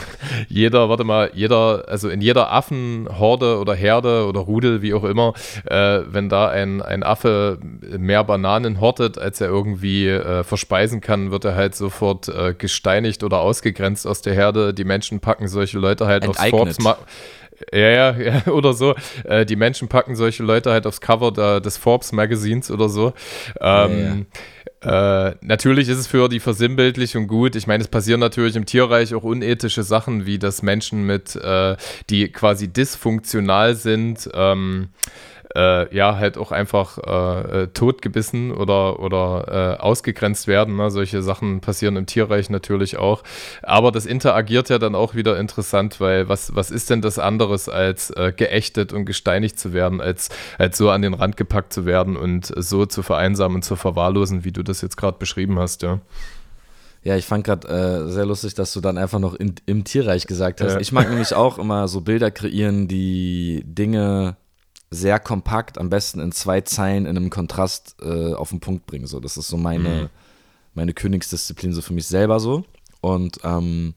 jeder, 0.47 0.89
warte 0.89 1.03
mal, 1.03 1.31
jeder, 1.33 1.85
also 1.87 2.09
in 2.09 2.21
jeder 2.21 2.51
Affenhorde 2.51 3.57
oder 3.57 3.73
Herde 3.73 4.27
oder 4.27 4.41
Rudel, 4.41 4.83
wie 4.83 4.93
auch 4.93 5.03
immer, 5.03 5.33
äh, 5.65 6.01
wenn 6.05 6.29
da 6.29 6.49
ein, 6.49 6.83
ein 6.83 7.01
Affe 7.01 7.57
mehr 7.97 8.23
Bananen 8.23 8.79
hortet, 8.79 9.17
als 9.17 9.41
er 9.41 9.54
irgendwie 9.55 10.07
äh, 10.07 10.43
verspeisen 10.43 11.01
kann, 11.01 11.31
wird 11.31 11.45
er 11.45 11.55
halt 11.55 11.75
sofort 11.75 12.27
äh, 12.27 12.53
gesteinigt 12.53 13.23
oder 13.23 13.39
ausgegrenzt 13.39 14.05
aus 14.05 14.21
der 14.21 14.33
Herde. 14.33 14.73
Die 14.73 14.83
Menschen 14.83 15.19
packen 15.19 15.47
solche 15.47 15.79
Leute 15.79 16.05
halt 16.05 16.25
Enteignet. 16.25 16.61
aufs 16.61 16.77
Forbes. 16.77 17.05
Ja, 17.73 17.89
ja, 17.89 18.17
ja, 18.45 18.51
oder 18.51 18.73
so. 18.73 18.95
Äh, 19.23 19.45
die 19.45 19.55
Menschen 19.55 19.87
packen 19.87 20.15
solche 20.15 20.43
Leute 20.43 20.71
halt 20.71 20.85
aufs 20.85 21.01
Cover 21.01 21.31
da, 21.31 21.59
des 21.59 21.77
Forbes 21.77 22.11
Magazins 22.11 22.69
oder 22.69 22.89
so. 22.89 23.13
Ähm, 23.59 23.99
ja, 24.83 24.89
ja. 24.89 25.29
Äh, 25.29 25.35
natürlich 25.41 25.89
ist 25.89 25.97
es 25.97 26.07
für 26.07 26.29
die 26.29 26.39
Versinnbildlichung 26.39 27.27
gut. 27.27 27.55
Ich 27.55 27.65
meine, 27.65 27.81
es 27.81 27.87
passieren 27.87 28.19
natürlich 28.19 28.55
im 28.55 28.65
Tierreich 28.65 29.15
auch 29.15 29.23
unethische 29.23 29.83
Sachen, 29.83 30.25
wie 30.25 30.37
dass 30.37 30.61
Menschen 30.61 31.05
mit, 31.05 31.35
äh, 31.35 31.75
die 32.09 32.29
quasi 32.29 32.67
dysfunktional 32.67 33.75
sind, 33.75 34.29
ähm, 34.33 34.89
äh, 35.55 35.95
ja, 35.95 36.17
halt 36.17 36.37
auch 36.37 36.51
einfach 36.51 36.97
äh, 36.97 37.63
äh, 37.63 37.67
totgebissen 37.67 38.51
oder, 38.51 38.99
oder 38.99 39.77
äh, 39.79 39.81
ausgegrenzt 39.81 40.47
werden. 40.47 40.75
Ne? 40.75 40.91
Solche 40.91 41.21
Sachen 41.21 41.61
passieren 41.61 41.95
im 41.95 42.05
Tierreich 42.05 42.49
natürlich 42.49 42.97
auch. 42.97 43.23
Aber 43.63 43.91
das 43.91 44.05
interagiert 44.05 44.69
ja 44.69 44.77
dann 44.77 44.95
auch 44.95 45.15
wieder 45.15 45.39
interessant, 45.39 46.01
weil 46.01 46.27
was, 46.27 46.55
was 46.55 46.71
ist 46.71 46.89
denn 46.89 47.01
das 47.01 47.19
anderes, 47.19 47.69
als 47.69 48.09
äh, 48.11 48.33
geächtet 48.35 48.93
und 48.93 49.05
gesteinigt 49.05 49.57
zu 49.57 49.73
werden, 49.73 50.01
als, 50.01 50.29
als 50.57 50.77
so 50.77 50.89
an 50.89 51.01
den 51.01 51.13
Rand 51.13 51.37
gepackt 51.37 51.71
zu 51.71 51.85
werden 51.85 52.17
und 52.17 52.51
so 52.55 52.85
zu 52.85 53.01
vereinsamen 53.01 53.55
und 53.55 53.61
zu 53.63 53.75
verwahrlosen, 53.75 54.43
wie 54.43 54.51
du 54.51 54.63
das 54.63 54.81
jetzt 54.81 54.97
gerade 54.97 55.17
beschrieben 55.17 55.57
hast, 55.57 55.81
ja. 55.81 55.99
Ja, 57.03 57.15
ich 57.15 57.25
fand 57.25 57.43
gerade 57.43 57.67
äh, 57.67 58.09
sehr 58.09 58.25
lustig, 58.25 58.55
dass 58.55 58.73
du 58.73 58.81
dann 58.81 58.97
einfach 58.97 59.19
noch 59.19 59.35
in, 59.35 59.53
im 59.67 59.83
Tierreich 59.83 60.25
gesagt 60.25 60.59
hast. 60.59 60.73
Ja. 60.73 60.79
Ich 60.79 60.91
mag 60.91 61.07
nämlich 61.07 61.35
auch 61.35 61.59
immer 61.59 61.87
so 61.87 62.01
Bilder 62.01 62.31
kreieren, 62.31 62.87
die 62.87 63.61
Dinge 63.63 64.37
sehr 64.95 65.19
kompakt, 65.19 65.77
am 65.77 65.89
besten 65.89 66.19
in 66.19 66.31
zwei 66.31 66.61
Zeilen 66.61 67.05
in 67.05 67.15
einem 67.15 67.29
Kontrast 67.29 67.95
äh, 68.01 68.33
auf 68.33 68.49
den 68.49 68.59
Punkt 68.59 68.85
bringen. 68.85 69.07
So, 69.07 69.19
das 69.19 69.37
ist 69.37 69.47
so 69.47 69.57
meine, 69.57 69.89
mhm. 69.89 70.09
meine 70.73 70.93
Königsdisziplin 70.93 71.73
so 71.73 71.81
für 71.81 71.93
mich 71.93 72.07
selber 72.07 72.39
so. 72.39 72.63
Und 73.01 73.39
ähm, 73.43 73.93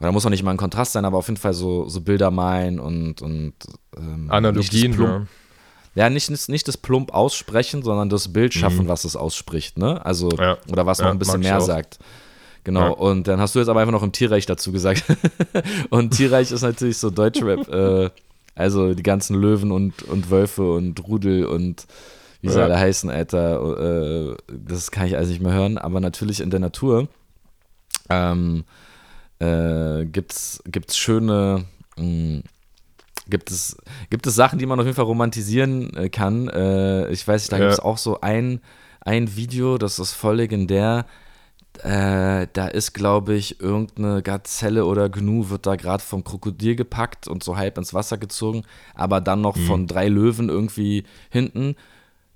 da 0.00 0.12
muss 0.12 0.24
auch 0.24 0.30
nicht 0.30 0.44
mal 0.44 0.52
ein 0.52 0.56
Kontrast 0.56 0.92
sein, 0.92 1.04
aber 1.04 1.18
auf 1.18 1.28
jeden 1.28 1.40
Fall 1.40 1.54
so, 1.54 1.88
so 1.88 2.00
Bilder 2.00 2.30
malen 2.30 2.78
und, 2.78 3.20
und 3.20 3.54
ähm, 3.96 4.30
Analogien, 4.30 4.92
nicht 4.92 5.00
ja. 5.00 5.26
Ja, 5.94 6.10
nicht, 6.10 6.30
nicht 6.48 6.68
das 6.68 6.76
plump 6.76 7.12
aussprechen, 7.12 7.82
sondern 7.82 8.08
das 8.08 8.32
Bild 8.32 8.54
mhm. 8.54 8.58
schaffen, 8.60 8.84
mhm. 8.84 8.88
was 8.88 9.04
es 9.04 9.16
ausspricht, 9.16 9.78
ne? 9.78 10.04
Also, 10.06 10.28
ja. 10.30 10.58
oder 10.70 10.86
was 10.86 11.00
noch 11.00 11.10
ein 11.10 11.18
bisschen 11.18 11.40
mehr 11.40 11.60
sagt. 11.60 11.98
Genau, 12.62 12.88
ja. 12.88 12.90
und 12.90 13.26
dann 13.26 13.40
hast 13.40 13.54
du 13.54 13.58
jetzt 13.58 13.68
aber 13.68 13.80
einfach 13.80 13.92
noch 13.92 14.02
im 14.02 14.12
Tierreich 14.12 14.46
dazu 14.46 14.70
gesagt. 14.70 15.02
und 15.90 16.10
Tierreich 16.10 16.52
ist 16.52 16.62
natürlich 16.62 16.98
so 16.98 17.10
Deutschrap, 17.10 17.66
äh, 17.68 18.10
also 18.58 18.94
die 18.94 19.02
ganzen 19.02 19.36
Löwen 19.40 19.70
und, 19.70 20.02
und 20.02 20.30
Wölfe 20.30 20.72
und 20.72 21.06
Rudel 21.06 21.46
und 21.46 21.86
wie 22.40 22.48
sie 22.48 22.58
ja. 22.58 22.64
alle 22.64 22.78
heißen, 22.78 23.08
Alter. 23.10 24.32
Äh, 24.32 24.36
das 24.48 24.90
kann 24.90 25.06
ich 25.06 25.16
alles 25.16 25.28
nicht 25.28 25.42
mehr 25.42 25.52
hören, 25.52 25.78
aber 25.78 26.00
natürlich 26.00 26.40
in 26.40 26.50
der 26.50 26.60
Natur 26.60 27.08
ähm, 28.10 28.64
äh, 29.38 30.04
gibt's, 30.06 30.62
gibt's 30.66 30.96
schöne, 30.96 31.64
mh, 31.96 32.02
hm, 32.02 32.42
gibt 33.28 33.50
es, 33.50 33.76
gibt 34.10 34.26
es 34.26 34.34
Sachen, 34.34 34.58
die 34.58 34.66
man 34.66 34.80
auf 34.80 34.86
jeden 34.86 34.96
Fall 34.96 35.04
romantisieren 35.04 35.94
äh, 35.96 36.08
kann. 36.08 36.48
Äh, 36.48 37.10
ich 37.10 37.26
weiß 37.26 37.42
nicht, 37.42 37.52
da 37.52 37.58
ja. 37.58 37.64
gibt 37.64 37.74
es 37.74 37.80
auch 37.80 37.98
so 37.98 38.20
ein, 38.20 38.60
ein 39.00 39.36
Video, 39.36 39.78
das 39.78 39.98
ist 39.98 40.12
voll 40.12 40.36
legendär. 40.36 41.06
Äh, 41.84 42.48
da 42.52 42.68
ist, 42.68 42.92
glaube 42.92 43.34
ich, 43.34 43.60
irgendeine 43.60 44.22
Gazelle 44.22 44.84
oder 44.84 45.08
Gnu 45.08 45.50
wird 45.50 45.66
da 45.66 45.76
gerade 45.76 46.02
vom 46.02 46.24
Krokodil 46.24 46.76
gepackt 46.76 47.28
und 47.28 47.44
so 47.44 47.56
halb 47.56 47.78
ins 47.78 47.94
Wasser 47.94 48.18
gezogen, 48.18 48.64
aber 48.94 49.20
dann 49.20 49.40
noch 49.40 49.56
mhm. 49.56 49.66
von 49.66 49.86
drei 49.86 50.08
Löwen 50.08 50.48
irgendwie 50.48 51.04
hinten. 51.30 51.76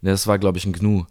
Das 0.01 0.26
war, 0.26 0.38
glaube 0.38 0.59
ich, 0.59 0.64
ein 0.64 0.72
Gnu. 0.72 1.05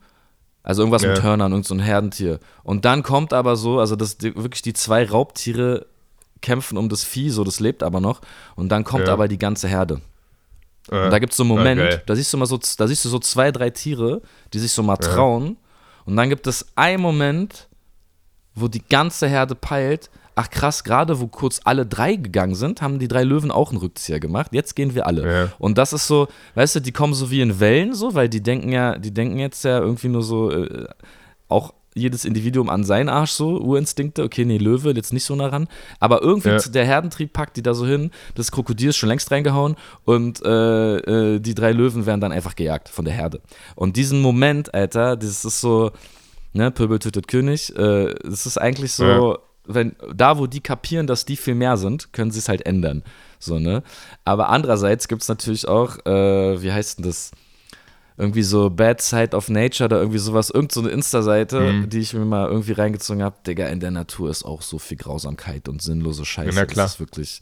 Also 0.63 0.83
irgendwas 0.83 1.01
ja. 1.01 1.09
mit 1.09 1.23
Hörnern, 1.23 1.51
irgend 1.51 1.65
so 1.65 1.73
ein 1.73 1.79
Herdentier. 1.79 2.39
Und 2.63 2.85
dann 2.85 3.03
kommt 3.03 3.33
aber 3.33 3.55
so, 3.55 3.79
also 3.79 3.95
das 3.95 4.21
wirklich 4.21 4.61
die 4.61 4.73
zwei 4.73 5.05
Raubtiere 5.05 5.87
kämpfen 6.41 6.77
um 6.77 6.89
das 6.89 7.03
Vieh, 7.03 7.29
so 7.29 7.43
das 7.43 7.59
lebt 7.59 7.83
aber 7.83 7.99
noch. 7.99 8.21
Und 8.55 8.69
dann 8.69 8.83
kommt 8.83 9.07
ja. 9.07 9.13
aber 9.13 9.27
die 9.27 9.39
ganze 9.39 9.67
Herde. 9.67 10.01
Äh, 10.89 11.05
und 11.05 11.11
da 11.11 11.19
gibt 11.19 11.33
es 11.33 11.37
so 11.37 11.43
einen 11.43 11.49
Moment, 11.49 11.81
okay. 11.81 12.01
da 12.05 12.15
siehst 12.15 12.31
du 12.33 12.37
mal 12.37 12.45
so, 12.45 12.59
da 12.77 12.87
siehst 12.87 13.05
du 13.05 13.09
so 13.09 13.19
zwei, 13.19 13.51
drei 13.51 13.69
Tiere, 13.69 14.21
die 14.53 14.59
sich 14.59 14.71
so 14.71 14.83
mal 14.83 14.97
trauen. 14.97 15.57
Und 16.05 16.15
dann 16.15 16.29
gibt 16.29 16.47
es 16.47 16.67
einen 16.75 17.01
Moment, 17.01 17.67
wo 18.55 18.67
die 18.67 18.83
ganze 18.83 19.27
Herde 19.27 19.55
peilt, 19.55 20.09
ach 20.35 20.49
krass, 20.49 20.83
gerade 20.83 21.19
wo 21.19 21.27
kurz 21.27 21.61
alle 21.63 21.85
drei 21.85 22.15
gegangen 22.15 22.55
sind, 22.55 22.81
haben 22.81 22.99
die 22.99 23.07
drei 23.07 23.23
Löwen 23.23 23.51
auch 23.51 23.69
einen 23.69 23.79
Rückzieher 23.79 24.19
gemacht. 24.19 24.51
Jetzt 24.53 24.75
gehen 24.75 24.95
wir 24.95 25.07
alle. 25.07 25.33
Ja. 25.33 25.51
Und 25.59 25.77
das 25.77 25.93
ist 25.93 26.07
so, 26.07 26.27
weißt 26.55 26.75
du, 26.75 26.79
die 26.79 26.91
kommen 26.91 27.13
so 27.13 27.31
wie 27.31 27.41
in 27.41 27.59
Wellen 27.59 27.93
so, 27.93 28.13
weil 28.15 28.29
die 28.29 28.41
denken 28.41 28.71
ja, 28.71 28.97
die 28.97 29.13
denken 29.13 29.39
jetzt 29.39 29.63
ja 29.63 29.79
irgendwie 29.79 30.09
nur 30.09 30.23
so, 30.23 30.51
äh, 30.51 30.87
auch 31.47 31.73
jedes 31.93 32.23
Individuum 32.23 32.69
an 32.69 32.83
seinen 32.83 33.09
Arsch 33.09 33.31
so, 33.31 33.59
Urinstinkte, 33.59 34.23
okay, 34.23 34.45
nee, 34.45 34.57
Löwe, 34.57 34.93
jetzt 34.93 35.11
nicht 35.11 35.25
so 35.25 35.35
nah 35.35 35.47
ran. 35.47 35.67
Aber 35.99 36.21
irgendwie 36.21 36.49
ja. 36.49 36.57
der 36.59 36.85
Herdentrieb 36.85 37.33
packt 37.33 37.57
die 37.57 37.63
da 37.63 37.73
so 37.73 37.85
hin, 37.85 38.11
das 38.35 38.51
Krokodil 38.51 38.89
ist 38.89 38.97
schon 38.97 39.09
längst 39.09 39.29
reingehauen 39.29 39.75
und 40.05 40.41
äh, 40.43 40.97
äh, 40.97 41.39
die 41.39 41.53
drei 41.53 41.73
Löwen 41.73 42.05
werden 42.05 42.21
dann 42.21 42.31
einfach 42.31 42.55
gejagt 42.55 42.87
von 42.87 43.03
der 43.03 43.13
Herde. 43.13 43.41
Und 43.75 43.97
diesen 43.97 44.21
Moment, 44.21 44.73
Alter, 44.73 45.17
das 45.17 45.43
ist 45.43 45.59
so, 45.59 45.91
ne, 46.53 46.71
Pöbel 46.71 46.99
tötet 46.99 47.27
König, 47.27 47.75
äh, 47.75 48.13
das 48.23 48.45
ist 48.45 48.57
eigentlich 48.57 48.93
so, 48.93 49.33
ja. 49.33 49.39
wenn, 49.65 49.95
da 50.13 50.37
wo 50.37 50.47
die 50.47 50.61
kapieren, 50.61 51.07
dass 51.07 51.25
die 51.25 51.37
viel 51.37 51.55
mehr 51.55 51.77
sind, 51.77 52.13
können 52.13 52.31
sie 52.31 52.39
es 52.39 52.49
halt 52.49 52.65
ändern. 52.65 53.03
So, 53.39 53.59
ne? 53.59 53.83
Aber 54.25 54.49
andererseits 54.49 55.07
gibt 55.07 55.23
es 55.23 55.27
natürlich 55.27 55.67
auch, 55.67 56.05
äh, 56.05 56.61
wie 56.61 56.71
heißt 56.71 56.99
denn 56.99 57.05
das? 57.05 57.31
irgendwie 58.17 58.43
so 58.43 58.69
Bad 58.69 59.01
Side 59.01 59.35
of 59.35 59.49
Nature 59.49 59.85
oder 59.85 59.97
irgendwie 59.99 60.19
sowas, 60.19 60.51
irgend 60.51 60.71
so 60.71 60.81
eine 60.81 60.89
Insta-Seite, 60.89 61.59
mhm. 61.59 61.89
die 61.89 61.99
ich 61.99 62.13
mir 62.13 62.23
mal 62.23 62.47
irgendwie 62.47 62.73
reingezogen 62.73 63.23
habe. 63.23 63.35
Digga, 63.47 63.67
in 63.67 63.79
der 63.79 63.89
Natur 63.89 64.29
ist 64.29 64.43
auch 64.43 64.61
so 64.61 64.77
viel 64.77 64.97
Grausamkeit 64.97 65.67
und 65.67 65.81
sinnlose 65.81 66.23
Scheiße. 66.23 66.55
Ja, 66.55 66.65
klar. 66.65 66.85
Das 66.85 66.93
ist 66.93 66.99
wirklich, 66.99 67.39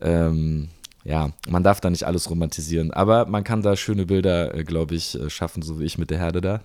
ähm, 0.00 0.68
ja, 1.06 1.30
man 1.48 1.62
darf 1.62 1.80
da 1.80 1.88
nicht 1.88 2.04
alles 2.04 2.28
romantisieren, 2.28 2.90
aber 2.90 3.26
man 3.26 3.44
kann 3.44 3.62
da 3.62 3.76
schöne 3.76 4.06
Bilder, 4.06 4.54
äh, 4.54 4.64
glaube 4.64 4.96
ich, 4.96 5.18
äh, 5.18 5.30
schaffen, 5.30 5.62
so 5.62 5.78
wie 5.78 5.84
ich 5.84 5.98
mit 5.98 6.10
der 6.10 6.18
Herde 6.18 6.40
da. 6.40 6.60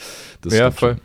ja, 0.50 0.70
voll. 0.70 0.96
Schon. 0.96 1.00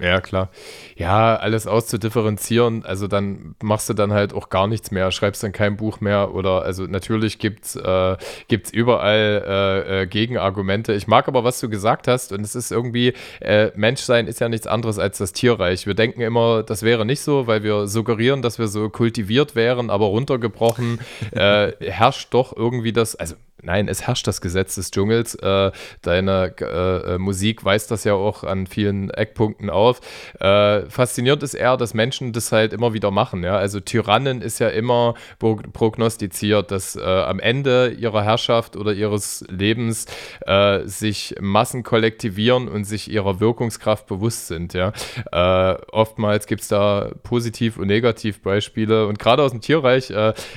Ja, 0.00 0.20
klar. 0.20 0.50
Ja, 0.96 1.34
alles 1.34 1.66
auszudifferenzieren, 1.66 2.84
also 2.84 3.08
dann 3.08 3.56
machst 3.60 3.88
du 3.88 3.94
dann 3.94 4.12
halt 4.12 4.32
auch 4.32 4.48
gar 4.48 4.68
nichts 4.68 4.92
mehr, 4.92 5.10
schreibst 5.10 5.42
dann 5.42 5.50
kein 5.50 5.76
Buch 5.76 6.00
mehr 6.00 6.34
oder 6.34 6.62
also 6.62 6.84
natürlich 6.84 7.40
gibt's 7.40 7.74
äh, 7.74 8.16
gibt's 8.46 8.70
überall 8.70 9.44
äh, 9.44 10.02
äh, 10.02 10.06
Gegenargumente. 10.06 10.92
Ich 10.92 11.08
mag 11.08 11.26
aber, 11.26 11.42
was 11.42 11.58
du 11.58 11.68
gesagt 11.68 12.06
hast 12.06 12.32
und 12.32 12.42
es 12.42 12.54
ist 12.54 12.70
irgendwie, 12.70 13.12
äh, 13.40 13.72
Menschsein 13.74 14.28
ist 14.28 14.40
ja 14.40 14.48
nichts 14.48 14.68
anderes 14.68 15.00
als 15.00 15.18
das 15.18 15.32
Tierreich. 15.32 15.86
Wir 15.86 15.94
denken 15.94 16.20
immer, 16.20 16.62
das 16.62 16.84
wäre 16.84 17.04
nicht 17.04 17.20
so, 17.20 17.48
weil 17.48 17.64
wir 17.64 17.88
suggerieren, 17.88 18.40
dass 18.40 18.60
wir 18.60 18.68
so 18.68 18.90
kultiviert 18.90 19.56
wären, 19.56 19.90
aber 19.90 20.06
runtergebrochen 20.06 21.00
äh, 21.32 21.72
herrscht 21.80 22.32
doch 22.34 22.56
irgendwie 22.56 22.92
das, 22.92 23.16
also 23.16 23.34
Nein, 23.60 23.88
es 23.88 24.06
herrscht 24.06 24.24
das 24.28 24.40
Gesetz 24.40 24.76
des 24.76 24.92
Dschungels. 24.92 25.34
Äh, 25.34 25.72
deine 26.02 27.18
Musik 27.18 27.64
weist 27.64 27.90
das 27.90 28.04
ja 28.04 28.14
auch 28.14 28.44
an 28.44 28.68
vielen 28.68 29.10
Eckpunkten 29.10 29.68
auf. 29.88 30.00
Äh, 30.40 30.82
faszinierend 30.88 31.42
ist 31.42 31.54
eher, 31.54 31.76
dass 31.76 31.94
Menschen 31.94 32.32
das 32.32 32.52
halt 32.52 32.72
immer 32.72 32.92
wieder 32.92 33.10
machen. 33.10 33.42
Ja? 33.44 33.56
Also 33.56 33.80
Tyrannen 33.80 34.40
ist 34.42 34.58
ja 34.58 34.68
immer 34.68 35.14
prognostiziert, 35.38 36.70
dass 36.70 36.96
äh, 36.96 37.02
am 37.02 37.40
Ende 37.40 37.90
ihrer 37.98 38.22
Herrschaft 38.22 38.76
oder 38.76 38.92
ihres 38.92 39.44
Lebens 39.48 40.06
äh, 40.46 40.80
sich 40.84 41.34
Massen 41.40 41.82
kollektivieren 41.82 42.68
und 42.68 42.84
sich 42.84 43.10
ihrer 43.10 43.40
Wirkungskraft 43.40 44.06
bewusst 44.06 44.46
sind. 44.46 44.74
Ja? 44.74 44.92
oftmals 45.92 46.46
gibt 46.46 46.62
es 46.62 46.68
da 46.68 47.10
Positiv- 47.22 47.78
und 47.78 47.86
Negativbeispiele. 47.86 49.06
Und 49.06 49.18
gerade 49.18 49.42
aus 49.42 49.52
dem 49.52 49.60
Tierreich, 49.60 50.12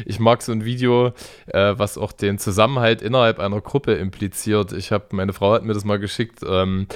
ich 0.05 0.19
mag 0.19 0.41
so 0.41 0.51
ein 0.51 0.65
Video, 0.65 1.13
was 1.51 1.97
auch 1.97 2.11
den 2.11 2.37
Zusammenhalt 2.37 2.81
Zusammenhalt 2.81 3.01
innerhalb 3.01 3.39
einer 3.39 3.61
Gruppe 3.61 3.93
impliziert. 3.93 4.73
Ich 4.73 4.91
habe, 4.91 5.05
meine 5.11 5.33
Frau 5.33 5.53
hat 5.53 5.63
mir 5.63 5.73
das 5.73 5.85
mal 5.85 5.99
geschickt. 5.99 6.39
Ähm, 6.47 6.87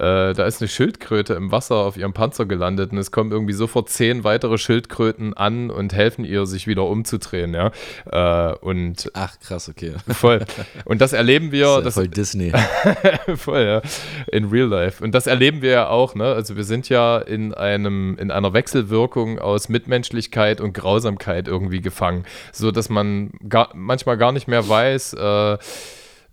äh, 0.00 0.32
da 0.32 0.46
ist 0.46 0.62
eine 0.62 0.68
Schildkröte 0.68 1.34
im 1.34 1.52
Wasser 1.52 1.76
auf 1.76 1.98
ihrem 1.98 2.14
Panzer 2.14 2.46
gelandet 2.46 2.92
und 2.92 2.98
es 2.98 3.12
kommen 3.12 3.30
irgendwie 3.32 3.52
sofort 3.52 3.90
zehn 3.90 4.24
weitere 4.24 4.56
Schildkröten 4.56 5.34
an 5.34 5.70
und 5.70 5.92
helfen 5.92 6.24
ihr, 6.24 6.46
sich 6.46 6.66
wieder 6.66 6.84
umzudrehen. 6.84 7.52
Ja? 7.52 7.70
Äh, 8.10 8.54
und 8.56 9.10
Ach, 9.12 9.38
krass, 9.40 9.68
okay. 9.68 9.92
Voll. 10.08 10.40
Und 10.86 11.02
das 11.02 11.12
erleben 11.12 11.52
wir. 11.52 11.82
Das 11.82 11.88
ist 11.88 11.96
ja 11.96 12.02
voll 12.02 12.08
Disney. 12.08 12.52
voll, 13.36 13.60
ja. 13.60 13.82
In 14.32 14.46
real 14.46 14.68
life. 14.68 15.04
Und 15.04 15.14
das 15.14 15.26
erleben 15.26 15.60
wir 15.60 15.70
ja 15.70 15.88
auch. 15.88 16.14
Ne? 16.14 16.24
Also, 16.24 16.56
wir 16.56 16.64
sind 16.64 16.88
ja 16.88 17.18
in, 17.18 17.52
einem, 17.52 18.16
in 18.18 18.30
einer 18.30 18.54
Wechselwirkung 18.54 19.38
aus 19.38 19.68
Mitmenschlichkeit 19.68 20.62
und 20.62 20.72
Grausamkeit 20.72 21.46
irgendwie 21.46 21.82
gefangen, 21.82 22.24
so 22.52 22.70
dass 22.70 22.88
man 22.88 23.32
gar, 23.46 23.70
manchmal 23.74 24.16
gar 24.16 24.32
nicht 24.32 24.48
mehr 24.48 24.66
weiß, 24.66 25.12
äh, 25.14 25.58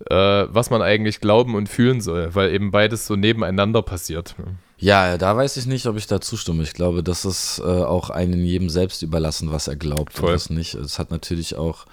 äh, 0.06 0.14
was 0.14 0.70
man 0.70 0.82
eigentlich 0.82 1.20
glauben 1.20 1.54
und 1.54 1.68
fühlen 1.68 2.00
soll, 2.00 2.34
weil 2.34 2.52
eben 2.52 2.70
beides 2.70 3.06
so 3.06 3.16
nebeneinander 3.16 3.82
passiert. 3.82 4.34
Ja, 4.78 5.18
da 5.18 5.36
weiß 5.36 5.56
ich 5.56 5.66
nicht, 5.66 5.86
ob 5.86 5.96
ich 5.96 6.06
da 6.06 6.20
zustimme. 6.20 6.62
Ich 6.62 6.72
glaube, 6.72 7.02
das 7.02 7.24
ist 7.24 7.58
äh, 7.58 7.62
auch 7.62 8.10
einem 8.10 8.44
jedem 8.44 8.70
selbst 8.70 9.02
überlassen, 9.02 9.50
was 9.50 9.66
er 9.66 9.76
glaubt 9.76 10.12
Voll. 10.12 10.28
und 10.28 10.34
was 10.34 10.50
nicht. 10.50 10.74
Es 10.74 10.98
hat 11.00 11.10
natürlich 11.10 11.56
auch, 11.56 11.86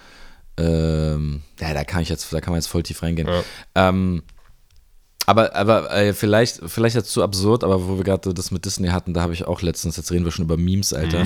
ähm, 0.57 1.41
ja, 1.59 1.73
da 1.73 1.83
kann 1.83 2.03
ich 2.03 2.09
jetzt, 2.09 2.31
da 2.31 2.41
kann 2.41 2.51
man 2.51 2.59
jetzt 2.59 2.67
voll 2.67 2.83
tief 2.83 3.01
reingehen. 3.01 3.27
Ja. 3.27 3.43
Ähm, 3.73 4.21
aber, 5.25 5.55
aber 5.55 5.91
äh, 5.91 6.13
vielleicht, 6.13 6.61
vielleicht 6.67 6.95
jetzt 6.95 7.09
zu 7.09 7.23
absurd, 7.23 7.63
aber 7.63 7.87
wo 7.87 7.97
wir 7.97 8.03
gerade 8.03 8.31
das 8.31 8.51
mit 8.51 8.65
Disney 8.65 8.89
hatten, 8.89 9.15
da 9.15 9.21
habe 9.21 9.33
ich 9.33 9.45
auch 9.45 9.63
letztens, 9.63 9.97
jetzt 9.97 10.11
reden 10.11 10.23
wir 10.23 10.31
schon 10.31 10.45
über 10.45 10.57
Memes, 10.57 10.93
Alter. 10.93 11.23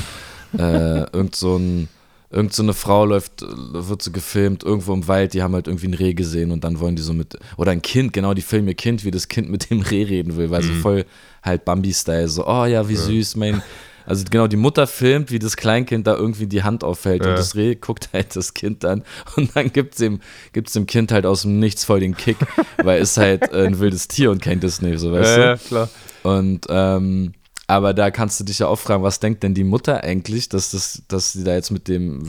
Mhm. 0.53 0.59
Äh, 0.59 0.99
irgend 1.11 1.36
so 1.36 1.57
ein 1.57 1.89
irgend 2.32 2.53
so 2.53 2.61
eine 2.61 2.73
Frau 2.73 3.05
läuft, 3.05 3.41
wird 3.41 4.01
so 4.01 4.11
gefilmt, 4.11 4.63
irgendwo 4.63 4.93
im 4.93 5.07
Wald, 5.07 5.34
die 5.34 5.41
haben 5.41 5.53
halt 5.53 5.67
irgendwie 5.67 5.88
ein 5.88 5.93
Reh 5.95 6.13
gesehen 6.13 6.51
und 6.51 6.63
dann 6.63 6.80
wollen 6.80 6.95
die 6.95 7.01
so 7.01 7.13
mit, 7.13 7.38
oder 7.57 7.71
ein 7.71 7.82
Kind, 7.82 8.13
genau, 8.13 8.34
die 8.34 8.41
filmen 8.41 8.67
ihr 8.67 8.75
Kind, 8.75 9.03
wie 9.03 9.11
das 9.11 9.27
Kind 9.27 9.49
mit 9.49 9.69
dem 9.69 9.82
Reh 9.82 10.03
reden 10.03 10.38
will, 10.38 10.51
weil 10.51 10.61
mhm. 10.61 10.67
so 10.67 10.73
voll 10.73 11.05
halt 11.41 11.65
Bambi-Style, 11.65 12.27
so, 12.27 12.45
oh 12.45 12.65
ja, 12.65 12.88
wie 12.88 12.93
ja. 12.93 12.99
süß, 12.99 13.36
mein, 13.36 13.63
also 14.05 14.25
genau, 14.30 14.45
die 14.45 14.57
Mutter 14.57 14.86
filmt, 14.86 15.32
wie 15.32 15.39
das 15.39 15.57
Kleinkind 15.57 16.05
da 16.05 16.15
irgendwie 16.15 16.45
die 16.45 16.61
Hand 16.61 16.84
auffällt 16.84 17.23
ja. 17.23 17.32
und 17.32 17.39
das 17.39 17.55
Reh 17.55 17.73
guckt 17.73 18.09
halt 18.13 18.36
das 18.36 18.53
Kind 18.53 18.86
an 18.86 19.03
und 19.36 19.55
dann 19.55 19.73
gibt 19.73 19.93
es 19.93 19.99
dem, 19.99 20.19
gibt's 20.53 20.73
dem 20.73 20.86
Kind 20.86 21.11
halt 21.11 21.25
aus 21.25 21.41
dem 21.41 21.59
Nichts 21.59 21.84
voll 21.84 21.99
den 21.99 22.15
Kick, 22.15 22.38
weil 22.84 23.01
es 23.01 23.17
halt 23.17 23.51
ein 23.51 23.80
wildes 23.80 24.07
Tier 24.07 24.30
und 24.30 24.39
kein 24.39 24.59
Disney, 24.59 24.97
so 24.97 25.11
weißt 25.11 25.30
ja, 25.30 25.36
du? 25.36 25.41
Ja, 25.41 25.57
klar. 25.57 25.89
Und 26.21 26.67
ähm, 26.69 27.34
aber 27.70 27.93
da 27.93 28.09
kannst 28.09 28.39
du 28.39 28.43
dich 28.43 28.57
ja 28.57 28.67
auch 28.67 28.80
fragen, 28.80 29.03
was 29.03 29.20
denkt 29.20 29.43
denn 29.43 29.53
die 29.53 29.63
Mutter 29.63 30.03
eigentlich, 30.03 30.49
dass, 30.49 30.72
das, 30.72 31.03
dass 31.07 31.34
sie 31.34 31.43
da 31.43 31.53
jetzt 31.53 31.70
mit 31.70 31.88
dem 31.88 32.24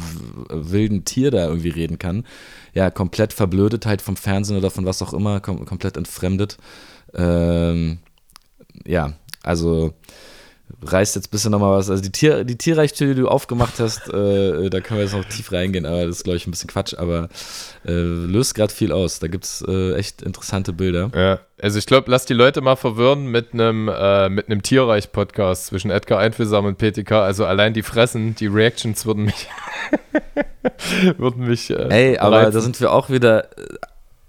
wilden 0.51 1.07
Tier 1.07 1.31
da 1.31 1.47
irgendwie 1.47 1.71
reden 1.71 1.99
kann? 1.99 2.27
Ja, 2.75 2.91
komplett 2.91 3.33
verblödet 3.33 3.87
halt 3.87 4.03
vom 4.03 4.17
Fernsehen 4.17 4.59
oder 4.59 4.71
von 4.71 4.85
was 4.85 5.01
auch 5.01 5.15
immer, 5.15 5.41
kom 5.41 5.65
komplett 5.65 5.97
entfremdet. 5.97 6.59
Ähm, 7.15 8.01
ja, 8.87 9.15
also 9.43 9.95
reißt 10.83 11.17
jetzt 11.17 11.29
ein 11.29 11.31
bisschen 11.31 11.51
nochmal 11.53 11.77
was. 11.77 11.91
Also 11.91 12.03
die, 12.03 12.11
Tier, 12.11 12.45
die 12.45 12.57
Tierreichtür, 12.57 13.15
die 13.15 13.21
du 13.21 13.29
aufgemacht 13.29 13.79
hast, 13.79 14.09
äh, 14.09 14.71
da 14.71 14.81
können 14.81 14.99
wir 14.99 15.05
jetzt 15.05 15.15
noch 15.15 15.25
tief 15.25 15.53
reingehen, 15.53 15.87
aber 15.87 16.07
das 16.07 16.19
ist, 16.19 16.25
glaube 16.25 16.37
ich, 16.37 16.47
ein 16.47 16.51
bisschen 16.51 16.69
Quatsch, 16.69 16.95
aber 16.97 17.29
äh, 17.85 17.93
löst 17.93 18.55
gerade 18.55 18.73
viel 18.73 18.93
aus. 18.93 19.19
Da 19.19 19.29
gibt 19.29 19.45
es 19.45 19.65
äh, 19.67 19.95
echt 19.95 20.23
interessante 20.23 20.73
Bilder. 20.73 21.11
Ja, 21.15 21.41
also 21.63 21.79
ich 21.79 21.87
glaube, 21.87 22.11
lass 22.11 22.25
die 22.25 22.35
Leute 22.35 22.61
mal 22.61 22.77
verwirren 22.77 23.27
mit 23.27 23.53
einem 23.53 23.89
äh, 23.89 24.29
mit 24.29 24.49
einem 24.49 24.63
Tierreich-Podcast 24.63 25.67
zwischen 25.67 25.91
Edgar 25.91 26.19
Einfühlsam 26.19 26.65
und 26.65 26.79
PTK. 26.79 27.13
Also 27.13 27.45
allein 27.45 27.75
die 27.75 27.83
Fressen, 27.83 28.35
die 28.35 28.47
Reactions 28.47 29.05
würden 29.07 29.25
mich 29.25 29.49
würden 31.19 31.47
mich 31.47 31.71
äh, 31.71 31.89
Ey, 31.89 32.19
aber 32.19 32.39
reizen. 32.39 32.53
da 32.53 32.61
sind 32.61 32.81
wir 32.81 32.93
auch 32.93 33.11
wieder 33.11 33.45
äh, 33.59 33.65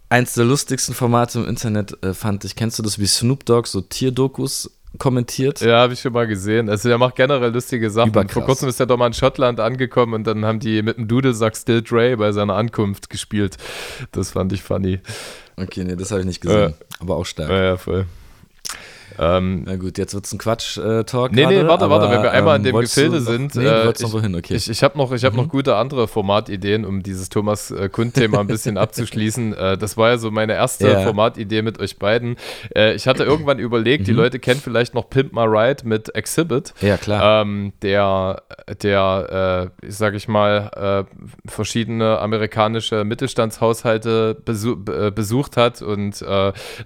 eins 0.10 0.34
der 0.34 0.46
lustigsten 0.46 0.94
Formate 0.94 1.40
im 1.40 1.48
Internet, 1.48 2.04
äh, 2.04 2.14
fand 2.14 2.44
ich. 2.44 2.56
Kennst 2.56 2.78
du 2.80 2.84
das 2.84 3.00
wie 3.00 3.08
Snoop 3.08 3.46
Dogg, 3.46 3.68
so 3.68 3.82
Tierdokus 3.82 4.70
kommentiert. 4.98 5.62
Ja, 5.62 5.80
habe 5.82 5.94
ich 5.94 6.02
schon 6.02 6.14
mal 6.14 6.28
gesehen. 6.28 6.70
Also 6.70 6.90
der 6.90 6.98
macht 6.98 7.16
generell 7.16 7.52
lustige 7.52 7.90
Sachen. 7.90 8.10
Überkrass. 8.10 8.34
Vor 8.34 8.44
kurzem 8.44 8.70
ist 8.70 8.80
er 8.80 8.86
doch 8.86 8.98
mal 8.98 9.08
in 9.08 9.14
Schottland 9.14 9.60
angekommen 9.60 10.14
und 10.14 10.28
dann 10.28 10.46
haben 10.46 10.60
die 10.60 10.82
mit 10.82 10.98
dem 10.98 11.08
Dudelsack 11.08 11.56
Still 11.56 11.82
Dre 11.82 12.18
bei 12.18 12.32
seiner 12.32 12.56
Ankunft 12.56 13.10
gespielt. 13.10 13.58
Das 14.12 14.32
fand 14.32 14.54
ich 14.54 14.62
funny. 14.62 15.00
Okay, 15.58 15.84
nee, 15.84 15.96
das 15.96 16.12
habe 16.12 16.22
ich 16.22 16.28
nicht 16.28 16.42
gesehen. 16.42 16.72
Äh, 16.72 16.74
aber 17.00 17.16
auch 17.16 17.26
stark. 17.26 17.50
Ja, 17.50 17.64
ja, 17.64 17.78
voll. 17.78 18.06
Ähm, 19.20 19.64
Na 19.66 19.76
gut, 19.76 19.98
jetzt 19.98 20.14
wird 20.14 20.26
es 20.26 20.34
ein 20.34 20.38
Quatsch-Talk. 20.38 21.32
nee, 21.32 21.46
nee, 21.46 21.68
warte, 21.68 21.86
aber, 21.86 22.02
warte, 22.02 22.14
wenn 22.14 22.24
wir 22.24 22.32
einmal 22.32 22.56
ähm, 22.56 22.66
in 22.66 22.72
dem 22.72 22.82
Gefilde 22.82 23.20
noch, 23.20 23.26
sind. 23.26 23.56
Nee, 23.56 23.66
äh, 23.66 23.92
ich, 23.92 24.02
noch 24.02 24.14
okay. 24.14 24.56
Ich, 24.56 24.70
ich 24.70 24.84
habe 24.84 24.98
noch, 24.98 25.12
hab 25.12 25.34
mhm. 25.34 25.40
noch 25.40 25.50
gute 25.50 25.76
andere 25.76 26.08
Formatideen, 26.08 26.86
um 26.86 27.04
dieses 27.04 27.30
Thomas 27.30 27.72
äh, 27.72 27.90
Kund-Thema 27.90 28.40
ein 28.40 28.48
bisschen 28.48 28.78
abzuschließen. 28.78 29.54
Äh, 29.54 29.78
das 29.78 29.98
war 29.98 30.12
ja 30.12 30.18
so 30.18 30.32
meine 30.32 30.54
erste 30.54 30.88
ja. 30.88 31.02
Formatidee 31.02 31.62
mit 31.62 31.80
euch 31.80 32.00
beiden. 32.00 32.38
Äh, 32.76 32.94
ich 32.94 33.08
hatte 33.08 33.24
irgendwann 33.24 33.60
überlegt, 33.60 34.02
mhm. 34.02 34.06
die 34.06 34.14
Leute 34.14 34.40
kennen 34.40 34.62
vielleicht 34.62 34.94
noch 34.94 35.10
Pimp 35.10 35.34
My 35.34 35.44
Ride 35.44 35.88
mit 35.88 36.16
Exhibit. 36.16 36.74
Ja, 36.82 36.98
klar. 36.98 37.42
Ähm, 37.42 37.74
der, 37.82 38.44
der 38.82 39.72
äh, 39.84 39.92
sag 39.92 40.16
ich 40.16 40.28
mal, 40.28 41.06
äh, 41.08 41.50
verschiedene 41.50 42.20
amerikanische 42.20 43.04
Mittelstandshaushalte 43.04 44.38
besuch, 44.46 44.78
besucht 45.16 45.58
hat 45.58 45.82
und 45.82 46.24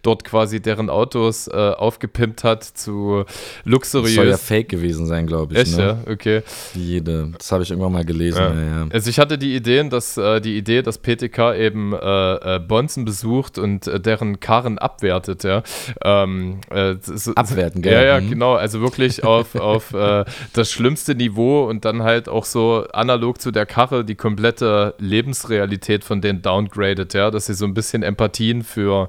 dort 0.01 0.23
quasi 0.23 0.61
deren 0.61 0.89
Autos 0.89 1.47
aufgepimpt 1.49 2.14
aufgepimpt 2.15 2.43
hat 2.43 2.63
zu 2.63 3.25
luxuriös. 3.63 4.15
Das 4.15 4.15
soll 4.15 4.27
ja 4.27 4.37
fake 4.37 4.69
gewesen 4.69 5.05
sein, 5.05 5.27
glaube 5.27 5.53
ich. 5.53 5.59
Echt, 5.59 5.77
ne? 5.77 5.83
ja? 6.05 6.11
Okay. 6.11 6.41
Jede. 6.73 7.31
Das 7.37 7.51
habe 7.51 7.63
ich 7.63 7.69
irgendwann 7.69 7.93
mal 7.93 8.05
gelesen. 8.05 8.39
Ja. 8.39 8.53
Ja. 8.53 8.87
Also 8.91 9.09
ich 9.09 9.19
hatte 9.19 9.37
die 9.37 9.55
Ideen, 9.55 9.89
dass 9.89 10.17
äh, 10.17 10.39
die 10.41 10.57
Idee, 10.57 10.81
dass 10.81 10.97
PTK 10.97 11.55
eben 11.55 11.93
äh, 11.93 12.55
äh, 12.55 12.59
Bonzen 12.59 13.05
besucht 13.05 13.57
und 13.57 13.87
äh, 13.87 13.99
deren 13.99 14.39
Karren 14.39 14.77
abwertet, 14.77 15.43
ja. 15.43 15.63
Ähm, 16.03 16.59
äh, 16.69 16.95
so, 17.01 17.33
Abwerten, 17.35 17.81
gell? 17.81 17.93
Ja, 17.93 18.03
ja, 18.03 18.21
mhm. 18.21 18.29
genau. 18.29 18.53
Also 18.53 18.81
wirklich 18.81 19.23
auf, 19.23 19.55
auf 19.55 19.93
äh, 19.93 20.25
das 20.53 20.71
schlimmste 20.71 21.15
Niveau 21.15 21.65
und 21.65 21.85
dann 21.85 22.03
halt 22.03 22.29
auch 22.29 22.45
so 22.45 22.85
analog 22.93 23.41
zu 23.41 23.51
der 23.51 23.65
Karre 23.65 24.05
die 24.05 24.15
komplette 24.15 24.95
Lebensrealität 24.99 26.03
von 26.03 26.21
denen 26.21 26.41
downgradet, 26.41 27.13
ja, 27.13 27.31
dass 27.31 27.47
sie 27.47 27.53
so 27.53 27.65
ein 27.65 27.73
bisschen 27.73 28.03
Empathien 28.03 28.63
für, 28.63 29.07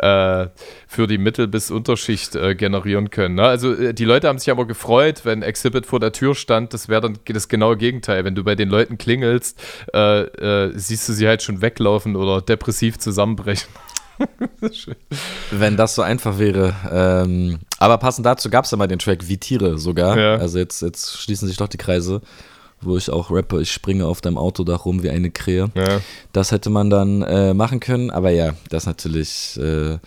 für 0.00 1.06
die 1.06 1.18
Mittel- 1.18 1.48
bis 1.48 1.70
Unterschicht 1.70 2.36
äh, 2.44 2.54
generieren 2.54 3.10
können. 3.10 3.36
Ne? 3.36 3.42
Also 3.42 3.72
äh, 3.72 3.94
die 3.94 4.04
Leute 4.04 4.28
haben 4.28 4.38
sich 4.38 4.50
aber 4.50 4.66
gefreut, 4.66 5.22
wenn 5.24 5.42
Exhibit 5.42 5.86
vor 5.86 6.00
der 6.00 6.12
Tür 6.12 6.34
stand. 6.34 6.74
Das 6.74 6.88
wäre 6.88 7.00
dann 7.00 7.18
das 7.24 7.48
genaue 7.48 7.76
Gegenteil. 7.76 8.24
Wenn 8.24 8.34
du 8.34 8.44
bei 8.44 8.54
den 8.54 8.68
Leuten 8.68 8.98
klingelst, 8.98 9.60
äh, 9.94 10.22
äh 10.22 10.72
siehst 10.74 11.08
du 11.08 11.12
sie 11.12 11.26
halt 11.26 11.42
schon 11.42 11.62
weglaufen 11.62 12.16
oder 12.16 12.40
depressiv 12.40 12.98
zusammenbrechen. 12.98 13.68
Wenn 15.50 15.76
das 15.76 15.94
so 15.94 16.02
einfach 16.02 16.38
wäre. 16.38 16.74
Ähm, 16.90 17.58
aber 17.78 17.98
passend 17.98 18.26
dazu 18.26 18.50
gab 18.50 18.64
es 18.64 18.70
ja 18.70 18.76
mal 18.76 18.86
den 18.86 18.98
Track 18.98 19.28
Wie 19.28 19.38
Tiere 19.38 19.78
sogar. 19.78 20.18
Ja. 20.18 20.36
Also 20.36 20.58
jetzt, 20.58 20.82
jetzt 20.82 21.20
schließen 21.20 21.48
sich 21.48 21.56
doch 21.56 21.68
die 21.68 21.78
Kreise, 21.78 22.20
wo 22.80 22.96
ich 22.96 23.10
auch 23.10 23.30
rappe, 23.30 23.60
ich 23.60 23.72
springe 23.72 24.06
auf 24.06 24.20
deinem 24.20 24.38
Autodach 24.38 24.84
rum 24.84 25.02
wie 25.02 25.10
eine 25.10 25.30
Krähe. 25.30 25.70
Ja. 25.74 26.00
Das 26.32 26.52
hätte 26.52 26.70
man 26.70 26.90
dann 26.90 27.22
äh, 27.22 27.54
machen 27.54 27.80
können, 27.80 28.10
aber 28.10 28.30
ja, 28.30 28.54
das 28.68 28.86
natürlich 28.86 29.58
äh, 29.58 29.98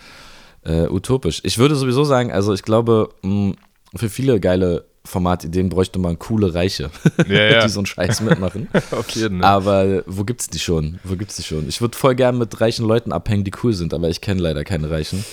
äh, 0.64 0.86
utopisch. 0.88 1.40
Ich 1.44 1.58
würde 1.58 1.76
sowieso 1.76 2.04
sagen, 2.04 2.32
also 2.32 2.52
ich 2.52 2.62
glaube, 2.62 3.10
mh, 3.22 3.54
für 3.94 4.08
viele 4.08 4.40
geile 4.40 4.84
Formatideen 5.04 5.70
bräuchte 5.70 5.98
man 5.98 6.18
coole 6.18 6.54
Reiche, 6.54 6.90
ja, 7.28 7.50
ja. 7.50 7.60
die 7.64 7.68
so 7.68 7.80
einen 7.80 7.86
Scheiß 7.86 8.20
mitmachen. 8.20 8.68
Auf 8.90 9.08
jeden, 9.10 9.38
ne? 9.38 9.44
Aber 9.44 10.02
wo 10.06 10.24
gibt's 10.24 10.48
die 10.48 10.58
schon? 10.58 10.98
Wo 11.02 11.16
gibt's 11.16 11.36
die 11.36 11.42
schon? 11.42 11.68
Ich 11.68 11.80
würde 11.80 11.96
voll 11.96 12.14
gern 12.14 12.36
mit 12.36 12.60
reichen 12.60 12.86
Leuten 12.86 13.12
abhängen, 13.12 13.44
die 13.44 13.52
cool 13.62 13.72
sind, 13.72 13.94
aber 13.94 14.10
ich 14.10 14.20
kenne 14.20 14.40
leider 14.42 14.64
keine 14.64 14.90
Reichen. 14.90 15.24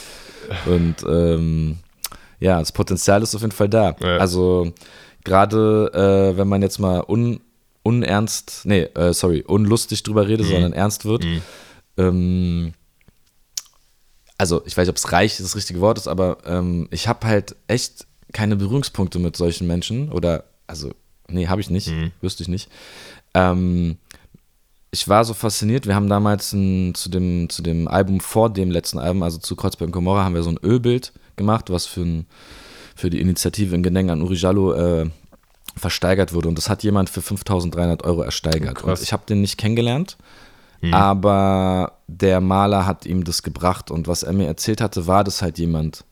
Und 0.66 0.96
ähm, 1.08 1.78
ja, 2.40 2.60
das 2.60 2.72
Potenzial 2.72 3.22
ist 3.22 3.36
auf 3.36 3.42
jeden 3.42 3.52
Fall 3.52 3.70
da. 3.70 3.96
Ja. 4.02 4.18
Also 4.18 4.72
gerade 5.24 5.92
äh, 6.34 6.38
wenn 6.38 6.48
man 6.48 6.62
jetzt 6.62 6.80
mal 6.80 7.04
un, 7.06 7.42
unernst, 7.84 8.62
nee, 8.64 8.84
äh, 8.96 9.14
sorry, 9.14 9.44
unlustig 9.46 10.04
drüber 10.04 10.28
redet, 10.28 10.48
mhm. 10.48 10.52
sondern 10.52 10.74
ernst 10.74 11.06
wird, 11.06 11.26
mhm. 11.26 11.42
ähm, 11.98 12.74
also 14.38 14.64
ich 14.66 14.76
weiß 14.76 14.88
nicht, 14.88 14.90
ob 14.90 14.98
es 14.98 15.12
reich 15.12 15.38
das 15.38 15.56
richtige 15.56 15.82
Wort 15.82 15.98
ist, 15.98 16.08
aber 16.08 16.38
ähm, 16.46 16.88
ich 16.92 17.08
habe 17.08 17.28
halt 17.28 17.56
echt 17.68 18.06
keine 18.34 18.56
Berührungspunkte 18.56 19.20
mit 19.20 19.38
solchen 19.38 19.68
Menschen 19.68 20.12
oder, 20.12 20.44
also, 20.68 20.92
nee, 21.30 21.48
habe 21.48 21.62
ich 21.62 21.70
nicht, 21.70 21.88
mhm. 21.88 22.12
wüsste 22.22 22.44
ich 22.44 22.50
nicht. 22.50 22.70
Ähm, 23.34 23.98
ich 24.92 25.08
war 25.08 25.26
so 25.26 25.34
fasziniert, 25.34 25.88
wir 25.88 25.96
haben 25.96 26.10
damals 26.10 26.54
ein, 26.54 26.96
zu, 26.96 27.10
dem, 27.10 27.50
zu 27.50 27.62
dem 27.62 27.88
Album 27.88 28.20
vor 28.20 28.50
dem 28.50 28.72
letzten 28.72 28.98
Album, 28.98 29.24
also 29.24 29.38
zu 29.38 29.56
Kreuzberg 29.56 29.88
und 29.88 29.92
Gomorra, 29.92 30.24
haben 30.24 30.36
wir 30.36 30.44
so 30.44 30.50
ein 30.50 30.60
Ölbild 30.64 31.14
gemacht, 31.36 31.70
was 31.70 31.86
für, 31.86 32.02
ein, 32.02 32.26
für 32.96 33.10
die 33.10 33.20
Initiative 33.20 33.76
in 33.76 33.84
Gedenken 33.84 34.12
an 34.12 34.22
Uri 34.22 34.36
Jallo 34.36 34.74
äh, 34.74 35.10
versteigert 35.76 36.34
wurde 36.34 36.48
und 36.48 36.58
das 36.58 36.70
hat 36.70 36.84
jemand 36.84 37.10
für 37.10 37.22
5300 37.22 38.04
Euro 38.04 38.22
ersteigert. 38.22 38.84
Oh, 38.84 38.90
und 38.90 39.02
ich 39.02 39.12
habe 39.12 39.24
den 39.28 39.42
nicht 39.42 39.58
kennengelernt, 39.58 40.18
Mhm. 40.88 40.94
Aber 40.94 41.94
der 42.08 42.42
Maler 42.42 42.86
hat 42.86 43.06
ihm 43.06 43.24
das 43.24 43.44
gebracht 43.44 43.92
und 43.92 44.08
was 44.08 44.24
er 44.24 44.34
mir 44.34 44.48
erzählt 44.48 44.82
hatte, 44.82 45.08
war 45.08 45.24
das 45.24 45.42
halt 45.42 45.58
jemand 45.58 46.06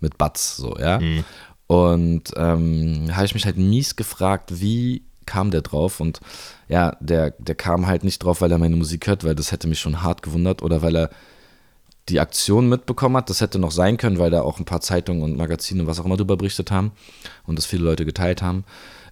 mit 0.00 0.18
Batz, 0.18 0.56
so, 0.56 0.76
ja. 0.78 1.00
Mhm. 1.00 1.24
Und 1.66 2.24
ähm, 2.36 3.08
habe 3.12 3.24
ich 3.24 3.34
mich 3.34 3.46
halt 3.46 3.56
mies 3.56 3.96
gefragt, 3.96 4.60
wie 4.60 5.02
kam 5.26 5.50
der 5.50 5.62
drauf? 5.62 6.00
Und 6.00 6.20
ja, 6.68 6.96
der, 7.00 7.30
der 7.30 7.54
kam 7.54 7.86
halt 7.86 8.04
nicht 8.04 8.22
drauf, 8.22 8.40
weil 8.40 8.52
er 8.52 8.58
meine 8.58 8.76
Musik 8.76 9.06
hört, 9.06 9.24
weil 9.24 9.34
das 9.34 9.52
hätte 9.52 9.68
mich 9.68 9.80
schon 9.80 10.02
hart 10.02 10.22
gewundert 10.22 10.62
oder 10.62 10.82
weil 10.82 10.96
er 10.96 11.10
die 12.10 12.20
Aktion 12.20 12.68
mitbekommen 12.68 13.16
hat. 13.16 13.30
Das 13.30 13.40
hätte 13.40 13.58
noch 13.58 13.70
sein 13.70 13.96
können, 13.96 14.18
weil 14.18 14.30
da 14.30 14.42
auch 14.42 14.58
ein 14.58 14.66
paar 14.66 14.82
Zeitungen 14.82 15.22
und 15.22 15.36
Magazine 15.36 15.82
und 15.82 15.86
was 15.86 15.98
auch 15.98 16.04
immer 16.04 16.18
drüber 16.18 16.36
berichtet 16.36 16.70
haben 16.70 16.92
und 17.46 17.58
das 17.58 17.66
viele 17.66 17.84
Leute 17.84 18.04
geteilt 18.04 18.42
haben. 18.42 18.64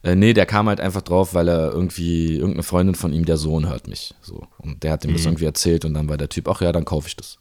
Äh, 0.02 0.16
nee, 0.16 0.32
der 0.32 0.46
kam 0.46 0.68
halt 0.68 0.80
einfach 0.80 1.02
drauf, 1.02 1.34
weil 1.34 1.48
er 1.48 1.70
irgendwie, 1.72 2.34
irgendeine 2.34 2.64
Freundin 2.64 2.94
von 2.94 3.12
ihm, 3.12 3.24
der 3.24 3.36
Sohn 3.36 3.68
hört 3.68 3.86
mich. 3.86 4.14
So. 4.20 4.46
Und 4.58 4.82
der 4.82 4.92
hat 4.92 5.04
ihm 5.04 5.10
mhm. 5.10 5.14
das 5.14 5.26
irgendwie 5.26 5.44
erzählt 5.44 5.84
und 5.84 5.94
dann 5.94 6.08
war 6.08 6.16
der 6.16 6.28
Typ, 6.28 6.48
ach 6.48 6.60
ja, 6.60 6.72
dann 6.72 6.84
kaufe 6.84 7.08
ich 7.08 7.16
das. 7.16 7.38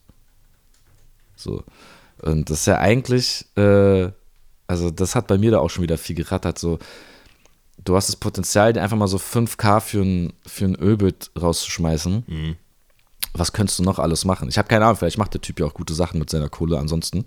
So. 1.35 1.63
Und 2.21 2.49
das 2.49 2.59
ist 2.59 2.65
ja 2.67 2.77
eigentlich, 2.77 3.45
äh, 3.57 4.09
also 4.67 4.91
das 4.91 5.15
hat 5.15 5.27
bei 5.27 5.37
mir 5.37 5.51
da 5.51 5.59
auch 5.59 5.69
schon 5.69 5.83
wieder 5.83 5.97
viel 5.97 6.15
gerattert. 6.15 6.59
So, 6.59 6.77
du 7.83 7.95
hast 7.95 8.09
das 8.09 8.15
Potenzial, 8.15 8.73
dir 8.73 8.83
einfach 8.83 8.97
mal 8.97 9.07
so 9.07 9.17
5K 9.17 9.79
für 9.79 10.01
ein, 10.01 10.33
für 10.45 10.65
ein 10.65 10.75
Ölbild 10.75 11.31
rauszuschmeißen. 11.39 12.23
Mhm. 12.27 12.55
Was 13.33 13.53
könntest 13.53 13.79
du 13.79 13.83
noch 13.83 13.97
alles 13.97 14.23
machen? 14.23 14.49
Ich 14.49 14.57
habe 14.57 14.67
keine 14.67 14.85
Ahnung, 14.85 14.97
vielleicht 14.97 15.17
macht 15.17 15.33
der 15.33 15.41
Typ 15.41 15.59
ja 15.59 15.65
auch 15.65 15.73
gute 15.73 15.93
Sachen 15.93 16.19
mit 16.19 16.29
seiner 16.29 16.49
Kohle 16.49 16.77
ansonsten. 16.77 17.25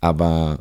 Aber 0.00 0.58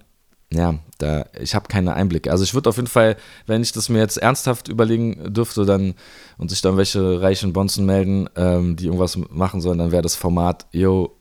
ja, 0.54 0.76
da, 0.98 1.26
ich 1.40 1.56
habe 1.56 1.68
keine 1.68 1.94
Einblicke. 1.94 2.32
Also 2.32 2.44
ich 2.44 2.54
würde 2.54 2.70
auf 2.70 2.78
jeden 2.78 2.88
Fall, 2.88 3.18
wenn 3.46 3.62
ich 3.62 3.72
das 3.72 3.90
mir 3.90 4.00
jetzt 4.00 4.18
ernsthaft 4.18 4.68
überlegen 4.68 5.34
dürfte, 5.34 5.66
dann 5.66 5.96
und 6.38 6.50
sich 6.50 6.62
dann 6.62 6.78
welche 6.78 7.22
reichen 7.22 7.54
Bonzen 7.54 7.86
melden, 7.86 8.30
ähm, 8.36 8.76
die 8.76 8.86
irgendwas 8.86 9.18
machen 9.30 9.62
sollen, 9.62 9.80
dann 9.80 9.92
wäre 9.92 10.02
das 10.04 10.16
Format, 10.16 10.68
yo, 10.72 11.16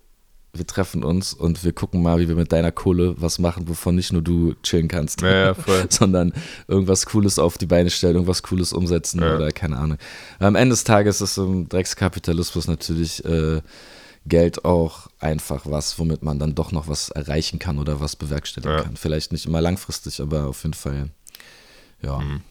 wir 0.53 0.67
treffen 0.67 1.03
uns 1.03 1.35
und 1.35 1.65
wir 1.65 1.73
gucken 1.73 2.01
mal, 2.03 2.21
wie 2.21 2.29
wir 2.29 2.37
mit 2.37 2.53
deiner 2.53 2.71
Kohle 2.71 3.15
was 3.19 3.39
machen, 3.39 3.69
wovon 3.69 3.97
nicht 3.97 4.13
nur 4.13 4.23
du 4.23 4.55
chillen 4.63 4.89
kannst, 4.89 5.21
ja, 5.21 5.51
ja, 5.51 5.55
sondern 5.89 6.33
irgendwas 6.69 7.07
Cooles 7.07 7.39
auf 7.39 7.59
die 7.59 7.67
Beine 7.67 7.91
stellen, 7.91 8.15
irgendwas 8.15 8.43
Cooles 8.45 8.73
umsetzen 8.73 9.21
ja. 9.21 9.35
oder 9.35 9.51
keine 9.51 9.79
Ahnung. 9.79 9.99
Am 10.39 10.55
Ende 10.55 10.75
des 10.75 10.85
Tages 10.85 11.21
ist 11.21 11.39
im 11.39 11.69
Dreckskapitalismus 11.69 12.69
natürlich 12.69 13.25
äh, 13.25 13.61
Geld 14.27 14.65
auch 14.65 15.09
einfach 15.19 15.67
was, 15.67 15.99
womit 15.99 16.23
man 16.23 16.39
dann 16.39 16.55
doch 16.55 16.73
noch 16.73 16.89
was 16.89 17.11
erreichen 17.11 17.59
kann 17.59 17.79
oder 17.79 18.01
was 18.01 18.17
bewerkstelligen 18.17 18.77
ja. 18.77 18.83
kann. 18.83 18.97
Vielleicht 18.97 19.33
nicht 19.33 19.47
immer 19.47 19.61
langfristig, 19.61 20.21
aber 20.21 20.47
auf 20.47 20.63
jeden 20.63 20.75
Fall, 20.75 21.11
ja. 22.03 22.19
Mhm. 22.19 22.43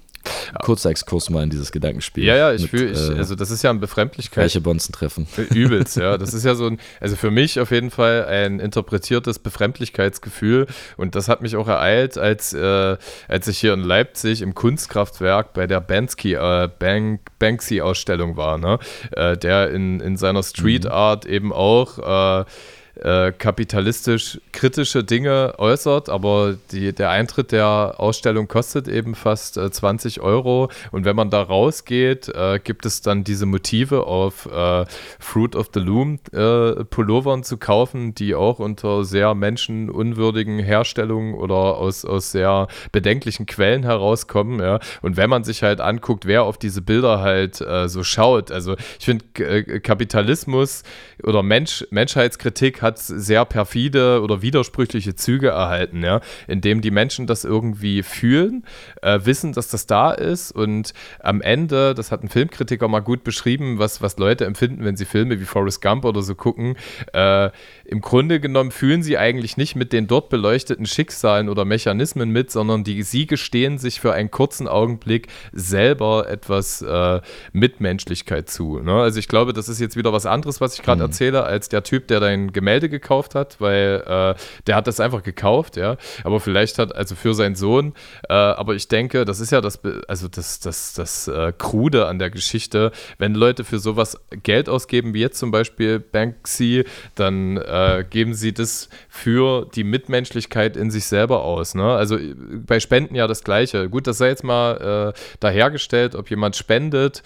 Kurzer 0.64 0.90
Exkurs 0.90 1.30
mal 1.30 1.44
in 1.44 1.50
dieses 1.50 1.72
Gedankenspiel. 1.72 2.24
Ja, 2.24 2.36
ja, 2.36 2.54
ich 2.54 2.70
fühle, 2.70 2.92
äh, 2.92 3.18
also 3.18 3.36
das 3.36 3.52
ist 3.52 3.64
ja 3.64 3.70
ein 3.70 3.80
Befremdlichkeit. 3.80 4.44
Welche 4.44 4.62
Bonzen 4.62 4.94
treffen. 4.94 5.28
Übelst, 5.54 5.98
ja. 5.98 6.18
Das 6.18 6.34
ist 6.34 6.46
ja 6.46 6.56
so 6.56 6.68
ein, 6.68 6.80
also 7.00 7.16
für 7.16 7.32
mich 7.32 7.60
auf 7.60 7.72
jeden 7.72 7.92
Fall 7.92 8.26
ein 8.26 8.60
interpretiertes 8.60 9.40
Befremdlichkeitsgefühl 9.40 10.68
und 10.98 11.16
das 11.16 11.28
hat 11.28 11.42
mich 11.42 11.56
auch 11.56 11.68
ereilt, 11.68 12.18
als, 12.18 12.54
äh, 12.54 12.98
als 13.28 13.48
ich 13.48 13.60
hier 13.60 13.74
in 13.74 13.82
Leipzig 13.82 14.42
im 14.42 14.56
Kunstkraftwerk 14.56 15.54
bei 15.54 15.68
der 15.68 15.82
Bansky, 15.82 16.34
äh, 16.34 16.70
Bank, 16.80 17.22
Banksy-Ausstellung 17.40 18.38
war, 18.38 18.58
ne? 18.58 18.80
Äh, 19.12 19.38
der 19.38 19.72
in, 19.72 20.00
in 20.00 20.18
seiner 20.18 20.44
Street 20.44 20.86
mhm. 20.86 20.92
Art 20.92 21.26
eben 21.26 21.52
auch 21.52 22.48
äh, 22.96 23.32
kapitalistisch 23.32 24.40
kritische 24.52 25.04
Dinge 25.04 25.56
äußert, 25.58 26.10
aber 26.10 26.56
die, 26.72 26.94
der 26.94 27.10
Eintritt 27.10 27.52
der 27.52 27.96
Ausstellung 27.98 28.48
kostet 28.48 28.88
eben 28.88 29.16
fast 29.16 29.58
äh, 29.58 29.72
20 29.72 30.22
Euro 30.22 30.70
und 30.92 31.04
wenn 31.04 31.16
man 31.16 31.32
da 31.32 31.42
rausgeht, 31.42 32.30
äh, 32.30 32.60
gibt 32.64 32.86
es 32.86 33.02
dann 33.02 33.24
diese 33.24 33.48
Motive 33.48 34.06
auf 34.06 34.46
äh, 34.46 34.86
Fruit 35.18 35.56
of 35.56 35.72
the 35.74 35.80
Loom 35.80 36.20
äh, 36.34 36.84
Pullovern 36.84 37.44
zu 37.44 37.58
kaufen, 37.58 38.14
die 38.14 38.36
auch 38.36 38.60
unter 38.60 39.04
sehr 39.06 39.34
menschenunwürdigen 39.34 40.60
Herstellungen 40.60 41.34
oder 41.34 41.56
aus, 41.56 42.06
aus 42.06 42.32
sehr 42.32 42.68
bedenklichen 42.92 43.48
Quellen 43.48 43.82
herauskommen. 43.82 44.60
Ja? 44.60 44.80
Und 45.02 45.18
wenn 45.18 45.32
man 45.32 45.44
sich 45.44 45.64
halt 45.64 45.82
anguckt, 45.82 46.28
wer 46.28 46.44
auf 46.44 46.60
diese 46.60 46.84
Bilder 46.84 47.22
halt 47.22 47.64
so 47.86 48.04
schaut, 48.04 48.52
also 48.52 48.76
ich 49.00 49.06
finde 49.06 49.80
Kapitalismus 49.82 50.84
oder 51.24 51.42
Mensch, 51.42 51.86
Menschheitskritik 51.90 52.83
hat 52.84 53.00
sehr 53.00 53.46
perfide 53.46 54.22
oder 54.22 54.42
widersprüchliche 54.42 55.16
Züge 55.16 55.50
erhalten, 55.50 56.04
ja, 56.04 56.22
indem 56.48 56.82
die 56.82 56.92
Menschen 56.92 57.26
das 57.26 57.44
irgendwie 57.44 58.04
fühlen, 58.04 58.64
äh, 59.02 59.20
wissen, 59.24 59.54
dass 59.54 59.70
das 59.70 59.88
da 59.88 60.12
ist 60.12 60.52
und 60.52 60.94
am 61.22 61.42
Ende, 61.42 61.94
das 61.96 62.12
hat 62.12 62.24
ein 62.24 62.30
Filmkritiker 62.30 62.88
mal 62.88 63.00
gut 63.00 63.24
beschrieben, 63.24 63.80
was, 63.80 64.02
was 64.02 64.18
Leute 64.18 64.46
empfinden, 64.46 64.84
wenn 64.84 64.96
sie 64.96 65.06
Filme 65.06 65.40
wie 65.40 65.46
Forrest 65.46 65.82
Gump 65.82 66.06
oder 66.06 66.22
so 66.22 66.36
gucken, 66.36 66.76
äh, 67.14 67.50
im 67.94 68.02
Grunde 68.02 68.40
genommen 68.40 68.72
fühlen 68.72 69.04
sie 69.04 69.20
eigentlich 69.20 69.56
nicht 69.56 69.76
mit 69.76 69.94
den 69.94 70.08
dort 70.08 70.30
beleuchteten 70.30 70.88
Schicksalen 70.88 71.48
oder 71.48 71.64
Mechanismen 71.64 72.32
mit, 72.32 72.50
sondern 72.50 72.84
die, 72.84 73.04
sie 73.04 73.28
gestehen 73.28 73.78
sich 73.78 74.02
für 74.02 74.14
einen 74.14 74.32
kurzen 74.32 74.68
Augenblick 74.68 75.28
selber 75.52 76.28
etwas 76.28 76.82
äh, 76.82 77.22
Mitmenschlichkeit 77.52 78.50
zu. 78.50 78.80
Ne? 78.80 78.94
Also 78.94 79.20
ich 79.20 79.28
glaube, 79.28 79.54
das 79.54 79.70
ist 79.70 79.80
jetzt 79.80 79.96
wieder 79.96 80.12
was 80.12 80.26
anderes, 80.26 80.60
was 80.60 80.74
ich 80.74 80.82
gerade 80.82 81.04
mhm. 81.04 81.10
erzähle, 81.10 81.44
als 81.44 81.70
der 81.70 81.84
Typ, 81.84 82.08
der 82.08 82.20
dein 82.20 82.52
Gemälde 82.52 82.90
gekauft 82.90 83.36
hat, 83.36 83.62
weil 83.62 84.04
äh, 84.08 84.42
der 84.66 84.76
hat 84.76 84.88
das 84.88 85.00
einfach 85.00 85.22
gekauft, 85.22 85.78
ja. 85.78 85.98
Aber 86.24 86.40
vielleicht 86.40 86.80
hat, 86.80 86.96
also 86.96 87.14
für 87.14 87.36
seinen 87.36 87.54
Sohn, 87.54 87.94
äh, 88.28 88.34
aber 88.34 88.74
ich 88.74 88.88
denke, 88.88 89.24
das 89.24 89.40
ist 89.40 89.52
ja 89.52 89.62
das, 89.62 89.80
also 90.08 90.28
das, 90.28 90.60
das, 90.60 90.94
das 90.94 91.28
äh, 91.28 91.54
Krude 91.56 92.08
an 92.08 92.18
der 92.18 92.32
Geschichte, 92.32 92.92
wenn 93.20 93.36
Leute 93.36 93.64
für 93.64 93.78
sowas 93.78 94.18
Geld 94.42 94.68
ausgeben, 94.68 95.14
wie 95.14 95.20
jetzt 95.20 95.38
zum 95.38 95.52
Beispiel 95.52 96.00
Banksy, 96.00 96.86
dann 97.14 97.58
äh, 97.58 97.83
geben 98.10 98.34
sie 98.34 98.54
das 98.54 98.90
für 99.10 99.68
die 99.76 99.84
Mitmenschlichkeit 99.84 100.78
in 100.78 100.92
sich 100.92 101.06
selber 101.06 101.44
aus. 101.44 101.76
Ne? 101.76 101.84
Also 101.84 102.18
äh, 102.18 102.36
bei 102.36 102.80
Spenden 102.80 103.16
ja 103.16 103.28
das 103.28 103.44
Gleiche. 103.44 103.90
Gut, 103.90 104.08
das 104.08 104.18
sei 104.18 104.30
jetzt 104.30 104.44
mal 104.44 105.14
äh, 105.14 105.20
dahergestellt, 105.40 106.16
ob 106.16 106.30
jemand 106.30 106.56
spendet 106.56 107.24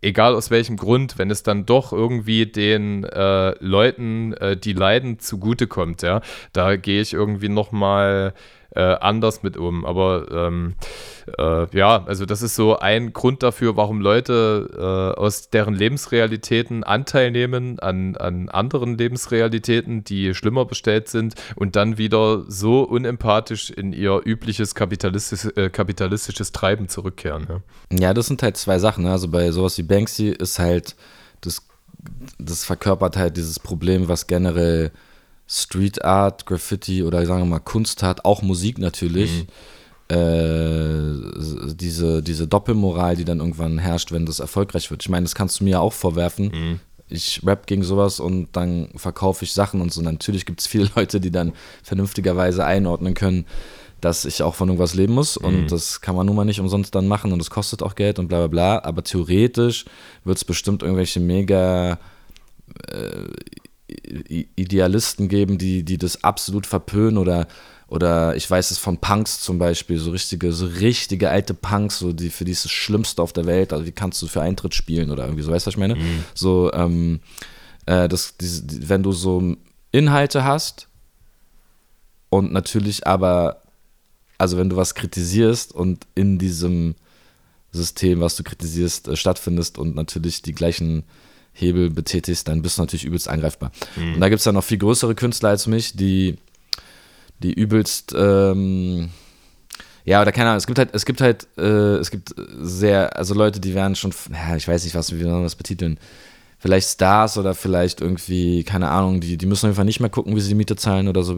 egal 0.00 0.34
aus 0.34 0.50
welchem 0.50 0.76
Grund, 0.76 1.18
wenn 1.18 1.30
es 1.30 1.42
dann 1.42 1.66
doch 1.66 1.92
irgendwie 1.92 2.46
den 2.46 3.04
äh, 3.04 3.54
Leuten, 3.58 4.32
äh, 4.34 4.56
die 4.56 4.72
leiden, 4.72 5.18
zugutekommt, 5.18 6.02
ja, 6.02 6.20
da 6.52 6.76
gehe 6.76 7.00
ich 7.00 7.12
irgendwie 7.12 7.48
nochmal 7.48 8.32
äh, 8.74 8.80
anders 8.80 9.42
mit 9.42 9.56
um. 9.56 9.84
Aber 9.84 10.26
ähm, 10.30 10.74
äh, 11.38 11.76
ja, 11.76 12.04
also 12.06 12.26
das 12.26 12.42
ist 12.42 12.54
so 12.54 12.78
ein 12.78 13.12
Grund 13.12 13.42
dafür, 13.42 13.76
warum 13.76 14.00
Leute 14.00 14.68
äh, 14.76 15.18
aus 15.20 15.50
deren 15.50 15.74
Lebensrealitäten 15.74 16.84
Anteil 16.84 17.30
nehmen 17.30 17.78
an, 17.78 18.16
an 18.16 18.48
anderen 18.48 18.98
Lebensrealitäten, 18.98 20.04
die 20.04 20.34
schlimmer 20.34 20.64
bestellt 20.64 21.08
sind 21.08 21.34
und 21.56 21.76
dann 21.76 21.98
wieder 21.98 22.44
so 22.48 22.82
unempathisch 22.82 23.70
in 23.70 23.92
ihr 23.92 24.20
übliches 24.24 24.74
kapitalistisch, 24.74 25.46
äh, 25.56 25.70
kapitalistisches 25.70 26.52
Treiben 26.52 26.88
zurückkehren. 26.88 27.46
Ja. 27.48 27.98
ja, 27.98 28.14
das 28.14 28.26
sind 28.26 28.42
halt 28.42 28.56
zwei 28.56 28.78
Sachen. 28.78 29.04
Ne? 29.04 29.10
Also 29.10 29.28
bei 29.28 29.50
sowas 29.50 29.78
wie 29.78 29.82
Banksy 29.82 30.28
ist 30.28 30.58
halt 30.58 30.96
das, 31.40 31.66
das 32.38 32.64
verkörpert 32.64 33.16
halt 33.16 33.36
dieses 33.36 33.58
Problem, 33.58 34.08
was 34.08 34.26
generell 34.26 34.92
Street 35.48 36.04
Art, 36.04 36.44
Graffiti 36.46 37.02
oder 37.02 37.24
sagen 37.24 37.40
wir 37.40 37.46
mal 37.46 37.58
Kunst 37.58 38.02
hat, 38.02 38.24
auch 38.24 38.42
Musik 38.42 38.78
natürlich. 38.78 39.44
Mhm. 39.44 39.46
Äh, 40.10 41.74
diese, 41.74 42.22
diese 42.22 42.46
Doppelmoral, 42.46 43.16
die 43.16 43.24
dann 43.24 43.40
irgendwann 43.40 43.78
herrscht, 43.78 44.10
wenn 44.10 44.24
das 44.24 44.40
erfolgreich 44.40 44.90
wird. 44.90 45.02
Ich 45.02 45.08
meine, 45.10 45.24
das 45.24 45.34
kannst 45.34 45.60
du 45.60 45.64
mir 45.64 45.70
ja 45.70 45.80
auch 45.80 45.92
vorwerfen. 45.92 46.46
Mhm. 46.46 46.80
Ich 47.10 47.42
rap 47.44 47.66
gegen 47.66 47.82
sowas 47.82 48.20
und 48.20 48.48
dann 48.52 48.88
verkaufe 48.96 49.44
ich 49.44 49.52
Sachen 49.52 49.80
und 49.80 49.92
so. 49.92 50.02
Natürlich 50.02 50.46
gibt 50.46 50.60
es 50.60 50.66
viele 50.66 50.90
Leute, 50.96 51.20
die 51.20 51.30
dann 51.30 51.52
vernünftigerweise 51.82 52.64
einordnen 52.64 53.14
können, 53.14 53.46
dass 54.00 54.24
ich 54.24 54.42
auch 54.42 54.54
von 54.54 54.68
irgendwas 54.68 54.94
leben 54.94 55.14
muss 55.14 55.36
und 55.36 55.62
mhm. 55.62 55.68
das 55.68 56.00
kann 56.00 56.14
man 56.14 56.26
nun 56.26 56.36
mal 56.36 56.44
nicht 56.44 56.60
umsonst 56.60 56.94
dann 56.94 57.08
machen 57.08 57.32
und 57.32 57.40
es 57.42 57.50
kostet 57.50 57.82
auch 57.82 57.94
Geld 57.94 58.18
und 58.18 58.28
bla 58.28 58.38
bla 58.38 58.46
bla. 58.46 58.84
Aber 58.84 59.02
theoretisch 59.02 59.86
wird 60.24 60.36
es 60.36 60.44
bestimmt 60.44 60.82
irgendwelche 60.82 61.20
mega 61.20 61.98
äh, 62.90 63.24
Idealisten 63.88 65.28
geben, 65.28 65.56
die, 65.56 65.82
die 65.82 65.96
das 65.96 66.22
absolut 66.22 66.66
verpönen 66.66 67.16
oder, 67.16 67.48
oder 67.88 68.36
ich 68.36 68.48
weiß 68.50 68.70
es 68.70 68.78
von 68.78 68.98
Punks 68.98 69.40
zum 69.40 69.58
Beispiel, 69.58 69.98
so 69.98 70.10
richtige, 70.10 70.52
so 70.52 70.66
richtige 70.66 71.30
alte 71.30 71.54
Punks, 71.54 71.98
so 71.98 72.12
die, 72.12 72.28
für 72.28 72.44
die 72.44 72.52
ist 72.52 72.66
das 72.66 72.72
Schlimmste 72.72 73.22
auf 73.22 73.32
der 73.32 73.46
Welt, 73.46 73.72
also 73.72 73.86
wie 73.86 73.92
kannst 73.92 74.20
du 74.20 74.26
für 74.26 74.42
Eintritt 74.42 74.74
spielen 74.74 75.10
oder 75.10 75.24
irgendwie 75.24 75.42
so, 75.42 75.50
weißt 75.50 75.66
du, 75.66 75.68
was 75.68 75.74
ich 75.74 75.78
meine? 75.78 75.94
Mhm. 75.94 76.24
So, 76.34 76.70
ähm, 76.74 77.20
äh, 77.86 78.08
das, 78.08 78.36
die, 78.36 78.88
wenn 78.88 79.02
du 79.02 79.12
so 79.12 79.56
Inhalte 79.90 80.44
hast 80.44 80.88
und 82.28 82.52
natürlich 82.52 83.06
aber, 83.06 83.62
also 84.36 84.58
wenn 84.58 84.68
du 84.68 84.76
was 84.76 84.94
kritisierst 84.94 85.74
und 85.74 86.06
in 86.14 86.38
diesem 86.38 86.94
System, 87.72 88.20
was 88.20 88.36
du 88.36 88.42
kritisierst, 88.42 89.08
äh, 89.08 89.16
stattfindest 89.16 89.78
und 89.78 89.94
natürlich 89.94 90.42
die 90.42 90.52
gleichen 90.52 91.04
Hebel 91.58 91.90
betätigst, 91.90 92.48
dann 92.48 92.62
bist 92.62 92.78
du 92.78 92.82
natürlich 92.82 93.04
übelst 93.04 93.28
angreifbar. 93.28 93.72
Mhm. 93.96 94.14
Und 94.14 94.20
da 94.20 94.28
gibt 94.28 94.38
es 94.38 94.44
dann 94.44 94.54
noch 94.54 94.64
viel 94.64 94.78
größere 94.78 95.14
Künstler 95.14 95.50
als 95.50 95.66
mich, 95.66 95.96
die, 95.96 96.36
die 97.40 97.52
übelst, 97.52 98.14
ähm, 98.16 99.10
ja, 100.04 100.22
oder 100.22 100.32
keine 100.32 100.50
Ahnung, 100.50 100.58
es 100.58 100.66
gibt 100.66 100.78
halt, 100.78 100.90
es 100.92 101.04
gibt 101.04 101.20
halt, 101.20 101.48
äh, 101.58 101.96
es 101.96 102.10
gibt 102.10 102.34
sehr, 102.60 103.16
also 103.16 103.34
Leute, 103.34 103.60
die 103.60 103.74
werden 103.74 103.94
schon, 103.94 104.12
ja, 104.32 104.56
ich 104.56 104.66
weiß 104.66 104.84
nicht, 104.84 104.94
was 104.94 105.12
wie 105.12 105.18
wir 105.18 105.26
das 105.42 105.56
betiteln, 105.56 105.98
vielleicht 106.58 106.88
Stars 106.88 107.36
oder 107.36 107.54
vielleicht 107.54 108.00
irgendwie, 108.00 108.64
keine 108.64 108.88
Ahnung, 108.88 109.20
die, 109.20 109.36
die 109.36 109.46
müssen 109.46 109.66
auf 109.66 109.70
jeden 109.70 109.76
Fall 109.76 109.84
nicht 109.84 110.00
mehr 110.00 110.10
gucken, 110.10 110.34
wie 110.34 110.40
sie 110.40 110.48
die 110.48 110.54
Miete 110.54 110.76
zahlen 110.76 111.08
oder 111.08 111.22
so, 111.24 111.36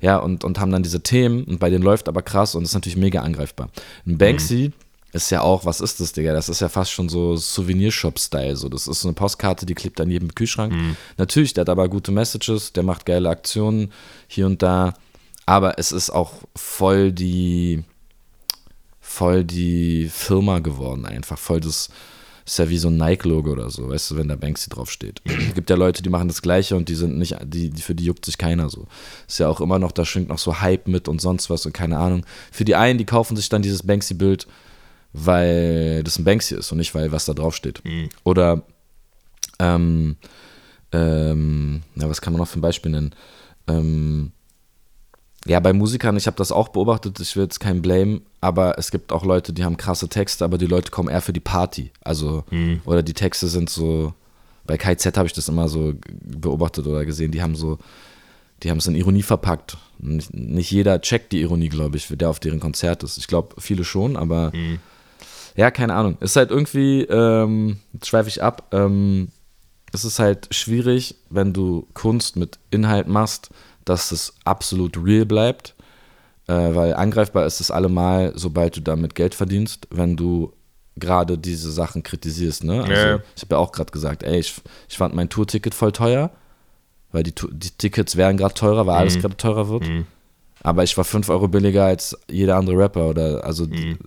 ja, 0.00 0.18
und, 0.18 0.44
und 0.44 0.60
haben 0.60 0.70
dann 0.70 0.82
diese 0.82 1.02
Themen 1.02 1.44
und 1.44 1.58
bei 1.58 1.70
denen 1.70 1.82
läuft 1.82 2.08
aber 2.08 2.22
krass 2.22 2.54
und 2.54 2.64
ist 2.64 2.74
natürlich 2.74 2.96
mega 2.96 3.22
angreifbar. 3.22 3.70
Ein 4.06 4.18
Banksy, 4.18 4.72
mhm 4.74 4.83
ist 5.14 5.30
ja 5.30 5.42
auch, 5.42 5.64
was 5.64 5.80
ist 5.80 6.00
das, 6.00 6.12
Digga? 6.12 6.32
Das 6.32 6.48
ist 6.48 6.60
ja 6.60 6.68
fast 6.68 6.90
schon 6.90 7.08
so 7.08 7.36
Souvenirshop-Style. 7.36 8.56
So. 8.56 8.68
Das 8.68 8.86
ist 8.88 9.00
so 9.00 9.08
eine 9.08 9.14
Postkarte, 9.14 9.64
die 9.64 9.74
klebt 9.74 10.00
an 10.00 10.10
jedem 10.10 10.34
Kühlschrank. 10.34 10.72
Mhm. 10.72 10.96
Natürlich, 11.16 11.54
der 11.54 11.62
hat 11.62 11.68
aber 11.68 11.88
gute 11.88 12.12
Messages, 12.12 12.72
der 12.72 12.82
macht 12.82 13.06
geile 13.06 13.28
Aktionen 13.28 13.92
hier 14.26 14.46
und 14.46 14.62
da. 14.62 14.94
Aber 15.46 15.78
es 15.78 15.92
ist 15.92 16.10
auch 16.10 16.32
voll 16.56 17.12
die, 17.12 17.84
voll 19.00 19.44
die 19.44 20.08
Firma 20.08 20.58
geworden, 20.58 21.06
einfach. 21.06 21.38
Voll 21.38 21.60
das, 21.60 21.90
ist 22.46 22.58
ja 22.58 22.68
wie 22.68 22.78
so 22.78 22.88
ein 22.88 22.96
Nike-Logo 22.96 23.52
oder 23.52 23.70
so, 23.70 23.88
weißt 23.88 24.10
du, 24.10 24.16
wenn 24.16 24.28
da 24.28 24.36
Banksy 24.36 24.68
draufsteht. 24.68 25.22
gibt 25.54 25.70
ja 25.70 25.76
Leute, 25.76 26.02
die 26.02 26.10
machen 26.10 26.28
das 26.28 26.42
Gleiche 26.42 26.76
und 26.76 26.88
die 26.88 26.94
sind 26.94 27.16
nicht, 27.16 27.36
die, 27.44 27.70
für 27.70 27.94
die 27.94 28.04
juckt 28.04 28.24
sich 28.24 28.36
keiner 28.36 28.68
so. 28.68 28.86
Ist 29.26 29.38
ja 29.38 29.48
auch 29.48 29.60
immer 29.60 29.78
noch, 29.78 29.92
da 29.92 30.04
schwingt 30.04 30.28
noch 30.28 30.38
so 30.38 30.60
Hype 30.60 30.86
mit 30.86 31.08
und 31.08 31.20
sonst 31.20 31.48
was 31.48 31.64
und 31.64 31.72
keine 31.72 31.98
Ahnung. 31.98 32.26
Für 32.52 32.64
die 32.64 32.74
einen, 32.74 32.98
die 32.98 33.06
kaufen 33.06 33.36
sich 33.36 33.48
dann 33.48 33.62
dieses 33.62 33.84
Banksy-Bild 33.84 34.46
weil 35.14 36.02
das 36.02 36.18
ein 36.18 36.24
Banksy 36.24 36.56
ist 36.56 36.70
und 36.72 36.78
nicht, 36.78 36.94
weil 36.94 37.12
was 37.12 37.24
da 37.24 37.32
drauf 37.32 37.54
steht. 37.54 37.82
Mhm. 37.84 38.08
Oder, 38.24 38.62
ähm, 39.60 40.16
ähm, 40.92 41.82
ja, 41.94 42.10
was 42.10 42.20
kann 42.20 42.32
man 42.32 42.40
noch 42.40 42.48
für 42.48 42.58
ein 42.58 42.62
Beispiel 42.62 42.90
nennen? 42.90 43.14
Ähm, 43.68 44.32
ja, 45.46 45.60
bei 45.60 45.72
Musikern, 45.72 46.16
ich 46.16 46.26
habe 46.26 46.36
das 46.36 46.50
auch 46.50 46.68
beobachtet, 46.68 47.20
ich 47.20 47.36
will 47.36 47.44
jetzt 47.44 47.60
kein 47.60 47.80
Blame, 47.80 48.22
aber 48.40 48.76
es 48.76 48.90
gibt 48.90 49.12
auch 49.12 49.24
Leute, 49.24 49.52
die 49.52 49.64
haben 49.64 49.76
krasse 49.76 50.08
Texte, 50.08 50.44
aber 50.44 50.58
die 50.58 50.66
Leute 50.66 50.90
kommen 50.90 51.08
eher 51.08 51.22
für 51.22 51.32
die 51.32 51.40
Party. 51.40 51.92
Also, 52.02 52.42
mhm. 52.50 52.80
oder 52.84 53.04
die 53.04 53.14
Texte 53.14 53.46
sind 53.46 53.70
so, 53.70 54.14
bei 54.66 54.76
KZ 54.76 55.16
habe 55.16 55.28
ich 55.28 55.32
das 55.32 55.48
immer 55.48 55.68
so 55.68 55.94
beobachtet 56.22 56.88
oder 56.88 57.04
gesehen, 57.04 57.30
die 57.30 57.42
haben 57.42 57.54
so, 57.54 57.78
die 58.64 58.70
haben 58.70 58.78
es 58.78 58.86
in 58.88 58.96
Ironie 58.96 59.22
verpackt. 59.22 59.76
Nicht, 59.98 60.34
nicht, 60.34 60.72
jeder 60.72 61.00
checkt 61.00 61.30
die 61.30 61.42
Ironie, 61.42 61.68
glaube 61.68 61.98
ich, 61.98 62.08
der 62.08 62.30
auf 62.30 62.40
deren 62.40 62.58
Konzert 62.58 63.04
ist. 63.04 63.18
Ich 63.18 63.28
glaube, 63.28 63.54
viele 63.60 63.84
schon, 63.84 64.16
aber 64.16 64.50
mhm 64.52 64.80
ja, 65.56 65.70
keine 65.70 65.94
Ahnung. 65.94 66.16
Ist 66.20 66.36
halt 66.36 66.50
irgendwie, 66.50 67.02
ähm, 67.02 67.78
jetzt 67.92 68.08
schweife 68.08 68.28
ich 68.28 68.42
ab, 68.42 68.68
ähm, 68.72 69.28
es 69.92 70.04
ist 70.04 70.18
halt 70.18 70.52
schwierig, 70.52 71.14
wenn 71.30 71.52
du 71.52 71.86
Kunst 71.94 72.36
mit 72.36 72.58
Inhalt 72.70 73.06
machst, 73.06 73.50
dass 73.84 74.10
es 74.10 74.34
absolut 74.44 74.98
real 75.02 75.24
bleibt, 75.24 75.74
äh, 76.48 76.52
weil 76.52 76.94
angreifbar 76.94 77.46
ist 77.46 77.60
es 77.60 77.70
allemal, 77.70 78.32
sobald 78.34 78.76
du 78.76 78.80
damit 78.80 79.14
Geld 79.14 79.34
verdienst, 79.34 79.86
wenn 79.90 80.16
du 80.16 80.52
gerade 80.96 81.38
diese 81.38 81.70
Sachen 81.70 82.02
kritisierst. 82.02 82.64
Ne? 82.64 82.82
Also, 82.82 82.92
ja. 82.92 83.18
Ich 83.36 83.42
habe 83.42 83.54
ja 83.54 83.58
auch 83.58 83.70
gerade 83.70 83.92
gesagt, 83.92 84.24
ey, 84.24 84.40
ich, 84.40 84.54
ich 84.88 84.96
fand 84.96 85.14
mein 85.14 85.28
Tourticket 85.28 85.74
voll 85.74 85.92
teuer, 85.92 86.30
weil 87.12 87.22
die, 87.22 87.34
die 87.34 87.70
Tickets 87.70 88.16
wären 88.16 88.36
gerade 88.36 88.54
teurer, 88.54 88.86
weil 88.86 88.94
mhm. 88.94 89.00
alles 89.00 89.18
gerade 89.18 89.36
teurer 89.36 89.68
wird. 89.68 89.88
Mhm. 89.88 90.06
Aber 90.64 90.82
ich 90.82 90.96
war 90.96 91.04
5 91.04 91.28
Euro 91.28 91.46
billiger 91.46 91.84
als 91.84 92.18
jeder 92.28 92.56
andere 92.56 92.78
Rapper 92.78 93.06
oder 93.06 93.44
also 93.44 93.66
mhm 93.66 93.98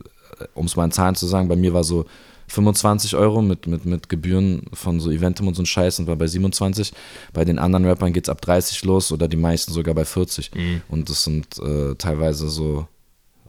um 0.53 0.65
es 0.65 0.75
mal 0.75 0.85
in 0.85 0.91
Zahlen 0.91 1.15
zu 1.15 1.27
sagen, 1.27 1.47
bei 1.47 1.55
mir 1.55 1.73
war 1.73 1.83
so 1.83 2.05
25 2.47 3.15
Euro 3.15 3.41
mit, 3.41 3.67
mit, 3.67 3.85
mit 3.85 4.09
Gebühren 4.09 4.63
von 4.73 4.99
so 4.99 5.11
Eventum 5.11 5.47
und 5.47 5.55
so 5.55 5.61
ein 5.61 5.65
Scheiß 5.65 5.99
und 5.99 6.07
war 6.07 6.15
bei 6.15 6.27
27. 6.27 6.93
Bei 7.33 7.43
den 7.43 7.59
anderen 7.59 7.85
Rappern 7.85 8.13
geht 8.13 8.27
es 8.27 8.29
ab 8.29 8.41
30 8.41 8.85
los 8.85 9.11
oder 9.11 9.27
die 9.27 9.37
meisten 9.37 9.73
sogar 9.73 9.93
bei 9.93 10.05
40. 10.05 10.55
Mhm. 10.55 10.81
Und 10.87 11.09
das 11.09 11.25
sind 11.25 11.59
äh, 11.59 11.95
teilweise 11.95 12.47
so 12.47 12.87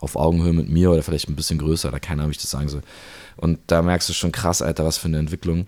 auf 0.01 0.16
Augenhöhe 0.16 0.52
mit 0.52 0.69
mir 0.69 0.90
oder 0.90 1.02
vielleicht 1.02 1.28
ein 1.28 1.36
bisschen 1.36 1.59
größer, 1.59 1.89
oder 1.89 2.01
keiner, 2.01 2.27
wie 2.27 2.32
ich 2.32 2.39
das 2.39 2.51
sagen 2.51 2.69
soll. 2.69 2.82
Und 3.36 3.60
da 3.69 3.82
merkst 3.82 4.09
du 4.09 4.12
schon 4.12 4.32
krass, 4.32 4.62
Alter, 4.62 4.85
was 4.85 4.98
für 4.98 5.09
eine 5.09 5.19
Entwicklung. 5.19 5.66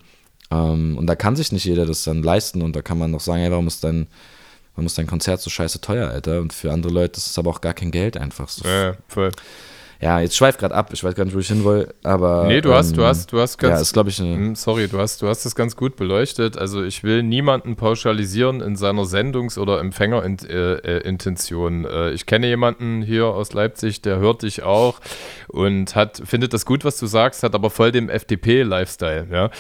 Ähm, 0.51 0.99
und 0.99 1.07
da 1.07 1.15
kann 1.15 1.37
sich 1.37 1.53
nicht 1.53 1.65
jeder 1.65 1.87
das 1.87 2.03
dann 2.03 2.23
leisten 2.23 2.63
und 2.63 2.75
da 2.75 2.83
kann 2.83 2.99
man 2.99 3.13
noch 3.13 3.21
sagen, 3.21 3.43
ey, 3.43 3.51
warum 3.51 3.69
ist 3.69 3.85
dein, 3.85 4.09
warum 4.75 4.87
ist 4.87 4.99
dein 4.99 5.07
Konzert 5.07 5.41
so 5.41 5.51
scheiße 5.51 5.81
teuer, 5.81 6.11
Alter? 6.11 6.41
Und 6.41 6.53
für 6.53 6.73
andere 6.73 6.93
Leute 6.93 7.19
ist 7.19 7.29
es 7.29 7.39
aber 7.39 7.51
auch 7.51 7.61
gar 7.61 7.75
kein 7.75 7.93
Geld 7.93 8.17
einfach. 8.17 8.49
So. 8.49 8.69
Ja, 8.69 8.95
voll 9.07 9.31
ja, 10.01 10.21
jetzt 10.21 10.35
schweift 10.35 10.59
gerade 10.59 10.75
ab, 10.75 10.89
ich 10.93 11.05
weiß 11.05 11.15
gar 11.15 11.27
nicht, 11.27 11.35
wo 11.35 11.41
ich 11.41 11.49
hin 11.49 11.63
will, 11.65 11.93
aber. 12.03 12.47
Nee, 12.47 12.63
du 12.63 12.73
hast, 12.73 12.93
ähm, 12.93 12.97
du 12.97 13.05
hast, 13.05 13.31
du 13.33 13.39
hast 13.39 13.59
ganz. 13.59 13.75
Ja, 13.75 13.81
ist, 13.81 13.93
glaube 13.93 14.09
ich, 14.09 14.19
eine, 14.19 14.35
hm, 14.35 14.55
Sorry, 14.55 14.89
du 14.89 14.99
hast, 14.99 15.21
du 15.21 15.29
hast 15.29 15.45
das 15.45 15.55
ganz 15.55 15.77
gut 15.77 15.97
beleuchtet. 15.97 16.57
Also, 16.57 16.83
ich 16.83 17.05
will 17.05 17.23
niemanden 17.23 17.77
pauschalisieren 17.77 18.63
in 18.63 18.77
seiner 18.77 19.05
Sendungs- 19.05 19.59
oder 19.59 19.79
Empfängerintention. 19.81 21.85
Äh, 21.85 22.09
äh, 22.09 22.13
ich 22.13 22.25
kenne 22.25 22.47
jemanden 22.47 23.03
hier 23.03 23.27
aus 23.27 23.53
Leipzig, 23.53 24.01
der 24.01 24.19
hört 24.19 24.41
dich 24.43 24.63
auch 24.63 25.01
und 25.49 25.95
hat, 25.95 26.23
findet 26.25 26.55
das 26.55 26.65
gut, 26.65 26.87
was 26.87 26.99
du 26.99 27.07
sagst, 27.07 27.43
hat 27.43 27.55
aber 27.55 27.69
voll 27.69 27.93
den 27.93 28.09
FDP-Lifestyle, 28.09 29.27
ja. 29.31 29.51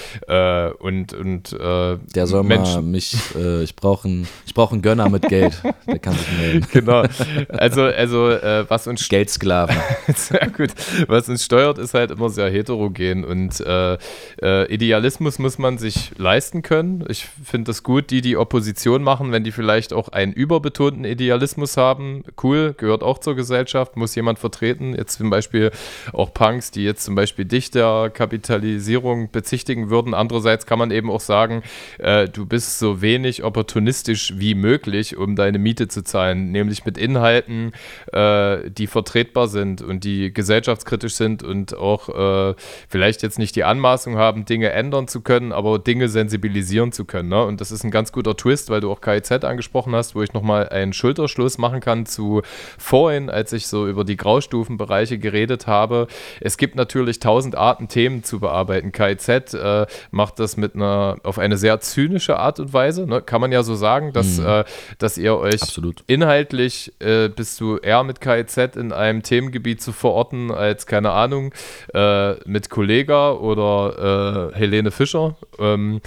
Äh, 0.68 0.72
und, 0.72 1.12
und, 1.12 1.52
äh, 1.52 1.98
der 2.14 2.26
soll 2.26 2.44
Mensch, 2.44 2.74
mal 2.74 2.82
mich, 2.82 3.14
äh, 3.36 3.62
ich 3.62 3.76
brauche 3.76 4.08
einen, 4.08 4.26
ich 4.46 4.54
brauche 4.54 4.72
einen 4.72 4.80
Gönner 4.80 5.10
mit 5.10 5.28
Geld. 5.28 5.60
der 5.86 5.98
kann 5.98 6.14
sich 6.14 6.38
melden. 6.38 6.66
Genau. 6.80 7.02
Also, 7.48 7.82
also, 7.82 8.30
äh, 8.30 8.64
was 8.68 8.86
uns. 8.86 9.08
Geldsklaven. 9.08 9.76
sehr 10.40 10.48
gut. 10.50 10.70
Was 11.08 11.28
uns 11.28 11.44
steuert, 11.44 11.78
ist 11.78 11.94
halt 11.94 12.10
immer 12.10 12.30
sehr 12.30 12.50
heterogen 12.50 13.24
und 13.24 13.60
äh, 13.60 13.98
äh, 14.42 14.72
Idealismus 14.72 15.38
muss 15.38 15.58
man 15.58 15.78
sich 15.78 16.12
leisten 16.18 16.62
können. 16.62 17.04
Ich 17.08 17.26
finde 17.44 17.68
das 17.70 17.82
gut, 17.82 18.10
die 18.10 18.20
die 18.20 18.36
Opposition 18.36 19.02
machen, 19.02 19.32
wenn 19.32 19.44
die 19.44 19.52
vielleicht 19.52 19.92
auch 19.92 20.08
einen 20.08 20.32
überbetonten 20.32 21.04
Idealismus 21.04 21.76
haben. 21.76 22.22
Cool, 22.42 22.74
gehört 22.76 23.02
auch 23.02 23.18
zur 23.18 23.34
Gesellschaft, 23.34 23.96
muss 23.96 24.14
jemand 24.14 24.38
vertreten. 24.38 24.94
Jetzt 24.94 25.18
zum 25.18 25.30
Beispiel 25.30 25.70
auch 26.12 26.32
Punks, 26.32 26.70
die 26.70 26.84
jetzt 26.84 27.04
zum 27.04 27.14
Beispiel 27.14 27.44
dich 27.44 27.70
der 27.70 28.10
Kapitalisierung 28.12 29.30
bezichtigen 29.30 29.90
würden. 29.90 30.14
Andererseits 30.14 30.66
kann 30.66 30.78
man 30.78 30.90
eben 30.90 31.10
auch 31.10 31.20
sagen, 31.20 31.62
äh, 31.98 32.28
du 32.28 32.46
bist 32.46 32.78
so 32.78 33.02
wenig 33.02 33.42
opportunistisch 33.42 34.34
wie 34.36 34.54
möglich, 34.54 35.16
um 35.16 35.34
deine 35.34 35.58
Miete 35.58 35.88
zu 35.88 36.04
zahlen, 36.04 36.52
nämlich 36.52 36.84
mit 36.84 36.98
Inhalten, 36.98 37.72
äh, 38.12 38.70
die 38.70 38.86
vertretbar 38.86 39.48
sind 39.48 39.82
und 39.82 40.04
die 40.04 40.19
gesellschaftskritisch 40.28 41.14
sind 41.14 41.42
und 41.42 41.76
auch 41.76 42.08
äh, 42.50 42.54
vielleicht 42.88 43.22
jetzt 43.22 43.38
nicht 43.38 43.56
die 43.56 43.64
Anmaßung 43.64 44.16
haben, 44.16 44.44
Dinge 44.44 44.70
ändern 44.70 45.08
zu 45.08 45.22
können, 45.22 45.52
aber 45.52 45.78
Dinge 45.78 46.08
sensibilisieren 46.08 46.92
zu 46.92 47.04
können. 47.04 47.30
Ne? 47.30 47.42
Und 47.44 47.60
das 47.60 47.72
ist 47.72 47.84
ein 47.84 47.90
ganz 47.90 48.12
guter 48.12 48.36
Twist, 48.36 48.68
weil 48.70 48.80
du 48.80 48.90
auch 48.90 49.00
KIZ 49.00 49.44
angesprochen 49.44 49.94
hast, 49.94 50.14
wo 50.14 50.22
ich 50.22 50.32
nochmal 50.32 50.68
einen 50.68 50.92
Schulterschluss 50.92 51.58
machen 51.58 51.80
kann 51.80 52.06
zu 52.06 52.42
vorhin, 52.78 53.30
als 53.30 53.52
ich 53.52 53.66
so 53.66 53.86
über 53.86 54.04
die 54.04 54.16
Graustufenbereiche 54.16 55.18
geredet 55.18 55.66
habe. 55.66 56.06
Es 56.40 56.56
gibt 56.56 56.76
natürlich 56.76 57.20
tausend 57.20 57.56
Arten, 57.56 57.88
Themen 57.88 58.22
zu 58.22 58.40
bearbeiten. 58.40 58.92
KIZ 58.92 59.54
äh, 59.54 59.86
macht 60.10 60.38
das 60.38 60.56
mit 60.56 60.74
einer, 60.74 61.16
auf 61.22 61.38
eine 61.38 61.56
sehr 61.56 61.80
zynische 61.80 62.38
Art 62.38 62.60
und 62.60 62.72
Weise, 62.72 63.06
ne? 63.06 63.22
kann 63.22 63.40
man 63.40 63.52
ja 63.52 63.62
so 63.62 63.74
sagen, 63.74 64.12
dass, 64.12 64.38
mhm. 64.38 64.46
äh, 64.46 64.64
dass 64.98 65.18
ihr 65.18 65.36
euch 65.36 65.62
Absolut. 65.62 66.02
inhaltlich 66.06 66.92
äh, 66.98 67.28
bist 67.28 67.60
du 67.60 67.76
eher 67.76 68.02
mit 68.02 68.20
KIZ 68.20 68.76
in 68.76 68.92
einem 68.92 69.22
Themengebiet 69.22 69.80
zu 69.80 69.92
verorten 70.10 70.50
als, 70.50 70.86
keine 70.86 71.12
Ahnung, 71.12 71.52
äh, 71.94 72.34
mit 72.48 72.68
Kollega 72.68 73.32
oder 73.32 74.50
äh, 74.52 74.58
Helene 74.58 74.90
Fischer. 74.90 75.36
Ähm, 75.58 76.00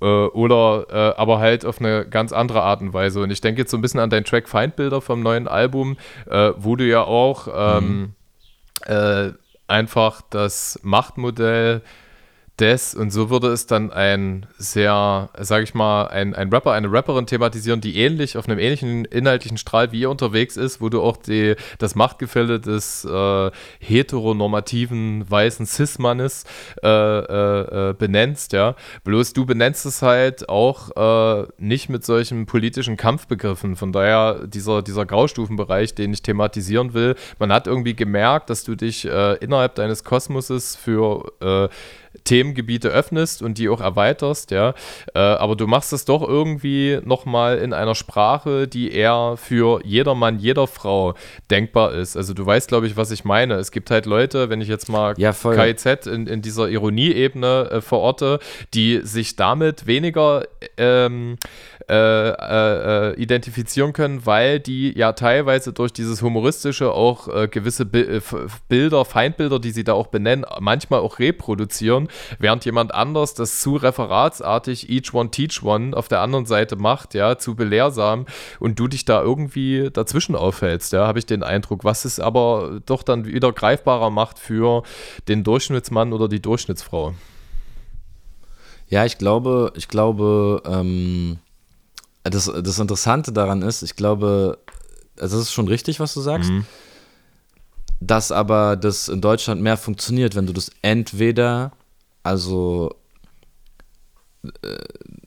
äh, 0.00 0.04
oder 0.04 0.86
äh, 0.90 1.20
aber 1.20 1.40
halt 1.40 1.64
auf 1.64 1.80
eine 1.80 2.06
ganz 2.08 2.32
andere 2.32 2.62
Art 2.62 2.80
und 2.80 2.92
Weise. 2.92 3.20
Und 3.20 3.30
ich 3.30 3.40
denke 3.40 3.62
jetzt 3.62 3.70
so 3.70 3.76
ein 3.76 3.82
bisschen 3.82 4.00
an 4.00 4.10
deinen 4.10 4.24
Track 4.24 4.48
Feindbilder 4.48 5.00
vom 5.00 5.22
neuen 5.22 5.48
Album, 5.48 5.96
äh, 6.30 6.52
wo 6.56 6.76
du 6.76 6.86
ja 6.86 7.02
auch 7.02 7.48
ähm, 7.52 7.88
mhm. 7.88 8.14
Äh, 8.86 9.32
einfach 9.66 10.22
das 10.30 10.78
Machtmodell 10.84 11.82
des, 12.60 12.94
und 12.94 13.10
so 13.10 13.30
würde 13.30 13.48
es 13.48 13.66
dann 13.66 13.92
ein 13.92 14.46
sehr, 14.58 15.30
sage 15.38 15.64
ich 15.64 15.74
mal, 15.74 16.06
ein, 16.08 16.34
ein 16.34 16.50
Rapper, 16.50 16.72
eine 16.72 16.90
Rapperin 16.90 17.26
thematisieren, 17.26 17.80
die 17.80 17.96
ähnlich, 17.96 18.36
auf 18.36 18.48
einem 18.48 18.58
ähnlichen 18.58 19.04
inhaltlichen 19.04 19.58
Strahl 19.58 19.92
wie 19.92 20.00
ihr 20.00 20.10
unterwegs 20.10 20.56
ist, 20.56 20.80
wo 20.80 20.88
du 20.88 21.00
auch 21.00 21.16
die, 21.16 21.54
das 21.78 21.94
Machtgefälle 21.94 22.58
des 22.60 23.04
äh, 23.04 23.50
heteronormativen 23.80 25.30
weißen 25.30 25.66
Cis-Mannes 25.66 26.44
äh, 26.82 26.88
äh, 26.88 27.90
äh, 27.90 27.94
benennst, 27.94 28.52
ja. 28.52 28.74
Bloß 29.04 29.32
du 29.32 29.46
benennst 29.46 29.86
es 29.86 30.02
halt 30.02 30.48
auch 30.48 30.96
äh, 30.96 31.46
nicht 31.58 31.88
mit 31.88 32.04
solchen 32.04 32.46
politischen 32.46 32.96
Kampfbegriffen. 32.96 33.76
Von 33.76 33.92
daher 33.92 34.46
dieser, 34.46 34.82
dieser 34.82 35.06
Graustufenbereich, 35.06 35.94
den 35.94 36.12
ich 36.12 36.22
thematisieren 36.22 36.94
will, 36.94 37.14
man 37.38 37.52
hat 37.52 37.66
irgendwie 37.66 37.94
gemerkt, 37.94 38.50
dass 38.50 38.64
du 38.64 38.74
dich 38.74 39.04
äh, 39.04 39.34
innerhalb 39.36 39.76
deines 39.76 40.02
Kosmoses 40.02 40.74
für 40.76 41.70
Themengebiete 42.24 42.88
öffnest 42.88 43.42
und 43.42 43.58
die 43.58 43.68
auch 43.68 43.80
erweiterst, 43.80 44.50
ja. 44.50 44.74
Äh, 45.14 45.18
aber 45.18 45.56
du 45.56 45.66
machst 45.66 45.92
es 45.92 46.04
doch 46.04 46.26
irgendwie 46.26 46.98
nochmal 47.04 47.58
in 47.58 47.72
einer 47.72 47.94
Sprache, 47.94 48.68
die 48.68 48.92
eher 48.92 49.34
für 49.36 49.80
jedermann, 49.84 50.38
jeder 50.38 50.66
Frau 50.66 51.14
denkbar 51.50 51.92
ist. 51.92 52.16
Also 52.16 52.34
du 52.34 52.44
weißt, 52.44 52.68
glaube 52.68 52.86
ich, 52.86 52.96
was 52.96 53.10
ich 53.10 53.24
meine. 53.24 53.54
Es 53.54 53.70
gibt 53.70 53.90
halt 53.90 54.06
Leute, 54.06 54.50
wenn 54.50 54.60
ich 54.60 54.68
jetzt 54.68 54.88
mal 54.88 55.14
ja, 55.18 55.32
KIZ 55.32 56.06
in, 56.06 56.26
in 56.26 56.42
dieser 56.42 56.68
Ironieebene 56.68 57.70
äh, 57.70 57.80
verorte, 57.80 58.38
die 58.74 59.00
sich 59.02 59.36
damit 59.36 59.86
weniger 59.86 60.44
ähm, 60.76 61.38
äh, 61.88 61.94
äh, 61.94 63.12
äh, 63.12 63.14
identifizieren 63.14 63.94
können, 63.94 64.26
weil 64.26 64.60
die 64.60 64.92
ja 64.94 65.14
teilweise 65.14 65.72
durch 65.72 65.90
dieses 65.90 66.20
humoristische 66.20 66.92
auch 66.92 67.28
äh, 67.28 67.48
gewisse 67.48 67.86
Bi 67.86 68.00
äh, 68.00 68.20
Bilder, 68.68 69.06
Feindbilder, 69.06 69.58
die 69.58 69.70
sie 69.70 69.84
da 69.84 69.94
auch 69.94 70.08
benennen, 70.08 70.44
manchmal 70.60 71.00
auch 71.00 71.18
reproduzieren, 71.18 72.08
während 72.38 72.66
jemand 72.66 72.92
anders 72.94 73.32
das 73.32 73.60
zu 73.60 73.76
referatsartig 73.76 74.90
each 74.90 75.14
one 75.14 75.30
teach 75.30 75.62
one 75.62 75.96
auf 75.96 76.08
der 76.08 76.20
anderen 76.20 76.44
Seite 76.44 76.76
macht, 76.76 77.14
ja, 77.14 77.38
zu 77.38 77.56
belehrsam 77.56 78.26
und 78.60 78.78
du 78.78 78.86
dich 78.86 79.06
da 79.06 79.22
irgendwie 79.22 79.88
dazwischen 79.90 80.36
aufhältst, 80.36 80.92
ja, 80.92 81.06
habe 81.06 81.18
ich 81.18 81.26
den 81.26 81.42
Eindruck, 81.42 81.84
was 81.84 82.04
es 82.04 82.20
aber 82.20 82.80
doch 82.84 83.02
dann 83.02 83.24
wieder 83.24 83.50
greifbarer 83.50 84.10
macht 84.10 84.38
für 84.38 84.82
den 85.26 85.42
Durchschnittsmann 85.42 86.12
oder 86.12 86.28
die 86.28 86.42
Durchschnittsfrau. 86.42 87.14
Ja, 88.90 89.04
ich 89.04 89.16
glaube, 89.18 89.72
ich 89.74 89.88
glaube, 89.88 90.62
ähm, 90.66 91.38
das, 92.30 92.50
das 92.62 92.78
Interessante 92.78 93.32
daran 93.32 93.62
ist, 93.62 93.82
ich 93.82 93.96
glaube, 93.96 94.58
also 95.18 95.36
das 95.36 95.46
ist 95.46 95.52
schon 95.52 95.68
richtig, 95.68 96.00
was 96.00 96.14
du 96.14 96.20
sagst, 96.20 96.50
mhm. 96.50 96.64
dass 98.00 98.32
aber 98.32 98.76
das 98.76 99.08
in 99.08 99.20
Deutschland 99.20 99.60
mehr 99.60 99.76
funktioniert, 99.76 100.34
wenn 100.34 100.46
du 100.46 100.52
das 100.52 100.70
entweder, 100.82 101.72
also 102.22 102.94
äh, 104.62 104.78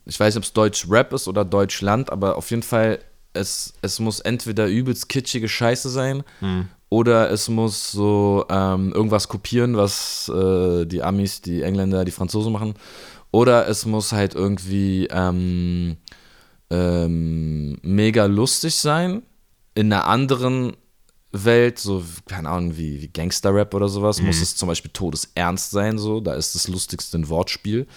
ich 0.05 0.19
weiß 0.19 0.35
nicht, 0.35 0.41
ob 0.41 0.43
es 0.43 0.53
Deutsch 0.53 0.87
Rap 0.89 1.13
ist 1.13 1.27
oder 1.27 1.45
Deutsch 1.45 1.81
Land, 1.81 2.11
aber 2.11 2.35
auf 2.35 2.49
jeden 2.49 2.63
Fall, 2.63 2.99
es, 3.33 3.73
es 3.81 3.99
muss 3.99 4.19
entweder 4.19 4.67
übelst 4.67 5.07
kitschige 5.07 5.47
Scheiße 5.47 5.89
sein 5.89 6.23
mhm. 6.41 6.67
oder 6.89 7.31
es 7.31 7.47
muss 7.47 7.91
so 7.91 8.45
ähm, 8.49 8.91
irgendwas 8.91 9.29
kopieren, 9.29 9.77
was 9.77 10.29
äh, 10.29 10.85
die 10.85 11.01
Amis, 11.01 11.41
die 11.41 11.61
Engländer, 11.61 12.03
die 12.03 12.11
Franzosen 12.11 12.51
machen. 12.51 12.75
Oder 13.33 13.69
es 13.69 13.85
muss 13.85 14.11
halt 14.11 14.35
irgendwie 14.35 15.07
ähm, 15.09 15.95
ähm, 16.72 17.77
mega 17.81 18.26
lustig 18.26 18.76
sein. 18.76 19.22
In 19.76 19.91
einer 19.91 20.07
anderen 20.07 20.76
Welt, 21.31 21.80
so, 21.80 22.03
keine 22.27 22.49
Ahnung, 22.49 22.77
wie, 22.77 23.02
wie 23.02 23.07
Gangster-Rap 23.07 23.73
oder 23.73 23.88
sowas, 23.88 24.19
mhm. 24.19 24.27
muss 24.27 24.41
es 24.41 24.56
zum 24.56 24.68
Beispiel 24.68 24.91
todesernst 24.91 25.72
sein, 25.72 25.98
so. 25.98 26.19
Da 26.19 26.34
ist 26.34 26.56
das 26.56 26.68
Lustigste 26.68 27.18
ein 27.18 27.30
Wortspiel. 27.30 27.88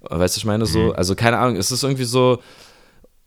Weißt 0.00 0.36
du, 0.36 0.38
ich 0.38 0.44
meine, 0.44 0.66
so, 0.66 0.78
mhm. 0.78 0.92
also 0.92 1.14
keine 1.14 1.38
Ahnung, 1.38 1.56
es 1.56 1.72
ist 1.72 1.82
irgendwie 1.82 2.04
so, 2.04 2.40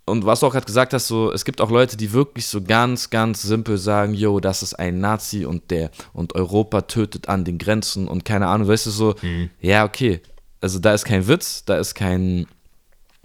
und 0.05 0.25
was 0.25 0.39
du 0.39 0.47
auch 0.47 0.51
gerade 0.51 0.65
gesagt 0.65 0.93
hast, 0.93 1.07
so, 1.07 1.31
es 1.31 1.45
gibt 1.45 1.61
auch 1.61 1.69
Leute, 1.69 1.95
die 1.95 2.11
wirklich 2.11 2.45
so 2.45 2.61
ganz, 2.61 3.09
ganz 3.09 3.41
simpel 3.41 3.77
sagen, 3.77 4.13
yo, 4.13 4.39
das 4.39 4.63
ist 4.63 4.73
ein 4.73 4.99
Nazi 4.99 5.45
und 5.45 5.69
der 5.71 5.91
und 6.13 6.35
Europa 6.35 6.81
tötet 6.81 7.29
an 7.29 7.45
den 7.45 7.57
Grenzen 7.57 8.07
und 8.07 8.25
keine 8.25 8.47
Ahnung, 8.47 8.67
weißt 8.67 8.87
du, 8.87 8.89
so, 8.89 9.15
mhm. 9.21 9.49
ja, 9.59 9.85
okay. 9.85 10.21
Also 10.59 10.79
da 10.79 10.93
ist 10.93 11.05
kein 11.05 11.27
Witz, 11.27 11.65
da 11.65 11.77
ist 11.77 11.95
kein, 11.95 12.47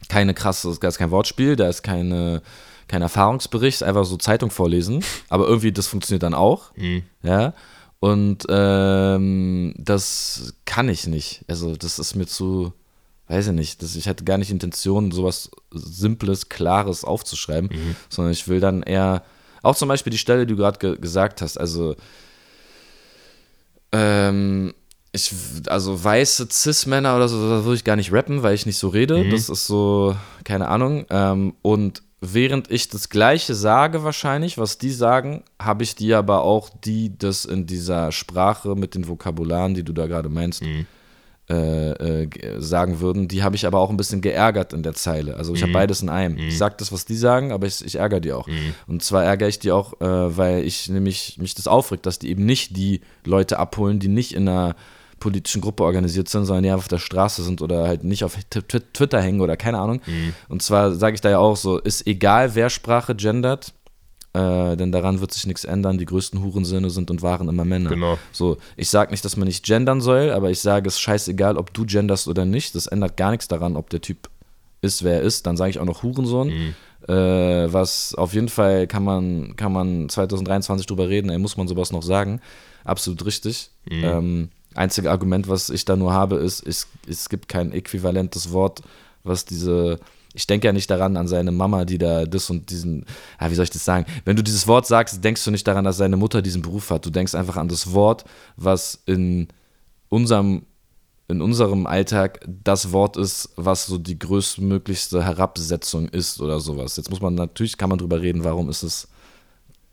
keine 0.09 0.35
krasse, 0.35 0.77
da 0.81 0.89
ist 0.89 0.99
kein 0.99 1.11
Wortspiel, 1.11 1.57
da 1.57 1.69
ist 1.69 1.83
keine, 1.83 2.43
kein 2.89 3.03
Erfahrungsbericht, 3.03 3.83
einfach 3.83 4.05
so 4.05 4.17
Zeitung 4.17 4.51
vorlesen. 4.51 5.03
Aber 5.29 5.47
irgendwie, 5.47 5.73
das 5.73 5.87
funktioniert 5.87 6.23
dann 6.23 6.35
auch. 6.35 6.75
Mhm. 6.77 7.03
Ja. 7.23 7.55
Und 7.99 8.45
ähm, 8.49 9.75
das 9.79 10.55
kann 10.65 10.89
ich 10.89 11.07
nicht. 11.07 11.45
Also, 11.49 11.77
das 11.77 11.99
ist 11.99 12.15
mir 12.15 12.27
zu, 12.27 12.73
weiß 13.29 13.49
ich 13.49 13.53
nicht, 13.53 13.83
das, 13.83 13.97
ich 13.97 14.07
hatte 14.07 14.25
gar 14.25 14.39
nicht 14.39 14.51
Intention, 14.51 15.11
sowas 15.11 15.51
Simples, 15.73 16.49
Klares 16.49 17.05
aufzuschreiben, 17.05 17.71
mhm. 17.73 17.97
sondern 18.09 18.33
ich 18.33 18.47
will 18.49 18.61
dann 18.61 18.83
eher, 18.83 19.25
auch 19.63 19.75
zum 19.75 19.89
Beispiel 19.89 20.11
die 20.11 20.19
Stelle, 20.19 20.47
die 20.47 20.55
du 20.55 20.57
gerade 20.57 20.79
ge 20.79 20.99
gesagt 21.01 21.41
hast, 21.41 21.59
also, 21.59 21.97
ähm, 23.93 24.75
ich, 25.17 25.35
also 25.67 26.03
weiße 26.03 26.49
Cis-Männer 26.51 27.17
oder 27.17 27.29
so, 27.29 27.37
da 27.49 27.65
würde 27.65 27.77
ich 27.77 27.85
gar 27.85 27.97
nicht 27.97 28.13
rappen, 28.13 28.43
weil 28.43 28.55
ich 28.55 28.67
nicht 28.67 28.79
so 28.79 28.89
rede. 28.89 29.25
Mhm. 29.25 29.31
Das 29.31 29.49
ist 29.49 29.67
so, 29.67 30.15
keine 30.45 30.69
Ahnung. 30.69 31.07
Ähm, 31.11 31.55
und 31.63 32.03
während 32.21 32.71
ich 32.71 32.89
das 32.89 33.09
Gleiche 33.09 33.55
sage, 33.55 34.05
wahrscheinlich, 34.05 34.59
was 34.59 34.79
die 34.79 34.91
sagen, 34.91 35.43
habe 35.61 35.83
ich 35.83 35.95
die 35.95 36.15
aber 36.15 36.43
auch, 36.43 36.71
die 36.85 37.17
das 37.17 37.45
in 37.45 37.67
dieser 37.67 38.13
Sprache 38.13 38.75
mit 38.75 38.95
den 38.95 39.09
Vokabularen, 39.09 39.75
die 39.75 39.83
du 39.83 39.93
da 39.93 40.07
gerade 40.07 40.29
meinst, 40.29 40.63
mhm. 40.63 40.87
äh, 41.49 42.23
äh, 42.23 42.61
sagen 42.61 43.01
würden, 43.01 43.29
die 43.29 43.43
habe 43.43 43.57
ich 43.57 43.67
aber 43.67 43.81
auch 43.81 43.91
ein 43.91 43.97
bisschen 43.97 44.23
geärgert 44.23 44.73
in 44.73 44.83
der 44.83 44.95
Zeile. 44.95 45.37
Also 45.37 45.55
ich 45.55 45.61
mhm. 45.61 45.65
habe 45.65 45.73
beides 45.75 46.03
in 46.03 46.09
einem. 46.09 46.37
Mhm. 46.37 46.49
Ich 46.49 46.59
sage 46.59 46.77
das, 46.79 46.91
was 46.91 47.05
die 47.05 47.17
sagen, 47.17 47.53
aber 47.53 47.67
ich, 47.67 47.85
ich 47.85 47.97
ärgere 47.97 48.21
die 48.21 48.33
auch. 48.33 48.47
Mhm. 48.47 48.75
Und 48.87 49.03
zwar 49.03 49.25
ärgere 49.25 49.49
ich 49.49 49.59
die 49.59 49.73
auch, 49.73 50.01
äh, 50.01 50.37
weil 50.37 50.65
ich 50.65 50.89
nämlich 50.89 51.37
mich 51.39 51.55
das 51.55 51.69
aufregt, 51.69 52.07
dass 52.07 52.19
die 52.19 52.31
eben 52.31 52.47
nicht 52.47 52.77
die 52.77 53.03
Leute 53.25 53.59
abholen, 53.59 53.99
die 53.99 54.09
nicht 54.09 54.35
in 54.35 54.49
einer 54.49 54.75
politischen 55.19 55.61
Gruppe 55.61 55.85
organisiert 55.85 56.29
sind, 56.29 56.45
sondern 56.45 56.65
die 56.65 56.73
auf 56.73 56.89
der 56.89 56.99
Straße 56.99 57.43
sind 57.43 57.63
oder 57.63 57.87
halt 57.87 58.05
nicht 58.05 58.25
auf 58.25 58.37
Twitter 58.51 59.21
hängen 59.21 59.41
oder 59.41 59.57
keine 59.57 59.79
Ahnung. 59.79 60.01
Mhm. 60.07 60.35
Und 60.49 60.63
zwar 60.63 60.93
sage 60.95 61.15
ich 61.15 61.21
da 61.21 61.31
ja 61.31 61.39
auch 61.39 61.57
so, 61.57 61.79
ist 61.79 62.07
egal, 62.07 62.55
wer 62.55 62.71
Sprache 62.71 63.15
gendert, 63.15 63.73
äh, 64.37 64.77
denn 64.77 64.93
daran 64.93 65.21
wird 65.21 65.33
sich 65.33 65.47
nichts 65.47 65.65
ändern. 65.65 65.97
Die 65.97 66.05
größten 66.05 66.43
Hurensöhne 66.43 66.91
sind 66.91 67.11
und 67.11 67.23
waren 67.23 67.49
immer 67.49 67.65
Männer. 67.65 67.91
Genau. 67.91 68.19
So, 68.33 68.59
ich 68.77 68.91
sage 68.91 69.11
nicht, 69.11 69.25
dass 69.25 69.37
man 69.37 69.49
nicht 69.49 69.65
gendern 69.65 70.03
soll, 70.03 70.31
aber 70.31 70.51
ich 70.51 70.61
sage, 70.61 70.89
es 70.89 70.95
ist 70.95 71.01
scheißegal, 71.01 71.57
ob 71.57 71.73
du 71.73 71.87
genderst 71.87 72.29
oder 72.29 72.45
nicht. 72.45 72.75
Das 72.75 72.87
ändert 72.87 73.17
gar 73.17 73.31
nichts 73.31 73.49
daran, 73.49 73.77
ob 73.77 73.89
der 73.89 74.03
Typ 74.03 74.29
ist, 74.83 75.03
wer 75.03 75.15
er 75.15 75.23
ist. 75.23 75.47
Dann 75.47 75.57
sage 75.57 75.71
ich 75.71 75.79
auch 75.79 75.87
noch 75.87 76.03
Hurensohn. 76.03 76.49
Mhm. 76.49 76.75
Äh, 77.09 77.73
was 77.73 78.15
auf 78.15 78.35
jeden 78.35 78.49
Fall 78.49 78.87
kann 78.87 79.05
man, 79.05 79.57
kann 79.57 79.73
man 79.73 80.09
2023 80.09 80.87
drüber 80.87 81.09
reden, 81.09 81.31
ey, 81.31 81.39
muss 81.39 81.57
man 81.57 81.69
sowas 81.69 81.93
noch 81.93 82.03
sagen. 82.03 82.41
Absolut 82.85 83.25
richtig. 83.25 83.71
Mhm. 83.89 84.05
Ähm, 84.05 84.49
Einzige 84.77 85.11
Argument, 85.11 85.49
was 85.49 85.71
ich 85.71 85.85
da 85.85 85.97
nur 85.97 86.13
habe, 86.13 86.37
ist, 86.37 86.67
es, 86.67 86.89
es 87.09 87.29
gibt 87.29 87.49
kein 87.49 87.73
äquivalentes 87.73 88.53
Wort, 88.53 88.83
was 89.25 89.45
diese 89.45 89.99
ich 90.37 90.47
denke 90.47 90.67
ja 90.67 90.73
nicht 90.73 90.91
daran 90.91 91.17
an 91.17 91.29
seine 91.29 91.51
Mama, 91.51 91.87
die 91.87 91.97
da 91.97 92.27
das 92.27 92.51
und 92.51 92.71
diesen, 92.71 93.07
ja, 93.41 93.51
wie 93.51 93.55
soll 93.55 93.65
ich 93.65 93.71
das 93.71 93.87
sagen? 93.87 94.05
Wenn 94.27 94.37
du 94.37 94.45
dieses 94.45 94.69
Wort 94.69 94.87
sagst, 94.87 95.25
denkst 95.25 95.43
du 95.43 95.51
nicht 95.51 95.67
daran, 95.67 95.85
dass 95.85 95.97
seine 95.97 96.19
Mutter 96.19 96.43
diesen 96.43 96.61
Beruf 96.61 96.91
hat. 96.91 97.07
Du 97.07 97.11
denkst 97.11 97.35
einfach 97.35 97.57
an 97.57 97.69
das 97.69 97.95
Wort, 97.95 98.25
was 98.57 99.03
in 99.07 99.49
unserem, 100.11 100.67
in 101.29 101.41
unserem 101.41 101.87
Alltag 101.87 102.47
das 102.47 102.93
Wort 102.93 103.17
ist, 103.17 103.49
was 103.57 103.87
so 103.87 103.97
die 103.97 104.19
größtmöglichste 104.19 105.25
Herabsetzung 105.25 106.07
ist 106.11 106.39
oder 106.43 106.61
sowas. 106.61 106.97
Jetzt 106.99 107.09
muss 107.09 107.23
man 107.23 107.35
natürlich, 107.35 107.79
kann 107.79 107.89
man 107.89 107.99
drüber 107.99 108.21
reden, 108.21 108.45
warum 108.45 108.69
ist 108.69 108.83
es 108.83 109.09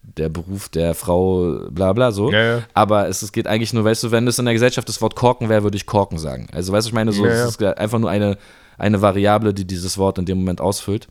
der 0.04 0.30
Beruf 0.30 0.70
der 0.70 0.94
Frau, 0.94 1.60
bla 1.70 1.94
bla 1.94 2.12
so. 2.12 2.32
Ja, 2.32 2.58
ja. 2.58 2.64
Aber 2.74 3.08
es, 3.08 3.22
es 3.22 3.32
geht 3.32 3.48
eigentlich 3.48 3.74
nur, 3.74 3.84
weißt 3.84 4.04
du, 4.04 4.12
wenn 4.12 4.28
es 4.28 4.40
in 4.40 4.46
der 4.46 4.54
Gesellschaft 4.54 4.88
das 4.88 5.02
Wort 5.02 5.16
Korken 5.16 5.50
wäre, 5.50 5.64
würde 5.64 5.78
ich 5.78 5.86
Korken 5.86 6.18
sagen. 6.18 6.48
Also 6.52 6.72
weißt 6.72 6.86
du, 6.86 6.90
ich 6.90 6.94
meine, 6.94 7.12
so, 7.12 7.26
ja, 7.26 7.32
es 7.32 7.50
ist 7.50 7.64
einfach 7.64 8.00
nur 8.00 8.10
eine, 8.10 8.38
eine 8.78 9.02
Variable, 9.02 9.54
die 9.54 9.66
dieses 9.66 9.98
Wort 9.98 10.18
in 10.18 10.26
dem 10.26 10.40
Moment 10.40 10.62
ausfüllt. 10.62 11.08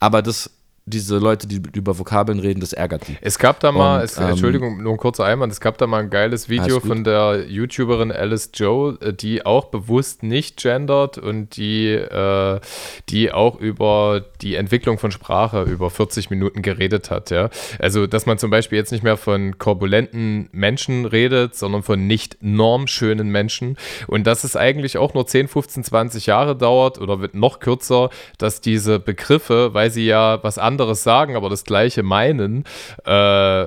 Aber 0.00 0.22
das 0.22 0.50
diese 0.84 1.18
Leute, 1.18 1.46
die 1.46 1.62
über 1.74 1.96
Vokabeln 1.96 2.40
reden, 2.40 2.58
das 2.58 2.72
ärgert 2.72 3.06
die. 3.06 3.16
Es 3.20 3.38
gab 3.38 3.60
da 3.60 3.70
mal, 3.70 3.98
und, 3.98 4.04
es, 4.04 4.18
ähm, 4.18 4.30
Entschuldigung, 4.30 4.82
nur 4.82 4.92
ein 4.92 4.98
kurzer 4.98 5.24
Einwand, 5.24 5.52
es 5.52 5.60
gab 5.60 5.78
da 5.78 5.86
mal 5.86 6.00
ein 6.00 6.10
geiles 6.10 6.48
Video 6.48 6.80
von 6.80 7.04
der 7.04 7.44
YouTuberin 7.48 8.10
Alice 8.10 8.50
Joe, 8.52 8.98
äh, 9.00 9.12
die 9.12 9.46
auch 9.46 9.66
bewusst 9.66 10.24
nicht 10.24 10.60
gendert 10.60 11.18
und 11.18 11.56
die, 11.56 11.90
äh, 11.90 12.60
die 13.08 13.30
auch 13.30 13.60
über 13.60 14.24
die 14.40 14.56
Entwicklung 14.56 14.98
von 14.98 15.12
Sprache 15.12 15.62
über 15.62 15.88
40 15.88 16.30
Minuten 16.30 16.62
geredet 16.62 17.12
hat, 17.12 17.30
ja. 17.30 17.48
Also, 17.78 18.08
dass 18.08 18.26
man 18.26 18.38
zum 18.38 18.50
Beispiel 18.50 18.78
jetzt 18.78 18.90
nicht 18.90 19.04
mehr 19.04 19.16
von 19.16 19.58
korbulenten 19.58 20.48
Menschen 20.50 21.06
redet, 21.06 21.54
sondern 21.54 21.84
von 21.84 22.08
nicht 22.08 22.38
normschönen 22.40 23.28
Menschen 23.28 23.76
und 24.08 24.26
dass 24.26 24.42
es 24.42 24.56
eigentlich 24.56 24.98
auch 24.98 25.14
nur 25.14 25.28
10, 25.28 25.46
15, 25.46 25.84
20 25.84 26.26
Jahre 26.26 26.56
dauert 26.56 27.00
oder 27.00 27.20
wird 27.20 27.34
noch 27.36 27.60
kürzer, 27.60 28.10
dass 28.38 28.60
diese 28.60 28.98
Begriffe, 28.98 29.74
weil 29.74 29.90
sie 29.90 30.06
ja 30.06 30.42
was 30.42 30.58
anderes 30.58 30.71
anderes 30.72 31.02
sagen, 31.02 31.36
aber 31.36 31.48
das 31.48 31.64
gleiche 31.64 32.02
meinen, 32.02 32.64
äh, 33.04 33.66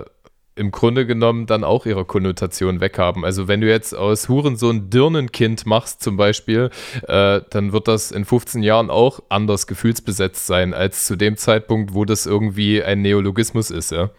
im 0.57 0.71
Grunde 0.71 1.05
genommen 1.05 1.47
dann 1.47 1.63
auch 1.63 1.85
ihre 1.85 2.05
Konnotation 2.05 2.79
weghaben. 2.79 3.25
Also 3.25 3.47
wenn 3.47 3.61
du 3.61 3.67
jetzt 3.67 3.93
aus 3.93 4.29
Hurensohn 4.29 4.89
Dirnenkind 4.89 5.65
machst 5.65 6.01
zum 6.01 6.15
Beispiel, 6.17 6.69
äh, 7.07 7.41
dann 7.49 7.73
wird 7.73 7.87
das 7.87 8.11
in 8.11 8.25
15 8.25 8.63
Jahren 8.63 8.89
auch 8.89 9.19
anders 9.29 9.67
gefühlsbesetzt 9.67 10.47
sein, 10.47 10.73
als 10.73 11.05
zu 11.05 11.17
dem 11.17 11.35
Zeitpunkt, 11.37 11.93
wo 11.93 12.05
das 12.05 12.25
irgendwie 12.25 12.81
ein 12.81 13.01
Neologismus 13.01 13.69
ist, 13.69 13.91
ja. 13.91 14.09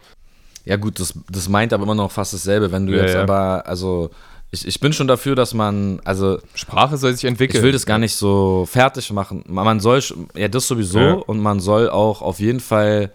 Ja 0.63 0.75
gut, 0.75 0.99
das, 0.99 1.13
das 1.29 1.47
meint 1.47 1.71
aber 1.71 1.83
immer 1.83 1.95
noch 1.95 2.11
fast 2.11 2.33
dasselbe. 2.33 2.73
Wenn 2.73 2.87
du 2.87 2.93
ja, 2.93 3.03
jetzt 3.03 3.15
ja. 3.15 3.23
aber, 3.23 3.65
also 3.65 4.09
ich, 4.51 4.65
ich 4.65 4.79
bin 4.79 4.93
schon 4.93 5.07
dafür, 5.07 5.35
dass 5.35 5.53
man, 5.53 5.99
also. 6.05 6.39
Sprache 6.53 6.97
soll 6.97 7.13
sich 7.13 7.25
entwickeln. 7.25 7.57
Ich 7.57 7.63
will 7.63 7.73
das 7.73 7.85
gar 7.85 7.97
nicht 7.97 8.15
so 8.15 8.65
fertig 8.65 9.11
machen. 9.11 9.43
Man 9.47 9.79
soll, 9.79 10.01
ja, 10.35 10.47
das 10.47 10.67
sowieso. 10.67 10.99
Ja. 10.99 11.13
Und 11.13 11.39
man 11.39 11.59
soll 11.59 11.89
auch 11.89 12.21
auf 12.21 12.39
jeden 12.39 12.59
Fall 12.61 13.11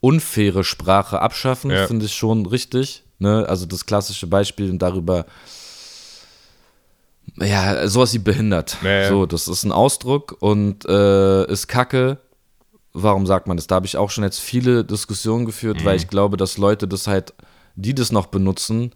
unfaire 0.00 0.62
Sprache 0.62 1.20
abschaffen, 1.20 1.70
ja. 1.70 1.86
finde 1.86 2.06
ich 2.06 2.14
schon 2.14 2.46
richtig. 2.46 3.02
Ne? 3.18 3.44
Also 3.48 3.66
das 3.66 3.86
klassische 3.86 4.26
Beispiel 4.26 4.70
und 4.70 4.80
darüber, 4.80 5.26
ja, 7.40 7.88
sowas 7.88 8.14
wie 8.14 8.18
behindert. 8.18 8.76
Ja, 8.82 9.08
so, 9.08 9.26
das 9.26 9.48
ist 9.48 9.64
ein 9.64 9.72
Ausdruck 9.72 10.36
und 10.40 10.84
äh, 10.86 11.50
ist 11.50 11.66
kacke. 11.66 12.18
Warum 12.92 13.26
sagt 13.26 13.46
man 13.46 13.56
das? 13.56 13.66
Da 13.66 13.74
habe 13.74 13.86
ich 13.86 13.96
auch 13.96 14.10
schon 14.10 14.24
jetzt 14.24 14.40
viele 14.40 14.84
Diskussionen 14.84 15.44
geführt, 15.44 15.80
mhm. 15.80 15.84
weil 15.84 15.96
ich 15.96 16.08
glaube, 16.08 16.36
dass 16.36 16.56
Leute 16.56 16.86
das 16.86 17.06
halt, 17.06 17.34
die 17.74 17.94
das 17.94 18.12
noch 18.12 18.26
benutzen, 18.26 18.92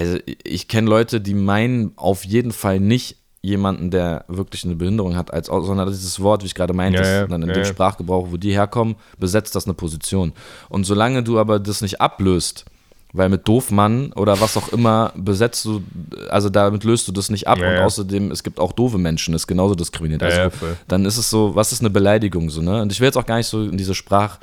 also 0.00 0.18
ich 0.44 0.68
kenne 0.68 0.88
Leute, 0.88 1.20
die 1.20 1.34
meinen 1.34 1.92
auf 1.96 2.24
jeden 2.24 2.52
Fall 2.52 2.80
nicht 2.80 3.16
jemanden, 3.42 3.90
der 3.90 4.24
wirklich 4.28 4.64
eine 4.64 4.76
Behinderung 4.76 5.16
hat, 5.16 5.32
als 5.32 5.46
sondern 5.46 5.88
dieses 5.88 6.20
Wort, 6.20 6.42
wie 6.42 6.46
ich 6.46 6.54
gerade 6.54 6.74
meinte, 6.74 7.02
ja, 7.02 7.20
ja, 7.20 7.26
dann 7.26 7.42
in 7.42 7.48
ja, 7.48 7.54
dem 7.54 7.64
Sprachgebrauch, 7.64 8.28
wo 8.30 8.36
die 8.36 8.52
herkommen, 8.52 8.96
besetzt 9.18 9.54
das 9.54 9.64
eine 9.64 9.74
Position. 9.74 10.32
Und 10.68 10.84
solange 10.84 11.22
du 11.22 11.38
aber 11.38 11.58
das 11.58 11.80
nicht 11.80 12.00
ablöst, 12.00 12.66
weil 13.12 13.28
mit 13.28 13.48
Doofmann 13.48 14.12
oder 14.12 14.40
was 14.40 14.56
auch 14.56 14.68
immer 14.68 15.12
besetzt 15.16 15.64
du, 15.64 15.82
also 16.28 16.48
damit 16.48 16.84
löst 16.84 17.08
du 17.08 17.12
das 17.12 17.30
nicht 17.30 17.48
ab 17.48 17.58
und 17.58 17.78
außerdem, 17.78 18.30
es 18.30 18.42
gibt 18.42 18.60
auch 18.60 18.72
doofe 18.72 18.98
Menschen, 18.98 19.34
ist 19.34 19.46
genauso 19.46 19.74
diskriminiert. 19.74 20.22
Also 20.22 20.50
dann 20.86 21.04
ist 21.06 21.16
es 21.16 21.30
so, 21.30 21.54
was 21.54 21.72
ist 21.72 21.80
eine 21.80 21.90
Beleidigung 21.90 22.50
so, 22.50 22.60
ne? 22.62 22.82
Und 22.82 22.92
ich 22.92 23.00
will 23.00 23.06
jetzt 23.06 23.16
auch 23.16 23.26
gar 23.26 23.36
nicht 23.36 23.48
so 23.48 23.62
in 23.62 23.76
diese 23.76 23.94
Sprach- 23.94 24.38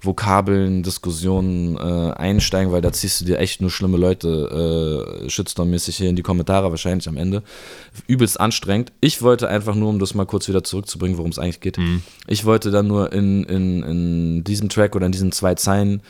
Vokabeln, 0.00 0.82
Diskussionen 0.82 1.76
äh, 1.76 2.12
einsteigen, 2.12 2.72
weil 2.72 2.82
da 2.82 2.92
ziehst 2.92 3.20
du 3.20 3.24
dir 3.24 3.38
echt 3.38 3.60
nur 3.60 3.70
schlimme 3.70 3.96
Leute 3.96 5.24
äh, 5.24 5.28
Shitstorm-mäßig 5.28 5.96
hier 5.96 6.10
in 6.10 6.16
die 6.16 6.22
Kommentare 6.22 6.70
wahrscheinlich 6.70 7.08
am 7.08 7.16
Ende. 7.16 7.42
Übelst 8.06 8.38
anstrengend. 8.40 8.92
Ich 9.00 9.22
wollte 9.22 9.48
einfach 9.48 9.74
nur, 9.74 9.88
um 9.88 9.98
das 9.98 10.14
mal 10.14 10.26
kurz 10.26 10.48
wieder 10.48 10.64
zurückzubringen, 10.64 11.18
worum 11.18 11.30
es 11.30 11.38
eigentlich 11.38 11.60
geht, 11.60 11.78
mhm. 11.78 12.02
ich 12.26 12.44
wollte 12.44 12.70
dann 12.70 12.86
nur 12.86 13.12
in, 13.12 13.44
in, 13.44 13.82
in 13.82 14.44
diesem 14.44 14.68
Track 14.68 14.96
oder 14.96 15.06
in 15.06 15.12
diesen 15.12 15.32
zwei 15.32 15.54
Zeilen 15.54 16.02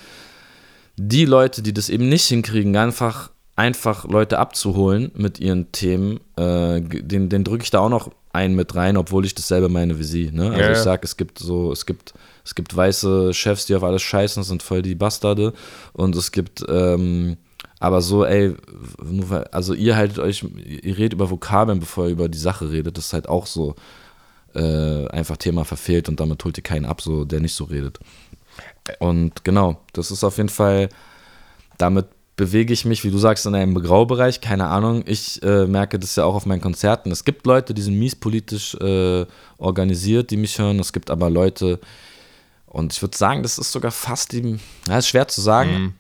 die 0.97 1.27
Leute, 1.27 1.63
die 1.63 1.75
das 1.75 1.89
eben 1.91 2.09
nicht 2.09 2.25
hinkriegen, 2.25 2.77
einfach 2.77 3.31
einfach 3.57 4.05
Leute 4.05 4.39
abzuholen 4.39 5.11
mit 5.15 5.41
ihren 5.41 5.73
Themen, 5.73 6.21
äh, 6.37 6.81
den, 6.83 7.31
den 7.31 7.43
drücke 7.43 7.65
ich 7.65 7.71
da 7.71 7.81
auch 7.81 7.89
noch 7.89 8.11
ein 8.33 8.55
mit 8.55 8.75
rein, 8.75 8.99
obwohl 8.99 9.25
ich 9.25 9.35
dasselbe 9.35 9.71
meine 9.71 9.99
wie 9.99 10.05
sie. 10.05 10.31
Ne? 10.31 10.51
Also 10.51 10.61
ja, 10.61 10.73
ich 10.73 10.79
sage, 10.79 11.01
es 11.05 11.17
gibt 11.17 11.39
so, 11.39 11.73
es 11.73 11.87
gibt 11.87 12.13
es 12.47 12.55
gibt 12.55 12.77
weiße 12.77 13.35
Chefs, 13.35 13.67
die 13.67 13.75
auf 13.75 13.83
alles 13.83 14.03
scheißen, 14.03 14.45
sind 14.45 14.63
voll 14.63 14.81
die 14.81 14.95
Bastarde. 14.95 15.53
Und 15.93 16.15
es 16.15 16.31
gibt, 16.31 16.65
ähm, 16.69 17.39
aber 17.81 18.01
so, 18.01 18.25
ey, 18.25 18.55
also 19.51 19.75
ihr 19.75 19.97
haltet 19.97 20.21
euch, 20.21 20.47
ihr 20.65 20.97
redet 20.97 21.15
über 21.15 21.29
Vokabeln, 21.29 21.81
bevor 21.81 22.05
ihr 22.07 22.13
über 22.13 22.29
die 22.29 22.39
Sache 22.39 22.71
redet. 22.71 22.97
Das 22.97 23.07
ist 23.07 23.13
halt 23.15 23.29
auch 23.29 23.47
so 23.47 23.75
äh, 24.55 25.09
einfach 25.09 25.39
Thema 25.39 25.65
verfehlt 25.65 26.09
und 26.09 26.21
damit 26.21 26.45
holt 26.45 26.57
ihr 26.57 26.63
keinen 26.63 26.85
ab, 26.85 27.01
so, 27.01 27.25
der 27.25 27.41
nicht 27.41 27.55
so 27.55 27.65
redet. 27.65 27.99
Und 29.01 29.43
genau, 29.43 29.81
das 29.93 30.13
ist 30.13 30.23
auf 30.23 30.37
jeden 30.37 30.49
Fall, 30.49 30.89
damit 31.79 32.07
bewege 32.37 32.73
ich 32.73 32.85
mich, 32.85 33.03
wie 33.03 33.11
du 33.11 33.19
sagst, 33.19 33.45
in 33.47 33.57
einem 33.57 33.75
Graubereich, 33.75 34.41
keine 34.41 34.67
Ahnung. 34.67 35.03
Ich 35.07 35.43
äh, 35.43 35.67
merke 35.67 35.99
das 35.99 36.15
ja 36.15 36.25
auch 36.25 36.37
auf 36.37 36.47
meinen 36.47 36.61
Konzerten. 36.61 37.11
Es 37.11 37.25
gibt 37.25 37.45
Leute, 37.45 37.75
die 37.75 37.83
sind 37.83 37.99
mies 37.99 38.15
politisch 38.15 38.77
äh, 38.77 39.27
organisiert, 39.59 40.31
die 40.31 40.37
mich 40.37 40.61
hören. 40.61 40.79
Es 40.79 40.93
gibt 40.93 41.11
aber 41.11 41.29
Leute, 41.29 41.81
und 42.77 42.93
ich 42.93 43.01
würde 43.01 43.17
sagen, 43.17 43.43
das 43.43 43.57
ist 43.57 43.73
sogar 43.73 43.91
fast 43.91 44.33
die, 44.33 44.59
ja, 44.87 44.99
ist 44.99 45.09
schwer 45.09 45.27
zu 45.29 45.41
sagen. 45.41 45.71
Mhm. 45.71 45.95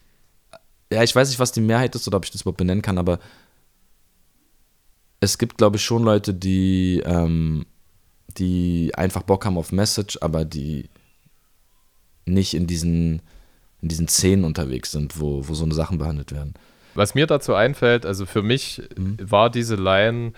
Ja, 0.93 1.03
ich 1.03 1.17
weiß 1.17 1.31
nicht, 1.31 1.39
was 1.39 1.51
die 1.51 1.63
Mehrheit 1.63 1.95
ist 1.95 2.07
oder 2.07 2.19
ob 2.19 2.27
ich 2.27 2.31
das 2.31 2.43
überhaupt 2.43 2.59
benennen 2.59 2.83
kann, 2.83 2.99
aber 2.99 3.19
es 5.19 5.39
gibt, 5.39 5.57
glaube 5.57 5.79
ich, 5.79 5.85
schon 5.87 6.03
Leute, 6.03 6.35
die, 6.35 7.03
ähm, 7.07 7.65
die 8.37 8.93
einfach 8.95 9.23
Bock 9.23 9.47
haben 9.47 9.57
auf 9.57 9.73
Message, 9.73 10.19
aber 10.21 10.45
die 10.45 10.91
nicht 12.27 12.53
in 12.53 12.67
diesen, 12.67 13.23
in 13.81 13.89
diesen 13.89 14.07
Szenen 14.07 14.45
unterwegs 14.45 14.93
sind, 14.93 15.19
wo, 15.19 15.49
wo 15.49 15.55
so 15.55 15.65
eine 15.65 15.75
Sachen 15.75 15.97
behandelt 15.97 16.31
werden. 16.31 16.53
Was 16.95 17.15
mir 17.15 17.27
dazu 17.27 17.55
einfällt, 17.55 18.05
also 18.05 18.27
für 18.27 18.43
mich 18.43 18.83
mhm. 18.99 19.17
war 19.19 19.49
diese 19.49 19.77
Line 19.77 20.35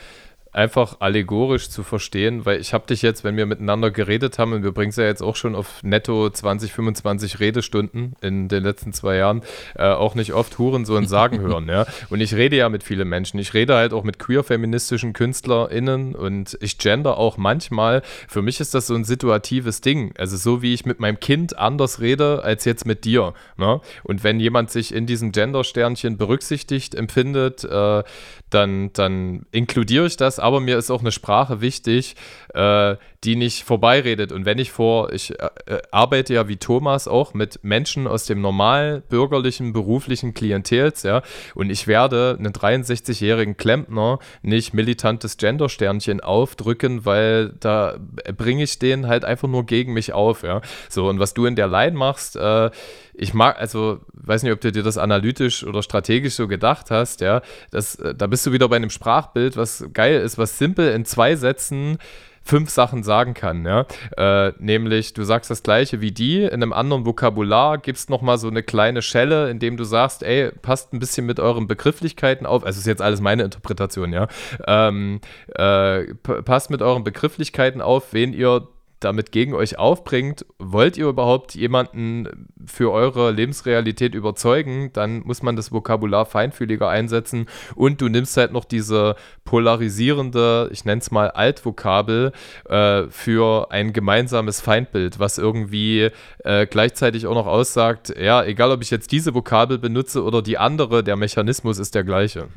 einfach 0.52 0.96
allegorisch 1.00 1.70
zu 1.70 1.82
verstehen, 1.82 2.46
weil 2.46 2.60
ich 2.60 2.72
habe 2.72 2.86
dich 2.86 3.02
jetzt, 3.02 3.24
wenn 3.24 3.36
wir 3.36 3.46
miteinander 3.46 3.90
geredet 3.90 4.38
haben, 4.38 4.52
und 4.52 4.62
wir 4.62 4.72
bringen 4.72 4.90
es 4.90 4.96
ja 4.96 5.04
jetzt 5.04 5.22
auch 5.22 5.36
schon 5.36 5.54
auf 5.54 5.82
netto 5.82 6.28
20, 6.28 6.72
25 6.72 7.40
Redestunden 7.40 8.14
in 8.20 8.48
den 8.48 8.64
letzten 8.64 8.92
zwei 8.92 9.16
Jahren, 9.16 9.42
äh, 9.76 9.88
auch 9.88 10.14
nicht 10.14 10.32
oft 10.32 10.58
Hurensohn 10.58 11.06
sagen 11.06 11.40
hören. 11.40 11.68
ja? 11.68 11.86
Und 12.10 12.20
ich 12.20 12.34
rede 12.34 12.56
ja 12.56 12.68
mit 12.68 12.82
vielen 12.82 13.08
Menschen. 13.08 13.38
Ich 13.38 13.54
rede 13.54 13.74
halt 13.74 13.92
auch 13.92 14.04
mit 14.04 14.18
queer-feministischen 14.18 15.12
KünstlerInnen 15.12 16.14
und 16.14 16.56
ich 16.60 16.78
gender 16.78 17.18
auch 17.18 17.36
manchmal. 17.36 18.02
Für 18.28 18.42
mich 18.42 18.60
ist 18.60 18.74
das 18.74 18.86
so 18.86 18.94
ein 18.94 19.04
situatives 19.04 19.80
Ding. 19.80 20.14
Also 20.18 20.36
so 20.36 20.62
wie 20.62 20.74
ich 20.74 20.86
mit 20.86 21.00
meinem 21.00 21.20
Kind 21.20 21.58
anders 21.58 22.00
rede 22.00 22.42
als 22.42 22.64
jetzt 22.64 22.86
mit 22.86 23.04
dir. 23.04 23.34
Ne? 23.56 23.80
Und 24.04 24.24
wenn 24.24 24.40
jemand 24.40 24.70
sich 24.70 24.94
in 24.94 25.06
diesem 25.06 25.32
Gender-Sternchen 25.32 26.16
berücksichtigt 26.16 26.94
empfindet, 26.94 27.64
äh, 27.64 28.02
dann, 28.50 28.92
dann 28.92 29.46
inkludiere 29.50 30.06
ich 30.06 30.16
das, 30.16 30.37
aber 30.38 30.60
mir 30.60 30.78
ist 30.78 30.90
auch 30.90 31.00
eine 31.00 31.12
Sprache 31.12 31.60
wichtig, 31.60 32.16
äh, 32.54 32.96
die 33.24 33.36
nicht 33.36 33.64
vorbeiredet. 33.64 34.30
Und 34.32 34.44
wenn 34.44 34.58
ich 34.58 34.70
vor, 34.70 35.12
ich 35.12 35.38
äh, 35.38 35.48
äh 35.66 35.82
arbeite 35.90 36.34
ja 36.34 36.48
wie 36.48 36.56
Thomas 36.56 37.08
auch 37.08 37.34
mit 37.34 37.64
Menschen 37.64 38.06
aus 38.06 38.26
dem 38.26 38.40
normal 38.40 39.02
bürgerlichen, 39.08 39.72
beruflichen 39.72 40.34
Klientels, 40.34 41.02
ja, 41.02 41.22
und 41.54 41.70
ich 41.70 41.86
werde 41.86 42.36
einen 42.38 42.52
63-jährigen 42.52 43.56
Klempner 43.56 44.18
nicht 44.42 44.74
militantes 44.74 45.36
Gender-Sternchen 45.36 46.20
aufdrücken, 46.20 47.04
weil 47.04 47.54
da 47.60 47.98
bringe 48.36 48.62
ich 48.62 48.78
den 48.78 49.08
halt 49.08 49.24
einfach 49.24 49.48
nur 49.48 49.66
gegen 49.66 49.92
mich 49.92 50.12
auf, 50.12 50.42
ja. 50.42 50.60
So, 50.88 51.08
und 51.08 51.18
was 51.18 51.34
du 51.34 51.46
in 51.46 51.56
der 51.56 51.68
Line 51.68 51.96
machst, 51.96 52.36
äh, 52.36 52.70
ich 53.18 53.34
mag, 53.34 53.58
also, 53.58 54.00
weiß 54.12 54.44
nicht, 54.44 54.52
ob 54.52 54.60
du 54.60 54.70
dir 54.70 54.82
das 54.82 54.96
analytisch 54.96 55.64
oder 55.64 55.82
strategisch 55.82 56.34
so 56.34 56.46
gedacht 56.46 56.90
hast, 56.90 57.20
ja, 57.20 57.42
das, 57.70 57.96
äh, 57.96 58.14
da 58.14 58.28
bist 58.28 58.46
du 58.46 58.52
wieder 58.52 58.68
bei 58.68 58.76
einem 58.76 58.90
Sprachbild, 58.90 59.56
was 59.56 59.84
geil 59.92 60.20
ist, 60.20 60.38
was 60.38 60.56
simpel 60.56 60.92
in 60.92 61.04
zwei 61.04 61.34
Sätzen 61.34 61.98
fünf 62.44 62.70
Sachen 62.70 63.02
sagen 63.02 63.34
kann, 63.34 63.66
ja. 63.66 63.86
Äh, 64.16 64.52
nämlich, 64.58 65.12
du 65.12 65.24
sagst 65.24 65.50
das 65.50 65.62
gleiche 65.62 66.00
wie 66.00 66.12
die, 66.12 66.42
in 66.44 66.54
einem 66.54 66.72
anderen 66.72 67.04
Vokabular 67.04 67.76
gibst 67.76 68.08
nochmal 68.08 68.38
so 68.38 68.48
eine 68.48 68.62
kleine 68.62 69.02
Schelle, 69.02 69.50
indem 69.50 69.76
du 69.76 69.84
sagst, 69.84 70.22
ey, 70.22 70.50
passt 70.62 70.92
ein 70.92 70.98
bisschen 70.98 71.26
mit 71.26 71.40
euren 71.40 71.66
Begrifflichkeiten 71.66 72.46
auf. 72.46 72.64
Also 72.64 72.78
ist 72.78 72.86
jetzt 72.86 73.02
alles 73.02 73.20
meine 73.20 73.42
Interpretation, 73.42 74.12
ja. 74.12 74.28
Ähm, 74.66 75.20
äh, 75.54 76.14
passt 76.14 76.70
mit 76.70 76.80
euren 76.80 77.04
Begrifflichkeiten 77.04 77.82
auf, 77.82 78.12
wen 78.12 78.32
ihr 78.32 78.68
damit 79.00 79.32
gegen 79.32 79.54
euch 79.54 79.78
aufbringt, 79.78 80.44
wollt 80.58 80.96
ihr 80.96 81.06
überhaupt 81.06 81.54
jemanden 81.54 82.48
für 82.66 82.90
eure 82.92 83.30
Lebensrealität 83.30 84.14
überzeugen, 84.14 84.90
dann 84.92 85.20
muss 85.20 85.42
man 85.42 85.56
das 85.56 85.72
Vokabular 85.72 86.26
feinfühliger 86.26 86.88
einsetzen 86.88 87.46
und 87.74 88.00
du 88.00 88.08
nimmst 88.08 88.36
halt 88.36 88.52
noch 88.52 88.64
diese 88.64 89.16
polarisierende, 89.44 90.68
ich 90.72 90.84
nenne 90.84 91.00
es 91.00 91.10
mal 91.10 91.30
Altvokabel, 91.30 92.32
äh, 92.68 93.04
für 93.08 93.70
ein 93.70 93.92
gemeinsames 93.92 94.60
Feindbild, 94.60 95.18
was 95.18 95.38
irgendwie 95.38 96.10
äh, 96.44 96.66
gleichzeitig 96.66 97.26
auch 97.26 97.34
noch 97.34 97.46
aussagt, 97.46 98.14
ja, 98.18 98.44
egal 98.44 98.72
ob 98.72 98.82
ich 98.82 98.90
jetzt 98.90 99.12
diese 99.12 99.34
Vokabel 99.34 99.78
benutze 99.78 100.22
oder 100.24 100.42
die 100.42 100.58
andere, 100.58 101.04
der 101.04 101.16
Mechanismus 101.16 101.78
ist 101.78 101.94
der 101.94 102.04
gleiche. 102.04 102.48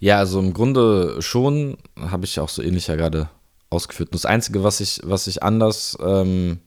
Ja, 0.00 0.18
also 0.18 0.40
im 0.40 0.52
Grunde 0.52 1.22
schon, 1.22 1.76
habe 1.96 2.24
ich 2.24 2.40
auch 2.40 2.48
so 2.48 2.60
ähnlich 2.60 2.88
ja 2.88 2.96
gerade 2.96 3.28
ausgeführt. 3.72 4.10
Und 4.10 4.14
das 4.14 4.26
Einzige, 4.26 4.62
was 4.62 4.80
ich, 4.80 5.00
was 5.02 5.26
ich 5.26 5.42
anders 5.42 5.96
ähm, 6.04 6.58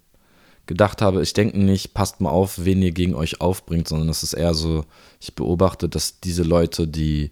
gedacht 0.65 1.01
habe, 1.01 1.21
ich 1.21 1.33
denke 1.33 1.59
nicht, 1.59 1.93
passt 1.93 2.21
mal 2.21 2.31
auf, 2.31 2.65
wen 2.65 2.81
ihr 2.81 2.91
gegen 2.91 3.13
euch 3.13 3.41
aufbringt, 3.41 3.87
sondern 3.87 4.09
es 4.09 4.23
ist 4.23 4.33
eher 4.33 4.53
so, 4.53 4.85
ich 5.21 5.35
beobachte, 5.35 5.87
dass 5.87 6.19
diese 6.19 6.43
Leute, 6.43 6.87
die, 6.87 7.31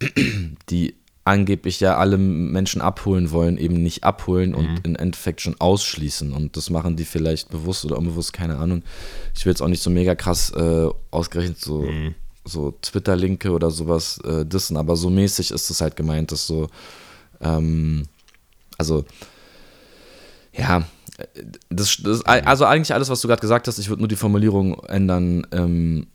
die 0.70 0.94
angeblich 1.24 1.80
ja 1.80 1.96
alle 1.96 2.18
Menschen 2.18 2.82
abholen 2.82 3.30
wollen, 3.30 3.56
eben 3.56 3.82
nicht 3.82 4.04
abholen 4.04 4.54
und 4.54 4.68
mhm. 4.68 4.80
im 4.82 4.96
Endeffekt 4.96 5.40
schon 5.40 5.58
ausschließen. 5.58 6.32
Und 6.32 6.56
das 6.56 6.68
machen 6.68 6.96
die 6.96 7.06
vielleicht 7.06 7.50
bewusst 7.50 7.84
oder 7.84 7.96
unbewusst, 7.96 8.34
keine 8.34 8.58
Ahnung. 8.58 8.82
Ich 9.34 9.44
will 9.44 9.52
jetzt 9.52 9.62
auch 9.62 9.68
nicht 9.68 9.82
so 9.82 9.90
mega 9.90 10.14
krass 10.14 10.50
äh, 10.50 10.88
ausgerechnet 11.10 11.58
so, 11.58 11.82
mhm. 11.82 12.14
so 12.44 12.72
Twitter-Linke 12.82 13.52
oder 13.52 13.70
sowas 13.70 14.18
äh, 14.24 14.44
dissen, 14.44 14.76
aber 14.76 14.96
so 14.96 15.08
mäßig 15.08 15.50
ist 15.50 15.70
es 15.70 15.80
halt 15.80 15.96
gemeint, 15.96 16.30
dass 16.30 16.46
so 16.46 16.68
ähm, 17.40 18.04
also, 18.78 19.04
ja, 20.52 20.84
das, 21.70 21.98
das, 22.02 22.24
also 22.24 22.64
eigentlich 22.64 22.94
alles, 22.94 23.08
was 23.08 23.20
du 23.20 23.28
gerade 23.28 23.40
gesagt 23.40 23.68
hast, 23.68 23.78
ich 23.78 23.88
würde 23.88 24.02
nur 24.02 24.08
die 24.08 24.16
Formulierung 24.16 24.82
ändern. 24.84 25.46
Ähm, 25.52 26.06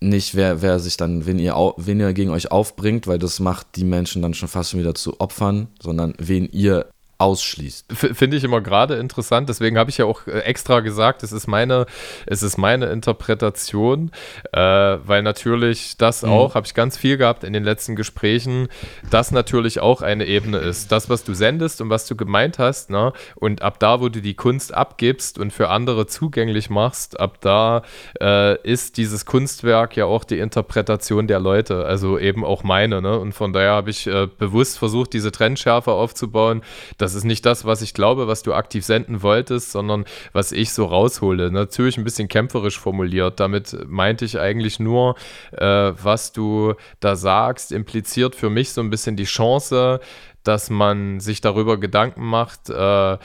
nicht, 0.00 0.34
wer, 0.34 0.62
wer 0.62 0.80
sich 0.80 0.96
dann, 0.96 1.26
wen 1.26 1.38
ihr, 1.38 1.54
wen 1.76 2.00
ihr 2.00 2.12
gegen 2.12 2.30
euch 2.30 2.50
aufbringt, 2.50 3.06
weil 3.06 3.18
das 3.18 3.40
macht 3.40 3.76
die 3.76 3.84
Menschen 3.84 4.20
dann 4.20 4.34
schon 4.34 4.48
fast 4.48 4.76
wieder 4.76 4.94
zu 4.94 5.20
Opfern, 5.20 5.68
sondern 5.80 6.14
wen 6.18 6.48
ihr 6.50 6.86
ausschließt. 7.22 7.86
Finde 7.92 8.36
ich 8.36 8.44
immer 8.44 8.60
gerade 8.60 8.96
interessant, 8.96 9.48
deswegen 9.48 9.78
habe 9.78 9.90
ich 9.90 9.98
ja 9.98 10.06
auch 10.06 10.26
äh, 10.26 10.40
extra 10.40 10.80
gesagt, 10.80 11.22
es 11.22 11.30
ist 11.30 11.46
meine, 11.46 11.86
es 12.26 12.42
ist 12.42 12.58
meine 12.58 12.86
Interpretation, 12.86 14.10
äh, 14.52 14.58
weil 14.58 15.22
natürlich 15.22 15.96
das 15.96 16.22
mhm. 16.22 16.30
auch, 16.30 16.54
habe 16.56 16.66
ich 16.66 16.74
ganz 16.74 16.96
viel 16.96 17.16
gehabt 17.16 17.44
in 17.44 17.52
den 17.52 17.62
letzten 17.62 17.94
Gesprächen, 17.94 18.68
das 19.08 19.30
natürlich 19.30 19.80
auch 19.80 20.02
eine 20.02 20.26
Ebene 20.26 20.58
ist. 20.58 20.90
Das, 20.90 21.08
was 21.08 21.22
du 21.22 21.32
sendest 21.34 21.80
und 21.80 21.90
was 21.90 22.06
du 22.06 22.16
gemeint 22.16 22.58
hast, 22.58 22.90
ne? 22.90 23.12
und 23.36 23.62
ab 23.62 23.78
da, 23.78 24.00
wo 24.00 24.08
du 24.08 24.20
die 24.20 24.34
Kunst 24.34 24.74
abgibst 24.74 25.38
und 25.38 25.52
für 25.52 25.68
andere 25.68 26.06
zugänglich 26.06 26.70
machst, 26.70 27.20
ab 27.20 27.38
da 27.40 27.82
äh, 28.20 28.60
ist 28.62 28.96
dieses 28.96 29.26
Kunstwerk 29.26 29.96
ja 29.96 30.06
auch 30.06 30.24
die 30.24 30.40
Interpretation 30.40 31.28
der 31.28 31.38
Leute, 31.38 31.84
also 31.84 32.18
eben 32.18 32.44
auch 32.44 32.64
meine. 32.64 33.00
Ne? 33.00 33.18
Und 33.18 33.32
von 33.32 33.52
daher 33.52 33.72
habe 33.72 33.90
ich 33.90 34.08
äh, 34.08 34.26
bewusst 34.26 34.78
versucht, 34.78 35.12
diese 35.12 35.30
Trendschärfe 35.30 35.92
aufzubauen, 35.92 36.62
dass 36.98 37.11
das 37.12 37.18
ist 37.18 37.24
nicht 37.24 37.44
das, 37.44 37.66
was 37.66 37.82
ich 37.82 37.92
glaube, 37.92 38.26
was 38.26 38.42
du 38.42 38.54
aktiv 38.54 38.86
senden 38.86 39.22
wolltest, 39.22 39.70
sondern 39.70 40.06
was 40.32 40.50
ich 40.50 40.72
so 40.72 40.86
raushole. 40.86 41.50
Natürlich 41.50 41.98
ein 41.98 42.04
bisschen 42.04 42.26
kämpferisch 42.26 42.78
formuliert. 42.78 43.38
Damit 43.38 43.76
meinte 43.86 44.24
ich 44.24 44.40
eigentlich 44.40 44.80
nur, 44.80 45.16
äh, 45.52 45.92
was 46.02 46.32
du 46.32 46.72
da 47.00 47.14
sagst, 47.14 47.70
impliziert 47.70 48.34
für 48.34 48.48
mich 48.48 48.72
so 48.72 48.80
ein 48.80 48.88
bisschen 48.88 49.16
die 49.16 49.24
Chance, 49.24 50.00
dass 50.42 50.70
man 50.70 51.20
sich 51.20 51.42
darüber 51.42 51.78
Gedanken 51.78 52.24
macht, 52.24 52.70
äh, 52.70 53.18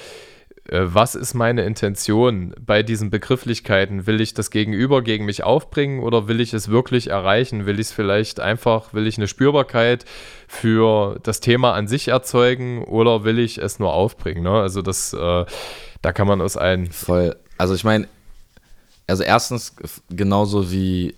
was 0.72 1.16
ist 1.16 1.34
meine 1.34 1.64
Intention 1.64 2.54
bei 2.60 2.84
diesen 2.84 3.10
Begrifflichkeiten? 3.10 4.06
Will 4.06 4.20
ich 4.20 4.34
das 4.34 4.52
Gegenüber 4.52 5.02
gegen 5.02 5.26
mich 5.26 5.44
aufbringen 5.44 6.02
oder 6.02 6.28
will 6.28 6.42
ich 6.42 6.54
es 6.54 6.70
wirklich 6.70 7.08
erreichen? 7.10 7.66
Will 7.66 7.80
ich 7.80 7.88
es 7.88 7.92
vielleicht 7.94 8.40
einfach, 8.40 8.94
will 8.94 9.08
ich 9.08 9.18
eine 9.18 9.28
Spürbarkeit 9.28 10.06
für 10.48 11.20
das 11.24 11.40
Thema 11.40 11.74
an 11.74 11.88
sich 11.88 12.10
erzeugen 12.10 12.84
oder 12.84 13.24
will 13.24 13.40
ich 13.40 13.60
es 13.60 13.80
nur 13.80 13.94
aufbringen? 13.94 14.44
Ne? 14.44 14.52
Also 14.52 14.82
das, 14.82 15.14
äh, 15.14 15.46
da 16.02 16.12
kann 16.14 16.28
man 16.28 16.42
aus 16.42 16.58
allen. 16.58 16.88
Voll. 16.88 17.36
Also 17.58 17.74
ich 17.74 17.84
meine, 17.84 18.08
also 19.08 19.24
erstens 19.24 19.76
genauso 20.10 20.72
wie 20.72 21.16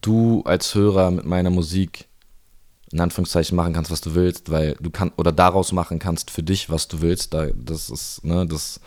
du 0.00 0.42
als 0.44 0.74
Hörer 0.74 1.12
mit 1.12 1.24
meiner 1.24 1.50
Musik 1.50 2.07
in 2.92 3.00
Anführungszeichen 3.00 3.56
machen 3.56 3.74
kannst, 3.74 3.90
was 3.90 4.00
du 4.00 4.14
willst, 4.14 4.50
weil 4.50 4.76
du 4.80 4.90
kannst 4.90 5.18
oder 5.18 5.32
daraus 5.32 5.72
machen 5.72 5.98
kannst 5.98 6.30
für 6.30 6.42
dich, 6.42 6.70
was 6.70 6.88
du 6.88 7.00
willst. 7.02 7.34
Da, 7.34 7.46
das 7.54 7.90
ist, 7.90 8.24
ne, 8.24 8.46
das, 8.46 8.80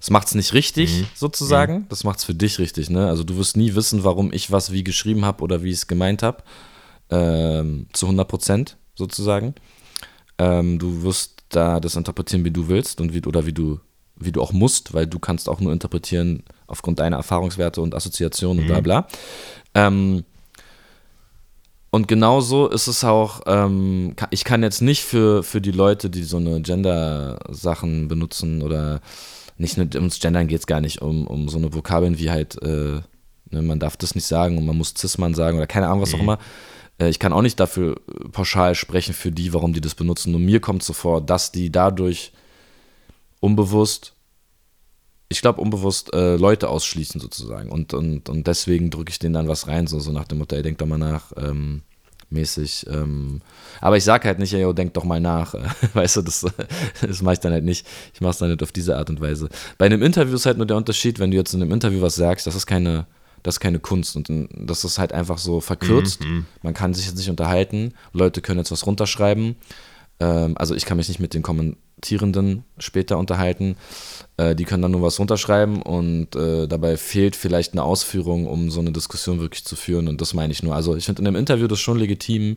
das 0.00 0.10
macht 0.10 0.28
es 0.28 0.34
nicht 0.34 0.54
richtig, 0.54 1.00
mhm. 1.00 1.06
sozusagen. 1.14 1.74
Mhm. 1.74 1.88
Das 1.88 2.04
macht 2.04 2.18
es 2.18 2.24
für 2.24 2.34
dich 2.34 2.58
richtig, 2.58 2.90
ne? 2.90 3.08
Also 3.08 3.24
du 3.24 3.36
wirst 3.36 3.56
nie 3.56 3.74
wissen, 3.74 4.04
warum 4.04 4.32
ich 4.32 4.50
was 4.50 4.72
wie 4.72 4.84
geschrieben 4.84 5.24
habe 5.24 5.42
oder 5.42 5.62
wie 5.62 5.70
ich 5.70 5.76
es 5.76 5.86
gemeint 5.86 6.22
habe. 6.22 6.42
Ähm, 7.10 7.86
zu 7.92 8.06
100 8.06 8.28
Prozent, 8.28 8.76
sozusagen. 8.94 9.54
Ähm, 10.38 10.78
du 10.78 11.02
wirst 11.02 11.42
da 11.48 11.80
das 11.80 11.96
interpretieren, 11.96 12.44
wie 12.44 12.50
du 12.50 12.68
willst 12.68 13.00
und 13.00 13.14
wie, 13.14 13.24
oder 13.24 13.46
wie 13.46 13.52
du, 13.52 13.80
wie 14.16 14.32
du 14.32 14.42
auch 14.42 14.52
musst, 14.52 14.94
weil 14.94 15.06
du 15.06 15.18
kannst 15.18 15.48
auch 15.48 15.60
nur 15.60 15.72
interpretieren 15.72 16.42
aufgrund 16.66 16.98
deiner 16.98 17.16
Erfahrungswerte 17.16 17.80
und 17.80 17.94
Assoziationen 17.94 18.58
mhm. 18.58 18.62
und 18.62 18.68
bla 18.68 18.80
bla. 18.80 19.08
Ähm, 19.74 20.24
und 21.90 22.06
genauso 22.06 22.68
ist 22.68 22.86
es 22.86 23.02
auch, 23.02 23.40
ähm, 23.46 24.14
ich 24.30 24.44
kann 24.44 24.62
jetzt 24.62 24.82
nicht 24.82 25.02
für, 25.02 25.42
für 25.42 25.60
die 25.60 25.70
Leute, 25.70 26.10
die 26.10 26.22
so 26.22 26.36
eine 26.36 26.60
Gender-Sachen 26.60 28.08
benutzen 28.08 28.62
oder 28.62 29.00
nicht 29.56 29.76
nur 29.76 29.88
ums 29.94 30.20
Gendern 30.20 30.48
geht 30.48 30.60
es 30.60 30.66
gar 30.66 30.80
nicht, 30.80 31.00
um, 31.00 31.26
um 31.26 31.48
so 31.48 31.58
eine 31.58 31.72
Vokabeln 31.72 32.18
wie 32.18 32.30
halt, 32.30 32.62
äh, 32.62 33.00
ne, 33.50 33.62
man 33.62 33.80
darf 33.80 33.96
das 33.96 34.14
nicht 34.14 34.26
sagen 34.26 34.58
und 34.58 34.66
man 34.66 34.76
muss 34.76 34.94
Cis-Mann 34.96 35.34
sagen 35.34 35.56
oder 35.56 35.66
keine 35.66 35.86
Ahnung, 35.86 36.02
was 36.02 36.10
mhm. 36.10 36.16
auch 36.16 36.22
immer. 36.22 36.38
Äh, 36.98 37.08
ich 37.08 37.18
kann 37.18 37.32
auch 37.32 37.42
nicht 37.42 37.58
dafür 37.58 37.96
pauschal 38.32 38.74
sprechen 38.74 39.14
für 39.14 39.32
die, 39.32 39.54
warum 39.54 39.72
die 39.72 39.80
das 39.80 39.94
benutzen. 39.94 40.32
Nur 40.32 40.40
mir 40.40 40.60
kommt 40.60 40.82
so 40.82 40.92
vor, 40.92 41.22
dass 41.22 41.52
die 41.52 41.72
dadurch 41.72 42.32
unbewusst 43.40 44.14
ich 45.28 45.42
glaube, 45.42 45.60
unbewusst 45.60 46.12
äh, 46.14 46.36
Leute 46.36 46.68
ausschließen 46.68 47.20
sozusagen. 47.20 47.70
Und, 47.70 47.92
und, 47.92 48.28
und 48.28 48.46
deswegen 48.46 48.90
drücke 48.90 49.10
ich 49.10 49.18
denen 49.18 49.34
dann 49.34 49.48
was 49.48 49.66
rein, 49.68 49.86
so, 49.86 50.00
so 50.00 50.10
nach 50.10 50.24
dem 50.24 50.38
Motto, 50.38 50.56
ey, 50.56 50.62
denk 50.62 50.78
doch 50.78 50.86
mal 50.86 50.98
nach, 50.98 51.32
ähm, 51.36 51.82
mäßig. 52.30 52.86
Ähm, 52.90 53.40
aber 53.80 53.96
ich 53.96 54.04
sage 54.04 54.26
halt 54.26 54.38
nicht, 54.38 54.52
ey, 54.54 54.62
yo, 54.62 54.72
denk 54.72 54.94
doch 54.94 55.04
mal 55.04 55.20
nach. 55.20 55.54
weißt 55.92 56.16
du, 56.16 56.22
das, 56.22 56.46
das 57.00 57.22
mache 57.22 57.34
ich 57.34 57.40
dann 57.40 57.52
halt 57.52 57.64
nicht. 57.64 57.86
Ich 58.14 58.20
mache 58.20 58.30
es 58.30 58.38
dann 58.38 58.50
nicht 58.50 58.62
auf 58.62 58.72
diese 58.72 58.96
Art 58.96 59.10
und 59.10 59.20
Weise. 59.20 59.48
Bei 59.76 59.86
einem 59.86 60.02
Interview 60.02 60.34
ist 60.34 60.46
halt 60.46 60.56
nur 60.56 60.66
der 60.66 60.76
Unterschied, 60.76 61.18
wenn 61.18 61.30
du 61.30 61.36
jetzt 61.36 61.52
in 61.52 61.62
einem 61.62 61.72
Interview 61.72 62.00
was 62.00 62.14
sagst, 62.14 62.46
das 62.46 62.54
ist 62.54 62.66
keine, 62.66 63.06
das 63.42 63.56
ist 63.56 63.60
keine 63.60 63.80
Kunst. 63.80 64.16
Und 64.16 64.28
das 64.54 64.84
ist 64.84 64.98
halt 64.98 65.12
einfach 65.12 65.38
so 65.38 65.60
verkürzt. 65.60 66.22
Mhm. 66.22 66.46
Man 66.62 66.72
kann 66.72 66.94
sich 66.94 67.06
jetzt 67.06 67.18
nicht 67.18 67.30
unterhalten. 67.30 67.92
Leute 68.14 68.40
können 68.40 68.58
jetzt 68.58 68.72
was 68.72 68.86
runterschreiben. 68.86 69.56
Ähm, 70.20 70.56
also 70.56 70.74
ich 70.74 70.86
kann 70.86 70.96
mich 70.96 71.08
nicht 71.08 71.20
mit 71.20 71.34
den 71.34 71.42
Kommentierenden 71.42 72.64
später 72.78 73.18
unterhalten. 73.18 73.76
Äh, 74.38 74.54
die 74.54 74.64
können 74.64 74.82
dann 74.82 74.92
nur 74.92 75.02
was 75.02 75.18
runterschreiben 75.18 75.82
und 75.82 76.34
äh, 76.34 76.66
dabei 76.66 76.96
fehlt 76.96 77.36
vielleicht 77.36 77.72
eine 77.72 77.82
Ausführung, 77.82 78.46
um 78.46 78.70
so 78.70 78.80
eine 78.80 78.92
Diskussion 78.92 79.40
wirklich 79.40 79.64
zu 79.64 79.76
führen. 79.76 80.08
Und 80.08 80.20
das 80.20 80.32
meine 80.32 80.52
ich 80.52 80.62
nur. 80.62 80.74
Also 80.74 80.96
ich 80.96 81.04
finde 81.04 81.22
in 81.22 81.26
einem 81.26 81.36
Interview 81.36 81.66
das 81.66 81.80
schon 81.80 81.98
legitim, 81.98 82.56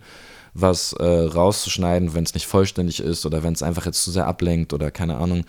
was 0.54 0.94
äh, 0.94 1.04
rauszuschneiden, 1.04 2.14
wenn 2.14 2.24
es 2.24 2.34
nicht 2.34 2.46
vollständig 2.46 3.00
ist 3.00 3.26
oder 3.26 3.44
wenn 3.44 3.54
es 3.54 3.64
einfach 3.64 3.86
jetzt 3.86 4.04
zu 4.04 4.12
sehr 4.12 4.28
ablenkt 4.28 4.74
oder 4.74 4.92
keine 4.92 5.18
Ahnung. 5.18 5.44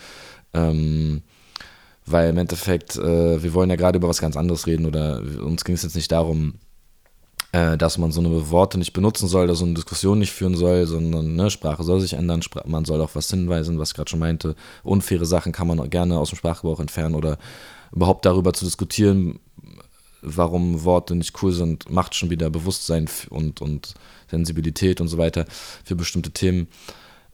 Ähm, 0.55 1.23
weil 2.07 2.31
im 2.31 2.39
Endeffekt, 2.39 2.97
äh, 2.97 3.43
wir 3.43 3.55
wollen 3.55 3.71
ja 3.71 3.77
gerade 3.77 3.99
über 3.99 4.09
was 4.09 4.21
ganz 4.21 4.37
anderes 4.37 4.67
reden 4.67 4.87
oder 4.87 5.23
uns 5.45 5.65
ging 5.65 5.75
es 5.75 5.83
jetzt 5.83 5.95
nicht 5.95 6.11
darum, 6.11 6.55
äh, 7.53 7.77
dass 7.77 7.99
man 7.99 8.13
so 8.13 8.21
eine 8.21 8.51
Worte 8.51 8.79
nicht 8.79 8.93
benutzen 8.93 9.29
soll, 9.29 9.47
dass 9.47 9.59
so 9.59 9.65
eine 9.65 9.75
Diskussion 9.75 10.19
nicht 10.19 10.33
führen 10.33 10.57
soll, 10.57 10.87
sondern 10.87 11.37
ne, 11.37 11.51
Sprache 11.51 11.85
soll 11.85 12.01
sich 12.01 12.15
ändern, 12.15 12.41
man 12.65 12.85
soll 12.85 13.01
auch 13.01 13.15
was 13.15 13.31
hinweisen, 13.31 13.79
was 13.79 13.91
ich 13.91 13.95
gerade 13.95 14.11
schon 14.11 14.19
meinte. 14.19 14.57
Unfaire 14.83 15.27
Sachen 15.27 15.53
kann 15.53 15.67
man 15.67 15.91
gerne 15.91 16.19
aus 16.19 16.31
dem 16.31 16.39
Sprachgebrauch 16.39 16.81
entfernen 16.81 17.15
oder 17.15 17.39
überhaupt 17.93 18.25
darüber 18.25 18.55
zu 18.55 18.65
diskutieren, 18.65 19.39
warum 20.23 20.85
Worte 20.85 21.15
nicht 21.15 21.43
cool 21.43 21.53
sind, 21.53 21.91
macht 21.91 22.15
schon 22.15 22.31
wieder 22.31 22.49
Bewusstsein 22.49 23.09
und, 23.29 23.61
und 23.61 23.95
Sensibilität 24.31 25.01
und 25.01 25.09
so 25.09 25.19
weiter 25.19 25.45
für 25.85 25.95
bestimmte 25.95 26.31
Themen. 26.31 26.69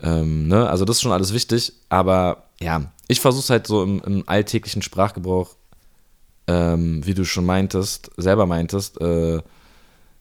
Ähm, 0.00 0.48
ne? 0.48 0.68
Also 0.68 0.84
das 0.84 0.96
ist 0.96 1.02
schon 1.02 1.12
alles 1.12 1.32
wichtig, 1.32 1.72
aber 1.90 2.48
ja, 2.60 2.90
ich 3.06 3.20
versuche 3.20 3.42
es 3.42 3.50
halt 3.50 3.66
so 3.66 3.82
im, 3.82 4.00
im 4.00 4.24
alltäglichen 4.26 4.82
Sprachgebrauch, 4.82 5.54
ähm, 6.48 7.06
wie 7.06 7.14
du 7.14 7.24
schon 7.24 7.46
meintest, 7.46 8.10
selber 8.16 8.46
meintest, 8.46 9.00
äh, 9.00 9.42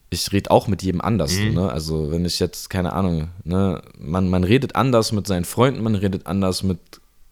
ich 0.10 0.32
rede 0.32 0.52
auch 0.52 0.68
mit 0.68 0.84
jedem 0.84 1.02
anders. 1.02 1.34
Mhm. 1.34 1.54
Ne? 1.54 1.72
Also 1.72 2.12
wenn 2.12 2.26
ich 2.26 2.40
jetzt, 2.40 2.70
keine 2.70 2.94
Ahnung, 2.94 3.30
ne, 3.44 3.82
man, 4.00 4.30
man 4.30 4.44
redet 4.44 4.76
anders 4.76 5.12
mit 5.12 5.28
seinen 5.28 5.46
Freunden, 5.46 5.84
man 5.84 5.96
redet 5.96 6.28
anders 6.28 6.64
mit 6.64 6.80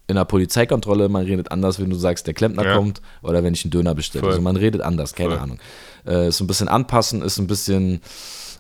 in 0.08 0.16
der 0.16 0.26
Polizeikontrolle, 0.26 1.10
man 1.10 1.26
redet 1.26 1.52
anders, 1.52 1.80
wenn 1.80 1.90
du 1.90 1.96
sagst, 1.96 2.28
der 2.28 2.36
Klempner 2.36 2.64
ja. 2.64 2.76
kommt 2.76 3.02
oder 3.24 3.44
wenn 3.44 3.54
ich 3.54 3.66
einen 3.66 3.72
Döner 3.72 3.96
bestelle. 3.96 4.28
Also 4.28 4.42
man 4.42 4.56
redet 4.56 4.82
anders, 4.82 5.14
keine 5.14 5.32
Voll. 5.32 5.40
Ahnung. 5.40 5.60
Äh, 6.06 6.28
ist 6.28 6.42
ein 6.42 6.48
bisschen 6.48 6.68
anpassen, 6.68 7.24
ist 7.24 7.40
ein 7.40 7.48
bisschen, 7.48 8.02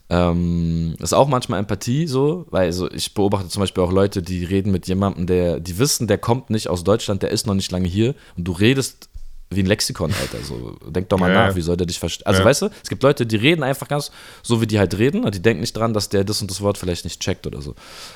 ähm, 0.09 0.95
ist 0.99 1.13
auch 1.13 1.27
manchmal 1.27 1.59
Empathie 1.59 2.07
so, 2.07 2.47
weil 2.49 2.65
also 2.65 2.89
ich 2.89 3.13
beobachte 3.13 3.49
zum 3.49 3.59
Beispiel 3.59 3.83
auch 3.83 3.91
Leute, 3.91 4.23
die 4.23 4.43
reden 4.43 4.71
mit 4.71 4.87
jemandem, 4.87 5.27
der, 5.27 5.59
die 5.59 5.77
wissen, 5.77 6.07
der 6.07 6.17
kommt 6.17 6.49
nicht 6.49 6.67
aus 6.67 6.83
Deutschland, 6.83 7.21
der 7.21 7.29
ist 7.29 7.45
noch 7.45 7.53
nicht 7.53 7.71
lange 7.71 7.87
hier 7.87 8.15
und 8.37 8.47
du 8.47 8.51
redest 8.51 9.09
wie 9.49 9.61
ein 9.61 9.65
Lexikon, 9.65 10.11
Alter. 10.19 10.43
So, 10.43 10.77
denk 10.89 11.09
doch 11.09 11.19
mal 11.19 11.31
ja, 11.31 11.47
nach, 11.47 11.55
wie 11.55 11.61
soll 11.61 11.77
der 11.77 11.87
dich 11.87 11.99
verstehen? 11.99 12.25
Also, 12.25 12.41
ja. 12.41 12.45
weißt 12.45 12.63
du, 12.63 12.69
es 12.83 12.89
gibt 12.89 13.03
Leute, 13.03 13.25
die 13.25 13.35
reden 13.35 13.63
einfach 13.63 13.87
ganz 13.87 14.11
so, 14.43 14.61
wie 14.61 14.67
die 14.67 14.79
halt 14.79 14.97
reden. 14.97 15.29
Die 15.31 15.41
denken 15.41 15.61
nicht 15.61 15.75
dran, 15.75 15.93
dass 15.93 16.09
der 16.09 16.23
das 16.23 16.41
und 16.41 16.49
das 16.49 16.61
Wort 16.61 16.77
vielleicht 16.77 17.03
nicht 17.03 17.21
checkt 17.21 17.45
oder 17.45 17.61
so. 17.61 17.71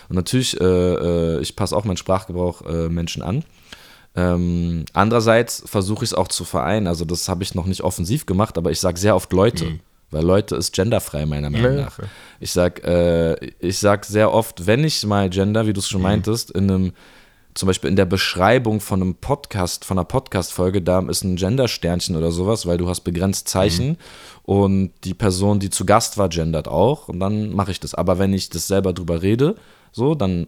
Und 0.10 0.16
natürlich, 0.16 0.60
äh, 0.60 0.66
äh, 0.66 1.40
ich 1.42 1.56
passe 1.56 1.76
auch 1.76 1.86
meinen 1.86 1.98
Sprachgebrauch 1.98 2.66
äh, 2.68 2.90
Menschen 2.90 3.22
an. 3.22 3.44
Ähm, 4.16 4.86
andererseits 4.94 5.64
versuche 5.66 6.04
ich 6.04 6.12
es 6.12 6.14
auch 6.14 6.28
zu 6.28 6.44
vereinen. 6.44 6.88
Also, 6.88 7.06
das 7.06 7.30
habe 7.30 7.44
ich 7.44 7.54
noch 7.54 7.66
nicht 7.66 7.82
offensiv 7.82 8.26
gemacht, 8.26 8.58
aber 8.58 8.72
ich 8.72 8.80
sage 8.80 9.00
sehr 9.00 9.16
oft 9.16 9.32
Leute. 9.32 9.66
Mhm. 9.66 9.80
Weil 10.12 10.24
Leute 10.24 10.56
ist 10.56 10.74
genderfrei, 10.74 11.28
meiner 11.28 11.52
Meinung 11.52 11.78
ja, 11.78 11.82
nach. 11.84 12.00
Ich 12.40 12.52
sage 12.52 13.38
äh, 13.62 13.72
sag 13.72 14.06
sehr 14.06 14.34
oft, 14.34 14.66
wenn 14.66 14.84
ich 14.84 15.06
mal 15.06 15.30
Gender, 15.30 15.68
wie 15.68 15.74
du 15.74 15.80
es 15.80 15.88
schon 15.88 16.02
mhm. 16.02 16.08
meintest, 16.08 16.50
in 16.50 16.72
einem 16.72 16.94
zum 17.60 17.68
Beispiel 17.68 17.90
in 17.90 17.98
der 17.98 18.06
Beschreibung 18.06 18.80
von 18.80 19.02
einem 19.02 19.16
Podcast, 19.16 19.84
von 19.84 19.98
einer 19.98 20.06
Podcast-Folge, 20.06 20.82
da 20.82 21.00
ist 21.02 21.26
ein 21.26 21.36
Gender-Sternchen 21.36 22.16
oder 22.16 22.32
sowas, 22.32 22.66
weil 22.66 22.78
du 22.78 22.88
hast 22.88 23.02
begrenzt 23.02 23.50
Zeichen 23.50 23.90
mhm. 23.90 23.98
und 24.44 24.92
die 25.04 25.14
Person, 25.14 25.60
die 25.60 25.70
zu 25.70 25.86
Gast 25.86 26.18
war, 26.18 26.30
gendert 26.30 26.70
auch 26.70 27.10
und 27.10 27.20
dann 27.20 27.54
mache 27.54 27.72
ich 27.72 27.82
das. 27.82 27.94
Aber 27.94 28.18
wenn 28.18 28.32
ich 28.32 28.50
das 28.50 28.68
selber 28.68 28.94
drüber 28.94 29.22
rede, 29.22 29.56
so, 29.92 30.16
dann, 30.16 30.48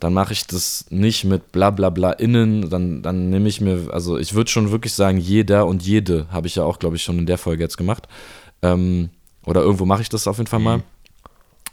dann 0.00 0.12
mache 0.12 0.34
ich 0.34 0.46
das 0.46 0.84
nicht 0.90 1.24
mit 1.24 1.50
bla 1.50 1.70
bla 1.70 1.88
bla 1.88 2.12
innen, 2.12 2.68
dann, 2.68 3.00
dann 3.00 3.30
nehme 3.30 3.48
ich 3.48 3.62
mir, 3.62 3.88
also 3.90 4.18
ich 4.18 4.34
würde 4.34 4.50
schon 4.50 4.70
wirklich 4.70 4.92
sagen, 4.92 5.16
jeder 5.16 5.66
und 5.66 5.82
jede, 5.82 6.26
habe 6.30 6.46
ich 6.46 6.56
ja 6.56 6.64
auch, 6.64 6.78
glaube 6.78 6.96
ich, 6.96 7.02
schon 7.02 7.18
in 7.18 7.26
der 7.26 7.38
Folge 7.38 7.62
jetzt 7.62 7.78
gemacht. 7.78 8.06
Ähm, 8.60 9.08
oder 9.46 9.62
irgendwo 9.62 9.86
mache 9.86 10.02
ich 10.02 10.10
das 10.10 10.28
auf 10.28 10.36
jeden 10.36 10.50
Fall 10.50 10.60
mal. 10.60 10.76
Mhm. 10.76 10.82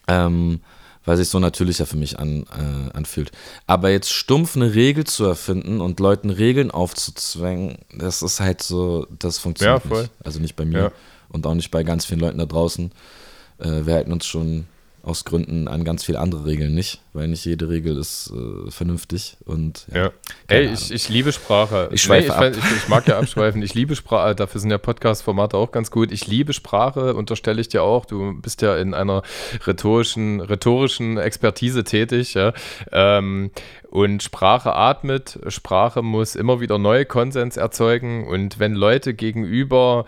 Ähm, 0.08 0.62
weil 1.06 1.18
sich 1.18 1.30
so 1.30 1.40
natürlicher 1.40 1.86
für 1.86 1.98
mich 1.98 2.20
an, 2.20 2.44
äh, 2.44 2.96
anfühlt. 2.96 3.32
Aber 3.68 3.90
jetzt 3.90 4.12
stumpf 4.12 4.56
eine 4.56 4.76
Regel 4.76 5.06
zu 5.06 5.26
erfinden 5.26 5.82
und 5.82 6.00
Leuten 6.00 6.30
Regeln 6.30 6.72
aufzuzwängen, 6.72 7.80
das 7.98 8.22
ist 8.22 8.40
halt 8.40 8.62
so, 8.62 9.08
das 9.18 9.40
funktioniert 9.40 9.84
ja, 9.90 10.02
nicht. 10.02 10.12
Also 10.24 10.40
nicht 10.40 10.56
bei 10.56 10.66
mir 10.66 10.80
ja. 10.80 10.92
und 11.30 11.46
auch 11.48 11.54
nicht 11.56 11.72
bei 11.72 11.84
ganz 11.84 12.06
vielen 12.06 12.20
Leuten 12.20 12.38
da 12.38 12.46
draußen. 12.46 12.92
Äh, 13.60 13.86
wir 13.86 13.94
halten 13.94 14.12
uns 14.12 14.26
schon 14.26 14.66
aus 15.10 15.26
Gründen 15.26 15.68
an 15.68 15.84
ganz 15.84 16.04
viele 16.04 16.20
andere 16.20 16.46
Regeln 16.46 16.74
nicht, 16.74 17.02
weil 17.14 17.28
nicht 17.28 17.44
jede 17.44 17.68
Regel 17.68 17.98
ist 17.98 18.32
äh, 18.32 18.70
vernünftig 18.70 19.38
und 19.44 19.88
ja. 19.94 20.04
ja. 20.04 20.12
Ey, 20.48 20.66
ich, 20.72 20.92
ich 20.92 21.10
liebe 21.10 21.32
Sprache. 21.32 21.90
Ich 21.92 22.04
schweife 22.04 22.32
nee, 22.40 22.50
ich, 22.50 22.58
ich, 22.58 22.78
ich, 22.78 22.88
mag 22.88 23.08
ja 23.08 23.18
abschweifen. 23.18 23.62
Ich 23.64 23.74
liebe 23.74 23.96
Sprache, 23.96 24.36
dafür 24.36 24.62
sind 24.62 24.70
ja 24.70 24.78
Podcast-Formate 24.78 25.58
auch 25.58 25.72
ganz 25.72 25.90
gut. 25.92 26.12
Ich 26.12 26.28
liebe 26.28 26.54
Sprache, 26.54 27.16
unterstelle 27.16 27.60
ich 27.60 27.68
dir 27.68 27.84
auch. 27.84 28.06
Du 28.06 28.40
bist 28.40 28.62
ja 28.62 28.78
in 28.78 28.94
einer 28.94 29.24
rhetorischen, 29.66 30.40
rhetorischen 30.42 31.18
Expertise 31.18 31.84
tätig, 31.84 32.36
ja. 32.36 32.54
Ähm, 32.92 33.52
und 33.90 34.22
Sprache 34.22 34.76
atmet, 34.76 35.40
Sprache 35.48 36.04
muss 36.04 36.36
immer 36.36 36.62
wieder 36.62 36.78
neue 36.78 37.06
Konsens 37.06 37.58
erzeugen 37.58 38.28
und 38.28 38.60
wenn 38.60 38.76
Leute 38.76 39.16
gegenüber 39.16 40.06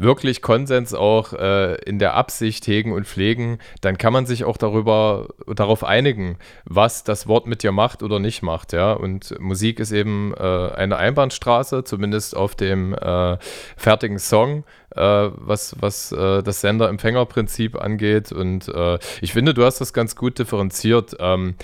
wirklich 0.00 0.42
Konsens 0.42 0.94
auch 0.94 1.32
äh, 1.32 1.74
in 1.84 1.98
der 1.98 2.14
Absicht 2.14 2.66
hegen 2.66 2.92
und 2.92 3.06
pflegen, 3.06 3.58
dann 3.80 3.98
kann 3.98 4.12
man 4.12 4.26
sich 4.26 4.44
auch 4.44 4.56
darüber, 4.56 5.28
darauf 5.46 5.84
einigen, 5.84 6.38
was 6.64 7.04
das 7.04 7.26
Wort 7.26 7.46
mit 7.46 7.62
dir 7.62 7.72
macht 7.72 8.02
oder 8.02 8.18
nicht 8.18 8.42
macht, 8.42 8.72
ja. 8.72 8.92
Und 8.92 9.38
Musik 9.40 9.78
ist 9.78 9.92
eben 9.92 10.34
äh, 10.34 10.70
eine 10.72 10.96
Einbahnstraße, 10.96 11.84
zumindest 11.84 12.36
auf 12.36 12.54
dem 12.54 12.94
äh, 12.94 13.36
fertigen 13.76 14.18
Song. 14.18 14.64
Äh, 14.96 15.30
was, 15.36 15.76
was 15.78 16.10
äh, 16.10 16.42
das 16.42 16.62
Sender-Empfänger-Prinzip 16.62 17.80
angeht. 17.80 18.32
Und 18.32 18.66
äh, 18.66 18.98
ich 19.20 19.32
finde, 19.32 19.54
du 19.54 19.64
hast 19.64 19.80
das 19.80 19.92
ganz 19.92 20.16
gut 20.16 20.40
differenziert. 20.40 21.16
Ähm, 21.20 21.54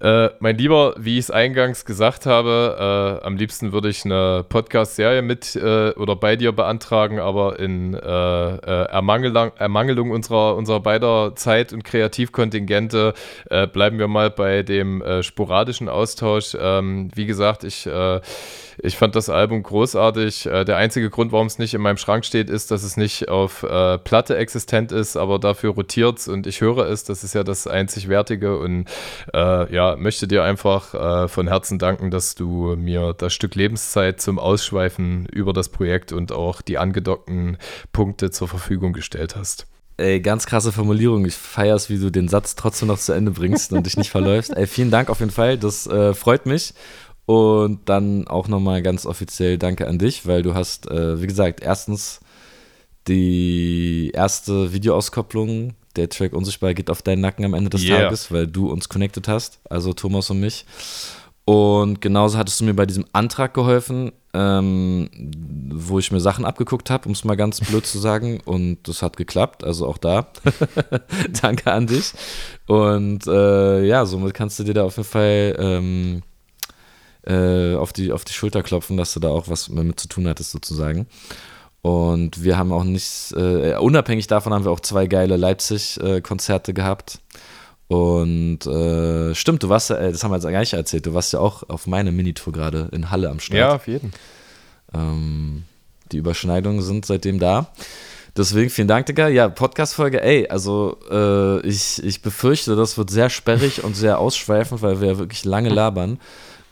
äh, 0.00 0.30
mein 0.38 0.56
Lieber, 0.56 0.94
wie 0.96 1.14
ich 1.14 1.26
es 1.26 1.30
eingangs 1.30 1.84
gesagt 1.84 2.24
habe, 2.26 3.20
äh, 3.20 3.26
am 3.26 3.36
liebsten 3.36 3.72
würde 3.72 3.88
ich 3.88 4.04
eine 4.04 4.44
Podcast-Serie 4.48 5.22
mit 5.22 5.56
äh, 5.56 5.90
oder 5.90 6.14
bei 6.14 6.36
dir 6.36 6.52
beantragen, 6.52 7.18
aber 7.18 7.58
in 7.58 7.94
äh, 7.94 7.98
äh, 7.98 8.84
Ermangelung, 8.90 9.50
Ermangelung, 9.56 10.10
unserer, 10.12 10.56
unserer 10.56 10.80
beider 10.80 11.34
Zeit- 11.34 11.72
und 11.72 11.82
Kreativkontingente 11.82 13.14
äh, 13.50 13.66
bleiben 13.66 13.98
wir 13.98 14.08
mal 14.08 14.30
bei 14.30 14.62
dem 14.62 15.02
sporadischen 15.22 15.88
Austausch. 15.88 16.56
Ähm, 16.58 17.10
wie 17.14 17.26
gesagt, 17.26 17.64
ich 17.64 17.88
ich 18.82 18.96
fand 18.96 19.16
das 19.16 19.28
Album 19.28 19.62
großartig. 19.62 20.46
Äh, 20.46 20.64
der 20.64 20.76
einzige 20.76 21.10
Grund, 21.10 21.32
warum 21.32 21.46
es 21.46 21.58
nicht 21.58 21.74
in 21.74 21.80
meinem 21.80 21.96
Schrank 21.96 22.24
steht, 22.24 22.50
ist, 22.50 22.70
dass 22.70 22.82
es 22.82 22.96
nicht 22.96 23.28
auf 23.28 23.62
äh, 23.62 23.98
Platte 23.98 24.36
existent 24.36 24.92
ist, 24.92 25.16
aber 25.16 25.38
dafür 25.38 25.70
rotiert 25.70 26.18
es 26.18 26.28
und 26.28 26.46
ich 26.46 26.60
höre 26.60 26.86
es. 26.88 27.04
Das 27.04 27.24
ist 27.24 27.34
ja 27.34 27.44
das 27.44 27.66
einzig 27.66 28.08
Wertige 28.08 28.58
und 28.58 28.86
äh, 29.34 29.74
ja, 29.74 29.96
möchte 29.96 30.28
dir 30.28 30.44
einfach 30.44 30.94
äh, 30.94 31.28
von 31.28 31.48
Herzen 31.48 31.78
danken, 31.78 32.10
dass 32.10 32.34
du 32.34 32.76
mir 32.76 33.14
das 33.16 33.32
Stück 33.32 33.54
Lebenszeit 33.54 34.20
zum 34.20 34.38
Ausschweifen 34.38 35.26
über 35.26 35.52
das 35.52 35.68
Projekt 35.68 36.12
und 36.12 36.32
auch 36.32 36.62
die 36.62 36.78
angedockten 36.78 37.58
Punkte 37.92 38.30
zur 38.30 38.48
Verfügung 38.48 38.92
gestellt 38.92 39.36
hast. 39.36 39.66
Ey, 40.00 40.20
ganz 40.20 40.46
krasse 40.46 40.70
Formulierung. 40.70 41.26
Ich 41.26 41.34
feier's, 41.34 41.90
wie 41.90 41.98
du 41.98 42.10
den 42.10 42.28
Satz 42.28 42.54
trotzdem 42.54 42.86
noch 42.86 43.00
zu 43.00 43.12
Ende 43.12 43.32
bringst 43.32 43.72
und 43.72 43.84
dich 43.84 43.96
nicht 43.96 44.10
verläufst. 44.10 44.56
Ey, 44.56 44.68
vielen 44.68 44.92
Dank 44.92 45.10
auf 45.10 45.18
jeden 45.18 45.32
Fall. 45.32 45.58
Das 45.58 45.88
äh, 45.88 46.14
freut 46.14 46.46
mich. 46.46 46.72
Und 47.28 47.90
dann 47.90 48.26
auch 48.26 48.48
nochmal 48.48 48.80
ganz 48.80 49.04
offiziell 49.04 49.58
Danke 49.58 49.86
an 49.86 49.98
dich, 49.98 50.26
weil 50.26 50.40
du 50.40 50.54
hast, 50.54 50.90
äh, 50.90 51.20
wie 51.20 51.26
gesagt, 51.26 51.60
erstens 51.60 52.20
die 53.06 54.12
erste 54.14 54.72
Videoauskopplung, 54.72 55.74
der 55.96 56.08
Track 56.08 56.32
Unsichtbar 56.32 56.72
geht 56.72 56.88
auf 56.88 57.02
deinen 57.02 57.20
Nacken 57.20 57.44
am 57.44 57.52
Ende 57.52 57.68
des 57.68 57.84
yeah. 57.84 58.04
Tages, 58.04 58.32
weil 58.32 58.46
du 58.46 58.70
uns 58.70 58.88
connected 58.88 59.28
hast, 59.28 59.60
also 59.68 59.92
Thomas 59.92 60.30
und 60.30 60.40
mich. 60.40 60.64
Und 61.44 62.00
genauso 62.00 62.38
hattest 62.38 62.60
du 62.60 62.64
mir 62.64 62.72
bei 62.72 62.86
diesem 62.86 63.04
Antrag 63.12 63.52
geholfen, 63.52 64.12
ähm, 64.32 65.10
wo 65.70 65.98
ich 65.98 66.10
mir 66.10 66.20
Sachen 66.20 66.46
abgeguckt 66.46 66.88
habe, 66.88 67.08
um 67.08 67.12
es 67.12 67.24
mal 67.24 67.36
ganz 67.36 67.60
blöd 67.60 67.84
zu 67.84 67.98
sagen. 67.98 68.40
Und 68.46 68.88
das 68.88 69.02
hat 69.02 69.18
geklappt, 69.18 69.64
also 69.64 69.86
auch 69.86 69.98
da. 69.98 70.28
Danke 71.42 71.70
an 71.70 71.88
dich. 71.88 72.14
Und 72.66 73.26
äh, 73.26 73.84
ja, 73.84 74.06
somit 74.06 74.32
kannst 74.32 74.58
du 74.58 74.64
dir 74.64 74.72
da 74.72 74.84
auf 74.84 74.96
jeden 74.96 75.08
Fall 75.10 75.56
ähm, 75.58 76.22
äh, 77.28 77.74
auf, 77.74 77.92
die, 77.92 78.12
auf 78.12 78.24
die 78.24 78.32
Schulter 78.32 78.62
klopfen, 78.62 78.96
dass 78.96 79.12
du 79.12 79.20
da 79.20 79.28
auch 79.28 79.48
was 79.48 79.68
mit 79.68 80.00
zu 80.00 80.08
tun 80.08 80.26
hattest, 80.26 80.50
sozusagen. 80.50 81.06
Und 81.82 82.42
wir 82.42 82.58
haben 82.58 82.72
auch 82.72 82.84
nicht, 82.84 83.32
äh, 83.36 83.76
unabhängig 83.76 84.26
davon 84.26 84.52
haben 84.52 84.64
wir 84.64 84.72
auch 84.72 84.80
zwei 84.80 85.06
geile 85.06 85.36
Leipzig-Konzerte 85.36 86.74
gehabt. 86.74 87.20
Und 87.86 88.66
äh, 88.66 89.34
stimmt, 89.34 89.62
du 89.62 89.68
warst 89.68 89.90
ja, 89.90 89.96
äh, 89.96 90.12
das 90.12 90.22
haben 90.24 90.30
wir 90.30 90.36
jetzt 90.36 90.44
gar 90.44 90.60
nicht 90.60 90.72
erzählt, 90.72 91.06
du 91.06 91.14
warst 91.14 91.32
ja 91.32 91.40
auch 91.40 91.68
auf 91.68 91.86
meiner 91.86 92.12
Minitour 92.12 92.52
gerade 92.52 92.88
in 92.92 93.10
Halle 93.10 93.30
am 93.30 93.40
Start. 93.40 93.58
Ja, 93.58 93.74
auf 93.74 93.86
jeden. 93.86 94.12
Ähm, 94.92 95.64
die 96.12 96.18
Überschneidungen 96.18 96.82
sind 96.82 97.06
seitdem 97.06 97.38
da. 97.38 97.72
Deswegen 98.36 98.70
vielen 98.70 98.88
Dank, 98.88 99.06
Digga. 99.06 99.28
Ja, 99.28 99.48
Podcast-Folge, 99.48 100.22
ey, 100.22 100.48
also 100.48 100.98
äh, 101.10 101.60
ich, 101.66 102.02
ich 102.04 102.22
befürchte, 102.22 102.76
das 102.76 102.98
wird 102.98 103.10
sehr 103.10 103.30
sperrig 103.30 103.82
und 103.84 103.96
sehr 103.96 104.18
ausschweifend, 104.18 104.82
weil 104.82 105.00
wir 105.00 105.08
ja 105.08 105.18
wirklich 105.18 105.44
lange 105.44 105.70
labern. 105.70 106.18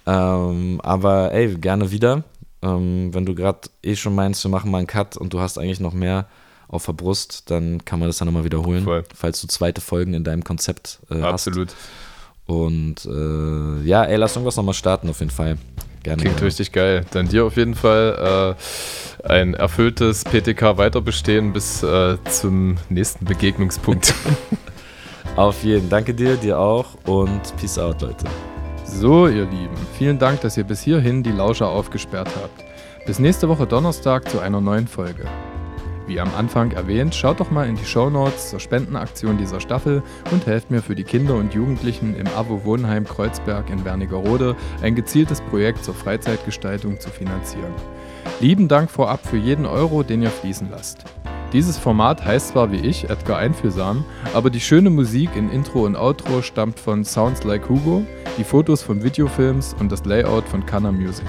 Ähm, 0.07 0.81
aber 0.83 1.33
ey, 1.33 1.55
gerne 1.57 1.91
wieder. 1.91 2.25
Ähm, 2.63 3.13
wenn 3.13 3.27
du 3.27 3.35
gerade 3.35 3.61
eh 3.83 3.97
schon 3.97 4.15
meinst, 4.15 4.45
wir 4.45 4.51
machen 4.51 4.71
mal 4.71 4.79
einen 4.79 4.87
Cut 4.87 5.17
und 5.17 5.33
du 5.33 5.41
hast 5.41 5.59
eigentlich 5.59 5.81
noch 5.81 5.93
mehr 5.93 6.27
auf 6.69 6.87
der 6.87 6.93
Brust, 6.95 7.51
dann 7.51 7.85
kann 7.85 7.99
man 7.99 8.09
das 8.09 8.19
dann 8.19 8.27
nochmal 8.27 8.45
wiederholen, 8.45 8.85
Voll. 8.85 9.05
falls 9.15 9.41
du 9.41 9.47
zweite 9.47 9.81
Folgen 9.81 10.15
in 10.15 10.25
deinem 10.25 10.43
Konzept 10.43 11.01
äh, 11.11 11.21
Absolut. 11.21 11.69
hast. 11.69 11.77
Und 12.47 13.05
äh, 13.07 13.87
ja, 13.87 14.05
ey, 14.05 14.17
lass 14.17 14.37
irgendwas 14.37 14.57
nochmal 14.57 14.75
starten 14.75 15.09
auf 15.09 15.19
jeden 15.21 15.33
Fall. 15.33 15.59
Gerne. 16.03 16.23
Klingt 16.23 16.41
richtig 16.41 16.71
geil. 16.71 17.05
Dann 17.11 17.29
dir 17.29 17.45
auf 17.45 17.57
jeden 17.57 17.75
Fall 17.75 18.55
äh, 19.25 19.29
ein 19.29 19.55
erfülltes 19.55 20.23
PTK 20.23 20.79
weiterbestehen 20.79 21.53
bis 21.53 21.83
äh, 21.83 22.17
zum 22.31 22.77
nächsten 22.89 23.25
Begegnungspunkt. 23.25 24.15
Auf 25.37 25.65
jeden. 25.65 25.91
Danke 25.91 26.15
dir, 26.15 26.37
dir 26.37 26.59
auch 26.59 26.95
und 27.05 27.43
peace 27.57 27.79
out, 27.79 28.01
Leute. 28.01 28.25
So, 28.89 29.27
ihr 29.27 29.47
Lieben, 29.47 29.77
vielen 29.99 30.19
Dank, 30.19 30.41
dass 30.43 30.57
ihr 30.57 30.65
bis 30.65 30.81
hierhin 30.81 31.23
die 31.23 31.33
Lauscher 31.33 31.69
aufgesperrt 31.69 32.31
habt. 32.41 32.65
Bis 33.05 33.19
nächste 33.19 33.49
Woche 33.49 33.67
Donnerstag 33.67 34.31
zu 34.31 34.39
einer 34.39 34.61
neuen 34.61 34.87
Folge. 34.87 35.25
Wie 36.07 36.21
am 36.21 36.33
Anfang 36.37 36.71
erwähnt, 36.71 37.15
schaut 37.15 37.41
doch 37.41 37.51
mal 37.51 37.69
in 37.69 37.75
die 37.75 37.85
Shownotes 37.85 38.51
zur 38.51 38.61
Spendenaktion 38.61 39.39
dieser 39.39 39.61
Staffel 39.61 40.05
und 40.31 40.47
helft 40.47 40.71
mir 40.71 40.83
für 40.83 40.95
die 40.95 41.03
Kinder 41.03 41.35
und 41.35 41.53
Jugendlichen 41.53 42.15
im 42.15 42.29
AWO 42.29 42.65
Wohnheim 42.65 43.05
Kreuzberg 43.05 43.71
in 43.71 43.85
Wernigerode 43.85 44.55
ein 44.83 44.95
gezieltes 44.95 45.41
Projekt 45.41 45.85
zur 45.85 45.95
Freizeitgestaltung 45.95 47.01
zu 47.01 47.11
finanzieren. 47.11 47.75
Lieben 48.41 48.69
Dank 48.69 48.91
vorab 48.91 49.27
für 49.27 49.37
jeden 49.37 49.67
Euro, 49.67 50.05
den 50.05 50.23
ihr 50.23 50.31
fließen 50.31 50.71
lasst. 50.71 51.05
Dieses 51.53 51.79
Format 51.79 52.25
heißt 52.25 52.49
zwar 52.49 52.73
wie 52.73 52.81
ich 52.81 53.09
Edgar 53.09 53.39
Einfühlsam, 53.39 54.05
aber 54.35 54.51
die 54.51 54.61
schöne 54.61 54.91
Musik 54.91 55.31
in 55.37 55.49
Intro 55.51 55.85
und 55.87 55.97
Outro 55.97 56.43
stammt 56.43 56.81
von 56.81 57.05
Sounds 57.05 57.45
Like 57.45 57.69
Hugo, 57.69 58.05
die 58.37 58.45
Fotos 58.45 58.83
von 58.83 59.03
Videofilms 59.05 59.75
und 59.79 59.93
das 59.93 60.05
Layout 60.05 60.45
von 60.49 60.67
Canna 60.67 60.91
Music. 60.91 61.27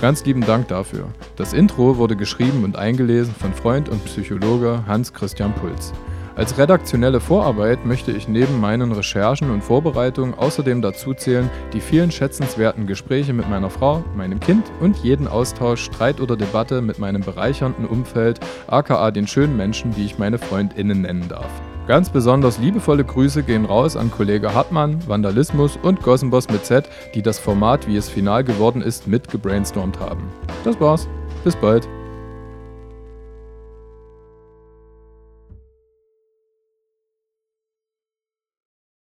Ganz 0.00 0.24
lieben 0.24 0.44
Dank 0.44 0.66
dafür. 0.66 1.06
Das 1.36 1.52
Intro 1.52 1.96
wurde 1.96 2.16
geschrieben 2.16 2.64
und 2.64 2.76
eingelesen 2.76 3.34
von 3.34 3.54
Freund 3.54 3.88
und 3.88 4.04
Psychologe 4.04 4.82
Hans 4.88 5.12
Christian 5.12 5.54
Puls. 5.54 5.92
Als 6.34 6.56
redaktionelle 6.56 7.20
Vorarbeit 7.20 7.84
möchte 7.84 8.10
ich 8.10 8.26
neben 8.26 8.58
meinen 8.58 8.92
Recherchen 8.92 9.50
und 9.50 9.62
Vorbereitungen 9.62 10.32
außerdem 10.34 10.80
dazu 10.80 11.12
zählen 11.12 11.50
die 11.74 11.80
vielen 11.80 12.10
schätzenswerten 12.10 12.86
Gespräche 12.86 13.34
mit 13.34 13.50
meiner 13.50 13.68
Frau, 13.68 14.02
meinem 14.16 14.40
Kind 14.40 14.64
und 14.80 14.96
jeden 14.98 15.28
Austausch, 15.28 15.84
Streit 15.84 16.20
oder 16.20 16.36
Debatte 16.36 16.80
mit 16.80 16.98
meinem 16.98 17.22
bereichernden 17.22 17.84
Umfeld, 17.84 18.40
aka 18.66 19.10
den 19.10 19.26
schönen 19.26 19.58
Menschen, 19.58 19.92
die 19.92 20.06
ich 20.06 20.18
meine 20.18 20.38
FreundInnen 20.38 21.02
nennen 21.02 21.28
darf. 21.28 21.50
Ganz 21.86 22.08
besonders 22.08 22.58
liebevolle 22.58 23.04
Grüße 23.04 23.42
gehen 23.42 23.66
raus 23.66 23.96
an 23.96 24.10
Kollege 24.10 24.54
Hartmann, 24.54 25.06
Vandalismus 25.06 25.78
und 25.82 26.02
Gossenboss 26.02 26.48
mit 26.48 26.64
Z, 26.64 26.88
die 27.14 27.22
das 27.22 27.38
Format, 27.38 27.88
wie 27.88 27.96
es 27.96 28.08
final 28.08 28.44
geworden 28.44 28.80
ist, 28.80 29.06
mit 29.06 29.28
gebrainstormt 29.28 30.00
haben. 30.00 30.30
Das 30.64 30.80
war's. 30.80 31.08
Bis 31.44 31.56
bald. 31.56 31.88